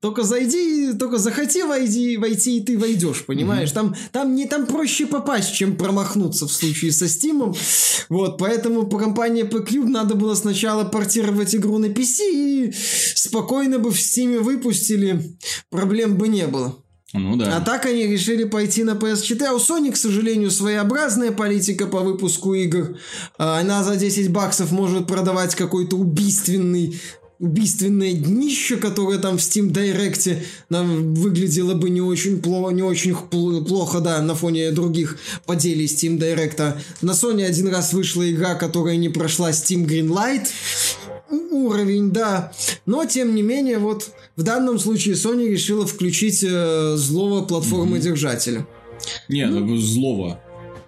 Только 0.00 0.22
зайди, 0.22 0.92
только 0.92 1.18
захоти 1.18 1.62
войди, 1.62 2.16
войти, 2.16 2.58
и 2.58 2.60
ты 2.60 2.78
войдешь, 2.78 3.24
понимаешь? 3.26 3.70
Mm-hmm. 3.70 3.74
Там, 3.74 3.96
там, 4.12 4.34
не, 4.34 4.46
там 4.46 4.66
проще 4.66 5.06
попасть, 5.06 5.54
чем 5.54 5.76
промахнуться 5.76 6.46
в 6.46 6.52
случае 6.52 6.92
со 6.92 7.08
Стимом. 7.08 7.54
Вот, 8.08 8.38
поэтому 8.38 8.86
по 8.86 8.98
компании 8.98 9.44
PCube 9.44 9.88
надо 9.88 10.14
было 10.14 10.34
сначала 10.34 10.84
портировать 10.84 11.54
игру 11.54 11.78
на 11.78 11.86
PC, 11.86 12.20
и 12.32 12.74
спокойно 13.14 13.78
бы 13.78 13.90
в 13.90 14.00
Стиме 14.00 14.40
выпустили, 14.40 15.36
проблем 15.70 16.16
бы 16.16 16.28
не 16.28 16.46
было. 16.46 16.82
Ну 17.12 17.36
да. 17.36 17.56
А 17.56 17.60
так 17.60 17.86
они 17.86 18.06
решили 18.06 18.44
пойти 18.44 18.84
на 18.84 18.92
PS4. 18.92 19.44
А 19.44 19.52
у 19.54 19.58
Sony, 19.58 19.90
к 19.90 19.96
сожалению, 19.96 20.50
своеобразная 20.50 21.32
политика 21.32 21.86
по 21.86 22.00
выпуску 22.00 22.54
игр. 22.54 22.98
А, 23.36 23.58
она 23.58 23.82
за 23.82 23.96
10 23.96 24.30
баксов 24.30 24.70
может 24.70 25.08
продавать 25.08 25.54
какой-то 25.56 25.96
убийственный 25.96 27.00
убийственное 27.40 28.12
днище, 28.12 28.76
которое 28.76 29.18
там 29.18 29.38
в 29.38 29.40
Steam 29.40 29.72
Direct 29.72 30.42
нам 30.68 31.14
выглядело 31.14 31.74
бы 31.74 31.90
не 31.90 32.02
очень 32.02 32.40
плохо, 32.40 32.72
не 32.72 32.82
очень 32.82 33.14
плохо, 33.14 34.00
да, 34.00 34.20
на 34.20 34.34
фоне 34.34 34.70
других 34.70 35.18
поделий 35.46 35.86
Steam 35.86 36.18
Direct. 36.18 36.74
На 37.00 37.10
Sony 37.12 37.44
один 37.44 37.68
раз 37.68 37.92
вышла 37.92 38.30
игра, 38.30 38.54
которая 38.54 38.96
не 38.96 39.08
прошла 39.08 39.50
Steam 39.50 39.86
Greenlight 39.86 40.48
уровень, 41.30 42.10
да. 42.10 42.52
Но, 42.86 43.04
тем 43.04 43.34
не 43.34 43.42
менее, 43.42 43.78
вот 43.78 44.10
в 44.36 44.42
данном 44.42 44.78
случае 44.78 45.14
Sony 45.14 45.48
решила 45.48 45.86
включить 45.86 46.44
э, 46.46 46.94
злого 46.96 47.44
платформы-держателя. 47.44 48.66
Нет, 49.28 49.50
ну, 49.50 49.76
злого. 49.76 50.40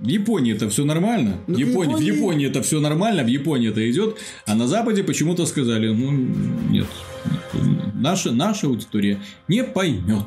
В 0.02 0.08
Японии 0.08 0.52
это 0.52 0.68
все 0.68 0.84
нормально. 0.84 1.38
Ну, 1.46 1.54
в, 1.54 1.58
Японии, 1.58 1.94
в 1.94 2.00
Японии 2.00 2.48
это 2.48 2.60
все 2.62 2.80
нормально, 2.80 3.22
в 3.22 3.28
Японии 3.28 3.70
это 3.70 3.88
идет, 3.88 4.18
а 4.46 4.56
на 4.56 4.66
Западе 4.66 5.04
почему-то 5.04 5.46
сказали, 5.46 5.90
ну 5.90 6.10
нет, 6.10 6.88
наша, 7.94 8.32
наша 8.32 8.66
аудитория 8.66 9.20
не 9.46 9.62
поймет. 9.62 10.26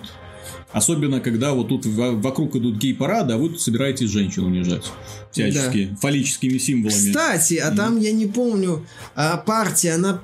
Особенно, 0.71 1.19
когда 1.19 1.53
вот 1.53 1.67
тут 1.67 1.85
вокруг 1.85 2.55
идут 2.55 2.77
гей-парады, 2.77 3.33
а 3.33 3.37
вы 3.37 3.49
тут 3.49 3.61
собираетесь 3.61 4.09
женщин 4.09 4.45
унижать. 4.45 4.85
Всячески. 5.31 5.85
Да. 5.91 5.95
Фаллическими 5.97 6.57
символами. 6.57 6.97
Кстати, 6.97 7.55
а 7.55 7.71
там, 7.71 7.99
я 7.99 8.13
не 8.13 8.27
помню, 8.27 8.85
а 9.13 9.37
партия, 9.37 9.93
она 9.93 10.21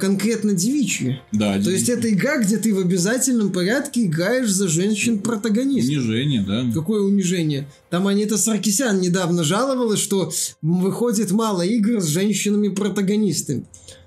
конкретно 0.00 0.54
девичьи. 0.54 1.20
Да. 1.32 1.60
То 1.62 1.70
есть 1.70 1.88
это 1.88 2.08
игра, 2.10 2.38
где 2.38 2.56
ты 2.56 2.74
в 2.74 2.78
обязательном 2.78 3.52
порядке 3.52 4.04
играешь 4.06 4.50
за 4.50 4.68
женщин-протагонистов. 4.68 5.96
Унижение, 5.96 6.42
да. 6.42 6.64
Какое 6.74 7.02
унижение? 7.02 7.68
Там 7.90 8.06
Анита 8.06 8.36
Саркисян 8.36 9.00
недавно 9.00 9.44
жаловалась, 9.44 10.00
что 10.00 10.32
выходит 10.62 11.30
мало 11.30 11.62
игр 11.62 12.00
с 12.00 12.06
женщинами-протагонистами. 12.06 13.66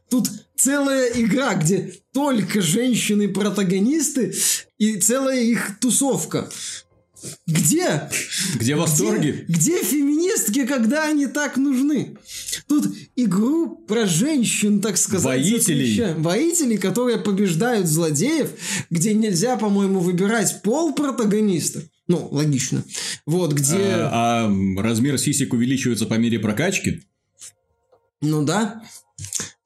Тут 0.10 0.30
целая 0.58 1.10
игра, 1.16 1.56
где 1.56 1.94
только 2.14 2.62
женщины-протагонисты 2.62 4.34
и 4.78 4.98
целая 4.98 5.42
их 5.42 5.80
тусовка. 5.80 6.50
Где? 7.48 8.10
Где 8.56 8.76
восторги? 8.76 9.46
Где, 9.48 9.74
где 9.78 9.84
феминистки, 9.84 10.66
когда 10.66 11.08
они 11.08 11.28
так 11.28 11.58
нужны? 11.58 12.18
Тут 12.68 12.88
игру 13.16 13.76
про 13.88 14.06
женщин, 14.08 14.82
так 14.82 14.98
сказать. 14.98 15.26
Воителей. 15.26 16.14
Воителей, 16.16 16.78
которые 16.78 17.18
побеждают 17.18 17.88
злодеев, 17.88 18.52
где 18.90 19.14
нельзя, 19.14 19.58
по-моему, 19.58 20.00
выбирать 20.00 20.62
пол 20.64 20.94
протагониста. 20.94 21.84
Ну, 22.08 22.28
логично. 22.32 22.84
Вот, 23.26 23.54
где... 23.54 23.78
А, 23.78 24.48
а 24.48 24.82
размер 24.82 25.18
сисек 25.18 25.54
увеличивается 25.54 26.06
по 26.06 26.16
мере 26.16 26.40
прокачки? 26.40 27.04
Ну 28.22 28.44
да. 28.44 28.84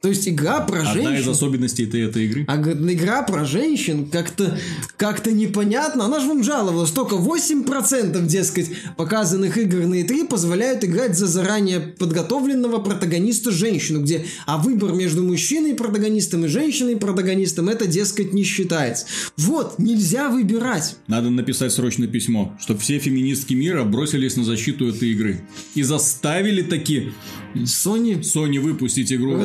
То 0.06 0.10
есть 0.10 0.28
игра 0.28 0.60
про 0.60 0.82
Одна 0.82 0.94
женщин... 0.94 1.08
Одна 1.08 1.20
из 1.20 1.28
особенностей 1.28 1.86
этой, 1.86 2.04
этой 2.04 2.26
игры. 2.26 2.46
А 2.48 2.62
игра 2.62 3.24
про 3.24 3.44
женщин 3.44 4.06
как-то 4.06 4.56
как 4.98 5.26
непонятно. 5.26 6.06
Она 6.06 6.20
же 6.20 6.28
вам 6.28 6.44
жаловалась. 6.44 6.92
Только 6.92 7.16
8% 7.16 8.24
дескать 8.28 8.70
показанных 8.98 9.58
игр 9.58 9.88
на 9.88 10.04
E3 10.04 10.28
позволяют 10.28 10.84
играть 10.84 11.18
за 11.18 11.26
заранее 11.26 11.80
подготовленного 11.80 12.84
протагониста 12.84 13.50
женщину, 13.50 14.04
где 14.04 14.28
а 14.46 14.60
выбор 14.60 14.94
между 14.94 15.24
мужчиной 15.24 15.74
протагонистом 15.74 16.46
и 16.46 16.50
женщиной 16.50 16.98
протагонистом 16.98 17.68
это 17.68 17.88
дескать 17.88 18.32
не 18.32 18.44
считается. 18.44 19.08
Вот, 19.38 19.80
нельзя 19.80 20.30
выбирать. 20.30 20.98
Надо 21.08 21.32
написать 21.32 21.72
срочное 21.72 22.08
письмо, 22.08 22.56
чтобы 22.60 22.80
все 22.80 23.00
феминистки 23.00 23.56
мира 23.56 23.84
бросились 23.84 24.36
на 24.36 24.44
защиту 24.44 24.88
этой 24.88 25.14
игры. 25.14 25.42
И 25.74 25.82
заставили 25.82 26.62
таки 26.62 27.12
Sony, 27.56 28.22
Sony 28.22 28.60
выпустить 28.60 29.12
игру 29.12 29.36
в 29.36 29.42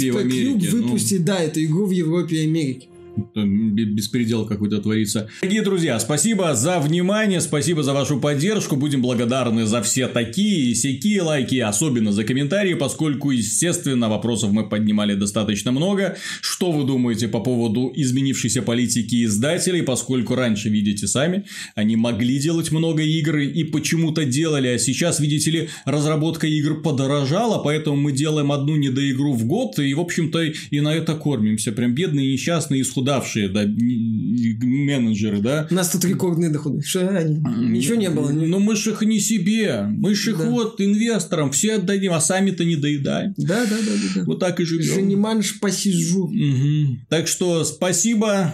Европе 0.00 0.28
и 0.28 0.46
в 0.46 0.50
Америке. 0.50 0.68
Выпустить, 0.70 1.20
ну... 1.20 1.26
да, 1.26 1.40
эту 1.40 1.64
игру 1.64 1.86
в 1.86 1.90
Европе 1.90 2.36
и 2.36 2.44
Америке 2.44 2.89
беспредел 3.34 4.46
какой-то 4.46 4.78
творится. 4.78 5.28
Дорогие 5.42 5.62
друзья, 5.62 5.98
спасибо 5.98 6.54
за 6.54 6.78
внимание, 6.80 7.40
спасибо 7.40 7.82
за 7.82 7.92
вашу 7.92 8.20
поддержку. 8.20 8.76
Будем 8.76 9.02
благодарны 9.02 9.66
за 9.66 9.82
все 9.82 10.06
такие 10.08 10.70
и 10.70 10.74
сякие 10.74 11.22
лайки, 11.22 11.56
особенно 11.56 12.12
за 12.12 12.24
комментарии, 12.24 12.74
поскольку, 12.74 13.30
естественно, 13.30 14.08
вопросов 14.08 14.52
мы 14.52 14.68
поднимали 14.68 15.14
достаточно 15.14 15.72
много. 15.72 16.16
Что 16.40 16.72
вы 16.72 16.84
думаете 16.84 17.28
по 17.28 17.40
поводу 17.40 17.92
изменившейся 17.94 18.62
политики 18.62 19.24
издателей, 19.24 19.82
поскольку 19.82 20.34
раньше, 20.34 20.68
видите 20.68 21.06
сами, 21.06 21.44
они 21.74 21.96
могли 21.96 22.38
делать 22.38 22.72
много 22.72 23.02
игр 23.02 23.38
и 23.38 23.64
почему-то 23.64 24.24
делали, 24.24 24.68
а 24.68 24.78
сейчас, 24.78 25.20
видите 25.20 25.50
ли, 25.50 25.68
разработка 25.84 26.46
игр 26.46 26.82
подорожала, 26.82 27.62
поэтому 27.62 27.96
мы 27.96 28.12
делаем 28.12 28.52
одну 28.52 28.76
недоигру 28.76 29.32
в 29.32 29.44
год 29.46 29.78
и, 29.78 29.92
в 29.94 30.00
общем-то, 30.00 30.42
и 30.42 30.80
на 30.80 30.94
это 30.94 31.14
кормимся. 31.14 31.72
Прям 31.72 31.94
бедные, 31.94 32.32
несчастные, 32.32 32.82
исхудавшие 32.82 32.99
исхудавшие, 33.00 33.48
да, 33.48 33.64
менеджеры, 33.64 35.40
да. 35.40 35.66
У 35.70 35.74
нас 35.74 35.90
тут 35.90 36.04
рекордные 36.04 36.50
доходы. 36.50 36.82
Что, 36.82 37.00
ничего 37.22 37.96
не 37.96 38.10
было. 38.10 38.30
Ну, 38.30 38.58
мы 38.58 38.76
ж 38.76 38.88
их 38.88 39.02
не 39.02 39.20
себе. 39.20 39.82
Мы 39.82 40.14
ж 40.14 40.28
их 40.28 40.38
да. 40.38 40.48
вот 40.48 40.80
инвесторам 40.80 41.50
все 41.50 41.76
отдадим, 41.76 42.12
а 42.12 42.20
сами-то 42.20 42.64
не 42.64 42.76
доедаем. 42.76 43.34
Да, 43.36 43.64
да, 43.64 43.76
да, 43.76 43.92
да. 44.14 44.24
Вот 44.24 44.38
так 44.40 44.60
и 44.60 44.64
живем. 44.64 44.94
Жениманш 44.94 45.60
посижу. 45.60 46.24
Угу. 46.24 46.98
Так 47.08 47.28
что 47.28 47.64
спасибо 47.64 48.52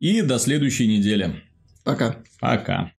и 0.00 0.22
до 0.22 0.38
следующей 0.38 0.86
недели. 0.86 1.42
Пока. 1.84 2.16
Пока. 2.40 2.92